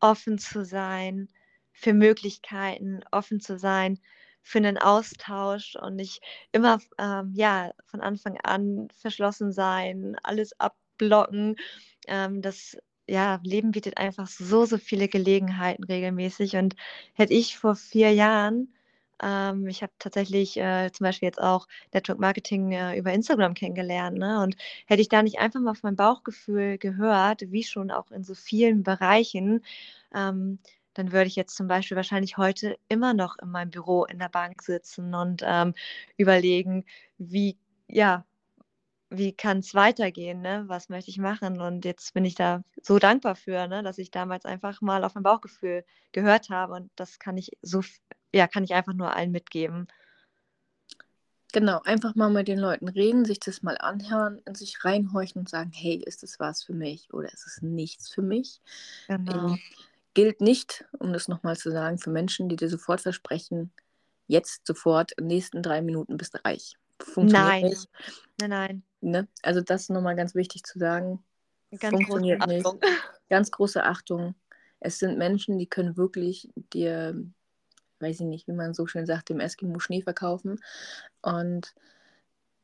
offen 0.00 0.38
zu 0.38 0.64
sein, 0.64 1.28
für 1.76 1.92
Möglichkeiten, 1.94 3.00
offen 3.12 3.40
zu 3.40 3.58
sein, 3.58 3.98
für 4.42 4.58
einen 4.58 4.78
Austausch 4.78 5.76
und 5.76 5.96
nicht 5.96 6.20
immer 6.52 6.78
ähm, 6.98 7.32
ja, 7.34 7.72
von 7.86 8.00
Anfang 8.00 8.38
an 8.42 8.88
verschlossen 8.96 9.52
sein, 9.52 10.16
alles 10.22 10.58
abblocken. 10.60 11.56
Ähm, 12.06 12.42
das 12.42 12.76
ja, 13.08 13.40
Leben 13.44 13.70
bietet 13.72 13.98
einfach 13.98 14.26
so, 14.28 14.64
so 14.66 14.78
viele 14.78 15.08
Gelegenheiten 15.08 15.84
regelmäßig. 15.84 16.56
Und 16.56 16.74
hätte 17.14 17.34
ich 17.34 17.56
vor 17.58 17.76
vier 17.76 18.12
Jahren 18.12 18.72
Ähm, 19.22 19.66
ich 19.68 19.82
habe 19.82 19.92
tatsächlich 19.98 20.56
äh, 20.58 20.90
zum 20.92 21.04
Beispiel 21.04 21.26
jetzt 21.28 21.40
auch 21.40 21.66
Network 21.94 22.18
Marketing 22.20 22.72
äh, 22.72 22.98
über 22.98 23.12
Instagram 23.12 23.54
kennengelernt. 23.54 24.18
Ne? 24.18 24.42
Und 24.42 24.56
hätte 24.86 25.00
ich 25.02 25.08
da 25.08 25.22
nicht 25.22 25.38
einfach 25.38 25.60
mal 25.60 25.70
auf 25.70 25.82
mein 25.82 25.96
Bauchgefühl 25.96 26.76
gehört, 26.78 27.42
wie 27.50 27.64
schon 27.64 27.90
auch 27.90 28.10
in 28.10 28.24
so 28.24 28.34
vielen 28.34 28.82
Bereichen, 28.82 29.64
ähm, 30.14 30.58
dann 30.96 31.12
würde 31.12 31.26
ich 31.26 31.36
jetzt 31.36 31.56
zum 31.56 31.68
Beispiel 31.68 31.96
wahrscheinlich 31.96 32.36
heute 32.36 32.78
immer 32.88 33.12
noch 33.14 33.36
in 33.42 33.50
meinem 33.50 33.70
Büro 33.70 34.04
in 34.04 34.18
der 34.18 34.28
Bank 34.28 34.62
sitzen 34.62 35.14
und 35.14 35.42
ähm, 35.44 35.74
überlegen, 36.16 36.84
wie, 37.18 37.58
ja, 37.88 38.24
wie 39.10 39.32
kann 39.32 39.58
es 39.58 39.74
weitergehen, 39.74 40.40
ne? 40.40 40.64
Was 40.66 40.88
möchte 40.88 41.10
ich 41.10 41.18
machen? 41.18 41.60
Und 41.60 41.84
jetzt 41.84 42.12
bin 42.14 42.24
ich 42.24 42.34
da 42.34 42.62
so 42.82 42.98
dankbar 42.98 43.36
für, 43.36 43.68
ne? 43.68 43.82
dass 43.82 43.98
ich 43.98 44.10
damals 44.10 44.44
einfach 44.44 44.80
mal 44.80 45.04
auf 45.04 45.14
mein 45.14 45.22
Bauchgefühl 45.22 45.84
gehört 46.12 46.50
habe. 46.50 46.74
Und 46.74 46.90
das 46.96 47.18
kann 47.18 47.36
ich 47.36 47.52
so, 47.62 47.82
ja, 48.34 48.48
kann 48.48 48.64
ich 48.64 48.74
einfach 48.74 48.94
nur 48.94 49.14
allen 49.14 49.30
mitgeben. 49.30 49.86
Genau, 51.52 51.80
einfach 51.84 52.14
mal 52.16 52.30
mit 52.30 52.48
den 52.48 52.58
Leuten 52.58 52.88
reden, 52.88 53.24
sich 53.24 53.38
das 53.38 53.62
mal 53.62 53.78
anhören, 53.78 54.42
in 54.44 54.54
sich 54.54 54.84
reinhorchen 54.84 55.40
und 55.40 55.48
sagen, 55.48 55.70
hey, 55.72 56.02
ist 56.04 56.22
das 56.22 56.40
was 56.40 56.62
für 56.62 56.74
mich 56.74 57.12
oder 57.14 57.32
ist 57.32 57.46
es 57.46 57.62
nichts 57.62 58.10
für 58.10 58.22
mich? 58.22 58.60
Genau. 59.06 59.52
Ähm, 59.52 59.58
gilt 60.16 60.40
nicht, 60.40 60.86
um 60.98 61.12
das 61.12 61.28
nochmal 61.28 61.58
zu 61.58 61.70
sagen, 61.70 61.98
für 61.98 62.08
Menschen, 62.08 62.48
die 62.48 62.56
dir 62.56 62.70
sofort 62.70 63.02
versprechen, 63.02 63.70
jetzt 64.26 64.66
sofort 64.66 65.12
in 65.12 65.24
den 65.24 65.36
nächsten 65.36 65.62
drei 65.62 65.82
Minuten 65.82 66.16
bist 66.16 66.32
du 66.32 66.42
reich. 66.42 66.78
Funktioniert 67.02 67.48
nein. 67.50 67.64
nicht. 67.64 67.88
Nein, 68.40 68.50
nein. 68.50 68.82
Ne? 69.02 69.28
Also 69.42 69.60
das 69.60 69.82
ist 69.82 69.90
nochmal 69.90 70.16
ganz 70.16 70.34
wichtig 70.34 70.62
zu 70.62 70.78
sagen. 70.78 71.22
Ganz 71.78 71.92
Funktioniert 71.92 72.40
große 72.40 72.54
nicht. 72.54 72.66
Ganz 73.28 73.50
große 73.50 73.84
Achtung. 73.84 74.34
Es 74.80 74.98
sind 74.98 75.18
Menschen, 75.18 75.58
die 75.58 75.66
können 75.66 75.98
wirklich 75.98 76.48
dir, 76.72 77.22
weiß 78.00 78.20
ich 78.20 78.26
nicht, 78.26 78.48
wie 78.48 78.52
man 78.52 78.72
so 78.72 78.86
schön 78.86 79.04
sagt, 79.04 79.28
dem 79.28 79.40
Eskimo 79.40 79.80
Schnee 79.80 80.00
verkaufen. 80.00 80.60
Und 81.20 81.74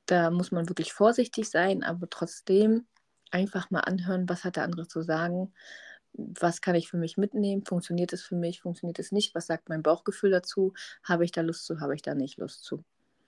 da 0.06 0.30
muss 0.30 0.52
man 0.52 0.70
wirklich 0.70 0.94
vorsichtig 0.94 1.50
sein, 1.50 1.82
aber 1.82 2.08
trotzdem 2.08 2.86
einfach 3.30 3.70
mal 3.70 3.80
anhören, 3.80 4.26
was 4.26 4.44
hat 4.44 4.56
der 4.56 4.64
andere 4.64 4.88
zu 4.88 5.02
sagen. 5.02 5.52
Was 6.14 6.60
kann 6.60 6.74
ich 6.74 6.88
für 6.88 6.98
mich 6.98 7.16
mitnehmen? 7.16 7.64
Funktioniert 7.64 8.12
es 8.12 8.22
für 8.22 8.36
mich? 8.36 8.60
Funktioniert 8.60 8.98
es 8.98 9.12
nicht? 9.12 9.34
Was 9.34 9.46
sagt 9.46 9.68
mein 9.68 9.82
Bauchgefühl 9.82 10.30
dazu? 10.30 10.74
Habe 11.02 11.24
ich 11.24 11.32
da 11.32 11.40
Lust 11.40 11.64
zu? 11.64 11.80
Habe 11.80 11.94
ich 11.94 12.02
da 12.02 12.14
nicht 12.14 12.38
Lust 12.38 12.64
zu? 12.64 12.84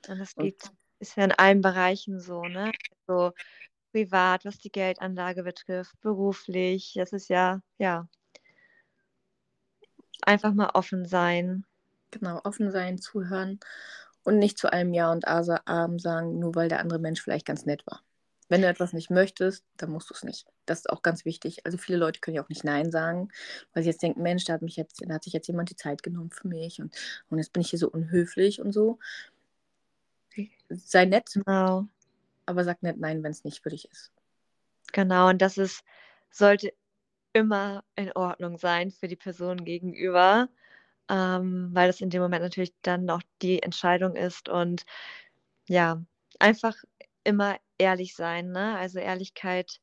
Und 0.09 0.18
das 0.18 0.35
geht 0.35 0.70
ist 1.05 1.16
ja 1.16 1.24
in 1.24 1.32
allen 1.32 1.61
Bereichen 1.61 2.20
so, 2.20 2.43
ne? 2.43 2.72
So 3.07 3.32
privat, 3.93 4.45
was 4.45 4.59
die 4.59 4.72
Geldanlage 4.72 5.43
betrifft, 5.45 6.01
beruflich. 6.01 6.93
Das 6.95 7.12
ist 7.12 7.28
ja, 7.28 7.61
ja. 7.78 8.09
Einfach 10.22 10.55
mal 10.55 10.70
offen 10.74 11.05
sein. 11.05 11.64
Genau, 12.11 12.41
offen 12.45 12.70
sein, 12.70 12.99
zuhören 12.99 13.61
und 14.22 14.39
nicht 14.39 14.57
zu 14.59 14.72
einem 14.72 14.95
Ja 14.95 15.12
und 15.12 15.26
Arm 15.26 15.99
sagen, 15.99 16.39
nur 16.39 16.55
weil 16.55 16.68
der 16.68 16.80
andere 16.80 16.99
Mensch 16.99 17.20
vielleicht 17.20 17.47
ganz 17.47 17.66
nett 17.66 17.85
war. 17.87 18.03
Wenn 18.55 18.62
du 18.62 18.68
etwas 18.68 18.92
nicht 18.92 19.11
möchtest, 19.11 19.64
dann 19.76 19.90
musst 19.90 20.11
du 20.11 20.14
es 20.14 20.22
nicht. 20.22 20.46
Das 20.64 20.78
ist 20.78 20.90
auch 20.90 21.02
ganz 21.02 21.24
wichtig. 21.24 21.66
Also 21.66 21.76
viele 21.76 21.98
Leute 21.98 22.20
können 22.20 22.36
ja 22.36 22.44
auch 22.44 22.48
nicht 22.48 22.62
Nein 22.62 22.92
sagen, 22.92 23.30
weil 23.72 23.82
sie 23.82 23.88
jetzt 23.90 24.02
denken, 24.02 24.22
Mensch, 24.22 24.44
da 24.44 24.52
hat 24.52 24.62
mich 24.62 24.76
jetzt, 24.76 25.02
da 25.05 25.14
hat 25.14 25.24
sich 25.24 25.32
jetzt 25.32 25.48
jemand 25.48 25.70
die 25.70 25.76
Zeit 25.76 26.02
genommen 26.02 26.30
für 26.30 26.46
mich 26.46 26.80
und, 26.80 26.94
und 27.30 27.38
jetzt 27.38 27.52
bin 27.52 27.62
ich 27.62 27.70
hier 27.70 27.80
so 27.80 27.90
unhöflich 27.90 28.61
und 28.61 28.72
so 28.72 28.98
sei 30.68 31.05
nett, 31.05 31.30
genau. 31.32 31.86
aber 32.46 32.64
sag 32.64 32.82
nicht 32.82 32.98
nein, 32.98 33.22
wenn 33.22 33.30
es 33.30 33.44
nicht 33.44 33.62
für 33.62 33.70
dich 33.70 33.90
ist. 33.90 34.12
Genau, 34.92 35.28
und 35.28 35.42
das 35.42 35.59
ist, 35.59 35.84
sollte 36.30 36.72
immer 37.32 37.84
in 37.96 38.12
Ordnung 38.12 38.59
sein 38.59 38.90
für 38.90 39.09
die 39.09 39.16
Person 39.16 39.64
gegenüber, 39.64 40.48
ähm, 41.09 41.70
weil 41.72 41.88
das 41.88 42.00
in 42.00 42.11
dem 42.11 42.22
Moment 42.22 42.42
natürlich 42.42 42.72
dann 42.82 43.11
auch 43.11 43.22
die 43.42 43.62
Entscheidung 43.62 44.16
ist 44.16 44.48
und 44.48 44.84
ja, 45.66 46.02
einfach 46.38 46.76
immer 47.24 47.57
ehrlich 47.79 48.14
sein, 48.16 48.51
ne? 48.53 48.77
Also 48.79 48.99
Ehrlichkeit 48.99 49.81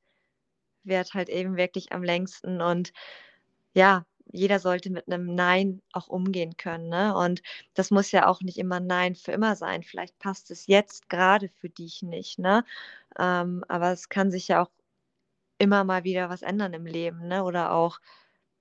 währt 0.84 1.14
halt 1.14 1.30
eben 1.30 1.58
wirklich 1.58 1.92
am 1.92 2.04
längsten 2.04 2.62
und 2.62 2.92
ja, 3.74 4.06
jeder 4.34 4.60
sollte 4.60 4.89
mit 4.89 5.08
einem 5.08 5.36
Nein 5.36 5.82
auch 5.94 6.08
umgehen 6.08 6.56
können. 6.58 6.89
Ne? 6.89 7.16
Und 7.16 7.42
das 7.74 7.92
muss 7.92 8.12
ja 8.12 8.28
auch 8.28 8.42
nicht 8.42 8.58
immer 8.58 8.80
Nein 8.80 9.16
für 9.16 9.32
immer 9.32 9.56
sein. 9.56 9.84
Vielleicht 9.84 10.18
passt 10.20 10.52
es 10.52 10.68
jetzt 10.68 11.10
gerade 11.10 11.50
für 11.50 11.70
dich 11.70 12.02
nicht. 12.02 12.39
Ne? 12.39 12.64
Ähm, 13.20 13.64
aber 13.68 13.92
es 13.92 14.10
kann 14.10 14.32
sich 14.32 14.48
ja 14.50 14.64
auch 14.64 14.72
immer 15.60 15.84
mal 15.84 16.04
wieder 16.04 16.30
was 16.30 16.42
ändern 16.44 16.74
im 16.74 16.86
Leben. 16.86 17.28
Ne? 17.28 17.44
Oder 17.44 17.74
auch, 17.74 18.00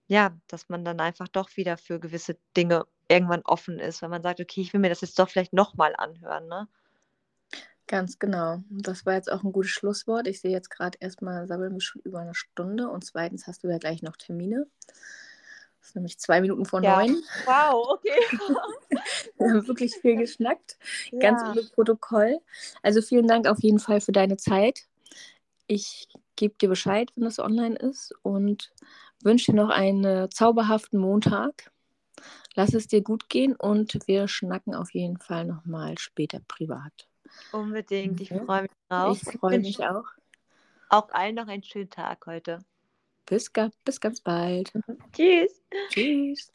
ja, 0.08 0.36
dass 0.48 0.68
man 0.68 0.84
dann 0.84 1.00
einfach 1.00 1.28
doch 1.28 1.56
wieder 1.56 1.76
für 1.78 2.00
gewisse 2.00 2.36
Dinge 2.56 2.86
irgendwann 3.08 3.42
offen 3.44 3.78
ist, 3.80 4.02
wenn 4.02 4.10
man 4.10 4.22
sagt, 4.22 4.40
okay, 4.40 4.60
ich 4.62 4.72
will 4.72 4.80
mir 4.80 4.90
das 4.90 5.02
jetzt 5.02 5.18
doch 5.18 5.28
vielleicht 5.30 5.52
nochmal 5.52 5.94
anhören. 5.96 6.48
Ne? 6.48 6.68
Ganz 7.90 8.20
genau. 8.20 8.62
Das 8.70 9.04
war 9.04 9.14
jetzt 9.14 9.32
auch 9.32 9.42
ein 9.42 9.50
gutes 9.50 9.72
Schlusswort. 9.72 10.28
Ich 10.28 10.40
sehe 10.40 10.52
jetzt 10.52 10.70
gerade 10.70 10.96
erstmal, 11.00 11.48
sammeln 11.48 11.74
wir 11.74 11.80
schon 11.80 12.00
über 12.02 12.20
eine 12.20 12.36
Stunde 12.36 12.88
und 12.88 13.04
zweitens 13.04 13.48
hast 13.48 13.64
du 13.64 13.68
ja 13.68 13.78
gleich 13.78 14.00
noch 14.00 14.16
Termine. 14.16 14.68
Das 14.86 15.88
ist 15.88 15.96
nämlich 15.96 16.16
zwei 16.20 16.40
Minuten 16.40 16.66
vor 16.66 16.84
ja. 16.84 16.94
neun. 16.94 17.20
Wow, 17.46 17.88
okay. 17.88 18.20
Wir 19.38 19.50
haben 19.50 19.66
wirklich 19.66 19.96
viel 19.96 20.14
geschnackt. 20.14 20.78
Ja. 21.10 21.18
Ganz 21.18 21.42
ohne 21.42 21.64
Protokoll. 21.64 22.38
Also 22.84 23.02
vielen 23.02 23.26
Dank 23.26 23.48
auf 23.48 23.58
jeden 23.58 23.80
Fall 23.80 24.00
für 24.00 24.12
deine 24.12 24.36
Zeit. 24.36 24.86
Ich 25.66 26.06
gebe 26.36 26.54
dir 26.58 26.68
Bescheid, 26.68 27.10
wenn 27.16 27.24
das 27.24 27.40
online 27.40 27.74
ist 27.74 28.14
und 28.22 28.72
wünsche 29.20 29.50
dir 29.50 29.56
noch 29.56 29.70
einen 29.70 30.30
zauberhaften 30.30 31.00
Montag. 31.00 31.72
Lass 32.54 32.72
es 32.72 32.86
dir 32.86 33.02
gut 33.02 33.28
gehen 33.28 33.56
und 33.56 33.98
wir 34.06 34.28
schnacken 34.28 34.76
auf 34.76 34.94
jeden 34.94 35.18
Fall 35.18 35.44
nochmal 35.44 35.98
später 35.98 36.38
privat. 36.46 37.09
Unbedingt, 37.52 38.20
ich 38.20 38.28
freue 38.28 38.62
mich 38.62 38.70
drauf. 38.88 39.20
Ich 39.22 39.38
freue 39.38 39.58
mich 39.58 39.84
auch. 39.84 40.04
Auch 40.88 41.10
allen 41.10 41.36
noch 41.36 41.48
einen 41.48 41.62
schönen 41.62 41.90
Tag 41.90 42.26
heute. 42.26 42.58
Bis, 43.26 43.50
bis 43.84 44.00
ganz 44.00 44.20
bald. 44.20 44.72
Tschüss. 45.12 45.62
Tschüss. 45.90 46.52